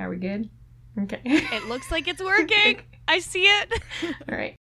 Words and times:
Are 0.00 0.08
we 0.08 0.16
good? 0.16 0.48
Okay. 0.98 1.20
It 1.24 1.66
looks 1.66 1.90
like 1.90 2.08
it's 2.08 2.22
working. 2.22 2.80
I 3.08 3.18
see 3.18 3.42
it. 3.42 3.82
All 4.30 4.36
right. 4.36 4.56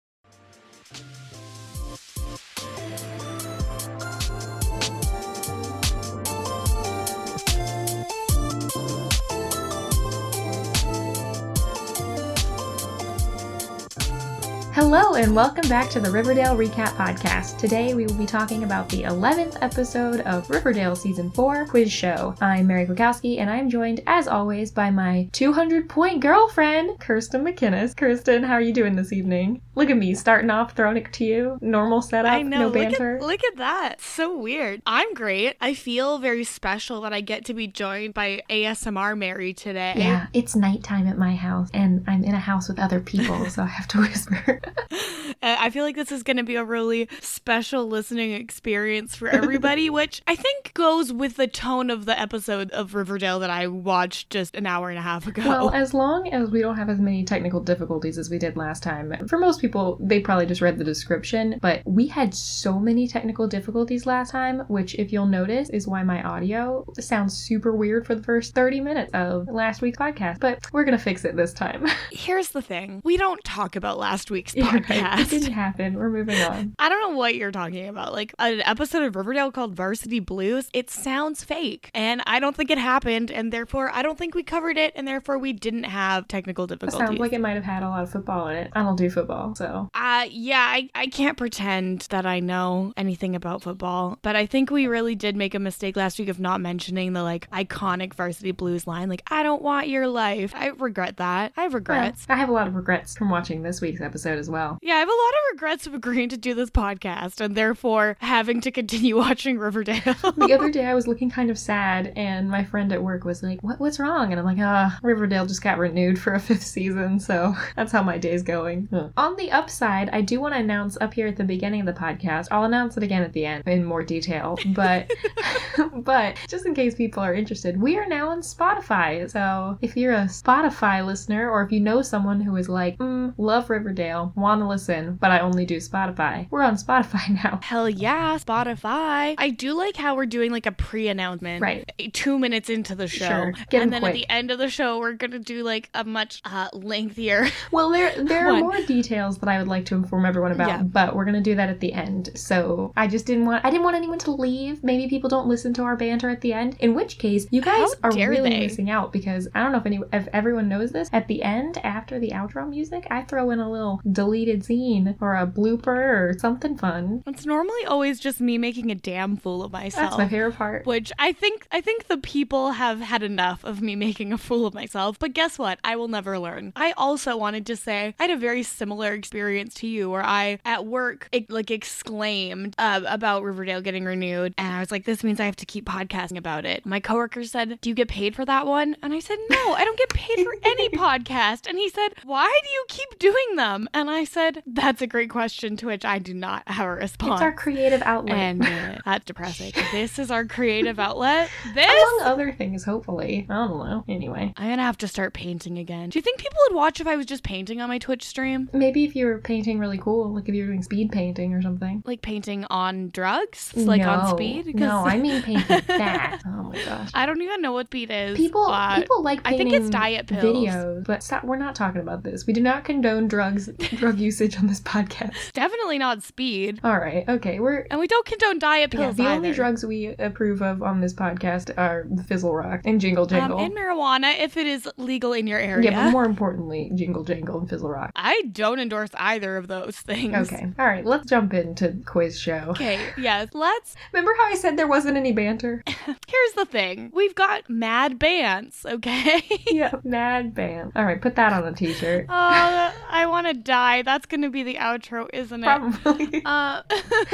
Hello, 14.76 15.14
and 15.14 15.34
welcome 15.34 15.70
back 15.70 15.90
to 15.92 16.02
the 16.02 16.12
Riverdale 16.12 16.54
Recap 16.54 16.90
Podcast. 16.98 17.58
Today 17.58 17.94
we 17.94 18.06
will 18.06 18.16
be 18.16 18.26
talking 18.26 18.66
about 18.66 18.90
the 18.90 19.04
11th 19.04 19.58
episode 19.62 20.20
of 20.28 20.50
Riverdale 20.50 20.98
Season 20.98 21.32
4 21.32 21.66
Quiz 21.68 21.90
Show. 21.90 22.36
I'm 22.42 22.68
Mary 22.68 22.86
Kwiatkowski, 22.86 23.40
and 23.40 23.50
I'm 23.50 23.70
joined, 23.70 24.02
as 24.06 24.28
always, 24.28 24.72
by 24.72 24.92
my 24.92 25.30
200 25.32 25.88
point 25.88 26.20
girlfriend, 26.20 27.00
Kirsten 27.00 27.46
McInnes. 27.46 27.96
Kirsten, 27.96 28.44
how 28.44 28.56
are 28.56 28.62
you 28.62 28.74
doing 28.74 28.98
this 28.98 29.14
evening? 29.14 29.62
Look 29.76 29.90
at 29.90 29.96
me, 29.96 30.14
starting 30.14 30.50
off, 30.50 30.76
throwing 30.76 30.98
it 30.98 31.14
to 31.14 31.24
you. 31.24 31.58
Normal 31.62 32.02
setup, 32.02 32.34
I 32.34 32.42
know. 32.42 32.60
no 32.60 32.66
look, 32.66 32.74
banter. 32.74 33.16
at, 33.16 33.22
look 33.22 33.46
at 33.46 33.56
that. 33.56 34.02
So 34.02 34.38
weird. 34.38 34.82
I'm 34.86 35.14
great. 35.14 35.56
I 35.62 35.74
feel 35.74 36.18
very 36.18 36.44
special 36.44 37.00
that 37.02 37.14
I 37.14 37.22
get 37.22 37.46
to 37.46 37.54
be 37.54 37.68
joined 37.68 38.14
by 38.14 38.42
ASMR 38.50 39.18
Mary 39.18 39.54
today. 39.54 39.94
Yeah, 39.96 40.28
it's 40.34 40.54
nighttime 40.54 41.08
at 41.08 41.18
my 41.18 41.34
house, 41.34 41.70
and 41.74 42.04
I'm 42.08 42.26
in 42.26 42.34
a 42.36 42.40
house 42.40 42.68
with 42.68 42.78
other 42.78 43.00
people, 43.00 43.46
so 43.50 43.64
I 43.64 43.68
have 43.68 43.88
to 43.90 43.98
whisper. 44.02 44.62
Uh, 45.42 45.56
I 45.60 45.70
feel 45.70 45.84
like 45.84 45.96
this 45.96 46.12
is 46.12 46.24
going 46.24 46.38
to 46.38 46.44
be 46.44 46.56
a 46.56 46.64
really 46.64 47.08
special 47.20 47.88
listening 47.88 48.32
experience 48.34 49.16
for 49.16 49.28
everybody, 49.28 49.90
which 49.92 50.22
I 50.28 50.36
think 50.36 50.74
goes 50.74 51.14
with 51.14 51.36
the 51.36 51.48
tone 51.48 51.90
of 51.90 52.06
the 52.06 52.20
episode 52.20 52.72
of 52.72 52.96
Riverdale 52.96 53.40
that 53.40 53.50
I 53.50 53.68
watched 53.68 54.30
just 54.30 54.56
an 54.56 54.66
hour 54.66 54.90
and 54.90 54.98
a 54.98 55.02
half 55.02 55.28
ago. 55.28 55.44
Well, 55.48 55.70
as 55.72 55.94
long 55.94 56.32
as 56.34 56.50
we 56.50 56.62
don't 56.62 56.78
have 56.78 56.90
as 56.90 57.00
many 57.00 57.24
technical 57.24 57.60
difficulties 57.60 58.18
as 58.18 58.30
we 58.30 58.40
did 58.40 58.58
last 58.58 58.82
time, 58.82 59.28
for 59.28 59.38
most 59.38 59.62
people, 59.62 59.98
they 60.02 60.20
probably 60.20 60.46
just 60.46 60.62
read 60.62 60.78
the 60.78 60.84
description, 60.84 61.60
but 61.62 61.82
we 61.86 62.08
had 62.08 62.34
so 62.34 62.80
many 62.80 63.08
technical 63.08 63.48
difficulties 63.48 64.06
last 64.06 64.32
time, 64.32 64.62
which, 64.68 64.96
if 64.96 65.12
you'll 65.12 65.28
notice, 65.28 65.70
is 65.70 65.88
why 65.88 66.02
my 66.04 66.24
audio 66.24 66.86
sounds 67.00 67.36
super 67.36 67.76
weird 67.76 68.06
for 68.08 68.16
the 68.16 68.24
first 68.24 68.56
30 68.56 68.80
minutes 68.80 69.12
of 69.14 69.48
last 69.48 69.82
week's 69.82 69.98
podcast. 69.98 70.40
But 70.40 70.72
we're 70.72 70.86
going 70.86 70.98
to 70.98 71.04
fix 71.04 71.26
it 71.26 71.36
this 71.36 71.54
time. 71.54 71.86
Here's 72.12 72.50
the 72.50 72.62
thing 72.62 73.02
we 73.04 73.18
don't 73.18 73.44
talk 73.44 73.76
about 73.76 74.00
last 74.00 74.32
week's 74.32 74.55
Yeah, 74.96 75.20
It 75.20 75.30
didn't 75.30 75.52
happen. 75.52 75.96
We're 75.96 76.10
moving 76.10 76.40
on. 76.42 76.76
I 76.80 76.90
don't 76.90 77.02
know 77.12 77.18
what 77.18 77.36
you're 77.36 77.52
talking 77.52 77.88
about. 77.88 78.14
Like 78.14 78.34
an 78.40 78.62
episode 78.62 79.04
of 79.04 79.16
Riverdale 79.16 79.52
called 79.52 79.76
Varsity 79.76 80.20
Blues, 80.20 80.70
it 80.74 80.90
sounds 80.90 81.44
fake. 81.44 81.90
And 81.94 82.22
I 82.26 82.40
don't 82.40 82.56
think 82.56 82.70
it 82.72 82.78
happened. 82.78 83.32
And 83.32 83.52
therefore, 83.52 83.90
I 83.94 84.02
don't 84.02 84.18
think 84.18 84.34
we 84.36 84.44
covered 84.44 84.78
it. 84.78 84.94
And 84.96 85.08
therefore, 85.08 85.38
we 85.38 85.54
didn't 85.54 85.84
have 85.84 86.28
technical 86.28 86.66
It 86.66 86.70
difficulties. 86.70 87.08
sounds 87.08 87.20
like 87.20 87.34
it 87.34 87.42
might 87.42 87.54
have 87.56 87.64
had 87.64 87.84
a 87.84 87.90
lot 87.90 88.04
of 88.04 88.12
football 88.12 88.48
in 88.48 88.58
it. 88.58 88.72
I 88.74 88.82
don't 88.84 88.96
do 88.96 89.10
football, 89.10 89.56
so. 89.56 89.90
Uh, 89.94 90.26
yeah, 90.30 90.66
I, 90.70 90.90
I 90.96 91.08
can't 91.08 91.38
pretend 91.38 92.02
that 92.12 92.26
I 92.26 92.40
know 92.40 92.94
anything 92.98 93.36
about 93.36 93.62
football, 93.62 94.18
but 94.22 94.36
I 94.36 94.46
think 94.46 94.70
we 94.72 94.88
really 94.88 95.16
did 95.16 95.36
make 95.36 95.54
a 95.56 95.60
mistake 95.60 95.96
last 95.96 96.18
week 96.20 96.30
of 96.30 96.40
not 96.40 96.62
mentioning 96.62 97.14
the 97.14 97.24
like 97.24 97.50
iconic 97.52 98.14
varsity 98.14 98.52
blues 98.52 98.88
line, 98.88 99.10
like, 99.10 99.24
I 99.30 99.44
don't 99.44 99.62
want 99.62 99.88
your 99.90 100.08
life. 100.08 100.54
I 100.56 100.68
regret 100.68 101.18
that. 101.18 101.52
I 101.58 101.64
have 101.64 101.74
regrets. 101.74 102.26
I 102.30 102.36
have 102.36 102.50
a 102.50 102.54
lot 102.54 102.68
of 102.68 102.76
regrets 102.76 103.18
from 103.18 103.30
watching 103.30 103.62
this 103.64 103.82
week's 103.82 104.02
episode 104.02 104.38
as 104.46 104.52
well. 104.52 104.78
Yeah, 104.84 104.94
I 104.96 105.00
have 105.00 105.08
a 105.08 105.12
lot 105.12 105.30
of 105.30 105.54
regrets 105.54 105.88
of 105.88 105.96
agreeing 105.96 106.30
to 106.30 106.38
do 106.38 106.54
this 106.54 106.70
podcast 106.70 107.42
and 107.42 107.56
therefore 107.56 108.16
having 108.20 108.62
to 108.62 108.70
continue 108.72 109.18
watching 109.26 109.58
Riverdale. 109.58 110.14
the 110.38 110.54
other 110.54 110.70
day 110.70 110.86
I 110.86 110.94
was 110.94 111.08
looking 111.08 111.32
kind 111.32 111.50
of 111.50 111.58
sad, 111.58 112.14
and 112.16 112.50
my 112.50 112.64
friend 112.64 112.92
at 112.94 113.02
work 113.02 113.24
was 113.26 113.42
like, 113.42 113.62
"What? 113.64 113.80
What's 113.80 114.00
wrong?" 114.00 114.32
And 114.32 114.40
I'm 114.40 114.46
like, 114.46 114.60
"Ah, 114.60 115.00
Riverdale 115.02 115.48
just 115.48 115.64
got 115.64 115.80
renewed 115.80 116.20
for 116.20 116.34
a 116.34 116.40
fifth 116.40 116.64
season, 116.64 117.20
so 117.20 117.56
that's 117.76 117.92
how 117.92 118.04
my 118.04 118.18
day's 118.20 118.44
going." 118.44 118.88
Huh. 118.92 119.10
On 119.18 119.36
the 119.36 119.52
upside, 119.52 120.10
I 120.10 120.22
do 120.22 120.40
want 120.40 120.54
to 120.54 120.60
announce 120.60 120.98
up 121.02 121.14
here 121.14 121.28
at 121.28 121.38
the 121.38 121.44
beginning 121.44 121.80
of 121.82 121.88
the 121.88 122.00
podcast. 122.00 122.48
I'll 122.52 122.66
announce 122.66 122.98
it 122.98 123.04
again 123.04 123.24
at 123.24 123.34
the 123.34 123.46
end 123.46 123.64
in 123.68 123.84
more 123.84 124.04
detail, 124.04 124.58
but 124.68 125.10
but 125.96 126.38
just 126.48 126.66
in 126.66 126.76
case 126.76 126.94
people 126.94 127.24
are 127.24 127.34
interested, 127.34 127.82
we 127.82 127.98
are 127.98 128.06
now 128.08 128.30
on 128.30 128.42
Spotify. 128.42 129.30
So 129.30 129.78
if 129.82 129.98
you're 129.98 130.14
a 130.14 130.26
Spotify 130.26 131.04
listener, 131.06 131.50
or 131.50 131.64
if 131.64 131.72
you 131.72 131.80
know 131.80 132.02
someone 132.04 132.42
who 132.42 132.56
is 132.58 132.70
like, 132.70 132.98
mm, 133.00 133.34
"Love 133.38 133.70
Riverdale, 133.70 134.34
want 134.36 134.62
to 134.62 134.68
listen, 134.68 135.16
but 135.16 135.32
I 135.32 135.40
only 135.40 135.66
do 135.66 135.78
Spotify," 135.78 136.48
we're 136.52 136.62
on 136.64 136.76
Spotify 136.76 137.30
now. 137.44 137.60
Hell 137.64 137.90
yeah, 137.90 138.38
Spotify. 138.38 139.36
I 139.38 139.50
do 139.58 139.74
like 139.74 139.96
how 139.96 140.16
we're 140.16 140.26
doing 140.26 140.52
like 140.52 140.66
a 140.66 140.72
pre 140.72 141.08
announcement. 141.08 141.62
Right. 141.62 141.90
Two 142.14 142.38
minutes 142.40 142.70
into 142.70 142.96
the 142.96 143.08
show. 143.08 143.26
Sure. 143.28 143.54
Get 143.70 143.82
and 143.82 143.94
then 143.94 144.04
at 144.04 144.14
the 144.14 144.30
end 144.30 144.52
of 144.52 144.58
the 144.60 144.70
show, 144.70 145.00
we're 145.00 145.14
going 145.14 145.32
to 145.32 145.40
do 145.40 145.64
like 145.64 145.90
a 145.94 146.04
much 146.04 146.42
uh, 146.46 146.70
lengthier. 146.74 147.48
Well, 147.72 147.90
there 147.90 148.24
there 148.24 148.48
are 148.50 148.60
more 148.60 148.80
details 148.84 149.38
that 149.40 149.50
I 149.50 149.58
would 149.58 149.68
like 149.68 149.86
to 149.86 149.96
inform 149.96 150.26
everyone 150.26 150.52
about, 150.52 150.68
Yeah. 150.70 150.84
but 150.84 151.16
we're 151.16 151.26
gonna 151.26 151.42
do 151.42 151.56
that 151.56 151.70
at 151.70 151.80
the 151.80 151.92
end. 151.94 152.30
So 152.36 152.94
I 152.96 153.08
just 153.08 153.26
didn't 153.26 153.46
want 153.46 153.66
I 153.66 153.70
didn't 153.70 153.84
want 153.84 153.96
anyone 153.96 154.20
to 154.20 154.32
leave. 154.32 154.84
Maybe 154.84 155.08
people 155.10 155.30
don't 155.30 155.48
listen 155.48 155.74
to 155.76 155.84
our 155.84 155.96
banter 155.96 156.30
at 156.30 156.42
the 156.42 156.54
end. 156.54 156.78
In 156.80 156.94
which 156.94 157.18
case, 157.18 157.48
you 157.52 157.62
guys 157.62 157.90
How 158.04 158.10
are 158.10 158.12
really 158.30 158.50
they? 158.50 158.60
missing 158.62 158.90
out 158.90 159.12
because 159.12 159.48
I 159.56 159.62
don't 159.64 159.72
know 159.72 159.80
if 159.80 159.86
any 159.86 160.00
if 160.14 160.28
everyone 160.32 160.70
knows 160.70 160.92
this. 160.92 161.10
At 161.12 161.28
the 161.28 161.44
end, 161.44 161.80
after 161.84 162.20
the 162.20 162.30
outro 162.30 162.68
music, 162.70 163.08
I 163.10 163.24
throw 163.24 163.50
in 163.52 163.60
a 163.60 163.70
little 163.70 164.00
deleted 164.26 164.66
scene 164.66 165.16
or 165.22 165.36
a 165.36 165.46
blooper 165.46 165.88
or 165.88 166.36
something 166.40 166.78
fun. 166.78 167.24
It's 167.28 167.46
normally 167.46 167.86
always 167.86 168.20
just 168.20 168.42
me 168.42 168.58
making 168.58 168.92
a 168.92 168.96
damn 168.96 169.38
fool 169.38 169.64
of 169.64 169.72
myself. 169.72 170.12
That's 170.12 170.18
my 170.18 170.28
favorite 170.28 170.56
part. 170.56 170.86
Which 170.86 171.12
I 171.20 171.32
think 171.32 171.68
I 171.72 171.82
think 171.82 172.08
the 172.08 172.18
people 172.18 172.72
have 172.72 173.00
had 173.00 173.24
enough 173.24 173.64
of 173.64 173.82
me 173.82 173.96
making 173.96 174.34
a 174.34 174.38
fool 174.38 174.66
of 174.66 174.74
myself. 174.74 175.20
But 175.20 175.34
guess 175.34 175.60
what? 175.60 175.80
I 175.84 175.96
will 175.96 176.08
never 176.08 176.40
learn. 176.40 176.74
I 176.76 176.94
also 176.98 177.38
wanted 177.38 177.66
to 177.68 177.76
say 177.76 178.16
I 178.20 178.24
had 178.24 178.32
a 178.32 178.38
very 178.38 178.64
similar 178.64 179.14
experience 179.14 179.74
to 179.76 179.88
you, 179.88 180.10
where 180.10 180.26
I 180.26 180.60
at 180.66 180.86
work 180.86 181.30
it, 181.32 181.50
like 181.50 181.70
exclaimed 181.72 182.76
uh, 182.78 183.02
about 183.06 183.44
Riverdale 183.44 183.82
getting 183.82 184.06
renewed, 184.06 184.54
and 184.58 184.74
I 184.74 184.80
was 184.80 184.92
like, 184.92 185.06
"This 185.06 185.24
means 185.24 185.40
I 185.40 185.46
have 185.46 185.56
to 185.58 185.66
keep 185.66 185.86
podcasting 185.86 186.38
about 186.38 186.66
it." 186.66 186.86
My 186.86 187.00
coworker 187.00 187.44
said, 187.44 187.80
"Do 187.82 187.90
you 187.90 187.96
get 187.96 188.08
paid 188.08 188.36
for 188.36 188.46
that 188.46 188.66
one?" 188.66 188.96
And 189.04 189.14
I 189.14 189.20
said, 189.20 189.38
"No, 189.50 189.74
I 189.74 189.86
don't 189.86 189.98
get 189.98 190.10
paid 190.10 190.44
for 190.44 190.56
any 190.64 190.90
podcast." 190.90 191.68
And 191.68 191.78
he 191.78 191.90
said, 191.90 192.10
"Why 192.24 192.52
do 192.64 192.70
you 192.70 192.86
keep 192.88 193.20
doing 193.20 193.56
them?" 193.56 193.88
And 193.94 194.10
I 194.10 194.15
said, 194.24 194.64
"That's 194.66 195.02
a 195.02 195.08
great 195.08 195.30
question 195.30 195.76
to 195.78 195.88
which 195.88 196.06
I 196.06 196.20
do 196.20 196.34
not 196.34 196.64
have 196.68 196.88
a 196.88 196.92
response." 196.96 197.34
It's 197.34 197.42
our 197.42 197.52
creative 197.52 198.02
outlet. 198.04 198.36
and 198.38 198.64
uh, 198.64 199.00
that's 199.06 199.26
depressing. 199.26 199.74
This 199.92 200.18
is 200.20 200.32
our 200.32 200.46
creative 200.46 201.00
outlet. 201.00 201.50
This. 201.74 201.86
Among 201.92 202.20
other 202.24 202.52
things, 202.54 202.84
hopefully. 202.86 203.46
I 203.50 203.54
don't 203.54 203.78
know. 203.80 204.04
Anyway. 204.08 204.54
I'm 204.58 204.70
gonna 204.70 204.82
have 204.84 204.98
to 205.00 205.08
start 205.08 205.34
painting 205.34 205.78
again. 205.78 206.10
Do 206.10 206.18
you 206.18 206.24
think 206.24 206.40
people 206.40 206.58
would 206.70 206.76
watch 206.76 207.00
if 207.02 207.08
I 207.08 207.16
was 207.16 207.26
just 207.26 207.44
painting 207.44 207.82
on 207.82 207.90
my 207.90 207.98
Twitch 207.98 208.24
stream? 208.24 208.70
Maybe 208.74 209.04
if 209.04 209.16
you 209.16 209.26
were 209.26 209.40
painting 209.40 209.80
really 209.80 209.98
cool, 209.98 210.34
like 210.34 210.48
if 210.48 210.56
you 210.56 210.62
were 210.64 210.68
doing 210.68 210.84
speed 210.84 211.12
painting 211.12 211.54
or 211.54 211.62
something. 211.62 212.02
Like 212.06 212.22
painting 212.22 212.66
on 212.70 213.10
drugs? 213.10 213.74
Like 213.76 214.02
on 214.04 214.30
speed? 214.36 214.66
'Cause 214.66 214.76
No, 214.76 215.06
I 215.06 215.18
mean 215.18 215.42
painting 215.42 215.82
fast. 215.82 216.46
Oh 216.48 216.64
my 216.64 216.84
gosh. 216.86 217.10
I 217.14 217.26
don't 217.26 217.42
even 217.42 217.62
know 217.62 217.72
what 217.74 217.88
speed 217.88 218.12
is. 218.12 218.38
People 218.38 218.66
people 218.96 219.24
like 219.24 219.42
I 219.46 219.58
think 219.58 219.74
it's 219.74 219.90
diet 219.90 220.28
pills. 220.28 220.44
videos, 220.68 221.06
but 221.06 221.24
stop, 221.24 221.44
we're 221.44 221.58
not 221.58 221.76
talking 221.76 222.02
about 222.02 222.24
this. 222.24 222.46
We 222.46 222.54
do 222.54 222.62
not 222.62 222.84
condone 222.86 223.28
drugs 223.28 223.70
drug 223.96 224.20
usage 224.20 224.58
on 224.58 224.68
this 224.68 224.80
podcast. 224.82 225.52
Definitely 225.54 225.98
not 225.98 226.24
speed. 226.24 226.80
All 226.84 226.98
right, 226.98 227.28
okay, 227.28 227.60
we're 227.60 227.86
And 227.90 228.00
we 228.00 228.08
don't 228.08 228.26
condone 228.26 228.60
diet 228.60 228.94
yeah, 228.94 229.00
pills 229.00 229.16
the 229.16 229.24
either. 229.24 229.36
only 229.36 229.52
drugs 229.54 229.86
we 229.86 230.08
approve 230.20 230.62
of 230.62 230.82
on 230.84 231.02
this 231.02 231.14
podcast 231.14 231.76
are 231.78 232.06
Fizzle 232.28 232.54
Rock 232.54 232.82
and 232.86 233.00
Jingle 233.02 233.24
um, 233.24 233.30
Jangle. 233.30 233.60
and 233.60 233.76
marijuana 233.76 234.38
if 234.40 234.58
it 234.58 234.68
is 234.68 234.88
legal 234.98 235.34
in 235.34 235.48
your 235.48 235.60
area. 235.60 235.92
yeah, 235.92 236.06
but 236.06 236.12
more 236.12 236.26
importantly, 236.26 236.92
Jingle 236.96 237.24
Jangle 237.24 237.60
and 237.60 237.70
Fizzle 237.70 237.90
Rock. 237.90 238.12
I 238.16 238.44
don't 238.52 238.80
endorse 238.80 239.10
either 239.16 239.58
of 239.58 239.68
those 239.68 239.98
things. 239.98 240.36
Okay, 240.52 240.68
all 240.78 240.86
right, 240.86 241.06
let's 241.06 241.30
jump 241.30 241.54
into 241.54 241.96
quiz 242.06 242.40
show. 242.40 242.68
Okay, 242.70 243.00
yes, 243.18 243.50
let's 243.54 243.96
Remember 244.14 244.34
how 244.38 244.46
I 244.46 244.56
said 244.56 244.78
there 244.78 244.88
wasn't 244.88 245.18
any 245.18 245.32
banter? 245.32 245.84
Here's 245.88 246.54
the 246.56 246.66
thing. 246.66 247.12
We've 247.14 247.36
got 247.36 247.70
mad 247.70 248.20
bands, 248.20 248.86
okay? 248.86 249.42
yeah, 249.68 249.92
mad 250.04 250.54
band. 250.54 250.92
All 250.96 251.06
right, 251.06 251.22
put 251.22 251.36
that 251.36 251.54
on 251.54 251.66
a 251.66 251.74
t-shirt. 251.74 252.26
Oh, 252.30 252.94
I 253.10 253.26
want 253.28 253.48
to 253.48 253.54
die. 253.54 253.85
That's 254.04 254.26
going 254.26 254.42
to 254.42 254.50
be 254.50 254.64
the 254.64 254.76
outro, 254.76 255.28
isn't 255.34 255.64
it? 255.64 255.66
Probably. 255.66 256.42
Uh, 256.56 256.82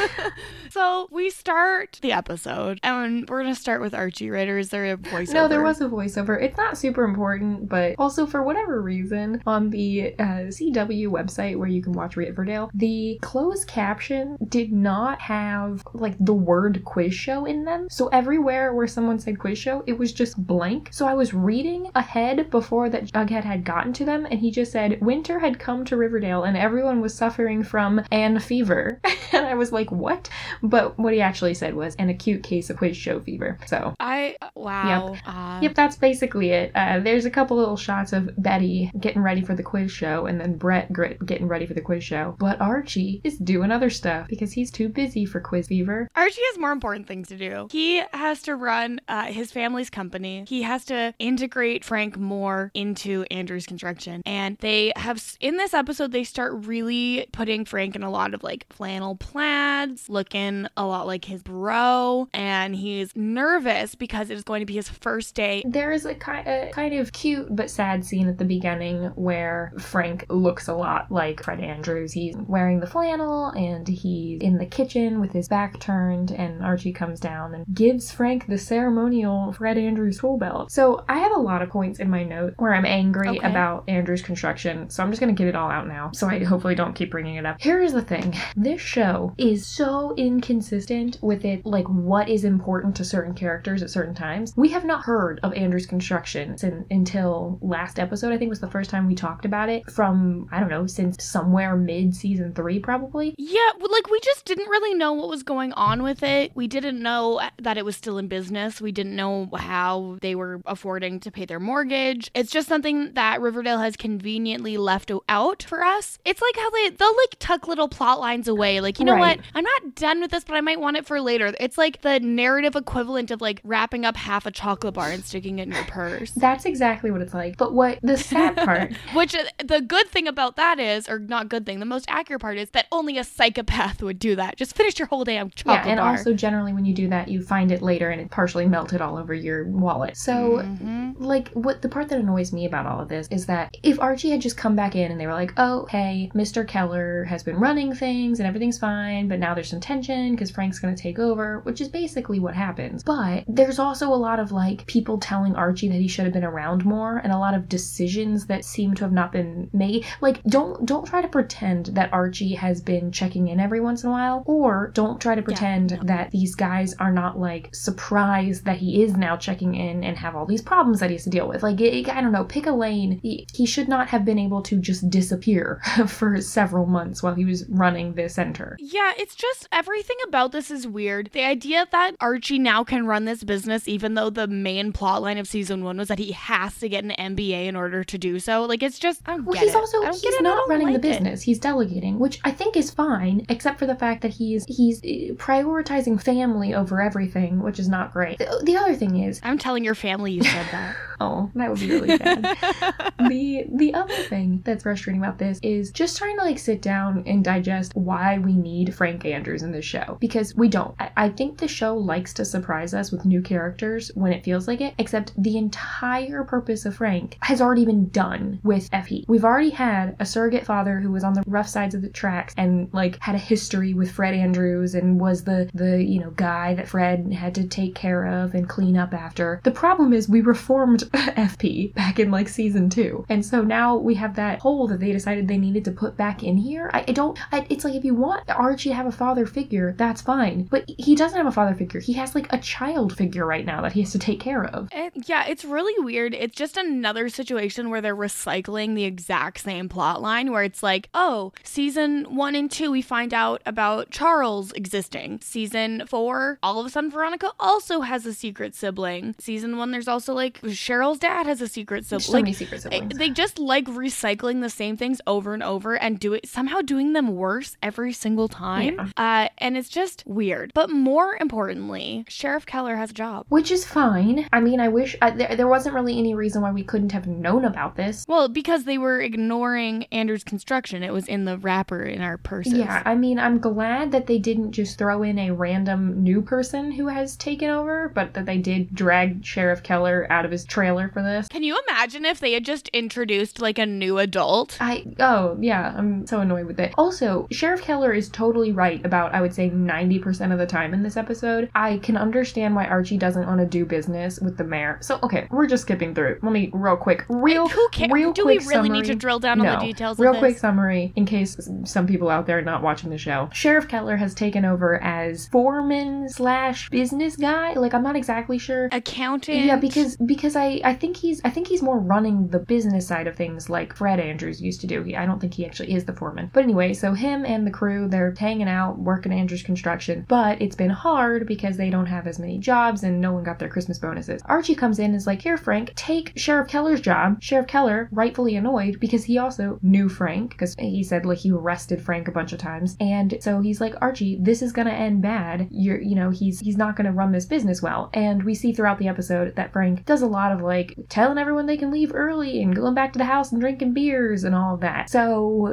so 0.70 1.08
we 1.12 1.30
start 1.30 2.00
the 2.02 2.12
episode, 2.12 2.80
and 2.84 3.28
we're 3.30 3.42
gonna 3.42 3.56
start 3.56 3.82
with 3.82 3.94
Archie. 3.94 4.30
Right, 4.30 4.48
or 4.48 4.58
is 4.58 4.70
there 4.70 4.86
a 4.86 4.98
voiceover? 4.98 5.34
No, 5.34 5.48
there 5.48 5.62
was 5.62 5.82
a 5.82 5.88
voiceover. 5.88 6.42
It's 6.42 6.58
not 6.58 6.78
super 6.78 7.04
important, 7.04 7.68
but 7.68 7.96
also 7.98 8.26
for 8.26 8.44
whatever 8.44 8.82
reason, 8.82 9.42
on 9.46 9.70
the 9.70 10.14
uh, 10.18 10.48
CW 10.50 11.08
website 11.08 11.58
where 11.58 11.68
you 11.68 11.82
can 11.82 11.94
watch 11.94 12.16
Riverdale, 12.16 12.70
the 12.74 13.20
closed 13.22 13.68
caption 13.68 14.38
did 14.48 14.72
not 14.72 15.20
have 15.22 15.84
like 15.94 16.16
the 16.20 16.34
word 16.34 16.84
quiz 16.86 17.14
show 17.14 17.46
in 17.46 17.66
them. 17.66 17.88
So 17.90 18.08
everywhere 18.08 18.74
where 18.74 18.88
someone 18.88 19.20
said 19.20 19.40
quiz 19.40 19.58
show, 19.58 19.84
it 19.88 19.98
was 19.98 20.14
just 20.14 20.46
blank. 20.46 20.90
So 20.92 21.06
I 21.06 21.14
was 21.14 21.34
reading 21.34 21.92
ahead 21.96 22.50
before 22.50 22.90
that 22.90 23.06
Jughead 23.06 23.44
had 23.44 23.64
gotten 23.64 23.94
to 23.94 24.06
them, 24.06 24.26
and 24.26 24.40
he 24.40 24.52
just 24.52 24.72
said 24.72 25.02
winter 25.02 25.40
had 25.40 25.60
come 25.60 25.86
to 25.86 25.98
Riverdale, 25.98 26.41
and 26.44 26.58
everyone 26.58 27.02
was 27.02 27.14
suffering 27.14 27.64
from 27.64 28.02
an 28.12 28.40
fever. 28.40 29.00
and 29.32 29.46
I 29.46 29.56
was 29.56 29.72
like, 29.72 29.92
what? 29.92 30.30
But 30.62 30.98
what 30.98 31.14
he 31.14 31.22
actually 31.22 31.54
said 31.54 31.76
was 31.76 31.96
an 31.96 32.10
acute 32.10 32.44
case 32.44 32.70
of 32.70 32.78
quiz 32.78 32.98
show 32.98 33.20
fever. 33.20 33.58
So. 33.68 33.94
I, 34.00 34.36
wow. 34.56 35.14
Yep. 35.14 35.22
Uh, 35.26 35.60
Yep, 35.62 35.76
that's 35.76 35.96
basically 35.96 36.50
it. 36.52 36.72
Uh, 36.74 37.00
there's 37.00 37.26
a 37.26 37.30
couple 37.30 37.58
little 37.58 37.78
shots 37.78 38.14
of 38.14 38.30
Betty 38.38 38.92
getting 39.00 39.22
ready 39.22 39.42
for 39.42 39.54
the 39.54 39.64
quiz 39.64 39.92
show, 39.92 40.26
and 40.26 40.40
then 40.40 40.58
Brett 40.58 40.92
grit 40.92 41.24
getting 41.26 41.48
ready 41.48 41.66
for 41.66 41.74
the 41.74 41.82
quiz 41.82 42.04
show. 42.04 42.36
But 42.40 42.60
Archie 42.60 43.22
is 43.24 43.38
doing 43.38 43.72
other 43.72 43.90
stuff 43.90 44.28
because 44.28 44.52
he's 44.52 44.72
too 44.72 44.90
busy 44.90 45.26
for 45.26 45.40
quiz 45.40 45.68
fever. 45.68 46.10
Archie 46.16 46.42
has 46.52 46.58
more 46.58 46.72
important 46.72 47.08
things 47.08 47.28
to 47.28 47.38
do. 47.38 47.68
He 47.72 48.02
has 48.14 48.42
to 48.44 48.56
run 48.56 49.02
uh, 49.08 49.26
his 49.26 49.52
family's 49.52 49.90
company. 49.90 50.46
He 50.48 50.64
has 50.64 50.86
to 50.86 51.14
integrate 51.20 51.86
Frank 51.86 52.18
more 52.18 52.72
into 52.74 53.26
Andrew's 53.30 53.66
construction. 53.66 54.22
And 54.26 54.58
they 54.58 54.94
have, 54.96 55.38
in 55.40 55.58
this 55.58 55.74
episode, 55.74 56.12
they 56.12 56.24
start 56.32 56.66
really 56.66 57.28
putting 57.32 57.66
Frank 57.66 57.96
in 57.96 58.02
a 58.04 58.10
lot 58.10 58.34
of 58.34 58.42
like 58.42 58.66
flannel 58.72 59.16
plaids, 59.16 60.10
looking 60.10 60.66
a 60.76 60.86
lot 60.86 61.06
like 61.06 61.26
his 61.26 61.44
bro. 61.44 62.28
And 62.34 62.76
he's 62.76 63.16
nervous 63.16 63.94
because 63.96 64.30
it 64.30 64.38
is 64.38 64.44
going 64.44 64.62
to 64.62 64.66
be 64.66 64.74
his 64.74 64.90
first 64.90 65.36
day. 65.36 65.62
There 65.66 65.92
is 65.92 66.06
a, 66.06 66.16
ki- 66.16 66.32
a 66.48 66.72
kind 66.74 66.96
of 66.96 67.12
cute 67.12 67.54
but 67.56 67.70
sad 67.70 68.04
scene 68.06 68.28
at 68.28 68.38
the 68.38 68.46
beginning 68.46 69.06
where 69.16 69.74
Frank 69.78 70.26
looks 70.30 70.68
a 70.68 70.74
lot 70.74 71.12
like 71.12 71.44
Fred 71.44 71.60
Andrews. 71.60 72.14
He's 72.14 72.36
wearing 72.38 72.80
the 72.80 72.88
flannel 72.88 73.48
and 73.50 73.88
he's 73.88 74.42
in 74.42 74.58
the 74.58 74.66
kitchen 74.66 75.20
with 75.20 75.34
his 75.34 75.48
back 75.48 75.80
turned, 75.80 76.32
and 76.32 76.64
Archie 76.64 76.94
comes 76.94 77.20
down 77.20 77.54
and 77.54 77.66
gives 77.74 78.12
Frank 78.12 78.48
the 78.48 78.58
ceremonial 78.58 79.52
Fred 79.54 79.78
Andrews 79.78 80.20
tool 80.20 80.38
belt. 80.38 80.72
So 80.72 81.04
I 81.10 81.18
have 81.20 81.34
a 81.36 81.40
lot 81.40 81.62
of 81.62 81.70
points 81.70 82.00
in 82.00 82.10
my 82.10 82.24
note 82.24 82.54
where 82.58 82.74
I'm 82.74 82.86
angry 82.86 83.28
Okay. 83.30 83.48
about 83.48 83.84
Andrew's 83.88 84.22
construction, 84.22 84.90
so 84.90 85.04
I'm 85.04 85.10
just 85.12 85.20
gonna 85.20 85.34
get 85.34 85.48
it 85.48 85.56
all 85.56 85.70
out 85.70 85.88
now. 85.88 86.12
So 86.22 86.30
I 86.30 86.44
hopefully 86.44 86.76
don't 86.76 86.94
keep 86.94 87.10
bringing 87.10 87.38
it 87.38 87.48
up. 87.48 87.58
Here's 87.60 87.94
the 87.94 88.02
thing: 88.04 88.38
this 88.56 88.80
show 88.80 89.34
is 89.40 89.66
so 89.66 90.14
inconsistent 90.18 91.18
with 91.24 91.46
it, 91.46 91.66
like 91.66 91.88
what 91.88 92.30
is 92.30 92.44
important 92.44 92.96
to 92.98 93.04
certain 93.04 93.34
characters 93.34 93.82
at 93.82 93.90
certain 93.90 94.14
times. 94.14 94.54
We 94.56 94.70
have 94.70 94.86
not 94.86 95.02
heard 95.02 95.40
of 95.42 95.52
Andrew's 95.56 95.88
construction 95.88 96.60
sin- 96.60 96.86
until 96.92 97.58
last 97.64 97.98
episode. 97.98 98.32
I 98.32 98.38
think 98.38 98.50
was 98.50 98.60
the 98.60 98.70
first 98.70 98.92
time 98.92 99.08
we 99.08 99.16
talked 99.16 99.46
about 99.46 99.68
it 99.68 99.90
from 99.90 100.48
I 100.52 100.60
don't 100.60 100.70
know 100.70 100.86
since 100.86 101.24
somewhere 101.24 101.76
mid 101.76 102.16
season 102.16 102.54
three 102.54 102.78
probably. 102.78 103.34
Yeah, 103.40 103.72
like 103.80 104.12
we 104.12 104.20
just 104.20 104.46
didn't 104.46 104.70
really 104.70 104.94
know 104.94 105.14
what 105.14 105.28
was 105.28 105.42
going 105.42 105.74
on 105.74 106.04
with 106.04 106.22
it. 106.22 106.52
We 106.54 106.68
didn't 106.68 107.02
know 107.02 107.42
that 107.58 107.80
it 107.80 107.86
was 107.86 107.96
still 107.96 108.20
in 108.20 108.28
business. 108.28 108.80
We 108.80 108.92
didn't 108.92 109.16
know 109.16 109.50
how 109.58 110.20
they 110.22 110.36
were 110.36 110.62
affording 110.68 111.20
to 111.22 111.32
pay 111.32 111.46
their 111.46 111.60
mortgage. 111.60 112.30
It's 112.36 112.52
just 112.52 112.68
something 112.68 113.14
that 113.16 113.42
Riverdale 113.42 113.80
has 113.80 113.96
conveniently 113.96 114.78
left 114.78 115.12
out 115.28 115.64
for 115.64 115.84
us. 115.84 116.11
It's 116.26 116.42
like 116.42 116.56
how 116.56 116.70
they 116.70 116.90
they'll 116.92 117.16
like 117.18 117.36
tuck 117.40 117.68
little 117.68 117.88
plot 117.88 118.20
lines 118.20 118.48
away. 118.48 118.82
Like, 118.82 119.00
you 119.00 119.06
know 119.06 119.14
Right. 119.14 119.38
what? 119.38 119.46
I'm 119.56 119.64
not 119.64 119.96
done 119.96 120.22
with 120.22 120.32
this, 120.32 120.44
but 120.44 120.56
I 120.56 120.62
might 120.62 120.80
want 120.80 120.98
it 120.98 121.06
for 121.06 121.20
later. 121.22 121.54
It's 121.60 121.78
like 121.78 122.02
the 122.02 122.20
narrative 122.20 122.76
equivalent 122.76 123.32
of 123.32 123.42
like 123.42 123.62
wrapping 123.64 124.06
up 124.06 124.16
half 124.18 124.46
a 124.46 124.52
chocolate 124.52 124.94
bar 124.94 125.10
and 125.10 125.24
sticking 125.26 125.60
it 125.60 125.68
in 125.68 125.74
your 125.74 125.84
purse. 125.86 126.32
That's 126.32 126.66
exactly 126.66 127.12
what 127.12 127.22
it's 127.22 127.34
like. 127.34 127.58
But 127.58 127.74
what 127.74 128.00
the 128.02 128.18
sad 128.18 128.56
part 128.58 128.94
Which 129.14 129.36
uh, 129.36 129.44
the 129.64 129.82
good 129.82 130.08
thing 130.10 130.28
about 130.28 130.56
that 130.56 130.80
is, 130.80 131.08
or 131.10 131.20
not 131.20 131.50
good 131.50 131.66
thing, 131.66 131.80
the 131.80 131.86
most 131.86 132.06
accurate 132.08 132.42
part 132.42 132.58
is 132.58 132.70
that 132.72 132.88
only 132.92 133.18
a 133.18 133.24
psychopath 133.24 134.02
would 134.02 134.20
do 134.20 134.36
that. 134.36 134.56
Just 134.58 134.76
finish 134.76 134.98
your 135.00 135.08
whole 135.08 135.24
damn 135.24 135.50
chocolate 135.50 135.66
bar. 135.66 135.86
yeah, 135.86 135.92
and 135.92 136.00
bar. 136.00 136.10
also 136.12 136.34
generally 136.34 136.74
when 136.74 136.86
you 136.86 136.94
do 136.94 137.08
that, 137.10 137.28
you 137.28 137.42
find 137.42 137.72
it 137.72 137.82
later 137.82 138.10
and 138.10 138.22
it's 138.22 138.34
partially 138.34 138.66
melted 138.68 139.02
all 139.02 139.18
over 139.18 139.34
your 139.34 139.66
wallet. 139.68 140.16
So, 140.18 140.64
Mhm. 140.64 141.16
like, 141.20 141.50
what 141.50 141.82
the 141.82 141.90
part 141.90 142.10
that 142.10 142.20
annoys 142.20 142.52
me 142.54 142.66
about 142.66 142.86
all 142.86 143.00
of 143.00 143.10
this 143.10 143.28
is 143.30 143.46
that 143.48 143.76
if 143.84 144.00
Archie 144.00 144.30
had 144.32 144.42
just 144.42 144.58
come 144.58 144.76
back 144.76 144.96
in 144.96 145.12
and 145.12 145.20
they 145.20 145.28
were 145.28 145.34
like, 145.34 145.54
"Oh, 145.58 145.86
hey, 145.90 146.01
Mr. 146.34 146.68
Keller 146.68 147.24
has 147.26 147.44
been 147.44 147.58
running 147.58 147.94
things 147.94 148.40
and 148.40 148.48
everything's 148.48 148.78
fine, 148.78 149.28
but 149.28 149.40
now 149.40 149.54
there's 149.54 149.70
some 149.70 149.80
tension 149.80 150.32
because 150.32 150.52
Frank's 150.52 150.80
going 150.80 150.96
to 150.96 151.02
take 151.02 151.20
over," 151.20 151.60
which 151.62 151.82
is 151.82 151.90
basically 151.90 152.40
what 152.40 152.56
happens. 152.56 153.04
But 153.04 153.44
there's 153.48 153.80
also 153.80 154.08
a 154.08 154.16
lot 154.16 154.40
of 154.40 154.52
like 154.52 154.86
people 154.88 155.18
telling 155.18 155.56
Archie 155.56 155.90
that 155.90 156.02
he 156.02 156.08
should 156.08 156.26
have 156.26 156.34
been 156.34 156.44
around 156.44 156.86
more, 156.86 157.18
and 157.18 157.32
a 157.32 157.38
lot 157.38 157.54
of 157.54 157.70
decisions 157.70 158.46
that 158.48 158.66
seem 158.66 158.94
to 158.96 159.04
have 159.04 159.14
not 159.14 159.32
been 159.32 159.70
made. 159.74 160.06
Like, 160.22 160.44
don't 160.44 160.86
don't 160.86 161.06
try 161.06 161.22
to 161.22 161.28
pretend 161.28 161.88
that 161.88 162.12
Archie 162.14 162.56
has 162.56 162.82
been 162.82 163.12
checking 163.12 163.48
in 163.48 163.60
every 163.60 163.80
once 163.80 164.04
in 164.04 164.10
a 164.10 164.12
while, 164.12 164.44
or 164.46 164.92
don't 164.94 165.22
try 165.22 165.36
to 165.36 165.42
pretend 165.42 165.92
no. 165.92 166.04
that 166.04 166.32
these 166.32 166.56
guys 166.56 166.94
are 167.00 167.12
not 167.12 167.40
like 167.40 167.74
surprised 167.74 168.66
that 168.66 168.78
he 168.78 169.04
is 169.04 169.16
now 169.16 169.36
checking 169.38 169.76
in 169.76 170.04
and 170.04 170.18
have 170.18 170.36
all 170.36 170.46
these 170.46 170.62
problems 170.62 171.00
that 171.00 171.10
he 171.10 171.16
has 171.16 171.24
to 171.24 171.30
deal 171.30 171.48
with. 171.48 171.64
Like, 171.64 171.80
it, 171.82 172.10
I 172.10 172.22
don't 172.22 172.32
know, 172.32 172.44
pick 172.44 172.66
a 172.66 172.72
lane. 172.72 173.20
He, 173.22 173.48
he 173.54 173.66
should 173.66 173.88
not 173.88 174.10
have 174.10 174.26
been 174.26 174.40
able 174.40 174.62
to 174.64 174.78
just 174.78 175.10
disappear 175.10 175.82
for 176.08 176.40
several 176.42 176.86
months 176.86 177.22
while 177.24 177.34
he 177.34 177.46
was 177.46 177.68
running 177.70 178.14
the 178.14 178.28
center. 178.30 178.78
Yeah, 178.80 179.14
it's 179.18 179.36
just 179.36 179.68
everything 179.72 180.18
about 180.28 180.52
this 180.52 180.72
is 180.72 180.88
weird. 180.88 181.30
The 181.34 181.44
idea 181.44 181.88
that 181.92 182.16
Archie 182.20 182.60
now 182.60 182.84
can 182.84 183.06
run 183.06 183.26
this 183.26 183.44
business, 183.44 183.88
even 183.88 184.14
though 184.16 184.30
the 184.30 184.48
main 184.48 184.92
plot 184.92 185.22
line 185.22 185.38
of 185.38 185.48
season 185.48 185.84
one 185.84 185.98
was 185.98 186.08
that 186.10 186.20
he 186.20 186.32
has 186.34 186.78
to 186.80 186.90
get 186.90 187.04
an 187.04 187.12
MBA 187.36 187.66
in 187.68 187.76
order 187.76 188.04
to 188.04 188.18
do 188.18 188.40
so, 188.40 188.64
like 188.66 188.84
it's 188.84 189.00
just 189.00 189.22
I 189.26 189.32
don't 189.38 189.46
Well, 189.46 189.54
get 189.54 189.64
he's 189.64 189.72
it. 189.74 189.78
also 189.78 189.98
I 190.00 190.06
don't 190.06 190.14
he's 190.14 190.22
get 190.22 190.34
it, 190.34 190.44
not 190.44 190.70
running 190.70 190.88
the 190.88 190.94
like 190.94 191.00
it. 191.06 191.10
business. 191.10 191.42
He's 191.42 191.60
delegating, 191.60 192.20
which 192.20 192.40
I 192.44 192.52
think 192.52 192.76
is 192.78 192.92
fine, 192.92 193.46
except 193.50 193.80
for 193.80 193.86
the 193.86 193.96
fact 193.96 194.22
that 194.22 194.32
he's 194.34 194.66
he's 194.68 195.00
uh, 195.00 195.34
prioritizing 195.36 196.22
family 196.22 196.74
over 196.74 197.02
everything, 197.02 197.62
which 197.62 197.80
is 197.80 197.90
not 197.90 198.12
great. 198.14 198.38
The, 198.38 198.62
the 198.66 198.78
other 198.78 198.96
thing 198.96 199.24
is, 199.24 199.40
I'm 199.44 199.58
telling 199.58 199.84
your 199.84 199.96
family 199.96 200.32
you 200.34 200.44
said 200.44 200.68
that. 200.72 200.96
oh, 201.20 201.50
that 201.56 201.70
would 201.70 201.80
be 201.80 201.90
really 201.90 202.18
bad. 202.18 202.44
the 203.20 203.66
the 203.74 203.94
other 203.94 204.14
thing 204.24 204.62
that's 204.66 204.84
frustrating 204.84 205.22
about 205.22 205.38
this 205.40 205.60
is 205.64 205.81
just 205.90 206.18
trying 206.18 206.38
to 206.38 206.44
like 206.44 206.60
sit 206.60 206.82
down 206.82 207.24
and 207.26 207.44
digest 207.44 207.94
why 207.96 208.38
we 208.38 208.56
need 208.56 208.94
Frank 208.94 209.26
Andrews 209.26 209.64
in 209.64 209.72
this 209.72 209.86
show 209.86 210.18
because 210.20 210.54
we 210.56 210.68
don't. 210.68 210.94
I, 211.00 211.12
I 211.18 211.30
think 211.30 211.58
the 211.58 211.68
show 211.68 211.96
likes 211.96 212.34
to 212.34 212.46
surprise 212.46 212.94
us 212.94 213.12
with 213.12 213.26
new 213.26 213.42
characters 213.42 214.12
when 214.16 214.34
it 214.34 214.44
feels 214.44 214.68
like 214.68 214.82
it, 214.82 214.94
except 214.98 215.34
the 215.42 215.58
entire 215.58 216.44
purpose 216.44 216.86
of 216.86 216.96
Frank 216.96 217.38
has 217.42 217.62
already 217.62 217.86
been 217.86 218.10
done 218.10 218.60
with 218.64 218.92
FP. 218.92 219.26
We've 219.28 219.46
already 219.46 219.70
had 219.70 220.16
a 220.20 220.26
surrogate 220.26 220.66
father 220.66 221.00
who 221.00 221.12
was 221.12 221.24
on 221.24 221.34
the 221.34 221.44
rough 221.48 221.68
sides 221.68 221.96
of 221.96 222.02
the 222.02 222.10
tracks 222.10 222.54
and 222.58 222.90
like 222.94 223.18
had 223.22 223.36
a 223.36 223.40
history 223.40 223.94
with 223.94 224.12
Fred 224.12 224.34
Andrews 224.34 224.96
and 224.96 225.20
was 225.20 225.44
the 225.44 225.70
the 225.74 226.04
you 226.04 226.20
know 226.20 226.32
guy 226.32 226.74
that 226.76 226.88
Fred 226.88 227.32
had 227.34 227.56
to 227.56 227.68
take 227.68 227.96
care 227.96 228.26
of 228.26 228.54
and 228.54 228.68
clean 228.68 228.98
up 228.98 229.14
after. 229.14 229.62
The 229.64 229.72
problem 229.72 230.14
is 230.14 230.28
we 230.28 230.42
reformed 230.42 231.00
FP 231.12 231.94
back 231.94 232.20
in 232.20 232.32
like 232.32 232.50
season 232.50 232.90
two, 232.90 233.26
and 233.30 233.46
so 233.46 233.62
now 233.62 233.96
we 233.96 234.16
have 234.16 234.36
that 234.36 234.60
hole 234.60 234.88
that 234.88 235.00
they 235.00 235.12
decided 235.12 235.48
they 235.48 235.58
needed 235.62 235.86
to 235.86 235.92
put 235.92 236.18
back 236.18 236.44
in 236.44 236.58
here. 236.58 236.90
I, 236.94 237.06
I 237.08 237.12
don't. 237.12 237.38
I, 237.54 237.66
it's 237.70 237.86
like 237.86 237.96
if 237.96 238.04
you 238.04 238.16
want 238.16 238.50
Archie 238.50 238.90
to 238.90 238.96
have 238.96 239.06
a 239.06 239.12
father 239.12 239.46
figure, 239.46 239.94
that's 239.98 240.22
fine, 240.22 240.64
but 240.64 240.84
he 240.88 241.16
doesn't 241.16 241.38
have 241.38 241.48
a 241.48 241.52
father 241.52 241.76
figure. 241.76 242.00
He 242.02 242.14
has 242.14 242.36
like 242.36 242.52
a 242.52 242.58
child 242.58 243.16
figure 243.16 243.46
right 243.46 243.66
now 243.66 243.82
that 243.82 243.94
he 243.94 244.02
has 244.02 244.12
to 244.12 244.20
take 244.20 244.40
care 244.40 244.66
of. 244.66 244.90
It, 244.92 245.14
yeah, 245.28 245.46
it's 245.48 245.64
really 245.64 246.04
weird. 246.04 246.34
It's 246.34 246.56
just 246.56 246.78
another 246.78 247.30
situation 247.30 247.90
where 247.90 248.02
they're 248.02 248.16
recycling 248.16 248.96
the 248.96 249.04
exact 249.04 249.62
same 249.62 249.88
plot 249.88 250.22
line 250.22 250.52
where 250.52 250.64
it's 250.64 250.84
like, 250.84 251.10
oh, 251.14 251.54
season 251.64 252.36
one 252.36 252.56
and 252.56 252.70
two, 252.70 252.92
we 252.92 253.02
find 253.02 253.34
out 253.34 253.62
about 253.66 254.12
Charles 254.12 254.72
existing. 254.74 255.40
Season 255.42 256.04
four, 256.08 256.60
all 256.64 256.80
of 256.80 256.86
a 256.86 256.90
sudden, 256.90 257.12
Veronica 257.12 257.52
also 257.60 258.02
has 258.02 258.26
a 258.26 258.34
secret 258.34 258.76
sibling. 258.76 259.36
Season 259.40 259.78
one, 259.78 259.92
there's 259.92 260.08
also 260.08 260.34
like 260.34 260.60
Cheryl's 260.62 261.20
dad 261.20 261.46
has 261.46 261.62
a 261.62 261.68
secret 261.68 262.06
sibling. 262.06 262.22
so 262.22 262.34
many 262.34 262.54
secret 262.54 262.82
siblings. 262.82 263.14
Eh, 263.14 263.18
they 263.18 263.30
just 263.30 263.60
like 263.60 263.86
recycling 263.86 264.62
the 264.62 264.70
same 264.70 264.98
things 264.98 265.22
over 265.28 265.51
and 265.54 265.64
over 265.64 265.96
and 265.96 266.20
do 266.20 266.34
it 266.34 266.48
somehow 266.48 266.82
doing 266.82 267.14
them 267.14 267.36
worse 267.36 267.78
every 267.82 268.14
single 268.14 268.48
time. 268.48 269.12
Uh, 269.18 269.50
and 269.58 269.78
it's 269.78 269.90
just 269.90 270.24
weird. 270.26 270.72
But 270.74 270.90
more 270.90 271.38
importantly, 271.40 272.26
Sheriff 272.28 272.66
Keller 272.66 272.96
has 272.96 273.12
a 273.12 273.14
job. 273.14 273.46
Which 273.50 273.72
is 273.72 273.86
fine. 273.86 274.48
I 274.52 274.60
mean, 274.60 274.80
I 274.80 274.88
wish 274.88 275.16
I, 275.22 275.32
there, 275.32 275.56
there 275.56 275.68
wasn't 275.68 275.96
really 275.96 276.18
any 276.18 276.34
reason 276.34 276.62
why 276.62 276.72
we 276.72 276.84
couldn't 276.84 277.12
have 277.12 277.28
known 277.28 277.66
about 277.66 277.96
this. 277.96 278.26
Well, 278.28 278.48
because 278.48 278.84
they 278.86 278.98
were 278.98 279.20
ignoring 279.20 280.06
Andrew's 280.06 280.44
construction. 280.44 281.04
It 281.04 281.14
was 281.14 281.28
in 281.28 281.46
the 281.46 281.58
wrapper 281.58 282.04
in 282.04 282.22
our 282.22 282.38
purses. 282.38 282.74
Yeah, 282.74 283.02
I 283.06 283.16
mean, 283.16 283.40
I'm 283.40 283.60
glad 283.60 284.12
that 284.12 284.28
they 284.28 284.40
didn't 284.40 284.72
just 284.72 284.98
throw 284.98 285.24
in 285.24 285.38
a 285.40 285.52
random 285.52 286.24
new 286.24 286.42
person 286.42 286.92
who 286.92 287.08
has 287.08 287.36
taken 287.36 287.70
over, 287.70 288.10
but 288.10 288.34
that 288.34 288.46
they 288.46 288.58
did 288.58 288.94
drag 288.94 289.46
Sheriff 289.46 289.84
Keller 289.84 290.28
out 290.30 290.46
of 290.46 290.52
his 290.52 290.66
trailer 290.66 291.10
for 291.10 291.22
this. 291.22 291.48
Can 291.48 291.64
you 291.64 291.80
imagine 291.88 292.26
if 292.26 292.40
they 292.40 292.54
had 292.54 292.66
just 292.66 292.88
introduced 292.90 293.62
like 293.62 293.80
a 293.80 293.86
new 293.86 294.18
adult? 294.18 294.78
I 294.80 295.06
oh 295.20 295.41
Oh, 295.42 295.58
yeah, 295.60 295.94
I'm 295.98 296.26
so 296.28 296.40
annoyed 296.42 296.66
with 296.68 296.80
it. 296.80 296.94
Also, 296.98 297.48
Sheriff 297.52 297.82
Keller 297.82 298.14
is 298.14 298.30
totally 298.30 298.72
right 298.72 299.04
about 299.06 299.34
I 299.34 299.42
would 299.42 299.54
say 299.54 299.70
90% 299.70 300.52
of 300.52 300.60
the 300.60 300.66
time 300.68 300.94
in 300.94 301.04
this 301.04 301.18
episode. 301.18 301.70
I 301.76 301.98
can 301.98 302.18
understand 302.18 302.76
why 302.76 302.86
Archie 302.86 303.18
doesn't 303.18 303.48
want 303.48 303.60
to 303.60 303.66
do 303.66 303.86
business 303.86 304.40
with 304.40 304.58
the 304.58 304.64
mayor. 304.64 304.98
So 305.02 305.20
okay, 305.24 305.48
we're 305.52 305.68
just 305.68 305.84
skipping 305.84 306.14
through. 306.14 306.40
Let 306.42 306.52
me 306.52 306.70
real 306.74 306.98
quick, 306.98 307.26
real 307.30 307.68
Who 307.68 307.90
cares? 307.90 308.12
real 308.12 308.34
Do 308.34 308.46
we 308.46 308.58
quick 308.58 308.70
really 308.70 308.90
need 308.90 309.02
to 309.02 309.06
summary. 309.08 309.16
drill 309.20 309.40
down 309.40 309.60
on 309.60 309.66
No. 309.66 309.80
the 309.80 309.86
details 309.88 310.20
Real 310.20 310.36
quick 310.38 310.58
summary 310.58 311.14
in 311.16 311.26
case 311.26 311.58
some 311.86 312.08
people 312.08 312.30
out 312.30 312.46
there 312.46 312.58
are 312.60 312.62
not 312.64 312.84
watching 312.84 313.10
the 313.10 313.18
show. 313.18 313.50
Sheriff 313.54 313.88
Keller 313.88 314.18
has 314.18 314.34
taken 314.34 314.66
over 314.66 315.02
as 315.02 315.48
foreman 315.48 316.28
slash 316.30 316.90
business 316.90 317.36
guy. 317.36 317.74
Like 317.74 317.94
I'm 317.94 318.04
not 318.04 318.16
exactly 318.16 318.58
sure. 318.58 318.90
Accountant. 318.92 319.66
Yeah, 319.66 319.78
because 319.78 320.18
because 320.18 320.56
I 320.56 320.82
I 320.84 320.94
think 320.94 321.18
he's 321.18 321.42
I 321.46 321.50
think 321.50 321.68
he's 321.68 321.82
more 321.82 322.00
running 322.00 322.50
the 322.50 322.60
business 322.60 323.08
side 323.08 323.28
of 323.28 323.36
things 323.36 323.70
like 323.70 323.96
Fred 323.96 324.20
Andrews 324.20 324.62
used 324.62 324.82
to 324.82 324.88
do. 324.88 325.04
He, 325.04 325.16
I 325.16 325.26
don't 325.26 325.31
think 325.40 325.54
he 325.54 325.66
actually 325.66 325.94
is 325.94 326.06
the 326.06 326.14
foreman. 326.14 326.50
But 326.54 326.64
anyway, 326.64 326.94
so 326.94 327.14
him 327.14 327.46
and 327.46 327.66
the 327.66 327.72
crew, 327.72 328.08
they're 328.08 328.34
hanging 328.38 328.68
out, 328.68 328.98
working 328.98 329.32
Andrew's 329.32 329.64
construction, 329.64 330.26
but 330.28 330.62
it's 330.62 330.76
been 330.76 330.90
hard 330.90 331.48
because 331.48 331.78
they 331.78 331.90
don't 331.90 332.06
have 332.06 332.28
as 332.28 332.40
many 332.40 332.58
jobs 332.58 333.04
and 333.04 333.22
no 333.22 333.34
one 333.34 333.44
got 333.44 333.60
their 333.60 333.70
Christmas 333.70 334.00
bonuses. 334.00 334.42
Archie 334.46 334.76
comes 334.76 335.00
in 335.00 335.06
and 335.06 335.16
is 335.16 335.28
like, 335.28 335.42
Here, 335.42 335.58
Frank, 335.58 335.94
take 335.96 336.34
Sheriff 336.36 336.68
Keller's 336.68 337.02
job. 337.02 337.42
Sheriff 337.42 337.68
Keller, 337.68 338.10
rightfully 338.12 338.56
annoyed 338.56 339.00
because 339.00 339.24
he 339.24 339.38
also 339.38 339.80
knew 339.82 340.10
Frank, 340.10 340.52
because 340.52 340.76
he 340.80 341.04
said 341.04 341.26
like 341.26 341.40
he 341.40 341.52
arrested 341.52 342.02
Frank 342.02 342.28
a 342.28 342.32
bunch 342.32 342.54
of 342.54 342.60
times. 342.60 342.98
And 343.00 343.38
so 343.40 343.62
he's 343.62 343.82
like, 343.82 343.96
Archie, 344.02 344.38
this 344.42 344.62
is 344.62 344.72
gonna 344.72 344.92
end 344.92 345.22
bad. 345.22 345.68
You're 345.72 346.02
you 346.02 346.16
know, 346.16 346.30
he's 346.30 346.60
he's 346.60 346.78
not 346.78 346.96
gonna 346.96 347.12
run 347.12 347.32
this 347.32 347.46
business 347.46 347.82
well. 347.82 348.10
And 348.14 348.44
we 348.44 348.56
see 348.56 348.74
throughout 348.74 349.00
the 349.00 349.08
episode 349.08 349.56
that 349.56 349.74
Frank 349.74 350.06
does 350.06 350.22
a 350.22 350.28
lot 350.28 350.52
of 350.52 350.62
like 350.62 350.96
telling 351.10 351.38
everyone 351.38 351.66
they 351.66 351.78
can 351.78 351.92
leave 351.92 352.14
early 352.14 352.62
and 352.62 352.76
going 352.76 352.94
back 352.94 353.14
to 353.14 353.20
the 353.20 353.26
house 353.26 353.52
and 353.52 353.62
drinking 353.62 353.94
beers 353.94 354.44
and 354.44 354.56
all 354.56 354.78
that. 354.78 355.10
So 355.10 355.21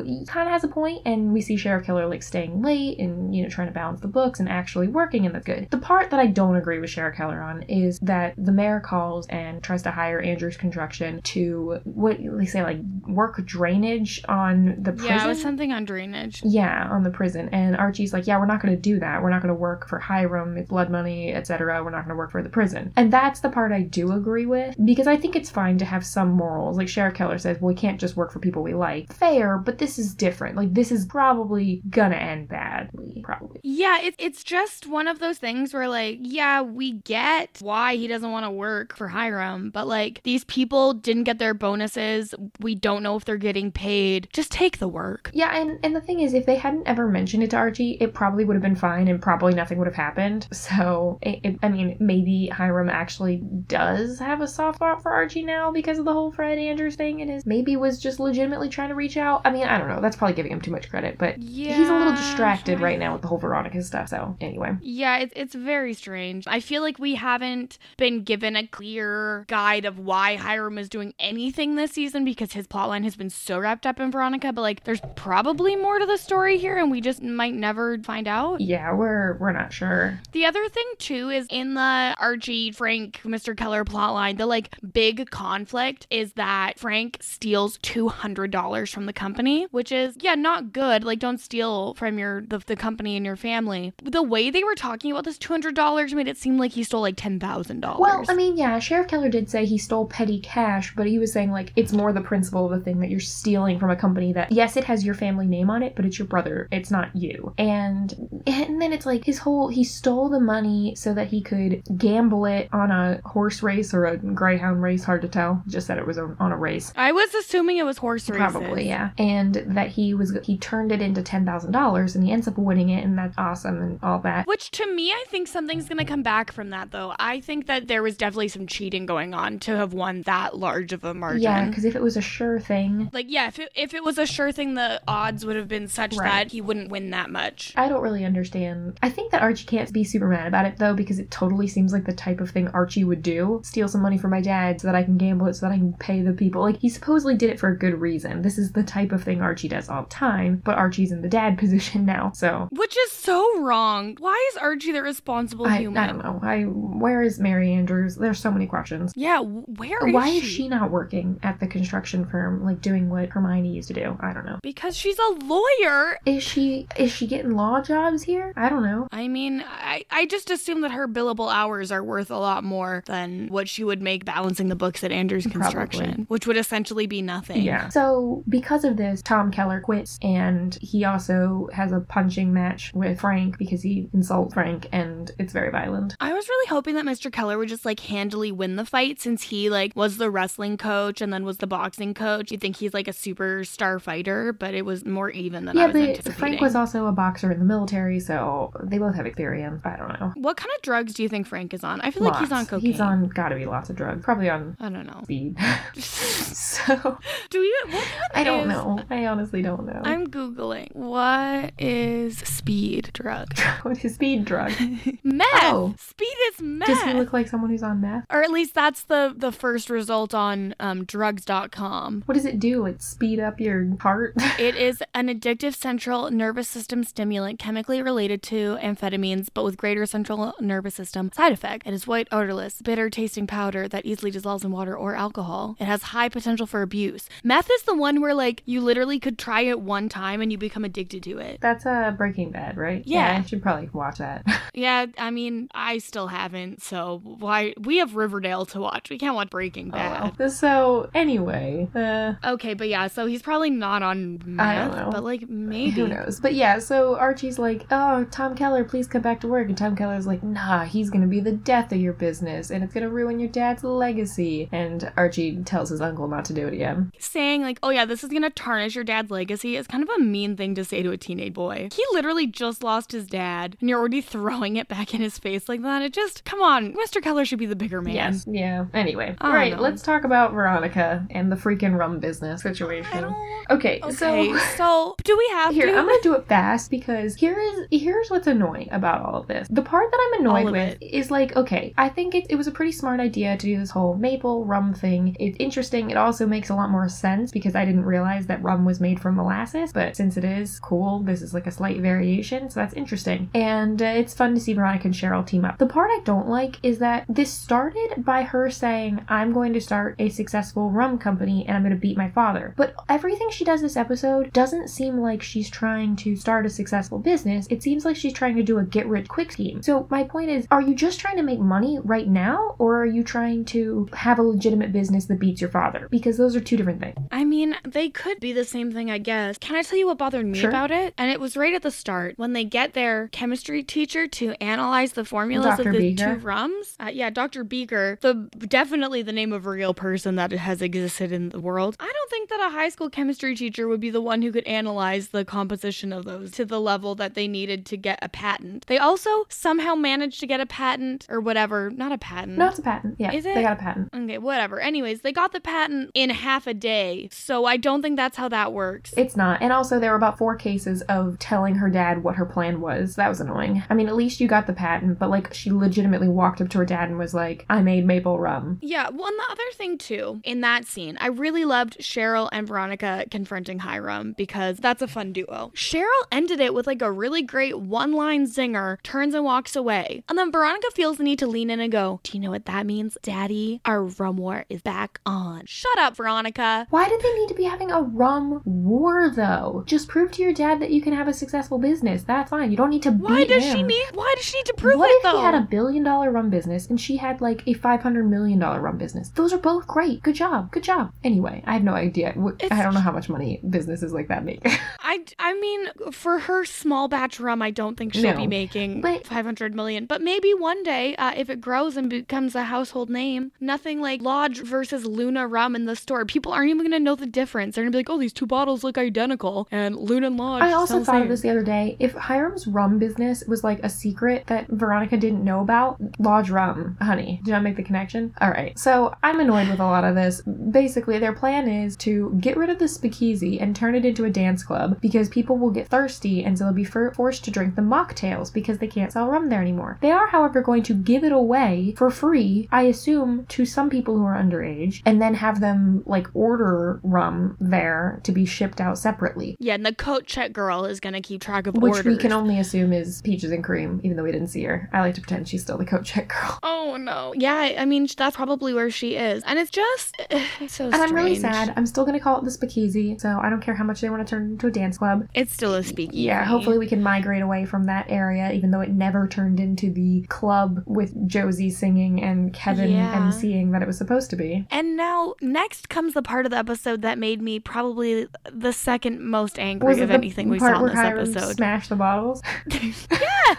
he 0.04 0.24
kind 0.26 0.48
of 0.48 0.52
has 0.52 0.64
a 0.64 0.68
point, 0.68 1.02
and 1.04 1.32
we 1.32 1.40
see 1.40 1.56
Sheriff 1.56 1.86
Keller 1.86 2.06
like 2.06 2.22
staying 2.22 2.62
late 2.62 2.98
and 2.98 3.34
you 3.34 3.42
know 3.42 3.48
trying 3.48 3.68
to 3.68 3.74
balance 3.74 4.00
the 4.00 4.08
books 4.08 4.40
and 4.40 4.48
actually 4.48 4.88
working, 4.88 5.26
and 5.26 5.34
that's 5.34 5.46
good. 5.46 5.68
The 5.70 5.78
part 5.78 6.10
that 6.10 6.20
I 6.20 6.26
don't 6.26 6.56
agree 6.56 6.78
with 6.78 6.90
Sheriff 6.90 7.16
Keller 7.16 7.40
on 7.40 7.62
is 7.62 7.98
that 8.00 8.34
the 8.36 8.52
mayor 8.52 8.80
calls 8.80 9.26
and 9.28 9.62
tries 9.62 9.82
to 9.82 9.90
hire 9.90 10.20
Andrews 10.20 10.56
Construction 10.56 11.20
to 11.22 11.80
what 11.84 12.18
they 12.20 12.46
say 12.46 12.62
like 12.62 12.78
work 13.06 13.44
drainage 13.44 14.22
on 14.28 14.76
the 14.82 14.92
prison. 14.92 15.16
Yeah, 15.16 15.24
it 15.24 15.28
was 15.28 15.40
something 15.40 15.72
on 15.72 15.84
drainage. 15.84 16.42
Yeah, 16.44 16.88
on 16.90 17.02
the 17.02 17.10
prison. 17.10 17.48
And 17.52 17.76
Archie's 17.76 18.12
like, 18.12 18.26
yeah, 18.26 18.38
we're 18.38 18.46
not 18.46 18.62
going 18.62 18.74
to 18.74 18.80
do 18.80 18.98
that. 19.00 19.22
We're 19.22 19.30
not 19.30 19.42
going 19.42 19.54
to 19.54 19.60
work 19.60 19.88
for 19.88 19.98
Hiram, 19.98 20.64
blood 20.64 20.90
money, 20.90 21.32
etc. 21.32 21.82
We're 21.82 21.90
not 21.90 22.04
going 22.04 22.10
to 22.10 22.16
work 22.16 22.30
for 22.30 22.42
the 22.42 22.48
prison. 22.48 22.92
And 22.96 23.12
that's 23.12 23.40
the 23.40 23.48
part 23.48 23.72
I 23.72 23.82
do 23.82 24.12
agree 24.12 24.46
with 24.46 24.76
because 24.84 25.06
I 25.06 25.16
think 25.16 25.36
it's 25.36 25.50
fine 25.50 25.78
to 25.78 25.84
have 25.84 26.04
some 26.04 26.30
morals. 26.30 26.76
Like 26.76 26.88
Sheriff 26.88 27.14
Keller 27.14 27.38
says, 27.38 27.60
well, 27.60 27.68
we 27.68 27.74
can't 27.74 28.00
just 28.00 28.16
work 28.16 28.32
for 28.32 28.38
people 28.38 28.62
we 28.62 28.74
like. 28.74 29.12
Fair, 29.12 29.37
but 29.64 29.78
this 29.78 29.98
is 29.98 30.14
different. 30.14 30.56
Like 30.56 30.74
this 30.74 30.90
is 30.90 31.06
probably 31.06 31.82
gonna 31.88 32.16
end 32.16 32.48
badly. 32.48 33.22
Probably. 33.24 33.60
Yeah, 33.62 34.00
it, 34.00 34.14
it's 34.18 34.42
just 34.42 34.86
one 34.86 35.06
of 35.06 35.18
those 35.18 35.38
things 35.38 35.72
where, 35.72 35.88
like, 35.88 36.18
yeah, 36.20 36.62
we 36.62 36.92
get 36.92 37.58
why 37.60 37.96
he 37.96 38.08
doesn't 38.08 38.30
want 38.30 38.46
to 38.46 38.50
work 38.50 38.96
for 38.96 39.08
Hiram, 39.08 39.70
but 39.70 39.86
like, 39.86 40.22
these 40.24 40.44
people 40.44 40.94
didn't 40.94 41.24
get 41.24 41.38
their 41.38 41.54
bonuses. 41.54 42.34
We 42.60 42.74
don't 42.74 43.02
know 43.02 43.16
if 43.16 43.24
they're 43.24 43.36
getting 43.36 43.70
paid. 43.70 44.28
Just 44.32 44.50
take 44.50 44.78
the 44.78 44.88
work. 44.88 45.30
Yeah, 45.32 45.56
and, 45.56 45.78
and 45.84 45.94
the 45.94 46.00
thing 46.00 46.20
is, 46.20 46.34
if 46.34 46.46
they 46.46 46.56
hadn't 46.56 46.88
ever 46.88 47.06
mentioned 47.06 47.42
it 47.42 47.50
to 47.50 47.56
Archie, 47.56 47.98
it 48.00 48.14
probably 48.14 48.44
would 48.44 48.54
have 48.54 48.62
been 48.62 48.76
fine 48.76 49.08
and 49.08 49.20
probably 49.20 49.54
nothing 49.54 49.78
would 49.78 49.86
have 49.86 49.94
happened. 49.94 50.48
So, 50.52 51.18
it, 51.22 51.40
it, 51.44 51.58
I 51.62 51.68
mean, 51.68 51.96
maybe 52.00 52.48
Hiram 52.48 52.88
actually 52.88 53.42
does 53.66 54.18
have 54.18 54.40
a 54.40 54.48
soft 54.48 54.76
spot 54.76 55.02
for 55.02 55.12
Archie 55.12 55.44
now 55.44 55.70
because 55.70 55.98
of 55.98 56.04
the 56.04 56.12
whole 56.12 56.32
Fred 56.32 56.58
Andrews 56.58 56.96
thing 56.96 57.20
and 57.20 57.30
his 57.30 57.46
maybe 57.46 57.76
was 57.76 58.00
just 58.00 58.20
legitimately 58.20 58.68
trying 58.68 58.88
to 58.88 58.94
reach 58.94 59.16
out. 59.16 59.27
I 59.44 59.50
mean, 59.50 59.64
I 59.64 59.78
don't 59.78 59.88
know. 59.88 60.00
That's 60.00 60.16
probably 60.16 60.34
giving 60.34 60.52
him 60.52 60.60
too 60.60 60.70
much 60.70 60.88
credit, 60.90 61.18
but 61.18 61.38
Yeah. 61.38 61.76
he's 61.76 61.88
a 61.88 61.92
little 61.94 62.12
distracted 62.12 62.80
right 62.80 62.98
now 62.98 63.12
with 63.12 63.22
the 63.22 63.28
whole 63.28 63.38
Veronica 63.38 63.82
stuff. 63.82 64.08
So, 64.08 64.36
anyway. 64.40 64.76
Yeah, 64.80 65.18
it's, 65.18 65.32
it's 65.36 65.54
very 65.54 65.94
strange. 65.94 66.46
I 66.46 66.60
feel 66.60 66.82
like 66.82 66.98
we 66.98 67.14
haven't 67.14 67.78
been 67.96 68.22
given 68.24 68.56
a 68.56 68.66
clear 68.66 69.44
guide 69.48 69.84
of 69.84 69.98
why 69.98 70.36
Hiram 70.36 70.78
is 70.78 70.88
doing 70.88 71.14
anything 71.18 71.74
this 71.76 71.92
season 71.92 72.24
because 72.24 72.52
his 72.52 72.66
plotline 72.66 73.04
has 73.04 73.16
been 73.16 73.30
so 73.30 73.58
wrapped 73.58 73.86
up 73.86 74.00
in 74.00 74.10
Veronica, 74.10 74.52
but 74.52 74.62
like 74.62 74.84
there's 74.84 75.00
probably 75.16 75.76
more 75.76 75.98
to 75.98 76.06
the 76.06 76.16
story 76.16 76.58
here 76.58 76.76
and 76.78 76.90
we 76.90 77.00
just 77.00 77.22
might 77.22 77.54
never 77.54 77.98
find 78.02 78.26
out. 78.28 78.60
Yeah, 78.60 78.92
we're 78.94 79.36
we're 79.38 79.52
not 79.52 79.72
sure. 79.72 80.20
The 80.32 80.44
other 80.46 80.68
thing 80.68 80.86
too 80.98 81.30
is 81.30 81.46
in 81.50 81.74
the 81.74 82.14
Archie, 82.18 82.72
Frank, 82.72 83.20
Mr. 83.24 83.56
Keller 83.56 83.84
plotline, 83.84 84.38
the 84.38 84.46
like 84.46 84.74
big 84.92 85.30
conflict 85.30 86.06
is 86.10 86.32
that 86.34 86.78
Frank 86.78 87.18
steals 87.20 87.78
two 87.82 88.08
hundred 88.08 88.50
dollars 88.50 88.90
from 88.92 89.06
the 89.06 89.12
company, 89.18 89.66
which 89.70 89.92
is 89.92 90.16
yeah, 90.20 90.34
not 90.34 90.72
good. 90.72 91.04
Like 91.04 91.18
don't 91.18 91.40
steal 91.40 91.94
from 91.94 92.18
your 92.18 92.42
the, 92.42 92.58
the 92.58 92.76
company 92.76 93.16
and 93.16 93.26
your 93.26 93.36
family. 93.36 93.92
The 94.02 94.22
way 94.22 94.50
they 94.50 94.64
were 94.64 94.74
talking 94.74 95.10
about 95.10 95.24
this 95.24 95.36
two 95.36 95.52
hundred 95.52 95.74
dollars 95.74 96.14
made 96.14 96.28
it 96.28 96.38
seem 96.38 96.56
like 96.56 96.72
he 96.72 96.84
stole 96.84 97.02
like 97.02 97.16
ten 97.16 97.38
thousand 97.40 97.80
dollars. 97.80 98.00
Well, 98.00 98.24
I 98.28 98.34
mean, 98.34 98.56
yeah, 98.56 98.78
Sheriff 98.78 99.08
Keller 99.08 99.28
did 99.28 99.50
say 99.50 99.66
he 99.66 99.76
stole 99.76 100.06
petty 100.06 100.40
cash, 100.40 100.94
but 100.94 101.06
he 101.06 101.18
was 101.18 101.32
saying 101.32 101.50
like 101.50 101.72
it's 101.76 101.92
more 101.92 102.12
the 102.12 102.20
principle 102.20 102.66
of 102.66 102.78
the 102.78 102.84
thing 102.84 103.00
that 103.00 103.10
you're 103.10 103.20
stealing 103.20 103.78
from 103.78 103.90
a 103.90 103.96
company 103.96 104.32
that 104.32 104.52
yes, 104.52 104.76
it 104.76 104.84
has 104.84 105.04
your 105.04 105.14
family 105.14 105.46
name 105.46 105.68
on 105.68 105.82
it, 105.82 105.94
but 105.96 106.04
it's 106.04 106.18
your 106.18 106.28
brother. 106.28 106.68
It's 106.70 106.90
not 106.90 107.14
you. 107.14 107.52
And 107.58 108.42
and 108.46 108.80
then 108.80 108.92
it's 108.92 109.06
like 109.06 109.24
his 109.24 109.38
whole 109.38 109.68
he 109.68 109.84
stole 109.84 110.28
the 110.28 110.40
money 110.40 110.94
so 110.94 111.12
that 111.14 111.28
he 111.28 111.42
could 111.42 111.82
gamble 111.96 112.46
it 112.46 112.68
on 112.72 112.90
a 112.90 113.20
horse 113.24 113.62
race 113.62 113.92
or 113.92 114.04
a 114.06 114.16
greyhound 114.16 114.82
race, 114.82 115.04
hard 115.04 115.22
to 115.22 115.28
tell. 115.28 115.62
Just 115.66 115.86
said 115.86 115.98
it 115.98 116.06
was 116.06 116.18
on 116.18 116.52
a 116.52 116.56
race. 116.56 116.92
I 116.96 117.12
was 117.12 117.34
assuming 117.34 117.78
it 117.78 117.84
was 117.84 117.98
horse 117.98 118.28
races. 118.28 118.52
Probably, 118.52 118.86
yeah. 118.86 118.97
And 119.18 119.54
that 119.54 119.88
he 119.88 120.14
was 120.14 120.36
he 120.42 120.56
turned 120.58 120.92
it 120.92 121.00
into 121.02 121.22
ten 121.22 121.44
thousand 121.44 121.72
dollars 121.72 122.14
and 122.14 122.24
he 122.24 122.32
ends 122.32 122.48
up 122.48 122.58
winning 122.58 122.88
it 122.90 123.04
and 123.04 123.16
that's 123.18 123.36
awesome 123.38 123.80
and 123.82 123.98
all 124.02 124.18
that. 124.20 124.46
Which 124.46 124.70
to 124.72 124.92
me, 124.94 125.10
I 125.12 125.24
think 125.28 125.48
something's 125.48 125.88
gonna 125.88 126.04
come 126.04 126.22
back 126.22 126.52
from 126.52 126.70
that 126.70 126.90
though. 126.90 127.14
I 127.18 127.40
think 127.40 127.66
that 127.66 127.88
there 127.88 128.02
was 128.02 128.16
definitely 128.16 128.48
some 128.48 128.66
cheating 128.66 129.06
going 129.06 129.34
on 129.34 129.58
to 129.60 129.76
have 129.76 129.92
won 129.92 130.22
that 130.22 130.56
large 130.56 130.92
of 130.92 131.04
a 131.04 131.14
margin. 131.14 131.42
Yeah, 131.42 131.66
because 131.66 131.84
if 131.84 131.94
it 131.96 132.02
was 132.02 132.16
a 132.16 132.20
sure 132.22 132.60
thing, 132.60 133.10
Like, 133.12 133.26
yeah, 133.28 133.48
if 133.48 133.58
it, 133.58 133.70
if 133.74 133.94
it 133.94 134.04
was 134.04 134.18
a 134.18 134.26
sure 134.26 134.52
thing, 134.52 134.74
the 134.74 135.00
odds 135.08 135.44
would 135.44 135.56
have 135.56 135.68
been 135.68 135.88
such 135.88 136.16
Right. 136.16 136.28
that 136.28 136.52
he 136.52 136.60
wouldn't 136.60 136.90
win 136.90 137.10
that 137.10 137.30
much. 137.30 137.72
I 137.76 137.88
don't 137.88 138.02
really 138.02 138.24
understand. 138.24 138.98
I 139.02 139.10
think 139.10 139.32
that 139.32 139.42
Archie 139.42 139.66
can't 139.66 139.92
be 139.92 140.04
super 140.04 140.28
mad 140.28 140.46
about 140.46 140.66
it 140.66 140.76
though, 140.78 140.94
because 140.94 141.18
it 141.18 141.30
totally 141.30 141.66
seems 141.66 141.92
like 141.92 142.04
the 142.04 142.12
type 142.12 142.40
of 142.40 142.50
thing 142.50 142.68
Archie 142.68 143.04
would 143.04 143.22
do. 143.22 143.60
Steal 143.64 143.88
some 143.88 144.02
money 144.02 144.18
from 144.18 144.30
my 144.30 144.40
dad 144.40 144.80
so 144.80 144.86
that 144.86 144.94
I 144.94 145.02
can 145.02 145.16
gamble 145.18 145.46
it 145.46 145.54
so 145.54 145.66
that 145.66 145.72
I 145.72 145.78
can 145.78 145.92
pay 145.94 146.22
the 146.22 146.32
people. 146.32 146.62
Like 146.62 146.78
he 146.78 146.88
supposedly 146.88 147.36
did 147.36 147.50
it 147.50 147.58
for 147.60 147.68
a 147.68 147.76
good 147.78 148.00
reason. 148.00 148.42
This 148.42 148.58
is 148.58 148.72
the 148.72 148.82
type 148.88 149.12
of 149.12 149.22
thing 149.22 149.40
Archie 149.40 149.68
does 149.68 149.88
all 149.88 150.02
the 150.02 150.08
time, 150.08 150.60
but 150.64 150.76
Archie's 150.76 151.12
in 151.12 151.22
the 151.22 151.28
dad 151.28 151.58
position 151.62 152.04
now, 152.04 152.32
so 152.34 152.68
Which 152.72 152.96
is 152.96 153.12
so 153.12 153.60
wrong. 153.60 154.16
Why 154.18 154.50
is 154.52 154.56
Archie 154.58 154.92
the 154.92 155.02
responsible 155.02 155.66
I, 155.66 155.78
human? 155.78 155.98
I 156.02 156.06
don't 156.06 156.18
know. 156.18 156.40
I 156.42 156.62
where 156.64 157.22
is 157.22 157.38
Mary 157.38 157.72
Andrews? 157.72 158.16
There's 158.16 158.38
so 158.40 158.50
many 158.50 158.66
questions. 158.66 159.12
Yeah, 159.14 159.40
wh- 159.42 159.78
where 159.78 160.06
is 160.08 160.14
Why 160.14 160.30
she? 160.30 160.38
is 160.38 160.44
she 160.44 160.68
not 160.68 160.90
working 160.90 161.38
at 161.42 161.60
the 161.60 161.66
construction 161.66 162.26
firm, 162.26 162.64
like 162.64 162.80
doing 162.80 163.08
what 163.10 163.28
Hermione 163.28 163.72
used 163.72 163.88
to 163.88 163.94
do? 163.94 164.16
I 164.20 164.32
don't 164.32 164.46
know. 164.46 164.58
Because 164.62 164.96
she's 164.96 165.18
a 165.18 165.28
lawyer. 165.44 166.18
Is 166.26 166.42
she 166.42 166.86
is 166.96 167.12
she 167.12 167.26
getting 167.26 167.52
law 167.52 167.80
jobs 167.80 168.22
here? 168.22 168.52
I 168.56 168.68
don't 168.68 168.82
know. 168.82 169.06
I 169.12 169.28
mean, 169.28 169.64
I, 169.66 170.04
I 170.10 170.26
just 170.26 170.50
assume 170.50 170.80
that 170.82 170.90
her 170.92 171.06
billable 171.08 171.52
hours 171.52 171.92
are 171.92 172.02
worth 172.02 172.30
a 172.30 172.38
lot 172.38 172.64
more 172.64 173.02
than 173.06 173.48
what 173.48 173.68
she 173.68 173.84
would 173.84 174.02
make 174.02 174.24
balancing 174.24 174.68
the 174.68 174.76
books 174.76 175.04
at 175.04 175.12
Andrews 175.12 175.46
Construction, 175.46 176.04
Probably. 176.04 176.24
which 176.24 176.46
would 176.46 176.56
essentially 176.56 177.06
be 177.06 177.22
nothing. 177.22 177.62
Yeah. 177.62 177.88
So 177.88 178.42
because 178.48 178.77
of 178.84 178.96
this, 178.96 179.22
Tom 179.22 179.50
Keller 179.50 179.80
quits, 179.80 180.18
and 180.22 180.76
he 180.80 181.04
also 181.04 181.68
has 181.72 181.92
a 181.92 182.00
punching 182.00 182.52
match 182.52 182.92
with 182.94 183.20
Frank 183.20 183.58
because 183.58 183.82
he 183.82 184.08
insults 184.12 184.54
Frank, 184.54 184.88
and 184.92 185.30
it's 185.38 185.52
very 185.52 185.70
violent. 185.70 186.16
I 186.20 186.32
was 186.32 186.48
really 186.48 186.68
hoping 186.68 186.94
that 186.96 187.04
Mr. 187.04 187.32
Keller 187.32 187.58
would 187.58 187.68
just 187.68 187.84
like 187.84 188.00
handily 188.00 188.52
win 188.52 188.76
the 188.76 188.84
fight 188.84 189.20
since 189.20 189.44
he 189.44 189.70
like 189.70 189.94
was 189.94 190.16
the 190.16 190.30
wrestling 190.30 190.76
coach 190.76 191.20
and 191.20 191.32
then 191.32 191.44
was 191.44 191.58
the 191.58 191.66
boxing 191.66 192.14
coach. 192.14 192.50
You'd 192.50 192.60
think 192.60 192.76
he's 192.76 192.94
like 192.94 193.08
a 193.08 193.12
superstar 193.12 194.00
fighter, 194.00 194.52
but 194.52 194.74
it 194.74 194.84
was 194.84 195.04
more 195.04 195.30
even 195.30 195.64
than 195.64 195.76
I 195.76 195.80
yeah, 195.80 195.86
was 195.86 195.92
but 195.94 196.02
anticipating. 196.02 196.38
Frank 196.38 196.60
was 196.60 196.74
also 196.74 197.06
a 197.06 197.12
boxer 197.12 197.50
in 197.52 197.58
the 197.58 197.64
military, 197.64 198.20
so 198.20 198.72
they 198.82 198.98
both 198.98 199.14
have 199.14 199.26
experience. 199.26 199.82
I 199.84 199.96
don't 199.96 200.20
know. 200.20 200.32
What 200.36 200.56
kind 200.56 200.70
of 200.76 200.82
drugs 200.82 201.14
do 201.14 201.22
you 201.22 201.28
think 201.28 201.46
Frank 201.46 201.74
is 201.74 201.84
on? 201.84 202.00
I 202.00 202.10
feel 202.10 202.24
like 202.24 202.38
he's 202.38 202.52
on 202.52 202.58
Lots. 202.58 202.70
cocaine. 202.70 202.90
He's 202.92 203.00
on 203.00 203.28
gotta 203.28 203.56
be 203.56 203.66
lots 203.66 203.90
of 203.90 203.96
drugs. 203.96 204.24
Probably 204.24 204.48
on 204.50 204.76
I 204.80 204.88
don't 204.88 205.06
know. 205.06 205.20
speed. 205.24 205.56
so 205.94 207.18
Do 207.50 207.58
you? 207.58 207.82
What 207.90 208.04
I 208.34 208.44
don't 208.44 208.67
know. 208.68 209.02
I 209.10 209.26
honestly 209.26 209.62
don't 209.62 209.86
know. 209.86 210.00
I'm 210.04 210.26
googling. 210.28 210.94
What 210.94 211.72
is 211.78 212.38
speed 212.38 213.10
drug? 213.12 213.58
what 213.82 214.04
is 214.04 214.14
speed 214.14 214.44
drug? 214.44 214.72
Meth. 215.22 215.46
Oh. 215.54 215.94
Speed 215.98 216.34
is 216.48 216.60
meth. 216.62 216.88
Does 216.88 217.02
he 217.02 217.12
look 217.14 217.32
like 217.32 217.48
someone 217.48 217.70
who's 217.70 217.82
on 217.82 218.00
meth? 218.00 218.24
or 218.30 218.42
at 218.42 218.50
least 218.50 218.74
that's 218.74 219.02
the 219.02 219.34
the 219.36 219.52
first 219.52 219.90
result 219.90 220.34
on 220.34 220.74
um, 220.80 221.04
drugs.com. 221.04 222.22
What 222.26 222.34
does 222.34 222.44
it 222.44 222.58
do? 222.58 222.86
It 222.86 223.02
speed 223.02 223.40
up 223.40 223.60
your 223.60 223.86
heart? 224.00 224.34
It 224.58 224.74
is 224.74 225.02
an 225.14 225.28
addictive 225.28 225.74
central 225.74 226.30
nervous 226.32 226.68
system 226.68 227.04
stimulant 227.04 227.60
chemically 227.60 228.02
related 228.02 228.42
to 228.44 228.76
amphetamines, 228.82 229.48
but 229.52 229.62
with 229.62 229.76
greater 229.76 230.04
central 230.04 230.52
nervous 230.60 230.96
system 230.96 231.30
side 231.32 231.52
effect. 231.52 231.86
It 231.86 231.94
is 231.94 232.06
white, 232.06 232.26
odorless, 232.32 232.82
bitter 232.82 233.08
tasting 233.08 233.46
powder 233.46 233.86
that 233.88 234.04
easily 234.04 234.32
dissolves 234.32 234.64
in 234.64 234.72
water 234.72 234.96
or 234.96 235.14
alcohol. 235.14 235.76
It 235.78 235.84
has 235.84 236.02
high 236.02 236.28
potential 236.28 236.66
for 236.66 236.82
abuse. 236.82 237.28
Meth 237.44 237.70
is 237.70 237.82
the 237.82 237.94
one 237.94 238.20
where 238.20 238.34
like 238.34 238.57
you 238.64 238.80
literally 238.80 239.18
could 239.18 239.38
try 239.38 239.62
it 239.62 239.80
one 239.80 240.08
time 240.08 240.40
and 240.40 240.50
you 240.52 240.58
become 240.58 240.84
addicted 240.84 241.22
to 241.24 241.38
it. 241.38 241.58
That's 241.60 241.86
uh 241.86 242.10
Breaking 242.12 242.50
Bad, 242.50 242.76
right? 242.76 243.02
Yeah. 243.06 243.40
I 243.42 243.46
should 243.46 243.62
probably 243.62 243.88
watch 243.92 244.18
that. 244.18 244.44
Yeah, 244.74 245.06
I 245.18 245.30
mean, 245.32 245.68
I 245.74 245.98
still 245.98 246.28
haven't, 246.28 246.82
so 246.82 247.20
why 247.24 247.74
we 247.80 247.96
have 247.96 248.14
Riverdale 248.14 248.64
to 248.66 248.80
watch. 248.80 249.10
We 249.10 249.18
can't 249.18 249.34
watch 249.34 249.50
Breaking 249.50 249.88
Oh, 249.88 249.96
Bad. 249.96 250.38
well. 250.38 250.50
So 250.50 251.10
anyway, 251.14 251.88
uh, 251.96 252.34
Okay, 252.44 252.74
but 252.74 252.88
yeah, 252.88 253.08
so 253.08 253.26
he's 253.26 253.42
probably 253.42 253.70
not 253.70 254.02
on 254.04 254.56
I 254.58 254.74
don't 254.76 254.88
meth, 254.90 254.96
know. 255.06 255.10
but 255.10 255.24
like 255.24 255.48
maybe. 255.48 255.90
who 255.90 256.06
knows? 256.06 256.38
But 256.38 256.54
yeah, 256.54 256.78
so 256.78 257.16
Archie's 257.16 257.58
like, 257.58 257.86
"Oh, 257.90 258.24
Tom 258.30 258.54
Keller, 258.54 258.84
please 258.84 259.08
come 259.08 259.22
back 259.22 259.40
to 259.40 259.48
work," 259.48 259.66
and 259.68 259.76
Tom 259.76 259.96
Keller's 259.96 260.26
like, 260.28 260.44
"Nah, 260.44 260.84
he's 260.84 261.10
gonna 261.10 261.26
be 261.26 261.40
the 261.40 261.52
death 261.52 261.90
of 261.92 261.98
your 262.00 262.12
business, 262.12 262.70
and 262.70 262.84
it's 262.84 262.94
gonna 262.94 263.08
ruin 263.10 263.40
your 263.40 263.48
dad's 263.48 263.82
legacy." 263.82 264.68
And 264.70 265.10
Archie 265.16 265.56
tells 265.64 265.90
his 265.90 266.00
uncle 266.00 266.28
not 266.28 266.44
to 266.46 266.52
do 266.54 266.66
it 266.68 266.74
again. 266.74 267.10
saying 267.18 267.62
like, 267.62 267.78
"Oh 267.82 267.90
yeah, 267.90 268.04
this 268.04 268.22
is 268.22 268.30
gonna 268.30 268.47
tarnish 268.50 268.94
your 268.94 269.04
dad's 269.04 269.30
legacy 269.30 269.76
is 269.76 269.86
kind 269.86 270.02
of 270.02 270.08
a 270.10 270.18
mean 270.22 270.56
thing 270.56 270.74
to 270.74 270.84
say 270.84 271.02
to 271.02 271.10
a 271.10 271.16
teenage 271.16 271.54
boy. 271.54 271.88
He 271.92 272.04
literally 272.12 272.46
just 272.46 272.82
lost 272.82 273.12
his 273.12 273.26
dad, 273.26 273.76
and 273.80 273.88
you're 273.88 273.98
already 273.98 274.20
throwing 274.28 274.76
it 274.76 274.88
back 274.88 275.14
in 275.14 275.20
his 275.20 275.38
face 275.38 275.68
like 275.68 275.82
that. 275.82 276.02
It 276.02 276.12
just, 276.12 276.44
come 276.44 276.62
on, 276.62 276.94
Mr. 276.94 277.22
Keller 277.22 277.44
should 277.44 277.58
be 277.58 277.66
the 277.66 277.76
bigger 277.76 278.00
man. 278.00 278.14
Yes. 278.14 278.44
Yeah. 278.48 278.86
Anyway. 278.94 279.36
All 279.40 279.52
right. 279.52 279.74
know. 279.74 279.82
Let's 279.82 280.02
talk 280.02 280.24
about 280.24 280.52
Veronica 280.52 281.26
and 281.30 281.50
the 281.50 281.56
freaking 281.56 281.98
rum 281.98 282.18
business 282.20 282.62
situation. 282.62 283.24
Okay. 283.70 283.88
Okay, 283.88 284.00
So. 284.10 284.58
so, 284.76 285.14
do 285.24 285.36
we 285.36 285.48
have 285.52 285.74
Here, 285.74 285.86
to? 285.86 285.92
I'm 285.92 286.06
gonna 286.06 286.18
do 286.22 286.34
it 286.34 286.46
fast 286.46 286.90
because 286.90 287.34
here 287.34 287.58
is 287.58 287.86
here's 287.90 288.30
what's 288.30 288.46
annoying 288.46 288.88
about 288.92 289.22
all 289.22 289.40
of 289.40 289.46
this. 289.46 289.68
The 289.70 289.82
part 289.82 290.10
that 290.10 290.18
I'm 290.20 290.40
annoyed 290.40 290.72
with 290.72 290.98
is 291.00 291.30
like, 291.30 291.56
okay, 291.56 291.94
I 291.96 292.08
think 292.08 292.34
it, 292.34 292.46
it 292.50 292.56
was 292.56 292.66
a 292.66 292.70
pretty 292.70 292.92
smart 292.92 293.20
idea 293.20 293.56
to 293.56 293.66
do 293.66 293.78
this 293.78 293.90
whole 293.90 294.14
maple 294.14 294.64
rum 294.64 294.94
thing. 294.94 295.36
It's 295.38 295.56
interesting. 295.58 296.10
It 296.10 296.16
also 296.16 296.46
makes 296.46 296.70
a 296.70 296.74
lot 296.74 296.90
more 296.90 297.08
sense 297.08 297.50
because 297.50 297.74
I 297.74 297.84
didn't 297.84 298.04
realize 298.04 298.37
that 298.46 298.62
rum 298.62 298.84
was 298.84 299.00
made 299.00 299.20
from 299.20 299.36
molasses, 299.36 299.92
but 299.92 300.16
since 300.16 300.36
it 300.36 300.44
is 300.44 300.78
cool, 300.80 301.20
this 301.20 301.42
is 301.42 301.54
like 301.54 301.66
a 301.66 301.70
slight 301.72 302.00
variation, 302.00 302.70
so 302.70 302.80
that's 302.80 302.94
interesting. 302.94 303.50
And 303.54 304.00
uh, 304.00 304.06
it's 304.06 304.34
fun 304.34 304.54
to 304.54 304.60
see 304.60 304.72
Veronica 304.72 305.06
and 305.06 305.14
Cheryl 305.14 305.46
team 305.46 305.64
up. 305.64 305.78
The 305.78 305.86
part 305.86 306.10
I 306.10 306.20
don't 306.24 306.48
like 306.48 306.78
is 306.82 306.98
that 306.98 307.24
this 307.28 307.52
started 307.52 308.24
by 308.24 308.42
her 308.42 308.70
saying, 308.70 309.24
I'm 309.28 309.52
going 309.52 309.72
to 309.72 309.80
start 309.80 310.16
a 310.18 310.28
successful 310.28 310.90
rum 310.90 311.18
company 311.18 311.66
and 311.66 311.76
I'm 311.76 311.82
going 311.82 311.94
to 311.94 312.00
beat 312.00 312.16
my 312.16 312.30
father. 312.30 312.74
But 312.76 312.94
everything 313.08 313.50
she 313.50 313.64
does 313.64 313.80
this 313.80 313.96
episode 313.96 314.52
doesn't 314.52 314.88
seem 314.88 315.18
like 315.18 315.42
she's 315.42 315.70
trying 315.70 316.16
to 316.16 316.36
start 316.36 316.66
a 316.66 316.70
successful 316.70 317.18
business. 317.18 317.66
It 317.70 317.82
seems 317.82 318.04
like 318.04 318.16
she's 318.16 318.32
trying 318.32 318.56
to 318.56 318.62
do 318.62 318.78
a 318.78 318.84
get 318.84 319.06
rich 319.06 319.28
quick 319.28 319.52
scheme. 319.52 319.82
So 319.82 320.06
my 320.10 320.24
point 320.24 320.50
is, 320.50 320.66
are 320.70 320.82
you 320.82 320.94
just 320.94 321.20
trying 321.20 321.36
to 321.36 321.42
make 321.42 321.60
money 321.60 321.98
right 322.04 322.28
now 322.28 322.76
or 322.78 323.00
are 323.02 323.06
you 323.06 323.24
trying 323.24 323.64
to 323.66 324.08
have 324.12 324.38
a 324.38 324.42
legitimate 324.42 324.92
business 324.92 325.26
that 325.26 325.38
beats 325.38 325.60
your 325.60 325.70
father? 325.70 326.08
Because 326.10 326.36
those 326.36 326.54
are 326.54 326.60
two 326.60 326.76
different 326.76 327.00
things. 327.00 327.16
I 327.30 327.44
mean, 327.44 327.76
they 327.84 328.10
could 328.10 328.27
be 328.40 328.52
the 328.52 328.64
same 328.64 328.92
thing, 328.92 329.10
I 329.10 329.18
guess. 329.18 329.58
Can 329.58 329.76
I 329.76 329.82
tell 329.82 329.98
you 329.98 330.06
what 330.06 330.18
bothered 330.18 330.46
me 330.46 330.58
Sure. 330.58 330.68
about 330.70 330.90
it? 330.90 331.14
And 331.18 331.30
it 331.30 331.40
was 331.40 331.56
right 331.56 331.74
at 331.74 331.82
the 331.82 331.90
start 331.90 332.34
when 332.36 332.52
they 332.52 332.64
get 332.64 332.92
their 332.94 333.28
chemistry 333.28 333.82
teacher 333.82 334.26
to 334.28 334.52
analyze 334.62 335.12
the 335.12 335.24
formulas 335.24 335.76
Dr. 335.76 335.88
of 335.90 335.94
the 335.94 335.98
Beaker? 336.00 336.34
two 336.34 336.40
rums. 336.46 336.96
Uh, 337.00 337.10
yeah, 337.12 337.30
Dr. 337.30 337.64
Beaker, 337.64 338.18
the 338.20 338.34
definitely 338.68 339.22
the 339.22 339.32
name 339.32 339.52
of 339.52 339.66
a 339.66 339.70
real 339.70 339.94
person 339.94 340.36
that 340.36 340.52
has 340.52 340.82
existed 340.82 341.32
in 341.32 341.48
the 341.50 341.60
world. 341.60 341.96
I 342.00 342.04
don't 342.12 342.30
think 342.30 342.48
that 342.50 342.60
a 342.60 342.70
high 342.70 342.88
school 342.88 343.10
chemistry 343.10 343.54
teacher 343.56 343.88
would 343.88 344.00
be 344.00 344.10
the 344.10 344.20
one 344.20 344.42
who 344.42 344.52
could 344.52 344.66
analyze 344.66 345.28
the 345.28 345.44
composition 345.44 346.12
of 346.12 346.24
those 346.24 346.50
to 346.52 346.64
the 346.64 346.80
level 346.80 347.14
that 347.16 347.34
they 347.34 347.48
needed 347.48 347.86
to 347.86 347.96
get 347.96 348.18
a 348.22 348.28
patent. 348.28 348.86
They 348.86 348.98
also 348.98 349.46
somehow 349.48 349.94
managed 349.94 350.40
to 350.40 350.46
get 350.46 350.60
a 350.60 350.66
patent 350.66 351.26
or 351.28 351.40
whatever, 351.40 351.90
not 351.90 352.12
a 352.12 352.18
patent. 352.18 352.58
No, 352.58 352.68
it's 352.68 352.78
a 352.78 352.82
patent. 352.82 353.16
Yeah, 353.18 353.32
Is 353.32 353.44
it? 353.46 353.54
they 353.54 353.62
got 353.62 353.78
a 353.78 353.80
patent. 353.80 354.10
Okay, 354.14 354.38
whatever. 354.38 354.80
Anyways, 354.80 355.22
they 355.22 355.32
got 355.32 355.52
the 355.52 355.60
patent 355.60 356.10
in 356.14 356.30
half 356.30 356.66
a 356.66 356.74
day. 356.74 357.28
So 357.32 357.64
I 357.64 357.76
don't 357.76 358.02
think 358.02 358.07
that's 358.16 358.36
how 358.36 358.48
that 358.48 358.72
works. 358.72 359.12
It's 359.16 359.36
not. 359.36 359.62
And 359.62 359.72
also, 359.72 359.98
there 359.98 360.10
were 360.10 360.16
about 360.16 360.38
four 360.38 360.56
cases 360.56 361.02
of 361.02 361.38
telling 361.38 361.76
her 361.76 361.88
dad 361.90 362.22
what 362.22 362.36
her 362.36 362.46
plan 362.46 362.80
was. 362.80 363.16
That 363.16 363.28
was 363.28 363.40
annoying. 363.40 363.82
I 363.90 363.94
mean, 363.94 364.08
at 364.08 364.16
least 364.16 364.40
you 364.40 364.48
got 364.48 364.66
the 364.66 364.72
patent, 364.72 365.18
but 365.18 365.30
like, 365.30 365.52
she 365.54 365.70
legitimately 365.70 366.28
walked 366.28 366.60
up 366.60 366.68
to 366.70 366.78
her 366.78 366.84
dad 366.84 367.08
and 367.08 367.18
was 367.18 367.34
like, 367.34 367.64
I 367.68 367.82
made 367.82 368.06
maple 368.06 368.38
rum. 368.38 368.78
yeah, 368.82 369.08
well, 369.10 369.28
and 369.28 369.38
the 369.38 369.46
other 369.52 369.62
thing 369.74 369.98
too, 369.98 370.40
in 370.44 370.60
that 370.62 370.84
scene, 370.86 371.16
I 371.20 371.28
really 371.28 371.64
loved 371.64 371.98
Cheryl 372.00 372.48
and 372.52 372.66
Veronica 372.66 373.24
confronting 373.30 373.80
Hiram 373.80 374.34
because 374.36 374.78
that's 374.78 375.02
a 375.02 375.08
fun 375.08 375.32
duo. 375.32 375.72
Cheryl 375.74 376.06
ended 376.32 376.60
it 376.60 376.74
with 376.74 376.86
like 376.86 377.02
a 377.02 377.10
really 377.12 377.42
great 377.42 377.78
one 377.78 378.12
line 378.12 378.46
zinger, 378.46 379.02
turns 379.02 379.34
and 379.34 379.44
walks 379.44 379.76
away. 379.76 380.22
And 380.28 380.38
then 380.38 380.52
Veronica 380.52 380.90
feels 380.94 381.18
the 381.18 381.24
need 381.24 381.38
to 381.40 381.46
lean 381.46 381.70
in 381.70 381.80
and 381.80 381.92
go, 381.92 382.20
Do 382.22 382.36
you 382.36 382.42
know 382.42 382.50
what 382.50 382.66
that 382.66 382.86
means? 382.86 383.16
Daddy, 383.22 383.80
our 383.84 384.04
rum 384.04 384.36
war 384.36 384.64
is 384.68 384.82
back 384.82 385.20
on. 385.26 385.62
Shut 385.66 385.98
up, 385.98 386.16
Veronica. 386.16 386.86
Why 386.90 387.08
did 387.08 387.20
they 387.20 387.34
need 387.34 387.48
to 387.48 387.54
be 387.54 387.64
having 387.64 387.90
a 387.90 387.97
rum 388.02 388.60
war, 388.64 389.30
though? 389.30 389.82
Just 389.86 390.08
prove 390.08 390.30
to 390.32 390.42
your 390.42 390.52
dad 390.52 390.80
that 390.80 390.90
you 390.90 391.00
can 391.02 391.12
have 391.12 391.28
a 391.28 391.32
successful 391.32 391.78
business. 391.78 392.22
That's 392.22 392.50
fine. 392.50 392.70
You 392.70 392.76
don't 392.76 392.90
need 392.90 393.02
to 393.04 393.10
Why 393.10 393.38
beat 393.44 393.48
does 393.48 393.62
she 393.64 393.80
him. 393.80 393.86
need 393.86 394.04
why 394.14 394.32
does 394.36 394.44
she 394.44 394.58
need 394.58 394.66
to 394.66 394.74
prove 394.74 394.98
what 394.98 395.10
it 395.10 395.14
if 395.14 395.22
though? 395.22 395.38
he 395.38 395.42
had 395.42 395.54
a 395.54 395.60
billion 395.62 396.02
dollar 396.02 396.30
rum 396.30 396.50
business 396.50 396.86
and 396.88 397.00
she 397.00 397.16
had 397.16 397.40
like 397.40 397.62
a 397.66 397.74
five 397.74 398.02
hundred 398.02 398.28
million 398.30 398.58
dollar 398.58 398.80
rum 398.80 398.98
business? 398.98 399.28
Those 399.30 399.52
are 399.52 399.58
both 399.58 399.86
great. 399.86 400.22
Good 400.22 400.34
job. 400.34 400.70
Good 400.70 400.84
job. 400.84 401.12
Anyway, 401.24 401.62
I 401.66 401.74
have 401.74 401.82
no 401.84 401.94
idea. 401.94 402.32
Wh- 402.32 402.62
I 402.70 402.82
don't 402.82 402.94
know 402.94 403.00
how 403.00 403.12
much 403.12 403.28
money 403.28 403.60
businesses 403.68 404.12
like 404.12 404.28
that 404.28 404.44
make. 404.44 404.60
I, 405.00 405.24
I 405.38 405.58
mean, 405.58 406.12
for 406.12 406.38
her 406.40 406.64
small 406.64 407.08
batch 407.08 407.40
rum, 407.40 407.62
I 407.62 407.70
don't 407.70 407.96
think 407.96 408.14
she'll 408.14 408.24
No, 408.34 408.36
be 408.36 408.46
making 408.46 409.00
but- 409.00 409.26
500 409.26 409.74
million. 409.74 410.06
But 410.06 410.20
maybe 410.22 410.52
one 410.54 410.82
day, 410.82 411.16
uh, 411.16 411.32
if 411.36 411.48
it 411.50 411.60
grows 411.60 411.96
and 411.96 412.10
becomes 412.10 412.54
a 412.54 412.64
household 412.64 413.08
name, 413.10 413.52
nothing 413.60 414.00
like 414.00 414.20
Lodge 414.22 414.60
versus 414.60 415.06
Luna 415.06 415.46
rum 415.46 415.74
in 415.74 415.86
the 415.86 415.96
store. 415.96 416.24
People 416.26 416.52
aren't 416.52 416.68
even 416.70 416.78
going 416.82 416.90
to 416.92 416.98
know 416.98 417.14
the 417.14 417.26
difference. 417.26 417.74
They're 417.76 417.87
to 417.92 417.96
be 417.96 417.98
like, 417.98 418.10
oh, 418.10 418.18
these 418.18 418.32
two 418.32 418.46
bottles 418.46 418.84
look 418.84 418.98
identical. 418.98 419.68
And 419.70 419.96
Luna 419.96 420.28
and 420.28 420.36
Lodge. 420.36 420.62
I 420.62 420.72
also 420.72 421.02
thought 421.02 421.22
of 421.22 421.28
this 421.28 421.40
the 421.40 421.50
other 421.50 421.62
day. 421.62 421.96
If 421.98 422.14
Hiram's 422.14 422.66
rum 422.66 422.98
business 422.98 423.44
was 423.46 423.64
like 423.64 423.80
a 423.82 423.88
secret 423.88 424.46
that 424.46 424.68
Veronica 424.68 425.16
didn't 425.16 425.44
know 425.44 425.60
about, 425.60 425.98
Lodge 426.18 426.50
Rum, 426.50 426.96
honey. 427.00 427.40
Did 427.44 427.54
I 427.54 427.60
make 427.60 427.76
the 427.76 427.82
connection? 427.82 428.34
All 428.40 428.50
right. 428.50 428.78
So 428.78 429.14
I'm 429.22 429.40
annoyed 429.40 429.68
with 429.68 429.80
a 429.80 429.84
lot 429.84 430.04
of 430.04 430.14
this. 430.14 430.40
Basically, 430.42 431.18
their 431.18 431.32
plan 431.32 431.68
is 431.68 431.96
to 431.98 432.36
get 432.40 432.56
rid 432.56 432.70
of 432.70 432.78
the 432.78 432.88
speakeasy 432.88 433.60
and 433.60 433.74
turn 433.74 433.94
it 433.94 434.04
into 434.04 434.24
a 434.24 434.30
dance 434.30 434.62
club 434.62 435.00
because 435.00 435.28
people 435.28 435.56
will 435.58 435.70
get 435.70 435.88
thirsty 435.88 436.44
and 436.44 436.58
so 436.58 436.64
they'll 436.64 436.74
be 436.74 436.84
for- 436.84 437.12
forced 437.14 437.44
to 437.44 437.50
drink 437.50 437.74
the 437.74 437.82
mocktails 437.82 438.52
because 438.52 438.78
they 438.78 438.86
can't 438.86 439.12
sell 439.12 439.28
rum 439.28 439.48
there 439.48 439.60
anymore. 439.60 439.98
They 440.00 440.10
are, 440.10 440.28
however, 440.28 440.62
going 440.62 440.82
to 440.84 440.94
give 440.94 441.24
it 441.24 441.32
away 441.32 441.94
for 441.96 442.10
free, 442.10 442.68
I 442.70 442.82
assume, 442.82 443.46
to 443.46 443.64
some 443.64 443.90
people 443.90 444.16
who 444.16 444.24
are 444.24 444.40
underage 444.40 445.02
and 445.04 445.20
then 445.20 445.34
have 445.34 445.60
them 445.60 446.02
like 446.06 446.28
order 446.34 447.00
rum 447.02 447.56
there 447.60 447.77
to 448.24 448.32
be 448.32 448.44
shipped 448.44 448.80
out 448.80 448.98
separately. 448.98 449.56
Yeah, 449.58 449.74
and 449.74 449.84
the 449.86 449.94
coat 449.94 450.26
check 450.26 450.52
girl 450.52 450.84
is 450.84 451.00
going 451.00 451.12
to 451.14 451.20
keep 451.20 451.40
track 451.42 451.66
of 451.66 451.74
Which 451.76 451.90
orders. 451.96 452.04
we 452.06 452.16
can 452.16 452.32
only 452.32 452.58
assume 452.58 452.92
is 452.92 453.22
Peaches 453.22 453.50
and 453.52 453.62
Cream, 453.64 454.00
even 454.04 454.16
though 454.16 454.22
we 454.24 454.32
didn't 454.32 454.48
see 454.48 454.62
her. 454.64 454.88
I 454.92 455.00
like 455.00 455.14
to 455.14 455.20
pretend 455.20 455.48
she's 455.48 455.62
still 455.62 455.78
the 455.78 455.84
coat 455.84 456.04
check 456.04 456.28
girl. 456.28 456.58
Oh 456.90 456.96
no. 456.96 457.34
Yeah, 457.36 457.76
I 457.78 457.84
mean 457.84 458.06
that's 458.16 458.34
probably 458.36 458.72
where 458.72 458.90
she 458.90 459.14
is, 459.16 459.42
and 459.44 459.58
it's 459.58 459.70
just 459.70 460.16
it's 460.60 460.74
so. 460.74 460.86
And 460.86 460.94
I'm 460.96 461.14
really 461.14 461.34
sad. 461.34 461.72
I'm 461.76 461.84
still 461.86 462.04
gonna 462.06 462.18
call 462.20 462.38
it 462.38 462.44
the 462.44 462.50
Speakeasy, 462.50 463.18
so 463.18 463.38
I 463.42 463.50
don't 463.50 463.60
care 463.60 463.74
how 463.74 463.84
much 463.84 464.00
they 464.00 464.08
want 464.10 464.26
to 464.26 464.30
turn 464.30 464.44
it 464.48 464.52
into 464.52 464.66
a 464.68 464.70
dance 464.70 464.96
club. 464.98 465.28
It's 465.34 465.52
still 465.52 465.74
a 465.74 465.82
speakeasy. 465.84 466.22
Yeah, 466.22 466.44
hopefully 466.44 466.78
we 466.78 466.86
can 466.86 467.02
migrate 467.02 467.42
away 467.42 467.64
from 467.66 467.84
that 467.84 468.06
area, 468.10 468.52
even 468.52 468.70
though 468.70 468.80
it 468.80 468.88
never 468.90 469.28
turned 469.28 469.60
into 469.60 469.90
the 469.92 470.24
club 470.28 470.82
with 470.86 471.28
Josie 471.28 471.70
singing 471.70 472.22
and 472.22 472.52
Kevin 472.54 472.90
Yeah. 472.92 473.14
emceeing 473.20 473.72
that 473.72 473.82
it 473.82 473.86
was 473.86 473.98
supposed 473.98 474.30
to 474.30 474.36
be. 474.36 474.66
And 474.70 474.96
now, 474.96 475.34
next 475.42 475.88
comes 475.88 476.14
the 476.14 476.22
part 476.22 476.46
of 476.46 476.50
the 476.50 476.58
episode 476.58 477.02
that 477.02 477.18
made 477.18 477.42
me 477.42 477.60
probably 477.68 478.26
the 478.50 478.72
second 478.72 479.20
most 479.20 479.58
angry 479.58 480.00
of 480.00 480.10
anything 480.10 480.48
we 480.48 480.58
saw 480.58 480.80
in 480.80 480.86
this 480.86 480.94
Hiram 480.94 481.30
episode. 481.30 481.56
Smash 481.56 481.88
the 481.88 481.96
bottles? 481.96 482.42
yes! 482.70 483.04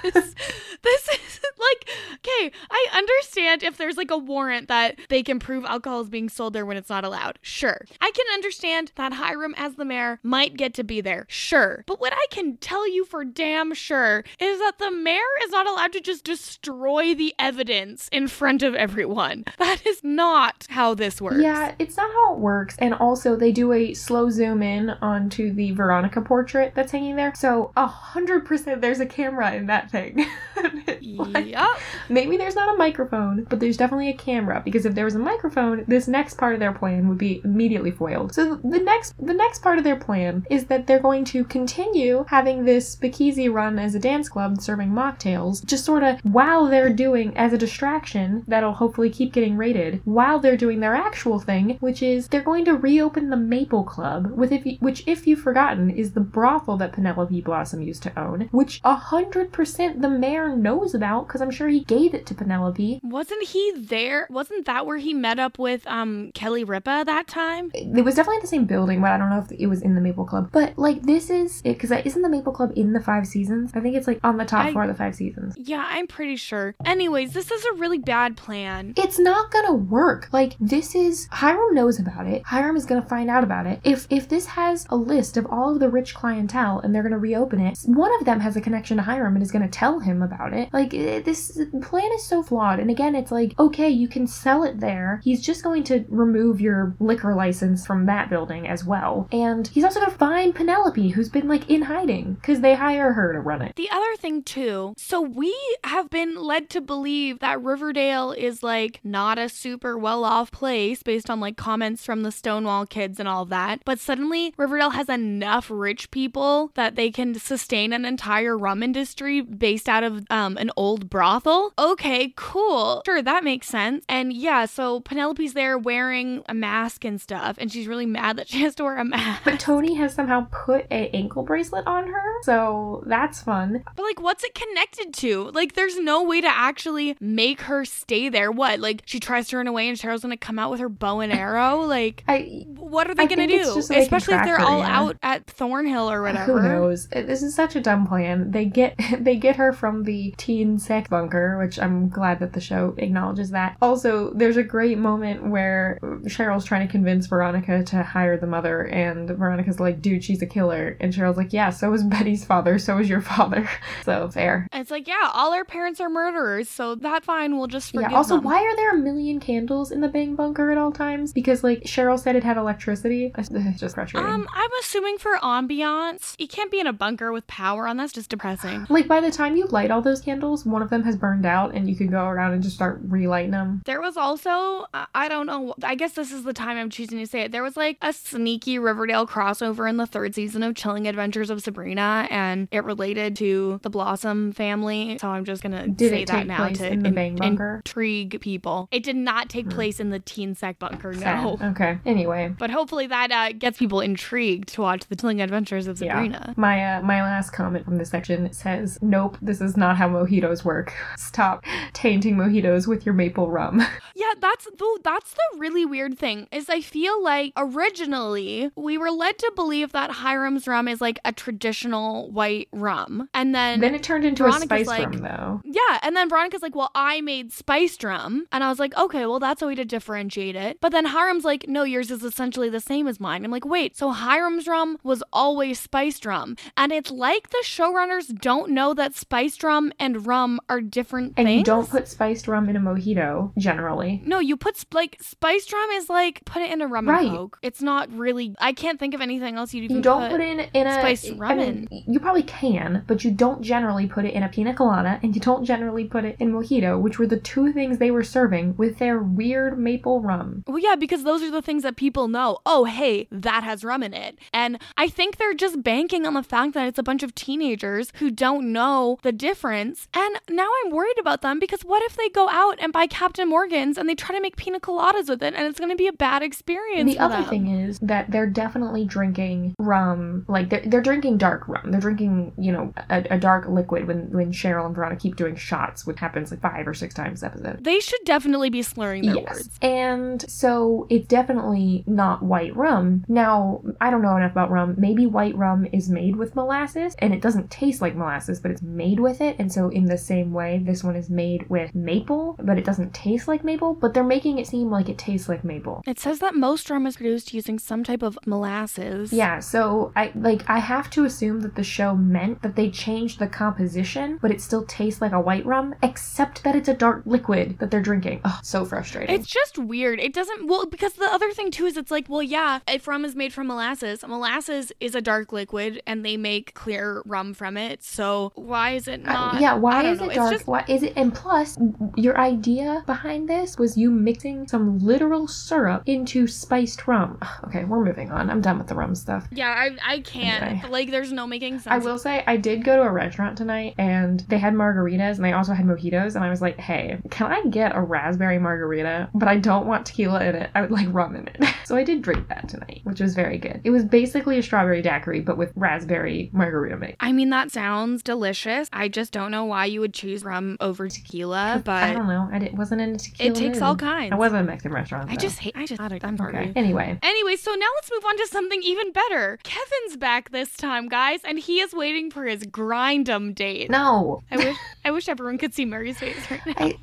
this 0.83 1.09
is 1.09 1.39
like, 1.59 1.89
okay, 2.13 2.51
I 2.71 2.87
understand 2.93 3.63
if 3.63 3.77
there's 3.77 3.97
like 3.97 4.11
a 4.11 4.17
warrant 4.17 4.67
that 4.67 4.97
they 5.09 5.23
can 5.23 5.39
prove 5.39 5.65
alcohol 5.65 6.01
is 6.01 6.09
being 6.09 6.29
sold 6.29 6.53
there 6.53 6.65
when 6.65 6.77
it's 6.77 6.89
not 6.89 7.03
allowed. 7.03 7.39
Sure. 7.41 7.85
I 8.01 8.11
can 8.11 8.25
understand 8.33 8.91
that 8.95 9.13
Hiram, 9.13 9.53
as 9.57 9.75
the 9.75 9.85
mayor, 9.85 10.19
might 10.23 10.57
get 10.57 10.73
to 10.75 10.83
be 10.83 11.01
there. 11.01 11.25
Sure. 11.29 11.83
But 11.85 11.99
what 11.99 12.13
I 12.13 12.25
can 12.31 12.57
tell 12.57 12.89
you 12.89 13.05
for 13.05 13.23
damn 13.23 13.73
sure 13.73 14.23
is 14.39 14.59
that 14.59 14.79
the 14.79 14.91
mayor 14.91 15.19
is 15.43 15.51
not 15.51 15.67
allowed 15.67 15.93
to 15.93 16.01
just 16.01 16.23
destroy 16.23 17.13
the 17.13 17.33
evidence 17.37 18.09
in 18.11 18.27
front 18.27 18.63
of 18.63 18.75
everyone. 18.75 19.45
That 19.57 19.85
is 19.85 20.03
not 20.03 20.65
how 20.69 20.93
this 20.93 21.21
works. 21.21 21.41
Yeah, 21.41 21.75
it's 21.79 21.97
not 21.97 22.09
how 22.11 22.33
it 22.33 22.39
works. 22.39 22.75
And 22.79 22.93
also, 22.93 23.35
they 23.35 23.51
do 23.51 23.73
a 23.73 23.93
slow 23.99 24.29
zoom 24.29 24.61
in 24.61 24.91
onto 25.01 25.53
the 25.53 25.71
Veronica 25.71 26.21
portrait 26.21 26.73
that's 26.75 26.91
hanging 26.91 27.15
there. 27.15 27.33
So, 27.35 27.71
a 27.75 27.87
hundred 27.87 28.45
percent, 28.45 28.81
there's 28.81 28.99
a 28.99 29.05
camera 29.05 29.53
in 29.53 29.67
that 29.67 29.91
thing. 29.91 30.25
Like, 31.17 31.47
Yup. 31.47 31.79
Maybe 32.07 32.37
there's 32.37 32.55
not 32.55 32.73
a 32.73 32.77
microphone, 32.77 33.45
but 33.45 33.59
there's 33.59 33.77
definitely 33.77 34.09
a 34.09 34.17
camera. 34.17 34.61
Because 34.63 34.85
if 34.85 34.95
there 34.95 35.05
was 35.05 35.15
a 35.15 35.19
microphone, 35.19 35.83
this 35.87 36.07
next 36.07 36.37
part 36.37 36.53
of 36.53 36.59
their 36.59 36.71
plan 36.71 37.07
would 37.07 37.17
be 37.17 37.41
immediately 37.43 37.91
foiled. 37.91 38.33
So 38.33 38.55
the 38.55 38.79
next, 38.79 39.13
the 39.17 39.33
next 39.33 39.61
part 39.61 39.77
of 39.77 39.83
their 39.83 39.95
plan 39.95 40.45
is 40.49 40.65
that 40.65 40.87
they're 40.87 40.99
going 40.99 41.25
to 41.25 41.43
continue 41.43 42.25
having 42.27 42.65
this 42.65 42.89
speakeasy 42.89 43.49
run 43.49 43.79
as 43.79 43.95
a 43.95 43.99
dance 43.99 44.29
club, 44.29 44.61
serving 44.61 44.89
mocktails, 44.89 45.65
just 45.65 45.85
sort 45.85 46.03
of 46.03 46.19
while 46.23 46.67
they're 46.67 46.93
doing 46.93 47.35
as 47.37 47.53
a 47.53 47.57
distraction 47.57 48.43
that'll 48.47 48.73
hopefully 48.73 49.09
keep 49.09 49.33
getting 49.33 49.57
rated. 49.57 50.01
While 50.05 50.39
they're 50.39 50.57
doing 50.57 50.79
their 50.79 50.95
actual 50.95 51.39
thing, 51.39 51.77
which 51.79 52.01
is 52.01 52.27
they're 52.27 52.41
going 52.41 52.65
to 52.65 52.75
reopen 52.75 53.29
the 53.29 53.37
Maple 53.37 53.83
Club, 53.89 54.31
with 54.31 54.51
if 54.51 54.65
you, 54.65 54.77
which 54.79 55.03
if 55.07 55.25
you've 55.27 55.41
forgotten 55.41 55.89
is 55.89 56.13
the 56.13 56.19
brothel 56.21 56.77
that 56.77 56.93
Penelope 56.93 57.41
Blossom 57.41 57.81
used 57.81 58.03
to 58.03 58.19
own, 58.19 58.47
which 58.51 58.79
a 58.83 58.95
hundred 58.95 59.51
percent 59.51 60.01
the 60.01 60.09
mayor 60.09 60.55
knows 60.55 60.93
about 60.93 61.27
because 61.27 61.41
I'm 61.41 61.51
sure 61.51 61.67
he 61.67 61.81
gave 61.83 62.13
it 62.13 62.25
to 62.27 62.35
Penelope. 62.35 62.99
Wasn't 63.03 63.47
he 63.47 63.73
there? 63.75 64.27
Wasn't 64.29 64.65
that 64.65 64.85
where 64.85 64.97
he 64.97 65.13
met 65.13 65.39
up 65.39 65.57
with 65.59 65.85
um 65.87 66.31
Kelly 66.33 66.63
Ripa 66.63 67.03
that 67.05 67.27
time? 67.27 67.71
It 67.73 68.03
was 68.05 68.15
definitely 68.15 68.41
the 68.41 68.47
same 68.47 68.65
building, 68.65 69.01
but 69.01 69.11
I 69.11 69.17
don't 69.17 69.29
know 69.29 69.39
if 69.39 69.51
it 69.51 69.67
was 69.67 69.81
in 69.81 69.95
the 69.95 70.01
Maple 70.01 70.25
Club. 70.25 70.49
But 70.51 70.77
like 70.77 71.03
this 71.03 71.29
is 71.29 71.61
it 71.65 71.73
because 71.79 71.91
isn't 71.91 72.21
the 72.21 72.29
Maple 72.29 72.53
Club 72.53 72.71
in 72.75 72.93
the 72.93 73.01
five 73.01 73.25
seasons? 73.27 73.71
I 73.73 73.79
think 73.79 73.95
it's 73.95 74.07
like 74.07 74.19
on 74.23 74.37
the 74.37 74.45
top 74.45 74.67
I- 74.67 74.71
floor 74.71 74.83
of 74.83 74.89
the 74.89 74.95
five 74.95 75.15
seasons. 75.15 75.55
Yeah, 75.57 75.85
I'm 75.87 76.07
pretty 76.07 76.35
sure. 76.35 76.75
Anyways, 76.85 77.33
this 77.33 77.51
is 77.51 77.65
a 77.65 77.73
really 77.73 77.97
bad 77.97 78.37
plan. 78.37 78.93
It's 78.97 79.19
not 79.19 79.51
gonna 79.51 79.73
work. 79.73 80.29
Like 80.31 80.55
this 80.59 80.95
is 80.95 81.27
Hiram 81.31 81.73
knows 81.73 81.99
about 81.99 82.27
it. 82.27 82.43
Hiram 82.45 82.75
is 82.75 82.85
gonna 82.85 83.01
find 83.01 83.29
out 83.29 83.43
about 83.43 83.65
it. 83.65 83.78
If 83.83 84.07
if 84.09 84.27
this 84.29 84.45
has 84.47 84.85
a 84.89 84.95
list 84.95 85.37
of 85.37 85.45
all 85.47 85.73
of 85.73 85.79
the 85.79 85.89
rich 85.89 86.13
clientele 86.13 86.79
and 86.79 86.93
they're 86.93 87.03
gonna 87.03 87.19
reopen 87.19 87.59
it, 87.59 87.77
one 87.85 88.13
of 88.19 88.25
them 88.25 88.39
has 88.39 88.55
a 88.55 88.61
connection 88.61 88.97
to 88.97 89.03
Hiram 89.03 89.35
and 89.35 89.43
is 89.43 89.51
gonna 89.51 89.67
tell 89.67 89.99
him 89.99 90.21
about 90.21 90.53
it. 90.53 90.69
Like 90.73 90.93
eh, 90.93 91.21
this 91.21 91.59
plan 91.81 92.11
is 92.13 92.23
so 92.23 92.43
flawed. 92.43 92.79
And 92.79 92.89
again, 92.89 93.15
it's 93.15 93.31
like 93.31 93.53
okay, 93.59 93.89
you 93.89 94.07
can 94.07 94.27
sell 94.27 94.63
it 94.63 94.79
there. 94.79 95.21
He's 95.23 95.41
just 95.41 95.63
going 95.63 95.83
to 95.85 96.05
remove 96.09 96.61
your 96.61 96.95
liquor 96.99 97.35
license 97.35 97.85
from 97.85 98.05
that 98.05 98.29
building 98.29 98.67
as 98.67 98.83
well, 98.83 99.27
and 99.31 99.67
he's 99.67 99.83
also 99.83 99.99
gonna 99.99 100.11
find 100.11 100.55
Penelope, 100.55 101.09
who's 101.09 101.29
been 101.29 101.47
like 101.47 101.69
in 101.69 101.83
hiding 101.83 102.35
because 102.35 102.61
they 102.61 102.75
hire 102.75 103.13
her 103.13 103.33
to 103.33 103.39
run 103.39 103.61
it. 103.61 103.75
The 103.75 103.89
other 103.91 104.15
thing, 104.17 104.43
too, 104.43 104.93
so 104.97 105.21
we 105.21 105.55
have 105.83 106.09
been 106.09 106.35
led 106.35 106.69
to 106.71 106.81
believe 106.81 107.39
that 107.39 107.61
Riverdale 107.61 108.31
is 108.31 108.63
like 108.63 108.99
not 109.03 109.37
a 109.37 109.49
super 109.49 109.97
well 109.97 110.23
off 110.23 110.51
place 110.51 111.03
based 111.03 111.29
on 111.29 111.39
like 111.39 111.57
comments 111.57 112.05
from 112.05 112.23
the 112.23 112.31
Stonewall 112.31 112.85
kids 112.85 113.19
and 113.19 113.27
all 113.29 113.45
that. 113.45 113.68
But 113.85 113.99
suddenly, 113.99 114.53
Riverdale 114.57 114.91
has 114.91 115.09
enough 115.09 115.69
rich 115.69 116.11
people 116.11 116.71
that 116.75 116.95
they 116.95 117.11
can 117.11 117.35
sustain 117.35 117.93
an 117.93 118.05
entire 118.05 118.57
rum 118.57 118.83
industry 118.83 119.41
based 119.41 119.89
out 119.89 120.03
of 120.03 120.25
um, 120.29 120.57
an 120.57 120.71
old 120.75 121.09
brothel. 121.09 121.73
Okay, 121.77 122.33
cool. 122.35 123.01
Sure, 123.05 123.21
that 123.21 123.43
makes 123.43 123.67
sense. 123.67 124.03
And 124.09 124.33
yeah, 124.33 124.65
so 124.65 124.99
Penelope's 125.01 125.53
there 125.53 125.77
wearing 125.77 126.43
a 126.47 126.53
mask 126.53 127.05
and 127.05 127.19
stuff, 127.19 127.57
and 127.59 127.71
she's 127.71 127.87
really 127.87 128.05
mad 128.05 128.37
that 128.37 128.47
she 128.49 128.61
has 128.61 128.75
to 128.75 128.83
wear 128.83 128.97
a 128.97 129.05
mask. 129.05 129.43
But 129.43 129.59
Tony 129.59 129.95
has 129.95 130.13
somehow 130.13 130.47
put 130.51 130.85
a 130.91 131.09
ankle 131.15 131.43
bracelet 131.43 131.85
on 131.87 132.07
her, 132.07 132.43
so 132.43 133.03
that's 133.07 133.41
fun. 133.41 133.83
But 133.95 134.03
like, 134.03 134.21
what's 134.21 134.43
it 134.43 134.53
connected 134.55 135.13
to? 135.15 135.51
Like, 135.51 135.73
there's 135.73 135.97
no 135.97 136.23
way 136.23 136.41
to 136.41 136.47
actually 136.47 137.15
make 137.19 137.61
her 137.61 137.85
stay 137.85 138.29
there. 138.29 138.51
What? 138.51 138.79
Like, 138.79 139.03
she 139.05 139.19
tries 139.19 139.47
to 139.49 139.57
run 139.57 139.67
away, 139.67 139.87
and 139.87 139.97
Cheryl's 139.97 140.21
gonna 140.21 140.37
come 140.37 140.59
out 140.59 140.71
with 140.71 140.79
her 140.79 140.89
bow 140.89 141.19
and 141.19 141.31
arrow. 141.31 141.81
Like, 141.81 142.23
I 142.27 142.65
what 142.67 143.09
are 143.09 143.15
they 143.15 143.23
I 143.23 143.27
gonna 143.27 143.47
do? 143.49 143.75
just 143.75 143.87
so 143.87 143.95
Especially 143.95 144.35
if 144.35 144.43
they're 144.43 144.57
her, 144.57 144.65
all 144.65 144.79
yeah. 144.79 144.99
out 144.99 145.17
at 145.21 145.45
Thornhill 145.47 146.09
or 146.09 146.21
whatever. 146.21 146.59
Who 146.59 146.67
knows? 146.67 147.07
This 147.07 147.43
is 147.43 147.55
such 147.55 147.75
a 147.75 147.81
dumb 147.81 148.07
plan. 148.07 148.51
They 148.51 148.65
get 148.65 148.95
they 149.19 149.35
get 149.35 149.55
her 149.55 149.73
from 149.73 150.03
the 150.03 150.33
teen 150.37 150.79
sex 150.79 151.09
bunker, 151.09 151.57
which 151.57 151.79
I'm 151.79 152.09
glad 152.09 152.39
that 152.39 152.53
the 152.53 152.61
show 152.61 152.95
acknowledges 152.97 153.51
that. 153.51 153.77
Also, 153.81 154.33
there's 154.33 154.57
a 154.57 154.63
great 154.63 154.97
moment 154.97 155.47
where 155.47 155.99
Cheryl's 156.25 156.65
trying 156.65 156.87
to 156.87 156.91
convince 156.91 157.27
Veronica 157.27 157.83
to 157.83 158.03
hire 158.03 158.37
the 158.37 158.47
mother, 158.47 158.83
and 158.87 159.29
Veronica's 159.29 159.79
like, 159.79 160.01
"Dude, 160.01 160.23
she's 160.23 160.41
a 160.41 160.45
killer," 160.45 160.97
and 160.99 161.13
Cheryl's 161.13 161.37
like, 161.37 161.53
"Yeah, 161.53 161.69
so 161.69 161.93
is 161.93 162.03
Betty's 162.09 162.45
father, 162.45 162.79
so 162.79 162.97
is 162.97 163.09
your 163.09 163.21
father." 163.21 163.69
so 164.03 164.29
fair. 164.29 164.67
It's 164.73 164.91
like, 164.91 165.07
yeah, 165.07 165.29
all 165.33 165.53
our 165.53 165.65
parents 165.65 165.99
are 165.99 166.09
murderers, 166.09 166.69
so 166.69 166.95
that 166.95 167.23
fine. 167.23 167.57
We'll 167.57 167.67
just 167.67 167.91
forgive 167.91 168.11
yeah. 168.11 168.17
Also, 168.17 168.35
them. 168.35 168.43
why 168.43 168.61
are 168.61 168.75
there 168.75 168.93
a 168.93 168.97
million 168.97 169.39
candles 169.39 169.91
in 169.91 170.01
the 170.01 170.07
Bang 170.07 170.35
bunker 170.35 170.71
at 170.71 170.77
all 170.77 170.91
times? 170.91 171.33
Because 171.33 171.63
like 171.63 171.83
Cheryl 171.83 172.19
said, 172.19 172.35
it 172.35 172.43
had 172.43 172.57
electricity. 172.57 173.31
Just 173.47 173.95
frustrating. 173.95 174.29
Um, 174.29 174.47
I'm 174.53 174.69
assuming 174.81 175.17
for 175.17 175.37
ambiance. 175.37 176.35
You 176.37 176.47
can't 176.47 176.71
be 176.71 176.79
in 176.79 176.87
a 176.87 176.93
bunker 176.93 177.31
with 177.31 177.47
power 177.47 177.87
on. 177.87 177.97
That's 177.97 178.13
just 178.13 178.29
depressing. 178.29 178.85
like 178.89 179.07
by 179.07 179.21
the 179.21 179.31
time 179.31 179.55
you 179.55 179.65
light 179.67 179.91
all 179.91 180.01
those 180.01 180.21
candles, 180.21 180.65
one 180.65 180.81
of 180.81 180.89
them 180.89 181.03
has 181.03 181.15
burned 181.15 181.45
out, 181.45 181.73
and 181.73 181.89
you 181.89 181.95
could 181.95 182.11
go 182.11 182.25
around 182.25 182.53
and 182.53 182.63
just 182.63 182.75
start 182.75 182.99
relighting 183.03 183.51
them. 183.51 183.81
There 183.85 184.01
was 184.01 184.17
also, 184.17 184.85
I 185.13 185.27
don't 185.29 185.45
know, 185.45 185.73
I 185.83 185.95
guess 185.95 186.13
this 186.13 186.31
is 186.31 186.43
the 186.43 186.53
time 186.53 186.77
I'm 186.77 186.89
choosing 186.89 187.19
to 187.19 187.27
say 187.27 187.41
it. 187.41 187.51
There 187.51 187.63
was 187.63 187.77
like 187.77 187.97
a 188.01 188.11
sneaky 188.13 188.79
Riverdale 188.79 189.27
crossover 189.27 189.89
in 189.89 189.97
the 189.97 190.05
third 190.07 190.35
season 190.35 190.63
of 190.63 190.75
Chilling 190.75 191.07
Adventures 191.07 191.49
of 191.49 191.61
Sabrina, 191.61 192.27
and 192.29 192.67
it 192.71 192.83
related 192.83 193.35
to 193.37 193.79
the 193.83 193.89
Blossom 193.89 194.51
family. 194.51 195.17
So 195.19 195.29
I'm 195.29 195.45
just 195.45 195.61
gonna 195.63 195.87
Did 195.87 196.09
say 196.09 196.25
that 196.25 196.47
now 196.47 196.67
to 196.69 196.87
in 196.91 197.35
bunker? 197.35 197.77
intrigue 197.85 198.39
people. 198.41 198.87
It 198.91 199.03
did 199.03 199.15
not 199.15 199.49
take 199.49 199.65
Hmm. 199.65 199.71
place 199.71 199.99
in 199.99 200.09
the 200.09 200.19
Teen 200.19 200.55
Sex 200.55 200.77
bunker, 200.79 201.13
Sad. 201.13 201.43
no. 201.43 201.57
Okay. 201.71 201.99
Anyway. 202.05 202.53
But 202.57 202.71
hopefully 202.71 203.07
that 203.07 203.28
uh, 203.31 203.51
gets 203.53 203.77
people 203.77 204.01
intrigued 204.01 204.69
to 204.69 204.81
watch 204.81 205.05
the 205.07 205.15
Chilling 205.15 205.41
Adventures 205.41 205.87
of 205.87 205.97
Sabrina. 205.97 206.45
Yeah. 206.49 206.53
My 206.57 206.95
uh, 206.97 207.01
my 207.01 207.21
last 207.21 207.51
comment 207.51 207.85
from 207.85 207.97
this 207.97 208.09
section 208.09 208.51
says, 208.53 208.97
"Nope, 209.01 209.37
this 209.41 209.61
is 209.61 209.77
not 209.77 209.97
how 209.97 210.09
mojitos 210.09 210.63
work. 210.63 210.93
Stop 211.17 211.63
tainting 211.93 212.35
mojitos 212.35 212.87
with 212.87 213.05
your 213.05 213.13
maple 213.15 213.49
rum." 213.49 213.81
Yeah, 214.15 214.33
that's 214.41 214.65
the 214.65 214.99
that's 215.01 215.31
the 215.31 215.59
really 215.59 215.85
weird 215.85 216.19
thing 216.19 216.49
is 216.51 216.69
I 216.69 216.81
feel 216.81 217.23
like 217.23 217.53
originally 217.55 218.69
we 218.75 218.97
were 218.97 219.11
led 219.11 219.37
to 219.39 219.51
believe 219.55 219.91
that 219.93 220.11
Hiram's 220.11 220.67
rum 220.67 220.87
is 220.87 220.99
like 221.01 221.19
a 221.23 221.31
traditional 221.31 222.29
white 222.31 222.67
rum, 222.71 223.29
and 223.33 223.53
then. 223.55 223.79
then 223.79 223.95
it 223.95 224.03
turned 224.03 224.25
into 224.25 224.43
Veronica's 224.43 224.63
a 224.81 224.83
spice 224.83 224.87
like- 224.87 225.05
rum, 225.05 225.17
though. 225.19 225.61
yeah, 225.63 225.99
and 226.01 226.15
then 226.15 226.27
Veronica's 226.29 226.61
like, 226.61 226.75
"Well, 226.75 226.91
I 226.95 227.21
made 227.21 227.51
spiced 227.53 228.03
rum," 228.03 228.45
and 228.51 228.63
I 228.63 228.69
was 228.69 228.79
like, 228.79 228.95
"Okay, 228.97 229.25
well, 229.25 229.39
that's 229.39 229.61
a 229.61 229.67
way 229.67 229.75
to 229.75 229.85
differentiate 229.85 230.55
it." 230.55 230.79
But 230.81 230.91
then 230.91 231.05
Hiram's 231.05 231.45
like, 231.45 231.67
"No, 231.67 231.83
yours 231.83 232.11
is 232.11 232.23
essentially 232.23 232.69
the 232.69 232.79
same 232.81 233.07
as 233.07 233.18
mine." 233.19 233.43
I'm 233.45 233.51
like, 233.51 233.65
"Wait, 233.65 233.95
so 233.97 234.11
Hiram's 234.11 234.67
rum 234.67 234.97
was 235.03 235.23
always 235.33 235.79
spiced 235.79 236.25
rum?" 236.25 236.55
And 236.77 236.91
it's 236.91 237.11
like 237.11 237.49
the 237.49 237.63
showrunners 237.63 238.27
don't 238.39 238.71
know 238.71 238.93
that 238.93 239.15
spiced 239.15 239.63
rum 239.63 239.91
and 239.99 240.25
rum 240.27 240.59
are 240.69 240.81
different 240.81 241.33
And 241.37 241.47
things. 241.47 241.59
you 241.59 241.63
don't 241.63 241.89
put 241.89 242.07
spiced 242.07 242.47
rum 242.47 242.69
in 242.69 242.75
a 242.75 242.79
mojito 242.79 243.51
generally. 243.57 244.21
No, 244.25 244.39
you 244.39 244.57
put 244.57 244.77
sp- 244.77 244.93
like 244.93 245.17
spiced 245.21 245.71
rum 245.73 245.89
is 245.91 246.09
like 246.09 246.43
put 246.45 246.61
it 246.61 246.71
in 246.71 246.81
a 246.81 246.87
rum 246.87 247.07
Right. 247.09 247.27
and 247.27 247.35
coke. 247.37 247.59
It's 247.61 247.81
not 247.81 248.11
really. 248.11 248.55
I 248.59 248.73
can't 248.73 248.99
think 248.99 249.13
of 249.13 249.21
anything 249.21 249.55
else 249.55 249.73
you'd 249.73 249.83
even 249.85 249.97
You 249.97 250.01
don't 250.01 250.23
put. 250.23 250.31
put 250.31 250.41
in, 250.41 250.59
in 250.73 250.87
a 250.87 250.93
spiced 250.93 251.31
I 251.31 251.35
rum 251.35 251.57
mean, 251.57 251.87
you 252.07 252.19
probably 252.19 252.43
can, 252.43 253.03
but 253.07 253.23
you 253.23 253.31
don't 253.31 253.61
generally 253.61 254.07
put 254.07 254.25
it 254.25 254.33
in 254.33 254.43
a 254.43 254.49
pina 254.49 254.73
colada, 254.73 255.19
and 255.23 255.33
you 255.35 255.41
don't 255.41 255.63
generally 255.65 256.05
put 256.05 256.25
it 256.25 256.35
in 256.39 256.51
mojito, 256.51 256.99
which 256.99 257.19
were 257.19 257.27
the 257.27 257.39
two 257.39 257.71
things 257.73 257.97
they 257.97 258.11
were 258.11 258.23
serving 258.23 258.75
with 258.77 258.97
their 258.99 259.19
weird 259.19 259.77
maple 259.79 260.21
rum. 260.21 260.63
Well, 260.67 260.79
yeah, 260.79 260.95
because 260.95 261.23
those 261.23 261.41
are 261.43 261.51
the 261.51 261.61
things 261.61 261.83
that 261.83 261.95
people 261.95 262.27
know. 262.27 262.59
Oh, 262.65 262.83
hey, 262.85 263.08
that 263.31 263.63
has 263.63 263.83
rum 263.83 264.03
in 264.03 264.13
it. 264.13 264.37
And 264.53 264.79
I 264.97 265.07
think 265.07 265.37
they're 265.37 265.53
just 265.53 265.83
banking 265.83 266.25
on 266.25 266.33
the 266.33 266.43
fact 266.43 266.73
that 266.73 266.87
it's 266.87 266.99
a 266.99 267.03
bunch 267.03 267.23
of 267.23 267.33
teenagers 267.35 268.11
who 268.15 268.29
don't 268.31 268.71
know 268.71 269.17
the 269.23 269.31
difference. 269.31 270.07
And 270.13 270.35
now 270.49 270.69
I'm 270.85 270.91
worried 270.91 271.19
about 271.19 271.41
them 271.41 271.59
because 271.59 271.81
what 271.81 272.03
if 272.03 272.15
they 272.15 272.29
go 272.29 272.49
out 272.49 272.77
and 272.81 272.91
buy 272.93 273.07
Captain 273.07 273.47
Morgan's 273.49 273.97
and 273.97 274.07
they 274.07 274.15
try 274.15 274.35
to 274.35 274.41
make 274.41 274.55
pina 274.57 274.79
coladas 274.79 275.29
with 275.29 275.41
it 275.43 275.53
and 275.53 275.65
it's 275.67 275.79
going 275.79 275.89
to 275.91 275.95
be 275.95 276.07
a 276.07 276.13
bad 276.13 276.41
experience 276.43 277.11
the 277.11 277.19
other 277.19 277.41
them. 277.41 277.49
thing 277.49 277.67
is 277.83 277.99
that 277.99 278.29
they're 278.31 278.47
definitely 278.63 279.05
drinking 279.05 279.73
rum 279.79 280.45
like 280.47 280.69
they're, 280.69 280.83
they're 280.85 281.01
drinking 281.01 281.37
dark 281.37 281.67
rum 281.67 281.91
they're 281.91 281.99
drinking 282.01 282.51
you 282.57 282.71
know 282.71 282.93
a, 283.09 283.25
a 283.31 283.37
dark 283.39 283.67
liquid 283.67 284.07
when 284.07 284.29
when 284.31 284.51
cheryl 284.51 284.85
and 284.85 284.95
veronica 284.95 285.19
keep 285.21 285.35
doing 285.35 285.55
shots 285.55 286.05
which 286.05 286.19
happens 286.19 286.51
like 286.51 286.61
five 286.61 286.87
or 286.87 286.93
six 286.93 287.13
times 287.13 287.41
this 287.41 287.47
episode 287.51 287.83
They 287.83 287.99
should 287.99 288.23
definitely 288.25 288.69
be 288.69 288.81
slurring 288.81 289.23
their 289.25 289.35
yes 289.35 289.49
words. 289.55 289.69
and 289.81 290.49
so 290.49 291.07
it's 291.09 291.27
definitely 291.27 292.03
not 292.07 292.43
white 292.43 292.75
rum 292.75 292.98
now 293.27 293.81
i 294.01 294.09
don't 294.09 294.21
know 294.21 294.35
enough 294.35 294.51
about 294.51 294.71
rum 294.71 294.95
maybe 294.97 295.25
white 295.25 295.55
rum 295.55 295.87
is 295.91 296.09
made 296.09 296.35
with 296.35 296.55
molasses 296.55 297.15
and 297.19 297.33
it 297.33 297.41
doesn't 297.41 297.69
taste 297.69 298.01
like 298.01 298.15
molasses 298.15 298.59
but 298.59 298.71
it's 298.71 298.81
made 298.81 299.19
with 299.19 299.41
it 299.41 299.55
and 299.59 299.71
so 299.71 299.89
in 299.89 300.05
the 300.05 300.17
same 300.17 300.51
way 300.53 300.81
this 300.83 301.03
one 301.03 301.15
is 301.15 301.29
made 301.29 301.67
with 301.69 301.93
maple 301.95 302.55
but 302.63 302.77
it 302.77 302.85
doesn't 302.85 303.13
taste 303.13 303.47
like 303.47 303.63
maple 303.63 303.93
but 303.93 304.13
they're 304.13 304.23
making 304.23 304.57
it 304.59 304.67
seem 304.67 304.89
like 304.89 305.09
it 305.09 305.17
tastes 305.17 305.49
like 305.49 305.63
maple 305.63 306.03
It 306.07 306.19
says 306.19 306.39
that 306.39 306.55
most 306.55 306.89
rum 306.89 307.05
is 307.07 307.17
produced 307.17 307.53
using 307.53 307.79
some 307.79 308.03
type 308.03 308.21
of 308.21 308.37
molasses. 308.45 309.31
Yeah, 309.33 309.59
so 309.59 310.11
I 310.15 310.31
like 310.35 310.63
I 310.69 310.79
have 310.79 311.09
to 311.11 311.25
assume 311.25 311.61
that 311.61 311.75
the 311.75 311.83
show 311.83 312.15
meant 312.15 312.61
that 312.61 312.75
they 312.75 312.89
changed 312.89 313.39
the 313.39 313.47
composition, 313.47 314.37
but 314.41 314.51
it 314.51 314.61
still 314.61 314.83
tastes 314.85 315.21
like 315.21 315.31
a 315.31 315.39
white 315.39 315.65
rum, 315.65 315.95
except 316.03 316.63
that 316.63 316.75
it's 316.75 316.89
a 316.89 316.93
dark 316.93 317.23
liquid 317.25 317.77
that 317.79 317.91
they're 317.91 318.01
drinking. 318.01 318.41
Oh, 318.45 318.59
so 318.63 318.85
frustrating. 318.85 319.33
It's 319.35 319.47
just 319.47 319.77
weird. 319.77 320.19
It 320.19 320.33
doesn't 320.33 320.67
well 320.67 320.85
because 320.85 321.13
the 321.13 321.25
other 321.25 321.51
thing 321.51 321.71
too 321.71 321.85
is 321.85 321.97
it's 321.97 322.11
like, 322.11 322.27
well, 322.29 322.43
yeah, 322.43 322.79
if 322.91 323.07
rum 323.07 323.25
is 323.25 323.35
made 323.35 323.53
from 323.53 323.67
molasses, 323.67 324.23
molasses 324.27 324.91
is 324.99 325.15
a 325.15 325.21
dark 325.21 325.51
liquid 325.53 326.01
and 326.07 326.25
they 326.25 326.37
make 326.37 326.73
clear 326.73 327.21
rum 327.25 327.53
from 327.53 327.77
it. 327.77 328.03
So 328.03 328.51
why 328.55 328.91
is 328.91 329.07
it 329.07 329.21
Uh, 329.27 329.33
not? 329.33 329.61
yeah, 329.61 329.73
why 329.75 330.03
is 330.03 330.19
know. 330.19 330.25
it 330.25 330.27
It's 330.29 330.35
dark? 330.35 330.51
just- 330.53 330.67
Why 330.67 330.83
is 330.87 331.03
it? 331.03 331.13
And 331.15 331.33
plus, 331.33 331.77
your 332.15 332.37
idea 332.37 333.03
behind 333.05 333.47
this 333.49 333.77
was 333.77 333.97
you 333.97 334.09
mixing 334.11 334.67
some 334.67 334.99
literal 334.99 335.47
syrup 335.47 336.03
into 336.05 336.47
spiced 336.47 337.07
rum. 337.07 337.37
Okay, 337.65 337.83
we're 337.85 338.03
moving 338.03 338.31
on. 338.31 338.49
I'm 338.49 338.61
done 338.61 338.77
with 338.77 338.87
the 338.87 338.95
rum 338.95 339.15
stuff. 339.15 339.47
yeah, 339.51 339.69
I 339.69 339.95
I 340.15 340.19
can't. 340.21 340.63
Anyway. 340.63 340.89
Like, 340.89 341.11
there's 341.11 341.31
no 341.31 341.47
making 341.47 341.79
sense. 341.79 341.87
I 341.93 341.97
will 341.99 342.17
say 342.17 342.43
I 342.47 342.57
did 342.57 342.83
go 342.83 342.95
to 342.97 343.03
a 343.03 343.11
restaurant 343.11 343.57
tonight 343.57 343.95
and 343.97 344.41
they 344.49 344.57
had 344.57 344.73
margaritas 344.73 345.35
and 345.35 345.45
they 345.45 345.53
also 345.53 345.73
had 345.73 345.85
mojitos 345.85 346.35
and 346.35 346.43
I 346.43 346.49
was 346.49 346.61
like, 346.61 346.77
hey, 346.79 347.17
can 347.29 347.51
I 347.51 347.63
get 347.69 347.95
a 347.95 348.01
raspberry 348.01 348.59
margarita? 348.59 349.29
But 349.33 349.47
I 349.47 349.57
don't 349.57 349.85
want 349.85 350.05
tequila 350.05 350.43
in 350.45 350.55
it. 350.55 350.69
I 350.75 350.81
would 350.81 350.91
like 350.91 351.07
rum 351.11 351.35
in 351.35 351.47
it. 351.47 351.63
so 351.89 351.95
I 351.95 352.03
did 352.03 352.21
drink 352.21 352.47
that 352.49 352.69
tonight, 352.69 353.01
which 353.03 353.19
was 353.19 353.33
very 353.33 353.57
good. 353.57 353.81
It 353.83 353.89
was 353.89 354.03
basically 354.05 354.59
a 354.59 354.61
strawberry 354.61 355.01
daiquiri 355.01 355.39
but 355.39 355.57
with 355.57 355.71
raspberry 355.75 356.51
margarita 356.53 356.95
mix. 356.97 357.15
I 357.19 357.31
mean, 357.31 357.49
that 357.49 357.71
sounds 357.71 358.21
delicious. 358.21 358.89
I 358.93 359.07
just 359.07 359.33
don't 359.33 359.49
know 359.49 359.65
why 359.65 359.85
you 359.85 359.99
would 359.99 360.13
choose 360.13 360.43
rum 360.43 360.77
over 360.81 361.09
tequila, 361.09 361.81
but 361.83 362.03
I 362.03 362.13
don't 362.13 362.27
know. 362.27 362.47
I 362.51 362.69
wasn't 362.73 363.01
in 363.01 363.17
tequila. 363.17 363.49
it 363.49 363.55
takes 363.55 363.81
all 363.81 363.95
kinds. 363.95 364.31
I 364.31 364.35
wasn't 364.35 364.61
a 364.61 364.63
Mexican 364.65 364.93
restaurant. 364.93 365.31
I 365.31 365.33
though. 365.33 365.39
just 365.39 365.57
hate. 365.57 365.75
I 365.75 365.87
just. 365.87 365.99
I'm 365.99 366.37
sorry. 366.37 366.55
okay. 366.55 366.73
Anyway, 366.75 367.17
Anyway, 367.23 367.55
so 367.55 367.71
now 367.71 367.87
let's 367.95 368.11
move 368.13 368.23
on 368.23 368.37
to 368.37 368.45
something 368.45 368.83
even 368.83 369.11
better. 369.11 369.57
Kevin's 369.63 370.17
back 370.17 370.51
this 370.51 370.77
time, 370.77 371.07
guys, 371.07 371.39
and 371.43 371.57
he 371.57 371.79
is 371.79 371.91
waiting 371.93 372.29
for 372.29 372.45
his 372.45 372.65
grindum 372.65 373.55
date. 373.55 373.89
no. 373.89 374.43
I 374.51 374.57
wish 374.57 374.77
I 375.05 375.09
wish 375.11 375.27
everyone 375.27 375.57
could 375.57 375.73
see 375.73 375.85
Mary's 375.85 376.19
face 376.19 376.37
right 376.51 376.65
now. 376.67 376.73
I, 376.77 376.97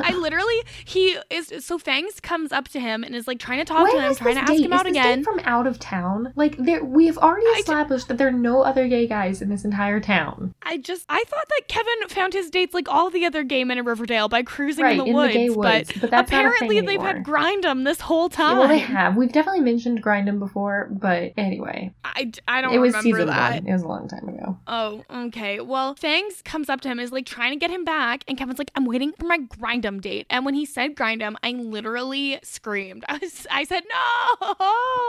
I 0.00 0.14
literally 0.16 0.62
he 0.84 1.16
is 1.30 1.52
so 1.60 1.78
Fangs 1.78 2.18
comes 2.18 2.50
up 2.50 2.66
to 2.70 2.80
him 2.80 3.04
and 3.04 3.14
is 3.14 3.28
like 3.28 3.38
trying 3.38 3.58
to 3.58 3.64
talk 3.64 3.88
to 3.88 4.00
him, 4.00 4.14
trying 4.34 4.46
to 4.46 4.52
ask 4.52 4.52
date? 4.60 4.64
him 4.66 4.72
Is 4.72 4.80
out 4.80 4.86
again. 4.86 5.24
from 5.24 5.40
out 5.44 5.66
of 5.66 5.78
town? 5.78 6.32
Like 6.36 6.56
there, 6.58 6.84
we 6.84 7.06
have 7.06 7.18
already 7.18 7.46
I 7.46 7.54
d- 7.56 7.60
established 7.60 8.08
that 8.08 8.18
there 8.18 8.28
are 8.28 8.32
no 8.32 8.62
other 8.62 8.88
gay 8.88 9.06
guys 9.06 9.42
in 9.42 9.48
this 9.48 9.64
entire 9.64 10.00
town. 10.00 10.54
I 10.62 10.78
just 10.78 11.04
I 11.08 11.24
thought 11.26 11.48
that 11.48 11.68
Kevin 11.68 12.08
found 12.08 12.32
his 12.32 12.50
dates 12.50 12.74
like 12.74 12.88
all 12.88 13.10
the 13.10 13.24
other 13.24 13.44
gay 13.44 13.64
men 13.64 13.78
in 13.78 13.84
Riverdale 13.84 14.28
by 14.28 14.42
cruising 14.42 14.84
Right, 14.84 14.92
in 14.92 14.98
the 14.98 15.04
in 15.04 15.10
the 15.12 15.16
woods, 15.16 15.32
gay 15.34 15.50
woods, 15.50 15.92
but, 15.92 16.00
but 16.02 16.10
that's 16.10 16.30
not 16.32 16.44
a 16.46 16.48
thing 16.50 16.54
apparently 16.70 16.80
they've 16.80 17.00
had 17.00 17.24
grindum 17.24 17.84
this 17.84 18.00
whole 18.00 18.28
time. 18.28 18.58
Well, 18.58 18.68
they 18.68 18.78
have. 18.78 19.16
We've 19.16 19.32
definitely 19.32 19.60
mentioned 19.62 20.02
Grindum 20.02 20.38
before, 20.38 20.88
but 20.90 21.32
anyway, 21.36 21.92
I, 22.04 22.32
I 22.48 22.60
don't 22.60 22.74
it 22.74 22.78
was 22.78 22.92
remember 22.94 23.16
season 23.18 23.26
that. 23.28 23.54
one. 23.62 23.66
It 23.68 23.72
was 23.72 23.82
a 23.82 23.88
long 23.88 24.08
time 24.08 24.28
ago. 24.28 24.58
Oh, 24.66 25.04
okay. 25.26 25.60
Well, 25.60 25.94
Fangs 25.94 26.42
comes 26.42 26.68
up 26.68 26.80
to 26.82 26.88
him, 26.88 26.98
is 26.98 27.12
like 27.12 27.26
trying 27.26 27.52
to 27.52 27.58
get 27.58 27.70
him 27.70 27.84
back, 27.84 28.24
and 28.28 28.36
Kevin's 28.38 28.58
like, 28.58 28.70
"I'm 28.74 28.84
waiting 28.86 29.12
for 29.12 29.26
my 29.26 29.38
grindum 29.38 30.00
date." 30.00 30.26
And 30.30 30.44
when 30.44 30.54
he 30.54 30.64
said 30.64 30.94
grindum, 30.96 31.36
I 31.42 31.52
literally 31.52 32.38
screamed. 32.42 33.04
I 33.08 33.18
was, 33.18 33.46
I 33.50 33.64
said, 33.64 33.82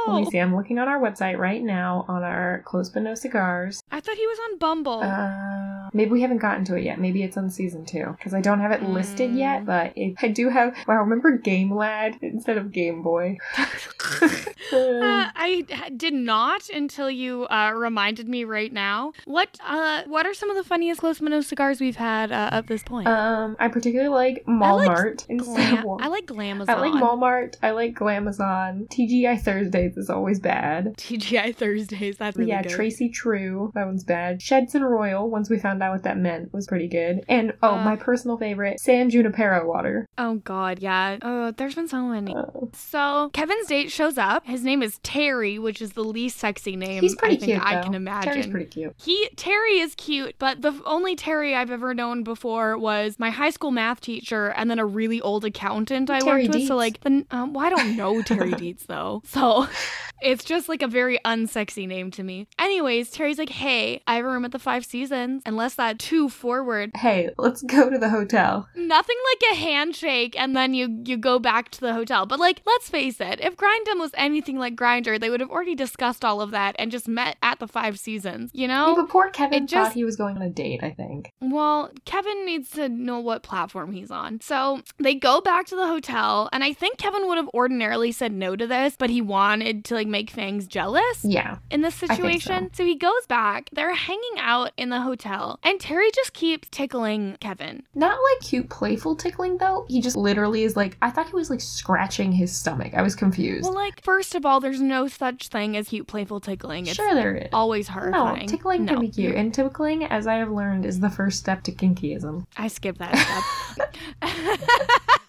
Let 0.07 0.15
me 0.15 0.25
see. 0.29 0.37
I'm 0.43 0.55
looking 0.55 0.79
on 0.79 0.87
our 0.87 0.99
website 0.99 1.37
right 1.37 1.61
now 1.61 2.05
on 2.07 2.23
our 2.23 2.61
Close 2.65 2.89
But 2.89 3.03
No 3.03 3.15
Cigars. 3.15 3.81
I 3.91 3.99
thought 3.99 4.15
he 4.15 4.27
was 4.27 4.39
on 4.51 4.57
Bumble. 4.59 5.01
Uh, 5.03 5.89
maybe 5.93 6.11
we 6.11 6.21
haven't 6.21 6.39
gotten 6.39 6.65
to 6.65 6.75
it 6.75 6.83
yet. 6.83 6.99
Maybe 6.99 7.23
it's 7.23 7.37
on 7.37 7.49
season 7.49 7.85
two 7.85 8.13
because 8.17 8.33
I 8.33 8.41
don't 8.41 8.59
have 8.59 8.71
it 8.71 8.83
listed 8.83 9.31
Mm. 9.31 9.37
yet. 9.37 9.65
But 9.65 9.93
it, 9.95 10.15
I 10.21 10.27
do 10.29 10.49
have. 10.49 10.75
Wow, 10.87 10.95
remember 11.01 11.37
Game 11.37 11.73
Lad 11.73 12.17
instead 12.21 12.57
of 12.57 12.71
Game 12.71 13.01
Boy? 13.03 13.37
Uh, 14.73 15.29
I 15.35 15.65
did 15.95 16.13
not 16.15 16.67
until 16.69 17.09
you 17.11 17.45
uh, 17.45 17.71
reminded 17.75 18.27
me 18.27 18.43
right 18.43 18.71
now. 18.73 19.11
What 19.25 19.59
uh, 19.63 20.01
what 20.07 20.25
are 20.25 20.33
some 20.33 20.49
of 20.49 20.55
the 20.55 20.63
funniest 20.63 20.99
Close 20.99 21.21
Minnow 21.21 21.41
cigars 21.41 21.79
we've 21.79 21.97
had 21.97 22.31
uh, 22.31 22.49
up 22.53 22.65
this 22.67 22.81
point? 22.81 23.07
um, 23.07 23.55
I 23.59 23.67
particularly 23.67 24.09
like 24.09 24.43
I 24.47 24.49
Malmart 24.51 25.19
like 25.19 25.29
instead 25.29 25.83
Glam- 25.83 25.97
I 26.01 26.07
like 26.07 26.25
Glamazon. 26.25 26.69
I 26.69 26.79
like 26.79 26.93
Walmart. 26.93 27.55
I 27.61 27.71
like 27.71 27.93
Glamazon. 27.93 28.89
TGI 29.07 29.41
Thursdays 29.41 29.97
is 29.97 30.09
always 30.09 30.39
bad. 30.39 30.95
TGI 30.97 31.55
Thursdays. 31.55 32.17
That's 32.17 32.37
really 32.37 32.51
bad. 32.51 32.65
yeah, 32.65 32.69
good. 32.69 32.75
Tracy 32.75 33.09
True. 33.09 33.71
That 33.75 33.85
one's 33.85 34.03
bad. 34.03 34.41
Sheds 34.41 34.75
and 34.75 34.89
Royal, 34.89 35.29
once 35.29 35.49
we 35.49 35.57
found 35.59 35.81
out 35.83 35.91
what 35.93 36.03
that 36.03 36.17
meant, 36.17 36.53
was 36.53 36.67
pretty 36.67 36.87
good. 36.87 37.23
And, 37.27 37.53
oh, 37.61 37.75
Uh. 37.75 37.83
my 37.83 37.95
personal 37.95 38.37
favorite, 38.37 38.79
San 38.79 39.09
Junipero 39.09 39.67
water. 39.67 40.07
Oh 40.17 40.35
God, 40.35 40.79
yeah. 40.79 41.17
Oh, 41.21 41.51
there's 41.51 41.75
been 41.75 41.87
so 41.87 42.03
many. 42.03 42.35
Oh. 42.35 42.69
So 42.73 43.29
Kevin's 43.33 43.67
date 43.67 43.91
shows 43.91 44.17
up. 44.17 44.45
His 44.45 44.63
name 44.63 44.81
is 44.81 44.99
Terry, 45.03 45.59
which 45.59 45.81
is 45.81 45.93
the 45.93 46.03
least 46.03 46.37
sexy 46.37 46.75
name 46.75 47.01
He's 47.03 47.15
pretty 47.15 47.35
I 47.35 47.39
think 47.39 47.51
cute, 47.53 47.65
I 47.65 47.75
though. 47.75 47.83
can 47.83 47.93
imagine. 47.95 48.31
Terry's 48.33 48.47
pretty 48.47 48.65
cute. 48.67 48.95
He 49.03 49.29
Terry 49.35 49.79
is 49.79 49.95
cute, 49.95 50.35
but 50.39 50.61
the 50.61 50.73
only 50.85 51.15
Terry 51.15 51.55
I've 51.55 51.71
ever 51.71 51.93
known 51.93 52.23
before 52.23 52.77
was 52.77 53.17
my 53.19 53.29
high 53.29 53.49
school 53.49 53.71
math 53.71 54.01
teacher, 54.01 54.49
and 54.55 54.69
then 54.69 54.79
a 54.79 54.85
really 54.85 55.19
old 55.21 55.45
accountant 55.45 56.09
I 56.09 56.19
Terry 56.19 56.43
worked 56.43 56.55
with. 56.55 56.67
So 56.67 56.75
like, 56.75 56.99
the, 57.01 57.25
um, 57.31 57.53
well, 57.53 57.65
I 57.65 57.69
don't 57.69 57.95
know 57.97 58.21
Terry 58.21 58.51
Dietz 58.57 58.82
though, 58.85 59.21
so 59.25 59.67
it's 60.23 60.43
just 60.43 60.69
like 60.69 60.81
a 60.81 60.87
very 60.87 61.19
unsexy 61.25 61.87
name 61.87 62.11
to 62.11 62.23
me. 62.23 62.47
Anyways, 62.59 63.11
Terry's 63.11 63.37
like, 63.37 63.49
"Hey, 63.49 64.01
I 64.07 64.15
have 64.15 64.25
a 64.25 64.29
room 64.29 64.45
at 64.45 64.51
the 64.51 64.59
Five 64.59 64.85
Seasons. 64.85 65.43
Unless 65.45 65.75
that 65.75 65.99
too 65.99 66.29
forward, 66.29 66.91
Hey, 66.95 67.29
let's 67.37 67.61
go 67.63 67.89
to 67.89 67.97
the 67.97 68.09
hotel. 68.09 68.67
nothing 68.75 69.17
like 69.31 69.51
a 69.51 69.55
handshake 69.55 70.35
and 70.39 70.55
then 70.55 70.73
you 70.73 71.01
you 71.05 71.17
go 71.17 71.39
back 71.39 71.69
to 71.71 71.79
the 71.79 71.93
hotel 71.93 72.25
but 72.25 72.39
like 72.39 72.61
let's 72.65 72.89
face 72.89 73.19
it 73.19 73.39
if 73.41 73.55
grindum 73.55 73.99
was 73.99 74.11
anything 74.15 74.57
like 74.57 74.75
Grindr 74.75 75.19
they 75.19 75.29
would 75.29 75.39
have 75.39 75.49
already 75.49 75.75
discussed 75.75 76.23
all 76.23 76.41
of 76.41 76.51
that 76.51 76.75
and 76.79 76.91
just 76.91 77.07
met 77.07 77.37
at 77.41 77.59
the 77.59 77.67
five 77.67 77.99
seasons 77.99 78.51
you 78.53 78.67
Yeah, 78.67 78.67
know 78.67 78.95
but 78.95 79.09
poor 79.09 79.29
Kevin 79.29 79.63
it 79.63 79.67
just- 79.67 79.89
thought 79.89 79.93
he 79.95 80.03
was 80.03 80.15
going 80.15 80.35
on 80.35 80.41
a 80.41 80.49
date, 80.49 80.83
I 80.83 80.91
think. 80.91 81.31
well 81.41 81.91
kevin 82.05 82.45
needs 82.45 82.69
to 82.71 82.89
know 82.89 83.19
what 83.19 83.43
platform 83.43 83.91
he's 83.91 84.11
on 84.11 84.39
so 84.41 84.81
they 84.99 85.15
go 85.15 85.41
back 85.41 85.65
to 85.67 85.75
the 85.75 85.87
hotel 85.87 86.49
and 86.53 86.63
i 86.63 86.71
think 86.73 86.97
kevin 86.97 87.27
would 87.27 87.37
have 87.37 87.49
ordinarily 87.53 88.11
said 88.11 88.31
no 88.31 88.55
to 88.55 88.67
this 88.67 88.95
but 88.97 89.09
he 89.09 89.21
wanted 89.21 89.85
to 89.85 89.93
like 89.95 90.07
make 90.13 90.29
fangs 90.29 90.67
jealous 90.67 91.25
Yeah. 91.25 91.57
in 91.69 91.81
this 91.81 91.95
think 91.95 92.11
so. 92.11 92.15
situation. 92.15 92.69
So. 92.73 92.85
he 92.85 92.95
goes 92.95 93.25
back. 93.27 93.69
They're 93.73 93.93
hanging 93.95 94.37
out 94.39 94.71
in 94.77 94.87
the 94.89 95.01
hotel, 95.01 95.59
and 95.63 95.79
Terry 95.79 96.09
just 96.15 96.31
keeps 96.33 96.69
tickling 96.69 97.35
Kevin. 97.41 97.83
Not 97.95 98.17
like 98.17 98.47
cute, 98.47 98.69
playful 98.69 99.15
tickling, 99.17 99.57
though. 99.57 99.85
He 99.89 99.99
just 100.01 100.15
literally 100.15 100.63
is 100.63 100.77
like, 100.77 100.95
I 101.01 101.09
thought 101.09 101.27
he 101.27 101.35
was 101.35 101.49
like 101.49 101.59
scratching 101.61 102.31
his 102.31 102.55
stomach. 102.55 102.93
I 102.93 103.01
was 103.01 103.15
confused. 103.15 103.63
Well, 103.65 103.73
like, 103.73 104.01
first 104.03 104.35
of 104.35 104.45
all, 104.45 104.59
there's 104.59 104.79
no 104.81 105.07
such 105.07 105.47
thing 105.49 105.75
as 105.75 105.89
cute, 105.89 106.07
playful 106.07 106.39
tickling. 106.39 106.85
It's 106.87 106.95
sure, 106.95 107.13
there 107.15 107.35
is. 107.35 107.49
always 107.51 107.89
No, 107.89 108.37
tickling 108.47 108.85
No. 108.85 108.93
can 108.93 109.01
be 109.01 109.09
cute. 109.09 109.35
And 109.35 109.53
tickling, 109.53 110.03
as 110.05 110.27
I 110.27 110.35
have 110.35 110.51
learned, 110.51 110.85
is 110.85 110.99
the 110.99 111.09
first 111.09 111.39
step 111.39 111.63
to 111.63 111.71
kinkyism. 111.71 112.45
I 112.55 112.67
skipped 112.67 112.99
that 112.99 113.15
step. 113.73 113.95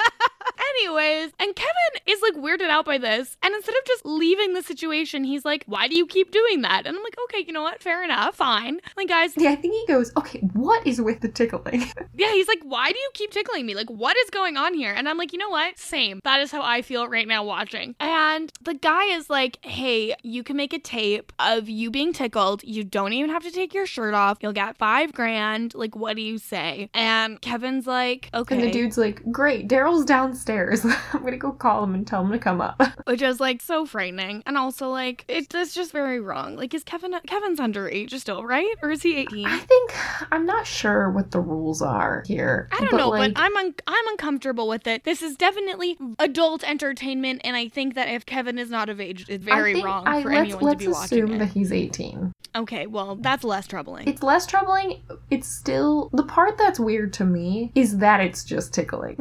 Anyways, 0.80 1.32
and 1.38 1.54
Kevin 1.54 2.02
is 2.06 2.20
like 2.22 2.34
weirded 2.34 2.68
out 2.68 2.84
by 2.84 2.98
this. 2.98 3.37
And 3.42 3.54
instead 3.54 3.74
of 3.74 3.84
just 3.87 4.04
leaving 4.04 4.54
the 4.54 4.62
situation, 4.62 5.24
he's 5.24 5.44
like, 5.44 5.64
Why 5.66 5.88
do 5.88 5.96
you 5.96 6.06
keep 6.06 6.30
doing 6.30 6.62
that? 6.62 6.87
And 6.87 6.96
I'm 6.96 7.02
like, 7.02 7.16
Okay, 7.24 7.44
you 7.46 7.52
know 7.52 7.62
what? 7.62 7.82
Fair 7.82 8.02
enough. 8.02 8.34
Fine. 8.37 8.80
Like, 8.96 9.08
guys, 9.08 9.34
Yeah, 9.37 9.50
I 9.50 9.56
think 9.56 9.74
he 9.74 9.84
goes, 9.87 10.12
okay, 10.16 10.40
what 10.52 10.87
is 10.87 11.00
with 11.00 11.20
the 11.20 11.28
tickling? 11.28 11.80
yeah, 12.14 12.32
he's 12.32 12.48
like, 12.48 12.60
Why 12.62 12.90
do 12.90 12.98
you 12.98 13.10
keep 13.14 13.30
tickling 13.30 13.66
me? 13.66 13.74
Like, 13.74 13.90
what 13.90 14.16
is 14.16 14.30
going 14.30 14.56
on 14.56 14.74
here? 14.74 14.92
And 14.92 15.08
I'm 15.08 15.16
like, 15.18 15.32
You 15.32 15.38
know 15.38 15.48
what? 15.50 15.78
Same. 15.78 16.20
That 16.24 16.40
is 16.40 16.50
how 16.50 16.62
I 16.62 16.82
feel 16.82 17.06
right 17.08 17.28
now 17.28 17.44
watching. 17.44 17.94
And 18.00 18.52
the 18.62 18.74
guy 18.74 19.04
is 19.16 19.30
like, 19.30 19.58
Hey, 19.64 20.14
you 20.22 20.42
can 20.42 20.56
make 20.56 20.72
a 20.72 20.78
tape 20.78 21.32
of 21.38 21.68
you 21.68 21.90
being 21.90 22.12
tickled. 22.12 22.64
You 22.64 22.84
don't 22.84 23.12
even 23.12 23.30
have 23.30 23.42
to 23.44 23.50
take 23.50 23.74
your 23.74 23.87
shirt 23.87 24.14
off. 24.14 24.38
You'll 24.40 24.52
get 24.52 24.76
five 24.76 25.12
grand. 25.12 25.74
Like, 25.74 25.94
what 25.94 26.16
do 26.16 26.22
you 26.22 26.38
say? 26.38 26.90
And 26.94 27.40
Kevin's 27.40 27.87
like, 27.87 28.30
Okay. 28.34 28.56
And 28.56 28.64
the 28.64 28.70
dude's 28.70 28.98
like, 28.98 29.22
great, 29.30 29.68
Daryl's 29.68 30.04
downstairs. 30.04 30.63
I'm 31.12 31.22
gonna 31.22 31.37
go 31.37 31.53
call 31.53 31.85
him 31.85 31.94
and 31.94 32.07
tell 32.07 32.22
him 32.22 32.33
to 32.33 32.38
come 32.38 32.61
up. 32.61 32.81
which 33.05 33.22
is 33.22 33.40
like 33.40 33.61
so 33.61 33.85
frightening 33.87 34.42
and 34.46 34.57
also 34.57 34.88
like 34.88 35.24
it's 35.29 35.55
it's 35.55 35.74
just 35.74 35.92
very 35.92 36.20
wrong 36.20 36.57
like 36.57 36.72
is 36.74 36.83
kevin 36.85 37.14
kevin's 37.27 37.59
underage 37.61 38.12
still 38.18 38.44
right 38.44 38.74
or 38.83 38.90
is 38.90 39.03
he 39.03 39.16
18 39.16 39.46
I 39.46 39.59
think, 39.59 39.94
I'm 40.33 40.46
not 40.46 40.66
sure 40.66 41.11
what 41.11 41.31
the 41.31 41.40
rules 41.40 41.83
are 41.83 42.22
here. 42.27 42.68
I 42.72 42.85
don't 42.85 42.96
know, 42.96 43.09
like, 43.11 43.35
but 43.35 43.40
I'm 43.40 43.57
un- 43.57 43.74
I'm 43.87 44.09
uncomfortable 44.09 44.68
with 44.68 44.87
it. 44.87 45.05
This 45.05 45.22
is 45.22 45.37
definitely 45.37 45.96
adult 46.18 46.64
entertainment, 46.64 47.42
and 47.44 47.57
I 47.57 47.68
think 47.68 47.94
that 47.94 48.09
if 48.09 48.27
Kevin 48.27 48.59
is 48.59 48.70
not 48.70 48.88
of 48.88 49.00
age, 49.00 49.27
it's 49.29 49.44
very 49.44 49.81
wrong 49.83 50.07
I, 50.07 50.22
for 50.22 50.31
let's, 50.31 50.40
anyone 50.40 50.64
let's 50.64 50.79
to 50.79 50.87
be 50.87 50.92
watching 50.92 51.18
assume 51.18 51.33
it. 51.35 51.38
that 51.38 51.48
he's 51.48 51.72
18. 51.72 52.33
Okay, 52.57 52.87
well 52.87 53.16
that's 53.16 53.42
less 53.42 53.66
troubling. 53.66 54.07
It's 54.07 54.22
less 54.22 54.46
troubling. 54.46 55.03
It's 55.31 55.48
still 55.48 56.09
the 56.12 56.22
part 56.22 56.57
that's 56.57 56.79
weird 56.79 57.12
to 57.14 57.24
me 57.24 57.72
is 57.74 57.98
that 57.98 58.20
it's 58.20 58.44
just 58.44 58.72
tickling. 58.72 59.18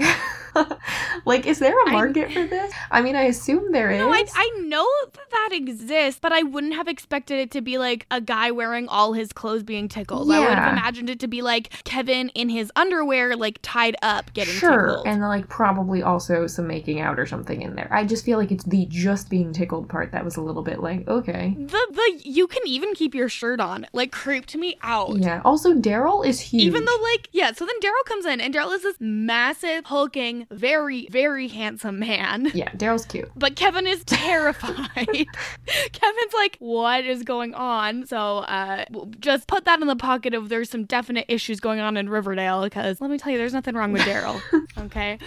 like, 1.25 1.32
is 1.39 1.59
there 1.59 1.79
a 1.85 1.91
market 1.91 2.31
for 2.31 2.45
this? 2.45 2.73
I 2.91 3.01
mean, 3.01 3.15
I 3.15 3.23
assume 3.23 3.71
there 3.71 3.91
is. 3.91 3.99
no, 3.99 4.11
I, 4.11 4.25
I 4.35 4.59
know 4.65 4.87
that 5.13 5.29
that 5.31 5.49
exists, 5.51 6.19
but 6.21 6.31
I 6.31 6.43
wouldn't 6.43 6.75
have 6.75 6.87
expected 6.87 7.39
it 7.39 7.51
to 7.51 7.61
be 7.61 7.77
like 7.77 8.05
a 8.11 8.21
guy 8.21 8.51
wearing 8.51 8.87
all 8.87 9.13
his 9.13 9.33
clothes 9.33 9.63
being 9.63 9.87
tickled. 9.87 10.31
I 10.31 10.39
would 10.39 10.49
have 10.49 10.73
imagined 10.73 11.09
it 11.09 11.19
to 11.21 11.27
be 11.27 11.41
like 11.41 11.83
Kevin 11.83 12.29
in 12.29 12.49
his 12.49 12.71
underwear, 12.75 13.35
like 13.35 13.59
tied 13.61 13.95
up, 14.01 14.33
getting 14.33 14.53
sure, 14.53 14.87
tickled. 14.87 15.07
and 15.07 15.21
like 15.21 15.47
probably 15.49 16.01
also 16.01 16.47
some 16.47 16.67
making 16.67 16.99
out 16.99 17.19
or 17.19 17.25
something 17.25 17.61
in 17.61 17.75
there. 17.75 17.87
I 17.91 18.05
just 18.05 18.25
feel 18.25 18.37
like 18.37 18.51
it's 18.51 18.63
the 18.63 18.85
just 18.89 19.29
being 19.29 19.53
tickled 19.53 19.89
part 19.89 20.11
that 20.11 20.23
was 20.23 20.37
a 20.37 20.41
little 20.41 20.63
bit 20.63 20.81
like 20.81 21.07
okay. 21.07 21.55
the 21.57 21.87
the 21.91 22.21
you 22.23 22.47
can 22.47 22.61
even 22.65 22.93
keep 22.93 23.15
your 23.15 23.29
shirt 23.29 23.59
on 23.59 23.85
like 23.93 24.11
creeped 24.11 24.55
me 24.55 24.77
out. 24.81 25.17
Yeah. 25.17 25.41
Also, 25.45 25.73
Daryl 25.73 26.25
is 26.25 26.39
huge. 26.39 26.63
Even 26.63 26.85
though, 26.85 26.99
like, 27.01 27.29
yeah, 27.31 27.51
so 27.51 27.65
then 27.65 27.75
Daryl 27.81 28.05
comes 28.05 28.25
in, 28.25 28.41
and 28.41 28.53
Daryl 28.53 28.73
is 28.73 28.83
this 28.83 28.97
massive, 28.99 29.85
hulking, 29.85 30.47
very, 30.51 31.07
very 31.11 31.22
handsome 31.31 31.99
man. 31.99 32.51
yeah, 32.53 32.69
Daryl's 32.71 33.05
cute. 33.05 33.29
But 33.35 33.55
Kevin 33.55 33.87
is 33.87 34.03
terrified. 34.03 35.07
Kevin's 35.67 36.33
like, 36.33 36.57
what 36.59 37.05
is 37.05 37.23
going 37.23 37.53
on? 37.53 38.05
So, 38.05 38.39
uh, 38.39 38.85
just 39.19 39.47
put 39.47 39.65
that 39.65 39.81
in 39.81 39.87
the 39.87 39.95
pocket 39.95 40.33
of 40.33 40.49
there's 40.49 40.69
some 40.69 40.83
definite 40.85 41.25
issues 41.27 41.59
going 41.59 41.79
on 41.79 41.97
in 41.97 42.09
Riverdale 42.09 42.63
because 42.63 42.99
let 43.01 43.09
me 43.09 43.17
tell 43.17 43.31
you, 43.31 43.37
there's 43.37 43.53
nothing 43.53 43.75
wrong 43.75 43.91
with 43.91 44.01
Daryl. 44.03 44.41
okay. 44.85 45.17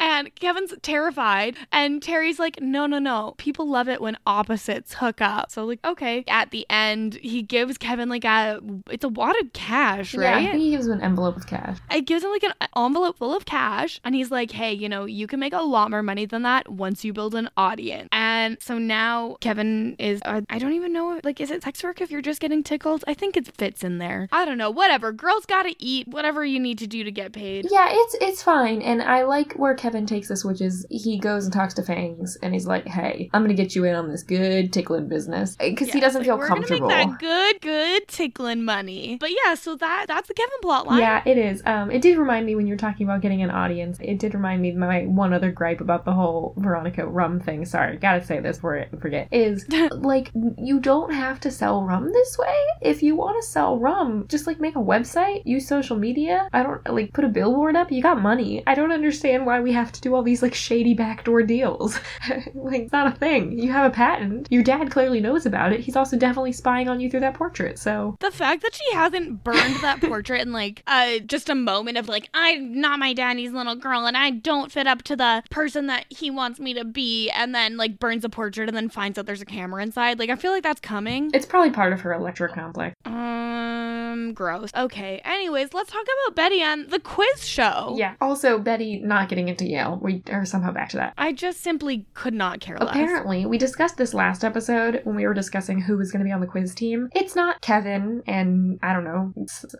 And 0.00 0.34
Kevin's 0.36 0.74
terrified. 0.82 1.56
And 1.72 2.02
Terry's 2.02 2.38
like, 2.38 2.60
no, 2.60 2.86
no, 2.86 2.98
no. 2.98 3.34
People 3.38 3.68
love 3.68 3.88
it 3.88 4.00
when 4.00 4.16
opposites 4.26 4.94
hook 4.94 5.20
up. 5.20 5.50
So, 5.50 5.64
like, 5.64 5.84
okay. 5.84 6.24
At 6.28 6.50
the 6.50 6.66
end, 6.70 7.14
he 7.14 7.42
gives 7.42 7.78
Kevin 7.78 8.08
like 8.08 8.24
a, 8.24 8.60
it's 8.90 9.04
a 9.04 9.08
wad 9.08 9.36
of 9.40 9.52
cash, 9.52 10.14
Yeah, 10.14 10.20
I 10.20 10.32
right? 10.34 10.50
think 10.50 10.62
he 10.62 10.70
gives 10.70 10.86
him 10.86 10.92
an 10.94 11.02
envelope 11.02 11.36
of 11.36 11.46
cash. 11.46 11.78
it 11.90 12.02
gives 12.06 12.24
him 12.24 12.30
like 12.30 12.42
an 12.42 12.52
envelope 12.76 13.18
full 13.18 13.34
of 13.36 13.44
cash 13.44 14.00
and 14.04 14.14
he's 14.14 14.30
like 14.30 14.50
hey 14.50 14.72
you 14.72 14.88
know 14.88 15.04
you 15.18 15.26
can 15.26 15.40
make 15.40 15.52
a 15.52 15.60
lot 15.60 15.90
more 15.90 16.02
money 16.02 16.26
than 16.26 16.42
that 16.42 16.70
once 16.70 17.04
you 17.04 17.12
build 17.12 17.34
an 17.34 17.50
audience 17.56 18.08
and 18.28 18.58
so 18.60 18.78
now 18.78 19.36
Kevin 19.40 19.96
is, 19.98 20.20
uh, 20.24 20.42
I 20.50 20.58
don't 20.58 20.74
even 20.74 20.92
know, 20.92 21.20
like, 21.24 21.40
is 21.40 21.50
it 21.50 21.62
sex 21.62 21.82
work 21.82 22.00
if 22.00 22.10
you're 22.10 22.22
just 22.22 22.40
getting 22.40 22.62
tickled? 22.62 23.04
I 23.06 23.14
think 23.14 23.36
it 23.36 23.46
fits 23.56 23.82
in 23.82 23.98
there. 23.98 24.28
I 24.32 24.44
don't 24.44 24.58
know. 24.58 24.70
Whatever. 24.70 25.12
Girls 25.12 25.46
gotta 25.46 25.74
eat 25.78 26.08
whatever 26.08 26.44
you 26.44 26.60
need 26.60 26.78
to 26.78 26.86
do 26.86 27.04
to 27.04 27.10
get 27.10 27.32
paid. 27.32 27.66
Yeah, 27.70 27.88
it's 27.90 28.16
it's 28.20 28.42
fine, 28.42 28.82
and 28.82 29.02
I 29.02 29.24
like 29.24 29.54
where 29.54 29.74
Kevin 29.74 30.06
takes 30.06 30.28
this, 30.28 30.44
which 30.44 30.60
is 30.60 30.86
he 30.90 31.18
goes 31.18 31.44
and 31.44 31.52
talks 31.52 31.74
to 31.74 31.82
Fangs, 31.82 32.36
and 32.42 32.52
he's 32.52 32.66
like, 32.66 32.86
"Hey, 32.86 33.30
I'm 33.32 33.42
gonna 33.42 33.54
get 33.54 33.74
you 33.74 33.84
in 33.84 33.94
on 33.94 34.08
this 34.08 34.22
good 34.22 34.72
tickling 34.72 35.08
business," 35.08 35.56
because 35.56 35.90
he 35.92 36.00
doesn't 36.00 36.20
like, 36.20 36.26
feel 36.26 36.38
we're 36.38 36.46
comfortable. 36.46 36.88
Gonna 36.88 37.06
make 37.06 37.18
that 37.18 37.20
good, 37.20 37.60
good 37.60 38.08
tickling 38.08 38.64
money. 38.64 39.16
But 39.18 39.30
yeah, 39.30 39.54
so 39.54 39.76
that 39.76 40.06
that's 40.08 40.28
the 40.28 40.34
Kevin 40.34 40.58
plot 40.62 40.86
line. 40.86 41.00
Yeah, 41.00 41.22
it 41.24 41.38
is. 41.38 41.62
Um, 41.66 41.90
it 41.90 42.02
did 42.02 42.18
remind 42.18 42.46
me 42.46 42.54
when 42.54 42.66
you 42.66 42.74
were 42.74 42.78
talking 42.78 43.06
about 43.06 43.20
getting 43.20 43.42
an 43.42 43.50
audience. 43.50 43.98
It 44.00 44.18
did 44.18 44.34
remind 44.34 44.62
me 44.62 44.70
of 44.70 44.76
my 44.76 45.06
one 45.06 45.32
other 45.32 45.50
gripe 45.50 45.80
about 45.80 46.04
the 46.04 46.12
whole 46.12 46.54
Veronica 46.56 47.06
rum 47.06 47.40
thing. 47.40 47.64
Sorry, 47.64 47.96
gotta 47.96 48.17
say 48.26 48.40
this 48.40 48.60
I 48.64 48.88
forget. 49.00 49.28
Is 49.32 49.66
like 49.92 50.30
you 50.58 50.80
don't 50.80 51.12
have 51.12 51.40
to 51.40 51.50
sell 51.50 51.82
rum 51.82 52.12
this 52.12 52.36
way. 52.38 52.56
If 52.82 53.02
you 53.02 53.16
want 53.16 53.42
to 53.42 53.48
sell 53.48 53.78
rum, 53.78 54.26
just 54.28 54.46
like 54.46 54.60
make 54.60 54.76
a 54.76 54.80
website, 54.80 55.42
use 55.44 55.66
social 55.66 55.96
media. 55.96 56.48
I 56.52 56.62
don't 56.62 56.88
like 56.90 57.12
put 57.12 57.24
a 57.24 57.28
billboard 57.28 57.76
up. 57.76 57.90
You 57.90 58.02
got 58.02 58.20
money. 58.20 58.62
I 58.66 58.74
don't 58.74 58.92
understand 58.92 59.46
why 59.46 59.60
we 59.60 59.72
have 59.72 59.92
to 59.92 60.00
do 60.00 60.14
all 60.14 60.22
these 60.22 60.42
like 60.42 60.54
shady 60.54 60.94
backdoor 60.94 61.42
deals. 61.42 61.98
like 62.54 62.82
it's 62.82 62.92
not 62.92 63.12
a 63.12 63.16
thing. 63.16 63.58
You 63.58 63.72
have 63.72 63.90
a 63.90 63.94
patent. 63.94 64.48
Your 64.50 64.62
dad 64.62 64.90
clearly 64.90 65.20
knows 65.20 65.46
about 65.46 65.72
it. 65.72 65.80
He's 65.80 65.96
also 65.96 66.16
definitely 66.16 66.52
spying 66.52 66.88
on 66.88 67.00
you 67.00 67.10
through 67.10 67.20
that 67.20 67.34
portrait. 67.34 67.78
So 67.78 68.16
The 68.20 68.30
fact 68.30 68.62
that 68.62 68.74
she 68.74 68.94
hasn't 68.94 69.44
burned 69.44 69.76
that 69.82 70.00
portrait 70.02 70.42
in 70.42 70.52
like 70.52 70.82
uh 70.86 71.18
just 71.20 71.48
a 71.48 71.54
moment 71.54 71.98
of 71.98 72.08
like 72.08 72.28
I'm 72.34 72.80
not 72.80 72.98
my 72.98 73.12
daddy's 73.12 73.52
little 73.52 73.76
girl 73.76 74.06
and 74.06 74.16
I 74.16 74.30
don't 74.30 74.72
fit 74.72 74.86
up 74.86 75.02
to 75.04 75.16
the 75.16 75.42
person 75.50 75.86
that 75.86 76.06
he 76.10 76.30
wants 76.30 76.60
me 76.60 76.74
to 76.74 76.84
be 76.84 77.30
and 77.30 77.54
then 77.54 77.76
like 77.76 77.98
burns 78.08 78.24
a 78.24 78.28
portrait 78.30 78.68
and 78.70 78.76
then 78.76 78.88
finds 78.88 79.18
out 79.18 79.26
there's 79.26 79.42
a 79.42 79.46
camera 79.46 79.82
inside. 79.82 80.18
Like 80.18 80.30
I 80.30 80.36
feel 80.36 80.50
like 80.50 80.62
that's 80.62 80.80
coming. 80.80 81.30
it's 81.34 81.44
probably 81.44 81.70
part 81.70 81.92
of 81.92 82.00
her 82.00 82.14
Electra 82.14 82.48
complex. 82.48 82.96
Um 83.04 84.32
gross. 84.32 84.70
Okay. 84.74 85.20
Anyways, 85.24 85.74
let's 85.74 85.90
talk 85.90 86.02
about 86.02 86.34
Betty 86.34 86.60
and 86.60 86.88
the 86.90 86.98
quiz 87.00 87.46
show. 87.46 87.94
Yeah. 87.98 88.14
Also, 88.20 88.58
Betty 88.58 89.00
not 89.00 89.28
getting 89.28 89.48
into 89.48 89.66
Yale. 89.66 89.98
We 90.00 90.22
are 90.30 90.44
somehow 90.44 90.72
back 90.72 90.88
to 90.90 90.96
that. 90.96 91.12
I 91.18 91.32
just 91.32 91.60
simply 91.60 92.06
could 92.14 92.34
not 92.34 92.60
care 92.60 92.78
less. 92.78 92.90
Apparently, 92.90 93.46
we 93.46 93.58
discussed 93.58 93.96
this 93.96 94.14
last 94.14 94.44
episode 94.44 95.02
when 95.04 95.16
we 95.16 95.26
were 95.26 95.34
discussing 95.34 95.80
who 95.80 95.96
was 95.98 96.10
going 96.10 96.20
to 96.20 96.24
be 96.24 96.32
on 96.32 96.40
the 96.40 96.46
quiz 96.46 96.74
team. 96.74 97.08
It's 97.14 97.36
not 97.36 97.60
Kevin 97.60 98.22
and, 98.26 98.78
I 98.82 98.92
don't 98.92 99.04
know, 99.04 99.32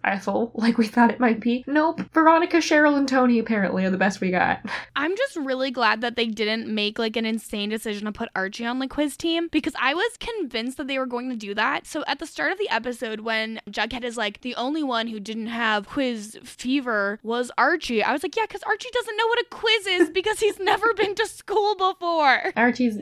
Ethel 0.05 0.53
like 0.55 0.79
we 0.79 0.87
thought 0.87 1.11
it 1.11 1.21
might 1.21 1.41
be. 1.41 1.65
Nope. 1.67 2.01
Veronica, 2.13 2.59
Cheryl, 2.59 2.97
and 2.97 3.09
Tony 3.09 3.39
apparently 3.39 3.85
are 3.85 3.91
the 3.91 3.97
best 3.99 4.21
we 4.21 4.31
got. 4.31 4.61
I'm 4.97 5.17
just 5.17 5.37
really 5.37 5.71
glad 5.71 6.01
that 6.03 6.17
they 6.17 6.27
didn't 6.27 6.69
make 6.69 6.99
like 6.99 7.17
an 7.17 7.25
insane 7.25 7.71
decision 7.71 8.05
to 8.07 8.13
put 8.19 8.29
Archie 8.35 8.67
on 8.67 8.81
the 8.81 8.89
quiz 8.89 9.17
team 9.17 9.47
because 9.53 9.75
I 9.81 9.95
was 9.95 10.17
convinced 10.19 10.77
that 10.79 10.89
they 10.89 10.99
were 10.99 11.07
going 11.07 11.31
to 11.31 11.37
do 11.37 11.55
that. 11.55 11.87
So 11.87 12.03
at 12.09 12.19
the 12.19 12.27
start 12.27 12.51
of 12.51 12.59
the 12.59 12.69
episode, 12.69 13.21
when 13.21 13.61
Jughead 13.71 14.03
is 14.03 14.17
like, 14.17 14.41
the 14.41 14.57
only 14.57 14.83
one 14.83 15.07
who 15.07 15.21
didn't 15.21 15.47
have 15.47 15.89
quiz 15.89 16.37
fever 16.43 17.21
was 17.23 17.53
Archie, 17.57 18.03
I 18.03 18.13
was 18.13 18.25
like, 18.25 18.35
yeah, 18.35 18.47
because 18.47 18.65
Archie 18.65 18.89
doesn't 18.93 19.17
know 19.17 19.27
what 19.29 19.39
a 19.39 19.45
quiz 19.51 19.87
is 19.87 20.11
because 20.19 20.41
he's 20.41 20.59
never 20.59 20.93
been 20.95 21.15
to 21.15 21.27
school 21.27 21.77
before. 21.77 22.53
Archie's 22.57 22.99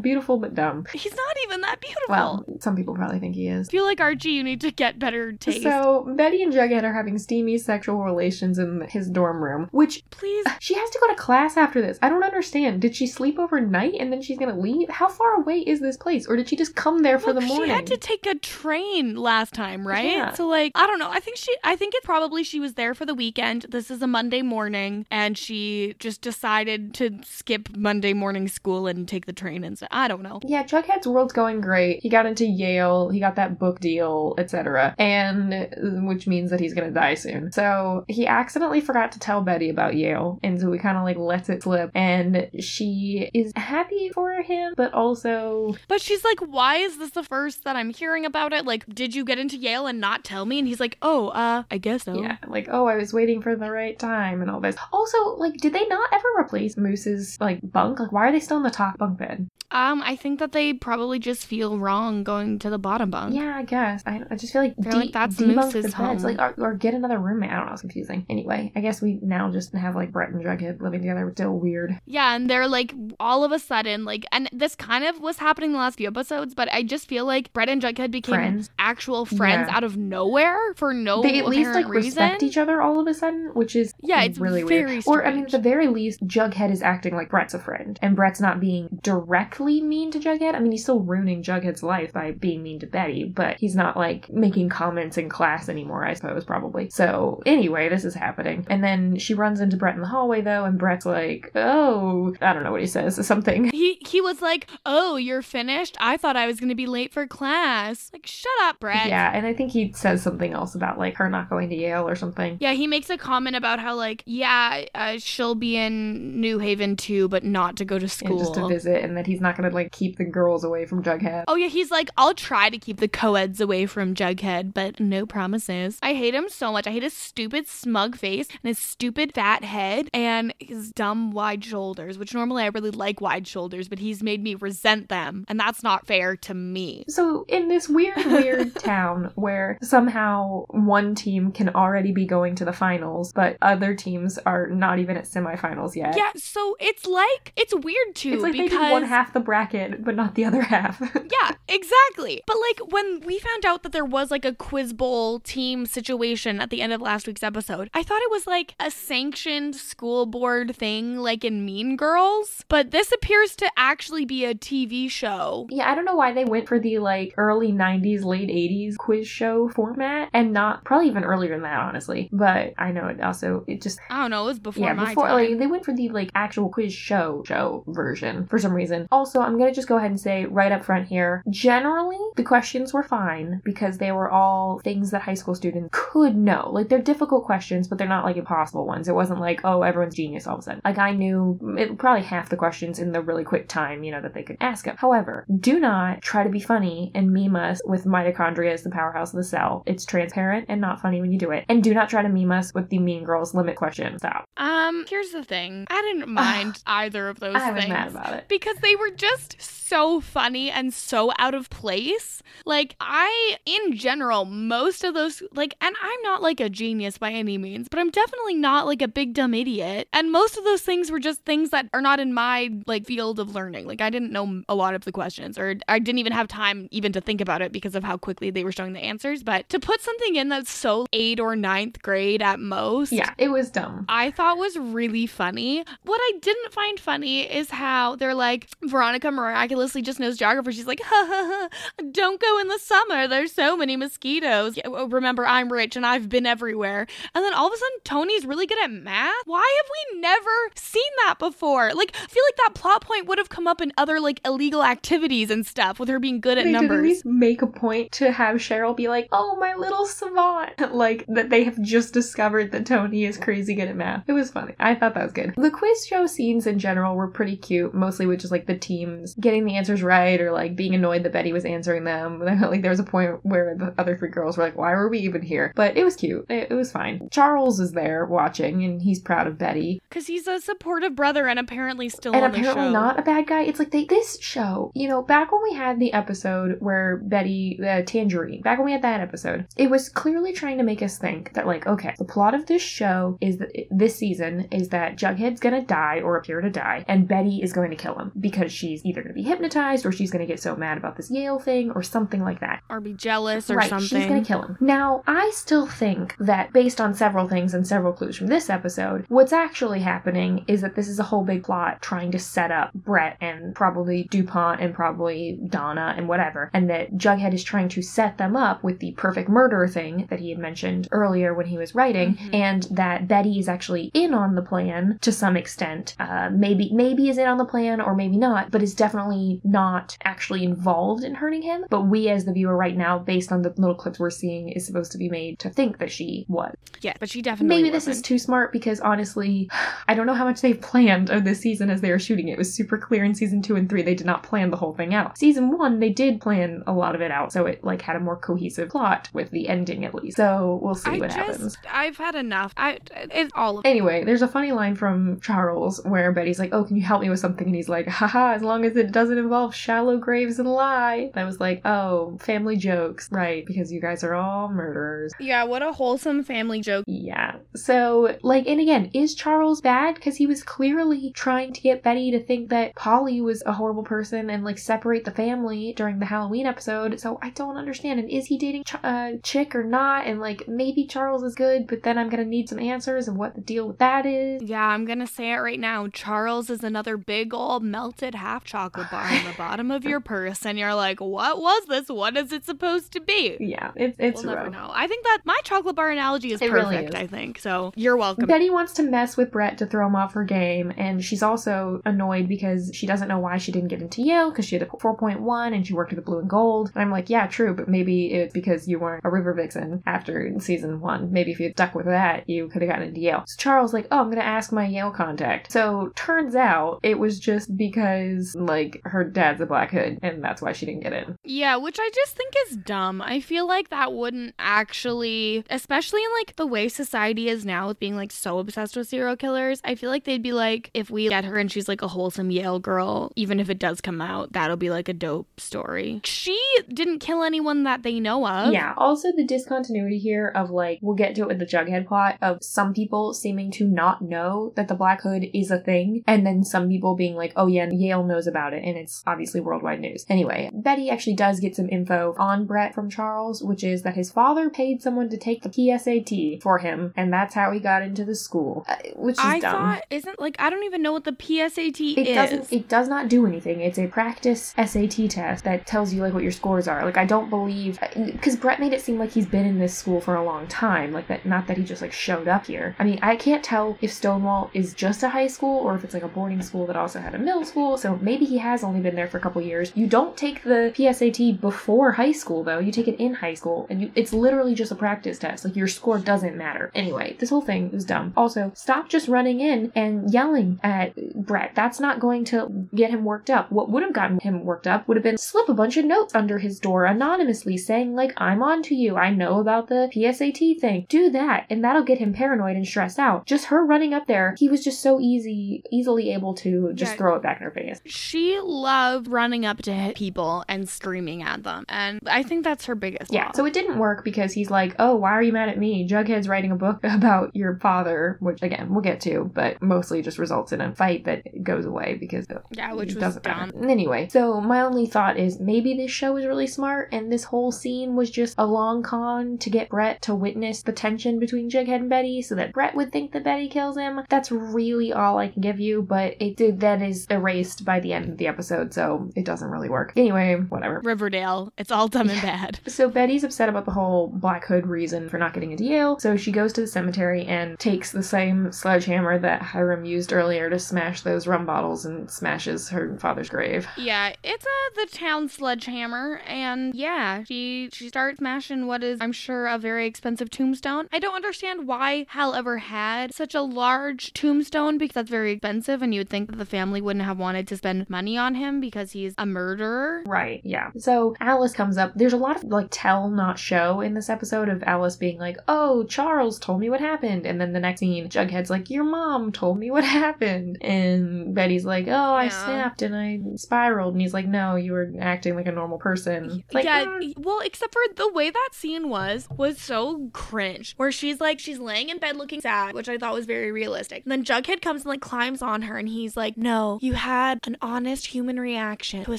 beautiful 0.00 0.38
but 0.38 0.54
dumb. 0.54 0.86
He's 0.92 1.16
not 1.16 1.36
even 1.44 1.60
that 1.62 1.80
beautiful. 1.80 2.06
Well, 2.08 2.44
some 2.60 2.76
people 2.76 2.94
probably 2.94 3.18
think 3.18 3.34
he 3.34 3.48
is. 3.48 3.68
I 3.68 3.72
feel 3.72 3.84
like 3.84 4.00
Archie, 4.00 4.30
you 4.30 4.44
need 4.44 4.60
to 4.60 4.70
get 4.70 5.00
better 5.00 5.32
taste. 5.32 5.64
So, 5.64 6.06
Betty 6.16 6.40
and 6.40 6.52
Jughead 6.52 6.84
are 6.84 6.92
having 6.92 7.18
steamy 7.18 7.58
sexual 7.58 8.04
relations 8.04 8.60
in 8.60 8.86
his 8.88 9.10
dorm 9.10 9.42
room, 9.42 9.68
which 9.72 10.04
Please. 10.10 10.46
she 10.60 10.74
has 10.74 10.88
to 10.90 10.98
go 11.00 11.08
to 11.08 11.16
class 11.16 11.56
after 11.56 11.82
this. 11.82 11.98
I 12.00 12.08
don't 12.08 12.22
understand. 12.22 12.80
Did 12.80 12.94
she 12.94 13.08
sleep 13.08 13.40
overnight 13.40 13.94
and 13.98 14.12
then 14.12 14.22
she's 14.22 14.38
gonna 14.52 14.62
leave? 14.62 14.88
How 14.88 15.08
far 15.08 15.34
away 15.34 15.58
is 15.60 15.80
this 15.80 15.96
place? 15.96 16.26
Or 16.26 16.36
did 16.36 16.48
she 16.48 16.56
just 16.56 16.74
come 16.74 17.02
there 17.02 17.18
for 17.18 17.32
Look, 17.32 17.42
the 17.42 17.46
morning? 17.46 17.68
She 17.68 17.74
had 17.74 17.86
to 17.88 17.96
take 17.96 18.26
a 18.26 18.34
train 18.36 19.16
last 19.16 19.54
time, 19.54 19.86
right? 19.86 20.04
Yeah. 20.04 20.32
So 20.32 20.46
like, 20.46 20.72
I 20.74 20.86
don't 20.86 20.98
know. 20.98 21.10
I 21.10 21.20
think 21.20 21.36
she 21.36 21.56
I 21.64 21.76
think 21.76 21.94
it 21.94 22.02
probably 22.02 22.44
she 22.44 22.60
was 22.60 22.74
there 22.74 22.94
for 22.94 23.06
the 23.06 23.14
weekend. 23.14 23.66
This 23.68 23.90
is 23.90 24.02
a 24.02 24.06
Monday 24.06 24.42
morning 24.42 25.06
and 25.10 25.36
she 25.36 25.94
just 25.98 26.20
decided 26.20 26.94
to 26.94 27.18
skip 27.24 27.76
Monday 27.76 28.12
morning 28.12 28.48
school 28.48 28.86
and 28.86 29.08
take 29.08 29.26
the 29.26 29.32
train 29.32 29.64
and 29.64 29.78
so 29.78 29.86
I 29.90 30.08
don't 30.08 30.22
know. 30.22 30.40
Yeah, 30.44 30.64
Jughead's 30.64 31.06
world's 31.06 31.32
going 31.32 31.60
great. 31.60 32.00
He 32.02 32.08
got 32.08 32.26
into 32.26 32.46
Yale, 32.46 33.08
he 33.10 33.20
got 33.20 33.36
that 33.36 33.58
book 33.58 33.80
deal, 33.80 34.34
etc. 34.38 34.94
And 34.98 36.06
which 36.06 36.26
means 36.26 36.50
that 36.50 36.60
he's 36.60 36.74
gonna 36.74 36.90
die 36.90 37.14
soon. 37.14 37.52
So 37.52 38.04
he 38.08 38.26
accidentally 38.26 38.80
forgot 38.80 39.12
to 39.12 39.18
tell 39.18 39.40
Betty 39.40 39.70
about 39.70 39.94
Yale, 39.94 40.38
and 40.42 40.60
so 40.60 40.70
he 40.72 40.78
kind 40.78 40.96
of 40.96 41.04
like 41.04 41.16
lets 41.16 41.48
it 41.48 41.62
slip. 41.62 41.90
And 41.94 42.48
she 42.58 43.30
is 43.34 43.52
happy 43.56 44.10
for 44.10 44.41
him, 44.42 44.74
but 44.76 44.92
also 44.92 45.76
But 45.88 46.00
she's 46.00 46.24
like, 46.24 46.40
"Why 46.40 46.76
is 46.76 46.98
this 46.98 47.10
the 47.10 47.22
first 47.22 47.64
that 47.64 47.76
I'm 47.76 47.90
hearing 47.90 48.24
about 48.24 48.52
it? 48.52 48.64
Like, 48.64 48.86
did 48.86 49.14
you 49.14 49.24
get 49.24 49.38
into 49.38 49.56
Yale 49.56 49.86
and 49.86 50.00
not 50.00 50.24
tell 50.24 50.44
me?" 50.44 50.58
And 50.58 50.68
he's 50.68 50.80
like, 50.80 50.98
"Oh, 51.02 51.28
uh, 51.28 51.64
I 51.70 51.78
guess 51.78 52.04
so." 52.04 52.20
yeah, 52.20 52.36
like 52.46 52.68
oh, 52.70 52.86
I 52.86 52.96
was 52.96 53.12
waiting 53.12 53.42
for 53.42 53.56
the 53.56 53.70
right 53.70 53.98
time 53.98 54.42
and 54.42 54.50
all 54.50 54.60
this. 54.60 54.76
Also, 54.92 55.36
like, 55.36 55.54
did 55.58 55.72
they 55.72 55.86
not 55.86 56.08
ever 56.12 56.28
replace 56.38 56.76
Moose's 56.76 57.38
like 57.40 57.60
bunk? 57.62 58.00
Like, 58.00 58.12
why 58.12 58.28
are 58.28 58.32
they 58.32 58.40
still 58.40 58.58
in 58.58 58.62
the 58.62 58.70
top 58.70 58.98
bunk 58.98 59.18
bed? 59.18 59.48
Um, 59.72 60.02
I 60.04 60.16
think 60.16 60.38
that 60.38 60.52
they 60.52 60.72
probably 60.74 61.18
just 61.18 61.46
feel 61.46 61.78
wrong 61.78 62.22
going 62.24 62.58
to 62.60 62.70
the 62.70 62.78
bottom 62.78 63.10
bunk. 63.10 63.34
Yeah, 63.34 63.56
I 63.56 63.62
guess. 63.62 64.02
I, 64.06 64.22
I 64.30 64.36
just 64.36 64.52
feel 64.52 64.62
like, 64.62 64.76
de- 64.76 64.90
like, 64.96 65.12
that's 65.12 65.40
Moose's 65.40 65.82
beds, 65.84 65.94
home. 65.94 66.18
like, 66.18 66.38
or, 66.40 66.54
or 66.58 66.74
get 66.74 66.94
another 66.94 67.18
roommate. 67.18 67.50
I 67.50 67.56
don't 67.56 67.66
know. 67.66 67.72
It's 67.72 67.80
confusing. 67.80 68.26
Anyway, 68.28 68.70
I 68.76 68.80
guess 68.80 69.00
we 69.00 69.18
now 69.22 69.50
just 69.50 69.72
have 69.74 69.94
like 69.96 70.12
Brett 70.12 70.28
and 70.30 70.42
Jughead 70.44 70.80
living 70.82 71.00
together. 71.00 71.26
It's 71.28 71.36
still 71.36 71.52
weird. 71.58 71.98
Yeah, 72.06 72.34
and 72.36 72.48
they're 72.50 72.68
like 72.68 72.94
all 73.18 73.44
of 73.44 73.52
a 73.52 73.58
sudden 73.58 74.04
like, 74.04 74.24
and 74.32 74.48
this 74.52 74.74
kind 74.74 75.04
of 75.04 75.20
was 75.20 75.38
happening 75.38 75.72
the 75.72 75.78
last 75.78 75.96
few 75.96 76.08
episodes, 76.08 76.54
but 76.54 76.70
I 76.72 76.82
just 76.82 77.08
feel 77.08 77.24
like 77.24 77.52
Brett 77.52 77.68
and 77.68 77.80
Jughead 77.80 78.10
became 78.10 78.34
Friends. 78.34 78.70
actual 78.78 79.24
friends 79.24 79.68
Yeah. 79.68 79.76
out 79.76 79.84
of 79.84 79.96
nowhere 79.96 80.74
for 80.74 80.92
no 80.92 81.22
reason. 81.22 81.32
they 81.32 81.38
at 81.38 81.46
least 81.48 81.70
like 81.72 81.88
reason. 81.88 82.22
respect 82.22 82.42
each 82.42 82.58
other 82.58 82.82
all 82.82 83.00
of 83.00 83.06
a 83.06 83.14
sudden, 83.14 83.50
which 83.54 83.74
is 83.76 83.94
Yeah, 84.02 84.22
it's 84.22 84.38
really 84.38 84.64
weird. 84.64 85.02
Or 85.06 85.24
I 85.24 85.32
mean, 85.32 85.44
at 85.44 85.50
the 85.52 85.58
very 85.58 85.88
least, 85.88 86.26
Jughead 86.26 86.70
is 86.70 86.82
acting 86.82 87.14
like 87.14 87.30
Brett's 87.30 87.54
a 87.54 87.58
friend, 87.58 87.98
and 88.02 88.14
Brett's 88.16 88.40
not 88.40 88.60
being 88.60 88.88
directly 89.02 89.61
mean 89.80 90.10
to 90.12 90.18
Jughead. 90.18 90.54
I 90.54 90.58
mean, 90.58 90.72
he's 90.72 90.82
still 90.82 91.00
ruining 91.00 91.42
Jughead's 91.42 91.82
life 91.82 92.12
by 92.12 92.32
being 92.32 92.62
mean 92.62 92.78
to 92.80 92.86
Betty, 92.86 93.24
but 93.24 93.56
he's 93.58 93.76
not 93.76 93.96
like 93.96 94.30
making 94.30 94.68
comments 94.68 95.18
in 95.18 95.28
class 95.28 95.68
anymore. 95.68 96.04
I 96.04 96.14
suppose 96.14 96.44
probably. 96.44 96.90
So 96.90 97.42
anyway, 97.46 97.88
this 97.88 98.04
is 98.04 98.14
happening, 98.14 98.66
and 98.68 98.82
then 98.82 99.18
she 99.18 99.34
runs 99.34 99.60
into 99.60 99.76
Brett 99.76 99.94
in 99.94 100.00
the 100.00 100.08
hallway 100.08 100.40
though, 100.40 100.64
and 100.64 100.78
Brett's 100.78 101.06
like, 101.06 101.50
"Oh, 101.54 102.34
I 102.40 102.52
don't 102.52 102.64
know 102.64 102.72
what 102.72 102.80
he 102.80 102.86
says, 102.86 103.24
something." 103.26 103.70
He 103.70 103.98
he 104.06 104.20
was 104.20 104.42
like, 104.42 104.68
"Oh, 104.84 105.16
you're 105.16 105.42
finished? 105.42 105.96
I 106.00 106.16
thought 106.16 106.36
I 106.36 106.46
was 106.46 106.60
going 106.60 106.68
to 106.68 106.74
be 106.74 106.86
late 106.86 107.12
for 107.12 107.26
class." 107.26 108.10
Like, 108.12 108.26
"Shut 108.26 108.52
up, 108.62 108.80
Brett." 108.80 109.08
Yeah, 109.08 109.30
and 109.32 109.46
I 109.46 109.54
think 109.54 109.72
he 109.72 109.92
says 109.92 110.22
something 110.22 110.52
else 110.52 110.74
about 110.74 110.98
like 110.98 111.16
her 111.16 111.28
not 111.28 111.48
going 111.50 111.68
to 111.70 111.76
Yale 111.76 112.08
or 112.08 112.14
something. 112.14 112.58
Yeah, 112.60 112.72
he 112.72 112.86
makes 112.86 113.10
a 113.10 113.18
comment 113.18 113.56
about 113.56 113.80
how 113.80 113.94
like, 113.94 114.22
yeah, 114.26 114.84
uh, 114.94 115.16
she'll 115.18 115.54
be 115.54 115.76
in 115.76 116.40
New 116.40 116.58
Haven 116.58 116.96
too, 116.96 117.28
but 117.28 117.44
not 117.44 117.76
to 117.76 117.84
go 117.84 117.98
to 117.98 118.08
school. 118.08 118.38
just 118.38 118.54
to 118.54 118.68
visit, 118.68 119.02
and 119.02 119.16
that 119.16 119.26
he's 119.26 119.40
not 119.40 119.51
gonna 119.56 119.70
like 119.70 119.92
keep 119.92 120.16
the 120.16 120.24
girls 120.24 120.64
away 120.64 120.86
from 120.86 121.02
Jughead. 121.02 121.44
Oh 121.48 121.54
yeah, 121.54 121.68
he's 121.68 121.90
like, 121.90 122.10
I'll 122.16 122.34
try 122.34 122.70
to 122.70 122.78
keep 122.78 122.98
the 122.98 123.08
co-eds 123.08 123.60
away 123.60 123.86
from 123.86 124.14
Jughead, 124.14 124.74
but 124.74 125.00
no 125.00 125.26
promises. 125.26 125.98
I 126.02 126.14
hate 126.14 126.34
him 126.34 126.48
so 126.48 126.72
much. 126.72 126.86
I 126.86 126.90
hate 126.90 127.02
his 127.02 127.14
stupid 127.14 127.68
smug 127.68 128.16
face 128.16 128.48
and 128.48 128.68
his 128.68 128.78
stupid 128.78 129.34
fat 129.34 129.64
head 129.64 130.08
and 130.12 130.54
his 130.58 130.90
dumb 130.92 131.30
wide 131.32 131.64
shoulders, 131.64 132.18
which 132.18 132.34
normally 132.34 132.64
I 132.64 132.68
really 132.68 132.90
like 132.90 133.20
wide 133.20 133.46
shoulders, 133.46 133.88
but 133.88 133.98
he's 133.98 134.22
made 134.22 134.42
me 134.42 134.54
resent 134.54 135.08
them, 135.08 135.44
and 135.48 135.58
that's 135.58 135.82
not 135.82 136.06
fair 136.06 136.36
to 136.36 136.54
me. 136.54 137.04
So, 137.08 137.44
in 137.48 137.68
this 137.68 137.88
weird, 137.88 138.24
weird 138.26 138.74
town 138.76 139.32
where 139.34 139.78
somehow 139.82 140.64
one 140.70 141.14
team 141.14 141.52
can 141.52 141.68
already 141.70 142.12
be 142.12 142.26
going 142.26 142.54
to 142.56 142.64
the 142.64 142.72
finals, 142.72 143.32
but 143.32 143.56
other 143.62 143.94
teams 143.94 144.38
are 144.38 144.68
not 144.68 144.98
even 144.98 145.16
at 145.16 145.24
semifinals 145.24 145.94
yet. 145.96 146.16
Yeah, 146.16 146.30
so 146.36 146.76
it's 146.80 147.06
like 147.06 147.52
it's 147.56 147.74
weird 147.74 148.14
too 148.14 148.34
It's 148.34 148.42
like 148.42 148.52
because 148.52 148.70
they 148.70 148.78
did 148.78 148.92
one 148.92 149.04
half 149.04 149.31
the 149.32 149.40
bracket, 149.40 150.04
but 150.04 150.14
not 150.14 150.34
the 150.34 150.44
other 150.44 150.62
half. 150.74 151.00
Yeah, 151.00 151.52
exactly. 151.68 152.42
But 152.46 152.56
like 152.60 152.92
when 152.92 153.20
we 153.24 153.38
found 153.38 153.64
out 153.64 153.82
that 153.82 153.92
there 153.92 154.04
was 154.04 154.30
like 154.30 154.44
a 154.44 154.54
quiz 154.54 154.92
bowl 154.92 155.40
team 155.40 155.86
situation 155.86 156.60
at 156.60 156.70
the 156.70 156.82
end 156.82 156.92
of 156.92 157.00
last 157.00 157.26
week's 157.26 157.42
episode, 157.42 157.90
I 157.94 158.02
thought 158.02 158.22
it 158.22 158.30
was 158.30 158.46
like 158.46 158.74
a 158.80 158.90
sanctioned 158.90 159.76
school 159.76 160.26
board 160.26 160.74
thing 160.76 161.16
like 161.18 161.44
in 161.44 161.64
Mean 161.64 161.96
Girls, 161.96 162.64
but 162.68 162.90
this 162.90 163.12
appears 163.12 163.56
to 163.56 163.70
actually 163.76 164.24
be 164.24 164.44
a 164.44 164.54
TV 164.54 165.10
show. 165.10 165.66
yeah, 165.70 165.90
I 165.90 165.94
don't 165.94 166.04
know 166.04 166.16
why 166.16 166.32
they 166.32 166.44
went 166.44 166.68
for 166.68 166.78
the 166.78 166.98
like 166.98 167.34
early 167.36 167.72
90s, 167.72 168.24
late 168.24 168.48
80s 168.48 168.96
quiz 168.96 169.26
show 169.26 169.68
format 169.68 170.28
and 170.32 170.52
not 170.52 170.84
probably 170.84 171.08
even 171.08 171.24
earlier 171.24 171.50
than 171.50 171.62
that, 171.62 171.80
honestly. 171.80 172.28
But 172.32 172.74
I 172.78 172.92
know 172.92 173.06
it 173.06 173.20
also, 173.20 173.64
it 173.66 173.82
just 173.82 173.98
I 174.10 174.20
don't 174.22 174.30
know, 174.30 174.44
it 174.44 174.48
was 174.48 174.58
before 174.58 174.84
yeah, 174.84 174.92
my 174.92 175.06
before 175.10 175.28
time. 175.28 175.34
like 175.34 175.58
they 175.58 175.66
went 175.66 175.84
for 175.84 175.94
the 175.94 176.08
like 176.10 176.30
actual 176.34 176.68
quiz 176.68 176.92
show 176.92 177.42
show 177.46 177.84
version 177.88 178.46
for 178.46 178.58
some 178.58 178.72
reason. 178.72 179.06
Also, 179.22 179.40
I'm 179.40 179.56
going 179.56 179.70
to 179.70 179.74
just 179.74 179.86
go 179.86 179.98
ahead 179.98 180.10
and 180.10 180.18
say 180.20 180.46
right 180.46 180.72
up 180.72 180.84
front 180.84 181.06
here 181.06 181.44
generally, 181.48 182.18
the 182.34 182.42
questions 182.42 182.92
were 182.92 183.04
fine 183.04 183.62
because 183.64 183.98
they 183.98 184.10
were 184.10 184.28
all 184.28 184.80
things 184.82 185.12
that 185.12 185.22
high 185.22 185.34
school 185.34 185.54
students 185.54 185.90
could 185.92 186.34
know. 186.36 186.70
Like, 186.72 186.88
they're 186.88 187.00
difficult 187.00 187.44
questions, 187.44 187.86
but 187.86 187.98
they're 187.98 188.08
not 188.08 188.24
like 188.24 188.36
impossible 188.36 188.84
ones. 188.84 189.06
It 189.06 189.14
wasn't 189.14 189.38
like, 189.38 189.60
oh, 189.62 189.82
everyone's 189.82 190.16
genius 190.16 190.48
all 190.48 190.54
of 190.54 190.58
a 190.58 190.62
sudden. 190.64 190.80
Like, 190.84 190.98
I 190.98 191.12
knew 191.12 191.56
it, 191.78 191.98
probably 191.98 192.24
half 192.24 192.48
the 192.48 192.56
questions 192.56 192.98
in 192.98 193.12
the 193.12 193.20
really 193.22 193.44
quick 193.44 193.68
time, 193.68 194.02
you 194.02 194.10
know, 194.10 194.20
that 194.20 194.34
they 194.34 194.42
could 194.42 194.56
ask 194.60 194.86
him. 194.86 194.96
However, 194.98 195.46
do 195.60 195.78
not 195.78 196.20
try 196.20 196.42
to 196.42 196.50
be 196.50 196.58
funny 196.58 197.12
and 197.14 197.32
meme 197.32 197.54
us 197.54 197.80
with 197.84 198.04
mitochondria 198.04 198.72
as 198.72 198.82
the 198.82 198.90
powerhouse 198.90 199.32
of 199.32 199.36
the 199.36 199.44
cell. 199.44 199.84
It's 199.86 200.04
transparent 200.04 200.66
and 200.68 200.80
not 200.80 201.00
funny 201.00 201.20
when 201.20 201.30
you 201.30 201.38
do 201.38 201.52
it. 201.52 201.64
And 201.68 201.80
do 201.84 201.94
not 201.94 202.08
try 202.08 202.22
to 202.22 202.28
meme 202.28 202.50
us 202.50 202.74
with 202.74 202.88
the 202.88 202.98
Mean 202.98 203.22
Girls 203.22 203.54
limit 203.54 203.76
question. 203.76 204.18
Stop. 204.18 204.46
Um, 204.56 205.04
here's 205.08 205.30
the 205.30 205.44
thing. 205.44 205.86
I 205.90 206.02
didn't 206.02 206.28
mind 206.28 206.82
either 206.88 207.28
of 207.28 207.38
those 207.38 207.54
I 207.54 207.70
was 207.70 207.84
things. 207.84 207.92
mad 207.92 208.08
about 208.08 208.32
it. 208.34 208.48
because 208.48 208.76
they 208.78 208.96
were 208.96 209.10
just 209.16 209.60
so 209.60 210.20
funny 210.20 210.70
and 210.70 210.94
so 210.94 211.32
out 211.38 211.54
of 211.54 211.68
place. 211.68 212.42
Like, 212.64 212.96
I, 213.00 213.58
in 213.66 213.94
general, 213.96 214.44
most 214.44 215.04
of 215.04 215.14
those, 215.14 215.42
like, 215.52 215.74
and 215.80 215.94
I'm 216.02 216.22
not 216.22 216.40
like 216.42 216.60
a 216.60 216.70
genius 216.70 217.18
by 217.18 217.30
any 217.30 217.58
means, 217.58 217.88
but 217.88 217.98
I'm 217.98 218.10
definitely 218.10 218.54
not 218.54 218.86
like 218.86 219.02
a 219.02 219.08
big 219.08 219.34
dumb 219.34 219.52
idiot. 219.52 220.08
And 220.12 220.32
most 220.32 220.56
of 220.56 220.64
those 220.64 220.82
things 220.82 221.10
were 221.10 221.18
just 221.18 221.44
things 221.44 221.70
that 221.70 221.88
are 221.92 222.00
not 222.00 222.20
in 222.20 222.32
my, 222.32 222.70
like, 222.86 223.06
field 223.06 223.38
of 223.38 223.54
learning. 223.54 223.86
Like, 223.86 224.00
I 224.00 224.08
didn't 224.10 224.32
know 224.32 224.62
a 224.68 224.74
lot 224.74 224.94
of 224.94 225.04
the 225.04 225.12
questions, 225.12 225.58
or 225.58 225.76
I 225.88 225.98
didn't 225.98 226.20
even 226.20 226.32
have 226.32 226.48
time 226.48 226.88
even 226.90 227.12
to 227.12 227.20
think 227.20 227.40
about 227.40 227.60
it 227.60 227.72
because 227.72 227.94
of 227.94 228.02
how 228.04 228.16
quickly 228.16 228.50
they 228.50 228.64
were 228.64 228.72
showing 228.72 228.94
the 228.94 229.00
answers. 229.00 229.42
But 229.42 229.68
to 229.70 229.78
put 229.78 230.00
something 230.00 230.36
in 230.36 230.48
that's 230.48 230.72
so 230.72 231.06
eighth 231.12 231.40
or 231.40 231.54
ninth 231.54 232.00
grade 232.02 232.40
at 232.40 232.60
most, 232.60 233.12
Yeah, 233.12 233.34
it 233.36 233.48
was 233.48 233.70
dumb. 233.70 234.06
I 234.08 234.30
thought 234.30 234.56
was 234.56 234.76
really 234.78 235.26
funny. 235.26 235.84
What 236.04 236.20
I 236.22 236.38
didn't 236.40 236.72
find 236.72 236.98
funny 236.98 237.42
is 237.42 237.70
how 237.70 238.16
they're 238.16 238.34
like, 238.34 238.68
Veronica 238.82 239.01
miraculously 239.02 240.02
just 240.02 240.20
knows 240.20 240.36
geography. 240.36 240.72
She's 240.72 240.86
like, 240.86 241.00
ha 241.02 241.26
ha 241.28 241.68
ha, 241.68 242.02
don't 242.12 242.40
go 242.40 242.58
in 242.60 242.68
the 242.68 242.78
summer. 242.78 243.26
There's 243.28 243.52
so 243.52 243.76
many 243.76 243.96
mosquitoes. 243.96 244.78
Oh, 244.84 245.08
Remember, 245.08 245.46
I'm 245.46 245.72
rich 245.72 245.96
and 245.96 246.06
I've 246.06 246.28
been 246.28 246.46
everywhere. 246.46 247.06
And 247.34 247.44
then 247.44 247.52
all 247.54 247.66
of 247.66 247.72
a 247.72 247.76
sudden, 247.76 247.98
Tony's 248.04 248.46
really 248.46 248.66
good 248.66 248.82
at 248.82 248.90
math. 248.90 249.34
Why 249.44 249.82
have 249.82 249.90
we 250.14 250.20
never 250.20 250.50
seen 250.76 251.02
that 251.24 251.38
before? 251.38 251.92
Like, 251.94 252.14
I 252.14 252.26
feel 252.26 252.42
like 252.48 252.56
that 252.56 252.74
plot 252.74 253.02
point 253.02 253.26
would 253.26 253.38
have 253.38 253.48
come 253.48 253.66
up 253.66 253.80
in 253.80 253.92
other 253.96 254.20
like 254.20 254.40
illegal 254.44 254.82
activities 254.84 255.50
and 255.50 255.66
stuff 255.66 255.98
with 255.98 256.08
her 256.08 256.18
being 256.18 256.40
good 256.40 256.58
at 256.58 256.64
they 256.64 256.72
numbers. 256.72 257.24
make 257.24 257.62
a 257.62 257.66
point 257.66 258.12
to 258.12 258.30
have 258.32 258.56
Cheryl 258.56 258.96
be 258.96 259.08
like, 259.08 259.28
"Oh, 259.32 259.56
my 259.56 259.74
little 259.74 260.06
savant," 260.06 260.78
like 260.94 261.24
that 261.28 261.50
they 261.50 261.64
have 261.64 261.80
just 261.82 262.12
discovered 262.14 262.72
that 262.72 262.86
Tony 262.86 263.24
is 263.24 263.36
crazy 263.36 263.74
good 263.74 263.88
at 263.88 263.96
math. 263.96 264.24
It 264.28 264.32
was 264.32 264.50
funny. 264.50 264.74
I 264.78 264.94
thought 264.94 265.14
that 265.14 265.24
was 265.24 265.32
good. 265.32 265.54
The 265.56 265.70
quiz 265.70 266.06
show 266.06 266.26
scenes 266.26 266.66
in 266.66 266.78
general 266.78 267.14
were 267.16 267.28
pretty 267.28 267.56
cute, 267.56 267.94
mostly 267.94 268.26
with 268.26 268.40
just 268.40 268.52
like 268.52 268.66
the 268.66 268.76
teams 268.92 269.34
getting 269.34 269.64
the 269.64 269.76
answers 269.76 270.02
right 270.02 270.40
or 270.40 270.52
like 270.52 270.76
being 270.76 270.94
annoyed 270.94 271.22
that 271.24 271.32
Betty 271.32 271.52
was 271.52 271.64
answering 271.64 272.04
them. 272.04 272.40
like 272.60 272.82
there 272.82 272.90
was 272.90 273.00
a 273.00 273.04
point 273.04 273.40
where 273.42 273.74
the 273.76 273.94
other 273.98 274.16
three 274.16 274.28
girls 274.28 274.56
were 274.56 274.64
like, 274.64 274.76
"Why 274.76 274.94
were 274.94 275.08
we 275.08 275.18
even 275.20 275.42
here?" 275.42 275.72
But 275.74 275.96
it 275.96 276.04
was 276.04 276.16
cute. 276.16 276.46
It, 276.48 276.68
it 276.70 276.74
was 276.74 276.92
fine. 276.92 277.28
Charles 277.30 277.80
is 277.80 277.92
there 277.92 278.24
watching, 278.26 278.84
and 278.84 279.00
he's 279.02 279.20
proud 279.20 279.46
of 279.46 279.58
Betty. 279.58 280.02
Because 280.08 280.26
he's 280.26 280.46
a 280.46 280.60
supportive 280.60 281.16
brother 281.16 281.46
and 281.46 281.58
apparently 281.58 282.08
still 282.08 282.34
and 282.34 282.42
the 282.42 282.58
apparently 282.58 282.92
not 282.92 283.18
a 283.18 283.22
bad 283.22 283.46
guy. 283.46 283.62
It's 283.62 283.78
like 283.78 283.90
they 283.90 284.04
this 284.04 284.38
show, 284.40 284.92
you 284.94 285.08
know, 285.08 285.22
back 285.22 285.52
when 285.52 285.62
we 285.62 285.74
had 285.74 285.98
the 285.98 286.12
episode 286.12 286.76
where 286.80 287.18
Betty 287.24 287.78
uh, 287.82 288.02
Tangerine, 288.02 288.62
back 288.62 288.78
when 288.78 288.86
we 288.86 288.92
had 288.92 289.02
that 289.02 289.20
episode, 289.20 289.66
it 289.76 289.90
was 289.90 290.08
clearly 290.08 290.52
trying 290.52 290.78
to 290.78 290.84
make 290.84 291.02
us 291.02 291.18
think 291.18 291.54
that 291.54 291.66
like, 291.66 291.86
okay, 291.86 292.14
the 292.18 292.24
plot 292.24 292.54
of 292.54 292.66
this 292.66 292.82
show 292.82 293.38
is 293.40 293.58
that 293.58 293.70
this 293.90 294.16
season 294.16 294.68
is 294.70 294.90
that 294.90 295.16
Jughead's 295.16 295.60
gonna 295.60 295.84
die 295.84 296.20
or 296.20 296.36
appear 296.36 296.60
to 296.60 296.70
die, 296.70 297.04
and 297.08 297.28
Betty 297.28 297.62
is 297.62 297.72
going 297.72 297.90
to 297.90 297.96
kill 297.96 298.18
him 298.18 298.32
because 298.38 298.72
she's 298.82 299.04
either 299.06 299.22
gonna 299.22 299.32
be 299.34 299.42
hypnotized 299.42 300.04
or 300.04 300.10
she's 300.12 300.30
gonna 300.32 300.44
get 300.46 300.60
so 300.60 300.74
mad 300.74 300.98
about 300.98 301.16
this 301.16 301.30
Yale 301.30 301.58
thing 301.60 301.90
or 301.92 302.02
something 302.02 302.42
like 302.42 302.58
that. 302.60 302.82
or 302.90 303.00
be 303.00 303.12
jealous 303.14 303.70
or 303.70 303.76
right, 303.76 303.88
something. 303.88 304.08
she's 304.20 304.26
gonna 304.28 304.44
kill 304.44 304.62
him. 304.62 304.76
Now, 304.80 305.22
I 305.26 305.50
still 305.54 305.86
think 305.86 306.34
that 306.40 306.72
based 306.72 307.00
on 307.00 307.14
several 307.14 307.48
things 307.48 307.74
and 307.74 307.86
several 307.86 308.12
clues 308.12 308.36
from 308.36 308.48
this 308.48 308.68
episode, 308.68 309.24
what's 309.28 309.52
actually 309.52 310.00
happening 310.00 310.64
is 310.66 310.80
that 310.80 310.96
this 310.96 311.08
is 311.08 311.18
a 311.20 311.22
whole 311.22 311.44
big 311.44 311.62
plot 311.62 312.02
trying 312.02 312.32
to 312.32 312.38
set 312.40 312.72
up 312.72 312.92
Brett 312.94 313.36
and 313.40 313.74
probably 313.74 314.24
DuPont 314.24 314.80
and 314.80 314.92
probably 314.92 315.58
Donna 315.68 316.14
and 316.16 316.28
whatever, 316.28 316.70
and 316.74 316.90
that 316.90 317.12
Jughead 317.14 317.54
is 317.54 317.62
trying 317.62 317.88
to 317.90 318.02
set 318.02 318.36
them 318.38 318.56
up 318.56 318.82
with 318.82 318.98
the 318.98 319.12
perfect 319.12 319.48
murder 319.48 319.86
thing 319.86 320.26
that 320.30 320.40
he 320.40 320.50
had 320.50 320.58
mentioned 320.58 321.06
earlier 321.12 321.54
when 321.54 321.66
he 321.66 321.78
was 321.78 321.94
writing, 321.94 322.34
Mhm. 322.34 322.54
and 322.54 322.82
that 322.90 323.28
Betty 323.28 323.58
is 323.60 323.68
actually 323.68 324.10
in 324.14 324.34
on 324.34 324.56
the 324.56 324.62
plan 324.62 325.18
to 325.20 325.30
some 325.30 325.56
extent. 325.56 326.16
Uh, 326.18 326.50
maybe 326.52 326.90
maybe 326.92 327.28
is 327.28 327.38
in 327.38 327.46
on 327.46 327.58
the 327.58 327.64
plan 327.64 328.00
or 328.00 328.14
maybe 328.14 328.36
not, 328.36 328.70
but 328.72 328.82
is 328.82 328.94
definitely 328.94 329.60
not 329.62 330.16
actually 330.24 330.64
involved 330.64 331.22
in 331.22 331.34
hurting 331.34 331.62
him. 331.62 331.84
But 331.90 332.02
we 332.02 332.28
as 332.28 332.44
the 332.44 332.52
viewer 332.52 332.76
right 332.76 332.96
now, 332.96 333.18
based 333.18 333.52
on 333.52 333.62
the 333.62 333.72
little 333.76 333.94
clips 333.94 334.18
we're 334.18 334.30
seeing, 334.30 334.70
is 334.70 334.84
supposed 334.86 335.12
to 335.12 335.18
be 335.18 335.28
made 335.28 335.58
to 335.60 335.70
think 335.70 335.98
that 335.98 336.10
she 336.10 336.46
was. 336.48 336.74
yeah, 337.00 337.14
but 337.20 337.30
she 337.30 337.42
definitely 337.42 337.76
Maybe 337.76 337.90
this 337.90 338.08
is 338.08 338.22
too 338.22 338.38
smart 338.38 338.72
because 338.72 339.00
honestly, 339.00 339.70
I 340.08 340.14
don't 340.14 340.26
know 340.26 340.34
how 340.34 340.44
much 340.44 340.60
they've 340.60 340.80
planned 340.80 341.30
of 341.30 341.44
this 341.44 341.60
season 341.60 341.90
as 341.90 342.00
they 342.00 342.10
were 342.10 342.18
shooting 342.18 342.48
it. 342.48 342.52
It 342.52 342.58
was 342.58 342.72
super 342.72 342.98
clear 342.98 343.24
in 343.24 343.34
season 343.34 343.62
two 343.62 343.76
and 343.76 343.88
three 343.88 344.02
they 344.02 344.14
did 344.14 344.26
not 344.26 344.42
plan 344.42 344.70
the 344.70 344.76
whole 344.76 344.94
thing 344.94 345.14
out. 345.14 345.38
Season 345.38 345.76
one 345.76 346.00
they 346.00 346.10
did 346.10 346.40
plan 346.40 346.82
a 346.86 346.92
lot 346.92 347.14
of 347.14 347.20
it 347.20 347.30
out, 347.30 347.52
so 347.52 347.66
it 347.66 347.84
like 347.84 348.02
had 348.02 348.16
a 348.16 348.20
more 348.20 348.36
cohesive 348.36 348.88
plot 348.88 349.28
with 349.32 349.50
the 349.50 349.68
ending 349.68 350.04
at 350.04 350.14
least. 350.14 350.36
So 350.36 350.80
we'll 350.82 350.94
see 350.94 351.10
I 351.10 351.18
what 351.18 351.30
just, 351.30 351.36
happens. 351.36 351.78
I've 351.90 352.16
had 352.16 352.34
enough. 352.34 352.72
I, 352.76 352.98
it's 353.14 353.52
all 353.54 353.78
of 353.78 353.86
Anyway, 353.86 354.24
there's 354.24 354.42
a 354.42 354.48
funny 354.48 354.72
line 354.72 354.94
from 354.94 355.40
Charles 355.40 356.00
where 356.04 356.32
Betty's 356.32 356.58
like, 356.58 356.72
"Oh, 356.72 356.84
can 356.84 356.96
you 356.96 357.02
help 357.02 357.22
me 357.22 357.30
with 357.30 357.40
something?" 357.40 357.66
And 357.66 357.76
he's 357.76 357.88
like, 357.88 358.06
"Haha, 358.06 358.54
as 358.62 358.64
long 358.64 358.84
as 358.84 358.96
it 358.96 359.12
doesn't 359.12 359.38
involve 359.38 359.74
shallow 359.74 360.16
graves 360.16 360.58
and 360.58 360.68
lie." 360.68 361.30
And 361.34 361.42
I 361.42 361.44
was 361.44 361.60
like, 361.60 361.82
"Oh, 361.84 362.38
family 362.40 362.76
jokes, 362.76 363.28
right? 363.30 363.66
Because 363.66 363.92
you 363.92 364.00
guys 364.00 364.22
are 364.22 364.34
all 364.34 364.68
murderers." 364.68 365.32
Yeah, 365.40 365.64
what 365.64 365.82
a 365.82 365.92
wholesome 365.92 366.44
family 366.44 366.80
joke. 366.80 367.04
Yeah. 367.06 367.56
So, 367.74 368.36
like, 368.42 368.66
and 368.66 368.80
again, 368.80 369.10
is 369.12 369.34
Charles 369.34 369.80
bad? 369.80 370.14
Because 370.14 370.36
he 370.36 370.46
was 370.46 370.62
clearly 370.62 371.32
trying 371.34 371.72
to 371.72 371.80
get 371.80 372.02
Betty 372.02 372.30
to 372.30 372.42
think 372.42 372.68
that 372.70 372.94
Polly 372.94 373.40
was 373.40 373.62
a 373.66 373.72
horrible 373.72 374.04
person 374.04 374.50
and, 374.50 374.64
like, 374.64 374.78
separate 374.78 375.24
the 375.24 375.30
family 375.30 375.92
during 375.96 376.18
the 376.18 376.26
Halloween 376.26 376.66
episode. 376.66 377.18
So 377.20 377.38
I 377.42 377.50
don't 377.50 377.76
understand. 377.76 378.20
And 378.20 378.30
is 378.30 378.46
he 378.46 378.58
dating 378.58 378.84
Ch- 378.84 379.02
uh, 379.02 379.32
Chic 379.44 379.74
or 379.74 379.84
not? 379.84 380.26
And, 380.26 380.40
like, 380.40 380.68
maybe 380.68 381.06
Charles 381.06 381.42
is 381.42 381.54
good, 381.54 381.86
but 381.86 382.02
then 382.02 382.18
I'm 382.18 382.28
gonna 382.28 382.44
need 382.44 382.68
some 382.68 382.78
answers 382.78 383.28
and 383.28 383.36
what 383.36 383.54
the 383.54 383.60
deal 383.60 383.88
with 383.88 383.98
that 383.98 384.26
is. 384.26 384.62
Yeah, 384.62 384.86
I'm 384.86 385.04
gonna 385.04 385.26
say 385.26 385.52
it 385.52 385.56
right 385.56 385.80
now. 385.80 386.08
Charles 386.08 386.70
is 386.70 386.84
another 386.84 387.16
big 387.16 387.54
old 387.54 387.82
melted 387.82 388.34
half 388.52 388.64
chocolate 388.64 389.10
bar 389.10 389.26
in 389.32 389.44
the 389.44 389.54
bottom 389.56 389.90
of 389.90 390.04
your 390.04 390.20
purse, 390.20 390.66
and 390.66 390.78
you're 390.78 390.94
like, 390.94 391.20
what 391.20 391.58
was 391.58 391.86
this? 391.86 392.08
What 392.08 392.36
is 392.36 392.52
it 392.52 392.64
supposed 392.66 393.12
to 393.12 393.20
be? 393.20 393.56
Yeah, 393.60 393.92
it's 393.96 394.16
it's 394.18 394.42
we'll 394.42 394.54
never 394.54 394.64
rough. 394.66 394.72
know. 394.74 394.90
I 394.92 395.06
think 395.06 395.24
that 395.24 395.38
my 395.44 395.58
chocolate 395.64 395.96
bar 395.96 396.10
analogy 396.10 396.52
is 396.52 396.60
It 396.60 396.70
really 396.70 396.96
perfect, 396.96 397.14
is. 397.14 397.20
I 397.20 397.26
think. 397.26 397.58
So 397.58 397.92
you're 397.96 398.16
welcome. 398.16 398.46
Betty 398.46 398.68
wants 398.68 398.92
to 398.94 399.02
mess 399.04 399.36
with 399.38 399.50
Brett 399.50 399.78
to 399.78 399.86
throw 399.86 400.06
him 400.06 400.14
off 400.14 400.34
her 400.34 400.44
game, 400.44 400.92
and 400.98 401.24
she's 401.24 401.42
also 401.42 402.02
annoyed 402.04 402.46
because 402.46 402.90
she 402.92 403.06
doesn't 403.06 403.28
know 403.28 403.38
why 403.38 403.56
she 403.56 403.72
didn't 403.72 403.88
get 403.88 404.02
into 404.02 404.20
Yale 404.22 404.50
because 404.50 404.66
she 404.66 404.74
had 404.76 404.82
a 404.82 404.86
4.1 404.86 405.74
and 405.74 405.86
she 405.86 405.94
worked 405.94 406.12
at 406.12 406.16
the 406.16 406.22
Blue 406.22 406.38
and 406.40 406.50
Gold. 406.50 406.90
And 406.94 407.02
I'm 407.02 407.10
like, 407.10 407.30
yeah, 407.30 407.46
true, 407.46 407.74
but 407.74 407.88
maybe 407.88 408.32
it's 408.32 408.52
because 408.52 408.86
you 408.86 408.98
weren't 408.98 409.24
a 409.24 409.30
River 409.30 409.54
Vixen 409.54 410.02
after 410.06 410.52
season 410.58 411.00
one. 411.00 411.32
Maybe 411.32 411.52
if 411.52 411.58
you 411.60 411.66
had 411.68 411.76
stuck 411.76 411.94
with 411.94 412.04
that, 412.06 412.48
you 412.50 412.68
could 412.68 412.82
have 412.82 412.90
gotten 412.90 413.08
into 413.08 413.20
Yale. 413.20 413.44
So 413.46 413.54
Charles 413.58 413.94
like, 413.94 414.08
oh, 414.10 414.18
I'm 414.20 414.28
gonna 414.28 414.42
ask 414.42 414.72
my 414.72 414.86
Yale 414.86 415.10
contact. 415.10 415.72
So 415.72 416.12
turns 416.16 416.54
out 416.54 417.00
it 417.02 417.18
was 417.18 417.38
just 417.40 417.74
because 417.76 418.31
like 418.54 419.00
her 419.04 419.24
dad's 419.24 419.60
a 419.60 419.66
Black 419.66 419.90
Hood, 419.90 420.18
and 420.22 420.42
that's 420.42 420.62
why 420.62 420.72
she 420.72 420.86
didn't 420.86 421.02
get 421.02 421.12
in. 421.12 421.36
Yeah, 421.44 421.76
which 421.76 421.98
I 422.00 422.10
just 422.14 422.36
think 422.36 422.54
is 422.68 422.76
dumb. 422.76 423.22
I 423.22 423.40
feel 423.40 423.66
like 423.66 423.90
that 423.90 424.12
wouldn't 424.12 424.54
actually, 424.58 425.64
especially 425.70 426.22
in 426.22 426.30
like 426.32 426.56
the 426.56 426.66
way 426.66 426.88
society 426.88 427.48
is 427.48 427.64
now 427.64 427.88
with 427.88 427.98
being 427.98 428.16
like 428.16 428.32
so 428.32 428.58
obsessed 428.58 428.96
with 428.96 429.08
serial 429.08 429.36
killers, 429.36 429.80
I 429.84 429.94
feel 429.94 430.10
like 430.10 430.24
they'd 430.24 430.42
be 430.42 430.52
like, 430.52 430.90
if 430.94 431.10
we 431.10 431.28
get 431.28 431.44
her 431.44 431.58
and 431.58 431.70
she's 431.70 431.88
like 431.88 432.02
a 432.02 432.08
wholesome 432.08 432.50
Yale 432.50 432.78
girl, 432.78 433.32
even 433.36 433.60
if 433.60 433.70
it 433.70 433.78
does 433.78 434.00
come 434.00 434.20
out, 434.20 434.52
that'll 434.52 434.76
be 434.76 434.90
like 434.90 435.08
a 435.08 435.14
dope 435.14 435.60
story. 435.60 436.20
She 436.24 436.60
didn't 436.92 437.20
kill 437.20 437.42
anyone 437.42 437.84
that 437.84 438.02
they 438.02 438.20
know 438.20 438.46
of. 438.46 438.72
Yeah. 438.72 438.94
Also, 438.96 439.32
the 439.34 439.44
discontinuity 439.44 440.18
here 440.18 440.52
of 440.54 440.70
like, 440.70 440.98
we'll 441.02 441.16
get 441.16 441.34
to 441.36 441.42
it 441.42 441.48
with 441.48 441.58
the 441.58 441.66
Jughead 441.66 442.06
plot 442.06 442.38
of 442.42 442.58
some 442.62 442.92
people 442.92 443.34
seeming 443.34 443.70
to 443.72 443.86
not 443.86 444.22
know 444.22 444.72
that 444.76 444.88
the 444.88 444.94
Black 444.94 445.22
Hood 445.22 445.46
is 445.54 445.70
a 445.70 445.78
thing, 445.78 446.22
and 446.26 446.46
then 446.46 446.64
some 446.64 446.88
people 446.88 447.14
being 447.14 447.34
like, 447.34 447.52
oh 447.56 447.66
yeah, 447.66 447.88
Yale 447.90 448.21
knows 448.24 448.46
about 448.46 448.72
it, 448.74 448.84
and 448.84 448.96
it's 448.96 449.22
obviously 449.26 449.60
worldwide 449.60 450.00
news. 450.00 450.24
Anyway, 450.28 450.70
Betty 450.72 451.10
actually 451.10 451.34
does 451.34 451.60
get 451.60 451.76
some 451.76 451.88
info 451.88 452.34
on 452.38 452.64
Brett 452.66 452.94
from 452.94 453.10
Charles, 453.10 453.62
which 453.62 453.84
is 453.84 454.02
that 454.02 454.14
his 454.14 454.30
father 454.30 454.70
paid 454.70 455.02
someone 455.02 455.28
to 455.30 455.36
take 455.36 455.62
the 455.62 455.68
PSAT 455.68 456.62
for 456.62 456.78
him, 456.78 457.12
and 457.16 457.32
that's 457.32 457.54
how 457.54 457.70
he 457.72 457.80
got 457.80 458.02
into 458.02 458.24
the 458.24 458.34
school, 458.34 458.84
uh, 458.88 458.96
which 459.16 459.38
is 459.38 459.44
I 459.44 459.60
dumb. 459.60 459.72
thought 459.72 460.04
isn't 460.10 460.40
like 460.40 460.56
I 460.58 460.70
don't 460.70 460.84
even 460.84 461.02
know 461.02 461.12
what 461.12 461.24
the 461.24 461.32
PSAT 461.32 462.16
It 462.16 462.28
is. 462.28 462.34
doesn't. 462.34 462.72
It 462.72 462.88
does 462.88 463.08
not 463.08 463.28
do 463.28 463.46
anything. 463.46 463.80
It's 463.80 463.98
a 463.98 464.06
practice 464.06 464.74
SAT 464.76 465.28
test 465.30 465.64
that 465.64 465.86
tells 465.86 466.12
you 466.12 466.20
like 466.22 466.34
what 466.34 466.42
your 466.42 466.52
scores 466.52 466.88
are. 466.88 467.04
Like 467.04 467.16
I 467.16 467.24
don't 467.24 467.50
believe 467.50 467.98
because 468.14 468.56
Brett 468.56 468.80
made 468.80 468.92
it 468.92 469.00
seem 469.00 469.18
like 469.18 469.30
he's 469.30 469.46
been 469.46 469.66
in 469.66 469.78
this 469.78 469.94
school 469.94 470.20
for 470.20 470.34
a 470.34 470.44
long 470.44 470.66
time. 470.68 471.12
Like 471.12 471.28
that, 471.28 471.46
not 471.46 471.66
that 471.66 471.76
he 471.76 471.84
just 471.84 472.02
like 472.02 472.12
showed 472.12 472.48
up 472.48 472.66
here. 472.66 472.96
I 472.98 473.04
mean, 473.04 473.18
I 473.22 473.36
can't 473.36 473.62
tell 473.64 473.96
if 474.00 474.12
Stonewall 474.12 474.70
is 474.74 474.94
just 474.94 475.22
a 475.22 475.28
high 475.28 475.46
school 475.46 475.78
or 475.78 475.94
if 475.94 476.04
it's 476.04 476.14
like 476.14 476.22
a 476.22 476.28
boarding 476.28 476.62
school 476.62 476.86
that 476.86 476.96
also 476.96 477.20
had 477.20 477.34
a 477.34 477.38
middle 477.38 477.64
school. 477.64 477.96
So 477.96 478.11
So 478.12 478.18
maybe 478.22 478.44
he 478.44 478.58
has 478.58 478.84
only 478.84 479.00
been 479.00 479.14
there 479.14 479.26
for 479.26 479.38
a 479.38 479.40
couple 479.40 479.62
years. 479.62 479.92
You 479.94 480.06
don't 480.06 480.36
take 480.36 480.62
the 480.64 480.92
PSAT 480.94 481.60
before 481.60 482.12
high 482.12 482.32
school 482.32 482.62
though. 482.62 482.78
You 482.78 482.92
take 482.92 483.08
it 483.08 483.18
in 483.18 483.34
high 483.34 483.54
school 483.54 483.86
and 483.88 484.02
you, 484.02 484.12
it's 484.14 484.32
literally 484.34 484.74
just 484.74 484.92
a 484.92 484.94
practice 484.94 485.38
test. 485.38 485.64
Like 485.64 485.76
your 485.76 485.88
score 485.88 486.18
doesn't 486.18 486.56
matter. 486.56 486.90
Anyway, 486.94 487.36
this 487.38 487.48
whole 487.48 487.62
thing 487.62 487.90
was 487.90 488.04
dumb. 488.04 488.34
Also, 488.36 488.70
stop 488.74 489.08
just 489.08 489.28
running 489.28 489.60
in 489.60 489.92
and 489.94 490.30
yelling 490.32 490.78
at 490.82 491.14
Brett. 491.34 491.72
That's 491.74 492.00
not 492.00 492.20
going 492.20 492.44
to 492.46 492.86
get 492.94 493.10
him 493.10 493.24
worked 493.24 493.48
up. 493.48 493.72
What 493.72 493.88
would 493.90 494.02
have 494.02 494.12
gotten 494.12 494.38
him 494.40 494.64
worked 494.64 494.86
up 494.86 495.08
would 495.08 495.16
have 495.16 495.24
been 495.24 495.38
slip 495.38 495.68
a 495.70 495.74
bunch 495.74 495.96
of 495.96 496.04
notes 496.04 496.34
under 496.34 496.58
his 496.58 496.78
door 496.78 497.06
anonymously 497.06 497.78
saying 497.78 498.14
like, 498.14 498.34
I'm 498.36 498.62
on 498.62 498.82
to 498.84 498.94
you. 498.94 499.16
I 499.16 499.30
know 499.30 499.58
about 499.60 499.88
the 499.88 500.10
PSAT 500.14 500.80
thing. 500.80 501.06
Do 501.08 501.30
that 501.30 501.64
and 501.70 501.82
that'll 501.82 502.02
get 502.02 502.18
him 502.18 502.34
paranoid 502.34 502.76
and 502.76 502.86
stressed 502.86 503.18
out. 503.18 503.46
Just 503.46 503.66
her 503.66 503.82
running 503.84 504.12
up 504.12 504.26
there, 504.26 504.54
he 504.58 504.68
was 504.68 504.84
just 504.84 505.00
so 505.00 505.18
easy, 505.18 505.82
easily 505.90 506.30
able 506.32 506.52
to 506.56 506.92
just 506.92 507.12
Yeah. 507.12 507.16
throw 507.18 507.36
it 507.36 507.42
back 507.42 507.58
in 507.58 507.64
her 507.64 507.70
face. 507.70 508.00
She 508.04 508.58
loved 508.62 509.28
running 509.28 509.64
up 509.64 509.82
to 509.82 509.92
hit 509.92 510.16
people 510.16 510.64
and 510.68 510.88
screaming 510.88 511.42
at 511.42 511.62
them. 511.62 511.84
And 511.88 512.20
I 512.26 512.42
think 512.42 512.64
that's 512.64 512.86
her 512.86 512.94
biggest 512.94 513.32
Yeah, 513.32 513.52
so 513.52 513.64
it 513.64 513.72
didn't 513.72 513.98
work 513.98 514.24
because 514.24 514.52
he's 514.52 514.70
like, 514.70 514.94
oh, 514.98 515.16
why 515.16 515.32
are 515.32 515.42
you 515.42 515.52
mad 515.52 515.68
at 515.68 515.78
me? 515.78 516.06
Jughead's 516.08 516.48
writing 516.48 516.72
a 516.72 516.76
book 516.76 517.00
about 517.04 517.54
your 517.54 517.78
father, 517.78 518.36
which 518.40 518.62
again, 518.62 518.92
we'll 518.92 519.02
get 519.02 519.20
to, 519.22 519.50
but 519.54 519.80
mostly 519.82 520.22
just 520.22 520.38
results 520.38 520.72
in 520.72 520.80
a 520.80 520.94
fight 520.94 521.24
that 521.24 521.42
goes 521.62 521.86
away 521.86 522.16
because 522.18 522.46
yeah, 522.72 522.92
which 522.92 523.14
was 523.14 523.22
doesn't 523.22 523.44
dumb. 523.44 523.72
matter. 523.74 523.88
Anyway, 523.88 524.28
so 524.30 524.60
my 524.60 524.80
only 524.80 525.06
thought 525.06 525.38
is 525.38 525.60
maybe 525.60 525.94
this 525.94 526.10
show 526.10 526.36
is 526.36 526.46
really 526.46 526.66
smart 526.66 527.08
and 527.12 527.32
this 527.32 527.44
whole 527.44 527.72
scene 527.72 528.16
was 528.16 528.30
just 528.30 528.54
a 528.58 528.66
long 528.66 529.02
con 529.02 529.58
to 529.58 529.70
get 529.70 529.88
Brett 529.88 530.22
to 530.22 530.34
witness 530.34 530.82
the 530.82 530.92
tension 530.92 531.38
between 531.38 531.70
Jughead 531.70 531.96
and 531.96 532.10
Betty 532.10 532.42
so 532.42 532.54
that 532.54 532.72
Brett 532.72 532.94
would 532.94 533.12
think 533.12 533.32
that 533.32 533.44
Betty 533.44 533.68
kills 533.68 533.96
him. 533.96 534.22
That's 534.28 534.50
really 534.50 535.12
all 535.12 535.38
I 535.38 535.48
can 535.48 535.62
give 535.62 535.80
you, 535.80 536.02
but 536.02 536.34
it 536.40 536.56
did 536.56 536.80
that 536.80 537.02
is 537.02 537.26
erased 537.30 537.84
by 537.84 537.91
the 538.00 538.12
end 538.12 538.30
of 538.30 538.38
the 538.38 538.46
episode, 538.46 538.94
so 538.94 539.30
it 539.36 539.44
doesn't 539.44 539.70
really 539.70 539.88
work. 539.88 540.12
Anyway, 540.16 540.54
whatever. 540.54 541.00
Riverdale, 541.02 541.72
it's 541.78 541.90
all 541.90 542.08
dumb 542.08 542.30
and 542.30 542.42
bad. 542.42 542.80
So 542.92 543.08
Betty's 543.08 543.42
upset 543.42 543.68
about 543.68 543.86
the 543.86 543.90
whole 543.90 544.28
Black 544.28 544.66
Hood 544.66 544.86
reason 544.86 545.28
for 545.28 545.38
not 545.38 545.54
getting 545.54 545.72
into 545.72 545.84
Yale, 545.84 546.18
so 546.18 546.36
she 546.36 546.52
goes 546.52 546.72
to 546.74 546.82
the 546.82 546.86
cemetery 546.86 547.44
and 547.46 547.78
takes 547.78 548.12
the 548.12 548.22
same 548.22 548.70
sledgehammer 548.70 549.38
that 549.38 549.62
Hiram 549.62 550.04
used 550.04 550.32
earlier 550.32 550.68
to 550.68 550.78
smash 550.78 551.22
those 551.22 551.46
rum 551.46 551.64
bottles 551.64 552.04
and 552.04 552.30
smashes 552.30 552.90
her 552.90 553.16
father's 553.18 553.48
grave. 553.48 553.86
Yeah, 553.96 554.34
it's 554.42 554.64
a 554.64 554.82
the 554.94 555.06
town 555.06 555.48
sledgehammer, 555.48 556.40
and 556.46 556.94
yeah, 556.94 557.44
she 557.44 557.88
she 557.92 558.08
starts 558.08 558.38
smashing 558.38 558.86
what 558.86 559.02
is 559.02 559.20
I'm 559.20 559.32
sure 559.32 559.66
a 559.66 559.78
very 559.78 560.06
expensive 560.06 560.50
tombstone. 560.50 561.08
I 561.12 561.18
don't 561.18 561.34
understand 561.34 561.86
why 561.86 562.26
Hal 562.28 562.54
ever 562.54 562.78
had 562.78 563.34
such 563.34 563.54
a 563.54 563.62
large 563.62 564.32
tombstone 564.32 564.98
because 564.98 565.14
that's 565.14 565.30
very 565.30 565.52
expensive, 565.52 566.02
and 566.02 566.14
you 566.14 566.20
would 566.20 566.30
think 566.30 566.50
that 566.50 566.56
the 566.56 566.66
family 566.66 567.00
wouldn't 567.00 567.24
have 567.24 567.38
wanted 567.38 567.66
to 567.68 567.76
spend 567.82 568.08
money 568.08 568.38
on 568.38 568.54
him 568.54 568.80
because 568.80 569.10
he's 569.10 569.34
a 569.38 569.44
murderer. 569.44 570.22
Right, 570.24 570.60
yeah. 570.62 570.90
So 570.98 571.34
Alice 571.40 571.72
comes 571.72 571.98
up. 571.98 572.12
There's 572.14 572.32
a 572.32 572.36
lot 572.36 572.56
of 572.56 572.64
like 572.64 572.86
tell, 572.92 573.28
not 573.28 573.58
show 573.58 574.00
in 574.00 574.14
this 574.14 574.30
episode 574.30 574.68
of 574.68 574.84
Alice 574.84 575.16
being 575.16 575.38
like, 575.38 575.56
oh, 575.66 576.04
Charles 576.04 576.60
told 576.60 576.78
me 576.78 576.88
what 576.90 577.00
happened. 577.00 577.44
And 577.44 577.60
then 577.60 577.72
the 577.72 577.80
next 577.80 577.98
scene, 577.98 578.28
Jughead's 578.28 578.70
like, 578.70 578.88
your 578.88 579.02
mom 579.02 579.50
told 579.50 579.80
me 579.80 579.90
what 579.90 580.04
happened. 580.22 580.78
And 580.80 581.54
Betty's 581.54 581.84
like, 581.84 582.06
oh, 582.06 582.34
I 582.34 582.48
snapped 582.48 583.02
and 583.02 583.16
I 583.16 583.40
spiraled. 583.56 584.14
And 584.14 584.20
he's 584.20 584.34
like, 584.34 584.46
no, 584.46 584.76
you 584.76 584.92
were 584.92 585.12
acting 585.18 585.56
like 585.56 585.66
a 585.66 585.72
normal 585.72 585.98
person. 585.98 586.62
Like, 586.72 586.84
yeah, 586.84 587.04
mm, 587.04 587.32
well, 587.36 587.60
except 587.64 587.92
for 587.92 588.02
the 588.14 588.30
way 588.32 588.50
that 588.50 588.68
scene 588.72 589.08
was, 589.08 589.48
was 589.50 589.80
so 589.80 590.30
cringe. 590.32 590.94
Where 590.98 591.10
she's 591.10 591.40
like, 591.40 591.58
she's 591.58 591.80
laying 591.80 592.10
in 592.10 592.18
bed 592.18 592.36
looking 592.36 592.60
sad, 592.60 592.94
which 592.94 593.08
I 593.08 593.18
thought 593.18 593.34
was 593.34 593.46
very 593.46 593.72
realistic. 593.72 594.22
And 594.24 594.30
then 594.30 594.44
Jughead 594.44 594.82
comes 594.82 595.02
and 595.02 595.08
like 595.10 595.20
climbs 595.20 595.62
on 595.62 595.82
her, 595.82 595.98
and 595.98 596.08
he's 596.08 596.36
like, 596.36 596.56
"No, 596.56 596.98
you 597.02 597.14
had 597.14 597.58
an 597.72 597.78
honest 597.82 598.26
human 598.26 598.58
reaction 598.58 599.24
to 599.24 599.32
a 599.32 599.38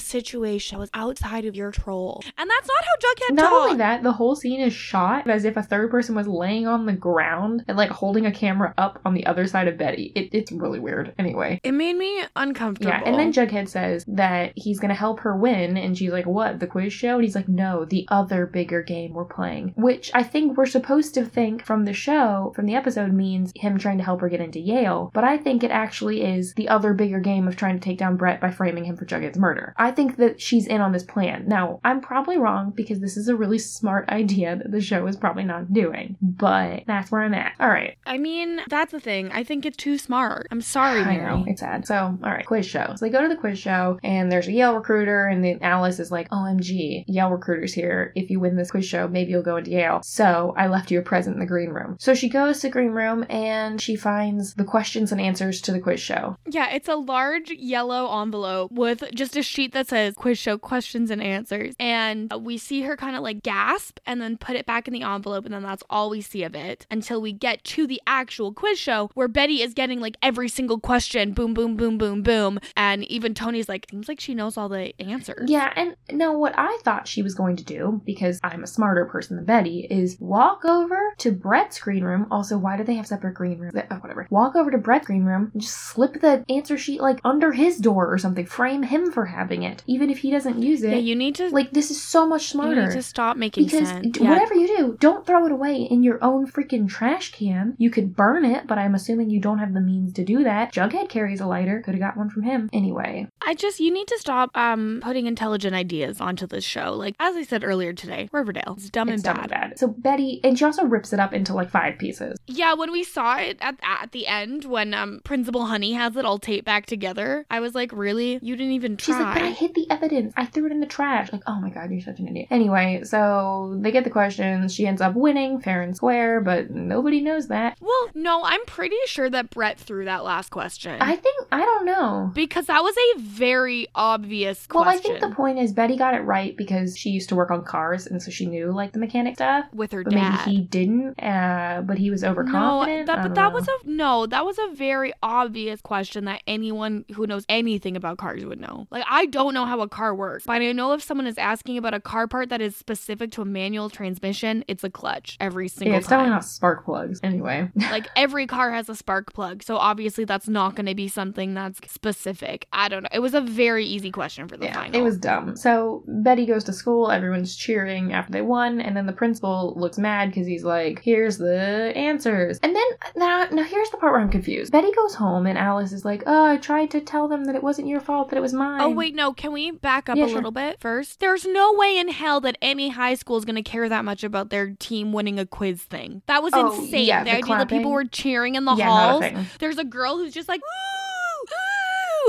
situation 0.00 0.76
that 0.76 0.80
was 0.80 0.90
outside 0.94 1.44
of 1.44 1.54
your 1.54 1.72
control." 1.72 2.22
And 2.38 2.50
that's 2.50 2.68
not 2.68 2.84
how 2.84 2.96
Jughead 2.96 3.34
Not 3.34 3.50
talks. 3.50 3.64
only 3.64 3.76
that, 3.78 4.02
the 4.02 4.12
whole 4.12 4.36
scene 4.36 4.60
is 4.60 4.72
shot 4.72 5.28
as 5.28 5.44
if 5.44 5.56
a 5.56 5.62
third 5.62 5.90
person 5.90 6.14
was 6.14 6.26
laying 6.28 6.66
on 6.66 6.86
the 6.86 6.92
ground 6.92 7.64
and 7.68 7.76
like 7.76 7.90
holding 7.90 8.26
a 8.26 8.32
camera 8.32 8.74
up 8.78 9.00
on 9.04 9.14
the 9.14 9.26
other 9.26 9.46
side 9.46 9.68
of 9.68 9.78
Betty. 9.78 10.12
It, 10.14 10.30
it's 10.32 10.52
really 10.52 10.78
weird. 10.78 11.14
Anyway. 11.18 11.60
It 11.62 11.72
made 11.72 11.96
me 11.96 12.22
uncomfortable. 12.36 12.90
Yeah, 12.90 13.02
and 13.04 13.18
then 13.18 13.32
Jughead 13.32 13.68
says 13.68 14.04
that 14.08 14.52
he's 14.56 14.80
gonna 14.80 14.94
help 14.94 15.20
her 15.20 15.36
win, 15.36 15.76
and 15.76 15.96
she's 15.96 16.10
like, 16.10 16.26
"What? 16.26 16.60
The 16.60 16.66
quiz 16.66 16.92
show?" 16.92 17.14
And 17.16 17.24
he's 17.24 17.36
like, 17.36 17.48
"No, 17.48 17.84
the 17.84 18.06
other 18.10 18.46
bigger 18.46 18.82
game 18.82 19.12
we're 19.14 19.24
playing." 19.24 19.72
Which 19.76 20.10
I 20.14 20.22
think 20.22 20.56
we're 20.56 20.66
supposed 20.66 21.14
to 21.14 21.24
think 21.24 21.64
from 21.64 21.84
the 21.84 21.92
show, 21.92 22.52
from 22.54 22.66
the 22.66 22.74
episode, 22.74 23.12
means 23.12 23.52
him 23.56 23.78
trying 23.78 23.98
to 23.98 24.04
help 24.04 24.20
her 24.20 24.28
get 24.28 24.40
into 24.40 24.60
Yale. 24.60 25.10
But 25.14 25.24
I 25.24 25.38
think 25.38 25.62
it 25.62 25.70
actually 25.70 26.22
is 26.22 26.54
the 26.54 26.68
other 26.68 26.94
bigger 26.94 27.20
game 27.20 27.48
of 27.48 27.56
trying 27.56 27.78
to 27.78 27.84
take 27.84 27.98
down 27.98 28.16
Brett 28.24 28.40
by 28.40 28.50
framing 28.50 28.86
him 28.86 28.96
for 28.96 29.04
Jughead's 29.04 29.36
murder. 29.36 29.74
I 29.76 29.90
think 29.90 30.16
that 30.16 30.40
she's 30.40 30.66
in 30.66 30.80
on 30.80 30.92
this 30.92 31.02
plan. 31.02 31.46
Now, 31.46 31.78
I'm 31.84 32.00
probably 32.00 32.38
wrong 32.38 32.72
because 32.74 32.98
this 32.98 33.18
is 33.18 33.28
a 33.28 33.36
really 33.36 33.58
smart 33.58 34.08
idea 34.08 34.56
that 34.56 34.70
the 34.72 34.80
show 34.80 35.06
is 35.06 35.14
probably 35.14 35.44
not 35.44 35.74
doing, 35.74 36.16
but 36.22 36.84
that's 36.86 37.12
where 37.12 37.20
I'm 37.20 37.34
at. 37.34 37.52
All 37.60 37.68
right. 37.68 37.98
I 38.06 38.16
mean, 38.16 38.62
that's 38.70 38.92
the 38.92 39.00
thing. 39.00 39.30
I 39.30 39.44
think 39.44 39.66
it's 39.66 39.76
too 39.76 39.98
smart. 39.98 40.46
I'm 40.50 40.62
sorry, 40.62 41.04
Mary. 41.04 41.20
I 41.20 41.36
know, 41.36 41.44
it's 41.46 41.60
sad. 41.60 41.86
So, 41.86 41.96
all 41.96 42.30
right, 42.30 42.46
quiz 42.46 42.64
show. 42.64 42.94
So 42.96 43.04
they 43.04 43.10
go 43.10 43.20
to 43.20 43.28
the 43.28 43.36
quiz 43.36 43.58
show, 43.58 43.98
and 44.02 44.32
there's 44.32 44.48
a 44.48 44.52
Yale 44.52 44.74
recruiter, 44.74 45.26
and 45.26 45.44
then 45.44 45.58
Alice 45.60 46.00
is 46.00 46.10
like, 46.10 46.30
OMG, 46.30 47.04
Yale 47.06 47.28
recruiter's 47.28 47.74
here. 47.74 48.10
If 48.16 48.30
you 48.30 48.40
win 48.40 48.56
this 48.56 48.70
quiz 48.70 48.86
show, 48.86 49.06
maybe 49.06 49.32
you'll 49.32 49.42
go 49.42 49.58
into 49.58 49.72
Yale. 49.72 50.00
So 50.02 50.54
I 50.56 50.68
left 50.68 50.90
you 50.90 50.98
a 50.98 51.02
present 51.02 51.34
in 51.34 51.40
the 51.40 51.46
green 51.46 51.68
room. 51.68 51.96
So 52.00 52.14
she 52.14 52.30
goes 52.30 52.60
to 52.60 52.68
the 52.68 52.72
green 52.72 52.92
room, 52.92 53.26
and 53.28 53.82
she 53.82 53.96
finds 53.96 54.54
the 54.54 54.64
questions 54.64 55.12
and 55.12 55.20
answers 55.20 55.60
to 55.60 55.72
the 55.72 55.80
quiz 55.80 56.00
show. 56.00 56.38
Yeah, 56.48 56.70
it's 56.70 56.88
a 56.88 56.96
large 56.96 57.50
yellow 57.50 58.03
envelope 58.12 58.72
with 58.72 59.04
just 59.14 59.36
a 59.36 59.42
sheet 59.42 59.72
that 59.72 59.88
says 59.88 60.14
quiz 60.14 60.38
show 60.38 60.58
questions 60.58 61.10
and 61.10 61.22
answers. 61.22 61.74
And 61.78 62.32
we 62.40 62.58
see 62.58 62.82
her 62.82 62.96
kind 62.96 63.16
of 63.16 63.22
like 63.22 63.42
gasp 63.42 63.98
and 64.06 64.20
then 64.20 64.36
put 64.36 64.56
it 64.56 64.66
back 64.66 64.88
in 64.88 64.94
the 64.94 65.02
envelope, 65.02 65.44
and 65.44 65.54
then 65.54 65.62
that's 65.62 65.82
all 65.90 66.10
we 66.10 66.20
see 66.20 66.42
of 66.42 66.54
it 66.54 66.86
until 66.90 67.20
we 67.20 67.32
get 67.32 67.62
to 67.64 67.86
the 67.86 68.00
actual 68.06 68.52
quiz 68.52 68.78
show 68.78 69.10
where 69.14 69.28
Betty 69.28 69.62
is 69.62 69.74
getting 69.74 70.00
like 70.00 70.16
every 70.22 70.48
single 70.48 70.78
question 70.78 71.32
boom, 71.32 71.54
boom, 71.54 71.76
boom, 71.76 71.98
boom, 71.98 72.22
boom. 72.22 72.58
And 72.76 73.04
even 73.04 73.34
Tony's 73.34 73.68
like, 73.68 73.86
seems 73.90 74.08
like 74.08 74.20
she 74.20 74.34
knows 74.34 74.56
all 74.56 74.68
the 74.68 74.92
answers. 75.00 75.50
Yeah, 75.50 75.72
and 75.76 75.96
now 76.10 76.36
what 76.36 76.54
I 76.56 76.78
thought 76.82 77.08
she 77.08 77.22
was 77.22 77.34
going 77.34 77.56
to 77.56 77.64
do, 77.64 78.00
because 78.04 78.40
I'm 78.42 78.62
a 78.62 78.66
smarter 78.66 79.04
person 79.06 79.36
than 79.36 79.44
Betty, 79.44 79.86
is 79.90 80.16
walk 80.20 80.64
over 80.64 81.14
to 81.18 81.32
Brett's 81.32 81.78
green 81.78 82.04
room. 82.04 82.26
Also, 82.30 82.58
why 82.58 82.76
do 82.76 82.84
they 82.84 82.94
have 82.94 83.06
separate 83.06 83.34
green 83.34 83.58
rooms? 83.58 83.74
Oh, 83.90 83.96
whatever. 83.96 84.26
Walk 84.30 84.56
over 84.56 84.70
to 84.70 84.78
Brett's 84.78 85.06
green 85.06 85.24
room 85.24 85.50
and 85.52 85.62
just 85.62 85.76
slip 85.76 86.20
the 86.20 86.44
answer 86.48 86.76
sheet 86.76 87.00
like 87.00 87.20
under 87.24 87.52
his 87.52 87.78
door 87.78 87.93
or 87.94 88.18
something. 88.18 88.46
Frame 88.46 88.82
him 88.82 89.10
for 89.12 89.26
having 89.26 89.62
it, 89.62 89.82
even 89.86 90.10
if 90.10 90.18
he 90.18 90.30
doesn't 90.30 90.62
use 90.62 90.82
it. 90.82 90.90
Yeah, 90.90 90.96
you 90.98 91.14
need 91.14 91.34
to. 91.36 91.48
like 91.50 91.70
this 91.72 91.90
is 91.90 92.00
so 92.00 92.26
much 92.26 92.48
smarter. 92.48 92.74
you 92.74 92.86
need 92.88 92.92
to 92.94 93.02
stop 93.02 93.36
making 93.36 93.64
because 93.64 93.88
sense. 93.88 94.18
Yeah. 94.18 94.30
whatever 94.30 94.54
you 94.54 94.66
do, 94.76 94.96
don't 95.00 95.26
throw 95.26 95.46
it 95.46 95.52
away 95.52 95.76
in 95.82 96.02
your 96.02 96.22
own 96.22 96.46
freaking 96.50 96.88
trash 96.88 97.32
can. 97.32 97.74
You 97.78 97.90
could 97.90 98.16
burn 98.16 98.44
it, 98.44 98.66
but 98.66 98.78
I'm 98.78 98.94
assuming 98.94 99.30
you 99.30 99.40
don't 99.40 99.58
have 99.58 99.74
the 99.74 99.80
means 99.80 100.12
to 100.14 100.24
do 100.24 100.44
that. 100.44 100.72
Jughead 100.72 101.08
carries 101.08 101.40
a 101.40 101.46
lighter. 101.46 101.80
Could 101.82 101.94
have 101.94 102.00
got 102.00 102.16
one 102.16 102.30
from 102.30 102.42
him. 102.42 102.70
Anyway, 102.72 103.28
I 103.42 103.54
just 103.54 103.80
you 103.80 103.92
need 103.92 104.08
to 104.08 104.18
stop 104.18 104.50
um 104.56 105.00
putting 105.02 105.26
intelligent 105.26 105.74
ideas 105.74 106.20
onto 106.20 106.46
this 106.46 106.64
show. 106.64 106.94
Like 106.94 107.14
as 107.20 107.36
I 107.36 107.42
said 107.42 107.64
earlier 107.64 107.92
today, 107.92 108.28
Riverdale. 108.32 108.74
is 108.78 108.90
dumb 108.90 109.08
and 109.08 109.22
dumb 109.22 109.36
bad. 109.36 109.42
and 109.42 109.50
bad. 109.50 109.78
So 109.78 109.88
Betty, 109.88 110.40
and 110.44 110.58
she 110.58 110.64
also 110.64 110.84
rips 110.84 111.12
it 111.12 111.20
up 111.20 111.32
into 111.32 111.54
like 111.54 111.70
five 111.70 111.98
pieces. 111.98 112.36
Yeah, 112.46 112.74
when 112.74 112.92
we 112.92 113.04
saw 113.04 113.36
it 113.36 113.58
at 113.60 113.78
at 113.82 114.12
the 114.12 114.26
end 114.26 114.64
when 114.64 114.94
um 114.94 115.20
Principal 115.24 115.66
Honey 115.66 115.92
has 115.92 116.16
it 116.16 116.24
all 116.24 116.38
taped 116.38 116.64
back 116.64 116.86
together, 116.86 117.46
I 117.50 117.60
was 117.60 117.74
like, 117.74 117.83
really? 117.92 118.38
You 118.42 118.56
didn't 118.56 118.72
even 118.72 118.96
try. 118.96 119.14
She's 119.16 119.22
like, 119.24 119.34
but 119.34 119.42
I 119.42 119.50
hid 119.50 119.74
the 119.74 119.90
evidence. 119.90 120.32
I 120.36 120.46
threw 120.46 120.66
it 120.66 120.72
in 120.72 120.80
the 120.80 120.86
trash. 120.86 121.32
Like, 121.32 121.42
oh 121.46 121.60
my 121.60 121.70
god, 121.70 121.90
you're 121.90 122.00
such 122.00 122.18
an 122.20 122.28
idiot. 122.28 122.48
Anyway, 122.50 123.02
so 123.04 123.76
they 123.80 123.90
get 123.90 124.04
the 124.04 124.10
questions. 124.10 124.74
She 124.74 124.86
ends 124.86 125.00
up 125.00 125.14
winning 125.14 125.60
fair 125.60 125.82
and 125.82 125.94
square, 125.96 126.40
but 126.40 126.70
nobody 126.70 127.20
knows 127.20 127.48
that. 127.48 127.76
well, 127.80 128.08
no, 128.14 128.42
I'm 128.44 128.64
pretty 128.66 128.96
sure 129.06 129.28
that 129.30 129.50
Brett 129.50 129.78
threw 129.78 130.04
that 130.06 130.24
last 130.24 130.50
question. 130.50 131.00
I 131.00 131.16
think 131.16 131.46
I 131.52 131.60
don't 131.64 131.84
know. 131.86 132.30
because 132.34 132.66
that 132.66 132.82
was 132.82 132.94
a 132.96 133.20
very 133.20 133.86
obvious 133.94 134.66
Well, 134.72 134.84
I 134.84 134.96
think 134.98 135.20
the 135.20 135.30
point 135.30 135.58
is 135.58 135.72
Betty 135.72 135.96
got 135.96 136.14
it 136.14 136.20
right 136.20 136.56
because 136.56 136.96
she 136.96 137.10
used 137.10 137.28
to 137.30 137.34
work 137.36 137.50
on 137.50 137.64
cars, 137.64 138.06
and 138.06 138.22
so 138.22 138.30
she 138.30 138.46
knew 138.46 138.72
like 138.72 138.92
the 138.92 138.98
mechanic 138.98 139.34
stuff. 139.36 139.66
with 139.72 139.92
her 139.92 140.02
But 140.04 140.12
dad. 140.14 140.46
maybe 140.46 140.56
he 140.56 140.62
didn't. 140.62 141.22
Uh, 141.22 141.82
but 141.84 141.98
he 141.98 142.10
was 142.10 142.22
no, 142.22 142.30
overconfident. 142.30 143.06
that, 143.06 143.22
but 143.22 143.34
that 143.34 143.48
know. 143.48 143.54
was 143.54 143.68
a 143.68 143.72
no. 143.84 144.26
That 144.26 144.44
was 144.44 144.58
a 144.58 144.68
very 144.74 145.12
obvious 145.22 145.80
question 145.80 146.24
that 146.26 146.42
anyone 146.46 147.04
who 147.14 147.26
knows 147.26 147.44
anything 147.48 147.73
about 147.96 148.18
cars 148.18 148.44
would 148.44 148.60
know. 148.60 148.86
Like 148.90 149.04
I 149.08 149.26
don't 149.26 149.54
know 149.54 149.64
how 149.64 149.80
a 149.80 149.88
car 149.88 150.14
works, 150.14 150.44
but 150.46 150.52
I 150.62 150.72
know 150.72 150.92
if 150.92 151.02
someone 151.02 151.26
is 151.26 151.38
asking 151.38 151.76
about 151.78 151.94
a 151.94 152.00
car 152.00 152.26
part 152.28 152.48
that 152.50 152.60
is 152.60 152.76
specific 152.76 153.30
to 153.32 153.42
a 153.42 153.44
manual 153.44 153.90
transmission, 153.90 154.64
it's 154.68 154.84
a 154.84 154.90
clutch 154.90 155.36
every 155.40 155.68
single 155.68 155.92
Yeah, 155.92 155.98
it's 155.98 156.06
time. 156.08 156.18
definitely 156.20 156.34
not 156.36 156.44
spark 156.44 156.84
plugs. 156.84 157.20
Anyway, 157.22 157.70
like 157.76 158.06
every 158.16 158.46
car 158.46 158.70
has 158.70 158.88
a 158.88 158.94
spark 158.94 159.32
plug, 159.34 159.62
so 159.62 159.76
obviously 159.76 160.24
that's 160.24 160.48
not 160.48 160.74
going 160.76 160.86
to 160.86 160.94
be 160.94 161.08
something 161.08 161.54
that's 161.54 161.80
specific. 161.90 162.66
I 162.72 162.88
don't 162.88 163.02
know. 163.02 163.08
It 163.12 163.18
was 163.20 163.34
a 163.34 163.40
very 163.40 163.84
easy 163.84 164.10
question 164.10 164.46
for 164.48 164.56
the 164.56 164.66
yeah, 164.66 164.74
final. 164.74 165.00
it 165.00 165.02
was 165.02 165.18
dumb. 165.18 165.56
So 165.56 166.04
Betty 166.06 166.46
goes 166.46 166.62
to 166.64 166.72
school. 166.72 167.10
Everyone's 167.10 167.56
cheering 167.56 168.12
after 168.12 168.32
they 168.32 168.42
won, 168.42 168.80
and 168.80 168.96
then 168.96 169.06
the 169.06 169.12
principal 169.12 169.74
looks 169.76 169.98
mad 169.98 170.28
because 170.30 170.46
he's 170.46 170.64
like, 170.64 171.00
"Here's 171.02 171.38
the 171.38 171.92
answers." 171.96 172.58
And 172.62 172.74
then 172.76 172.84
now, 173.16 173.46
now 173.50 173.64
here's 173.64 173.90
the 173.90 173.96
part 173.96 174.12
where 174.12 174.20
I'm 174.20 174.30
confused. 174.30 174.70
Betty 174.72 174.92
goes 174.92 175.14
home, 175.14 175.46
and 175.46 175.58
Alice 175.58 175.92
is 175.92 176.04
like, 176.04 176.22
"Oh, 176.26 176.44
I 176.44 176.56
tried 176.58 176.90
to 176.92 177.00
tell 177.00 177.26
them 177.28 177.44
that 177.46 177.56
it 177.56 177.62
wasn't 177.64 177.88
your 177.88 178.00
fault, 178.00 178.28
that 178.30 178.36
it 178.36 178.40
was 178.40 178.54
oh, 178.54 178.58
mine. 178.58 178.80
Oh, 178.80 178.90
wait, 178.90 179.14
no. 179.14 179.32
Can 179.32 179.52
we 179.52 179.72
back 179.72 180.08
up 180.08 180.16
Yeah, 180.16 180.26
a 180.26 180.28
sure. 180.28 180.36
little 180.36 180.50
bit 180.52 180.78
first? 180.80 181.18
There's 181.18 181.44
no 181.44 181.72
way 181.74 181.98
in 181.98 182.08
hell 182.08 182.40
that 182.42 182.56
any 182.62 182.90
high 182.90 183.14
school 183.14 183.36
is 183.36 183.44
going 183.44 183.56
to 183.56 183.62
care 183.62 183.88
that 183.88 184.04
much 184.04 184.22
about 184.22 184.50
their 184.50 184.70
team 184.78 185.12
winning 185.12 185.38
a 185.40 185.46
quiz 185.46 185.82
thing. 185.82 186.22
That 186.26 186.42
was 186.42 186.52
Oh, 186.54 186.80
insane. 186.80 187.06
yeah, 187.06 187.24
the 187.24 187.30
the 187.30 187.36
idea 187.38 187.58
that 187.58 187.68
people 187.68 187.90
were 187.90 188.04
cheering 188.04 188.54
in 188.54 188.64
the 188.64 188.74
Yeah, 188.74 188.86
not 188.86 189.22
a 189.22 189.30
halls. 189.30 189.46
There's 189.58 189.78
a 189.78 189.84
girl 189.84 190.18
who's 190.18 190.32
just 190.34 190.48
like, 190.48 190.60
ooh, 190.60 191.03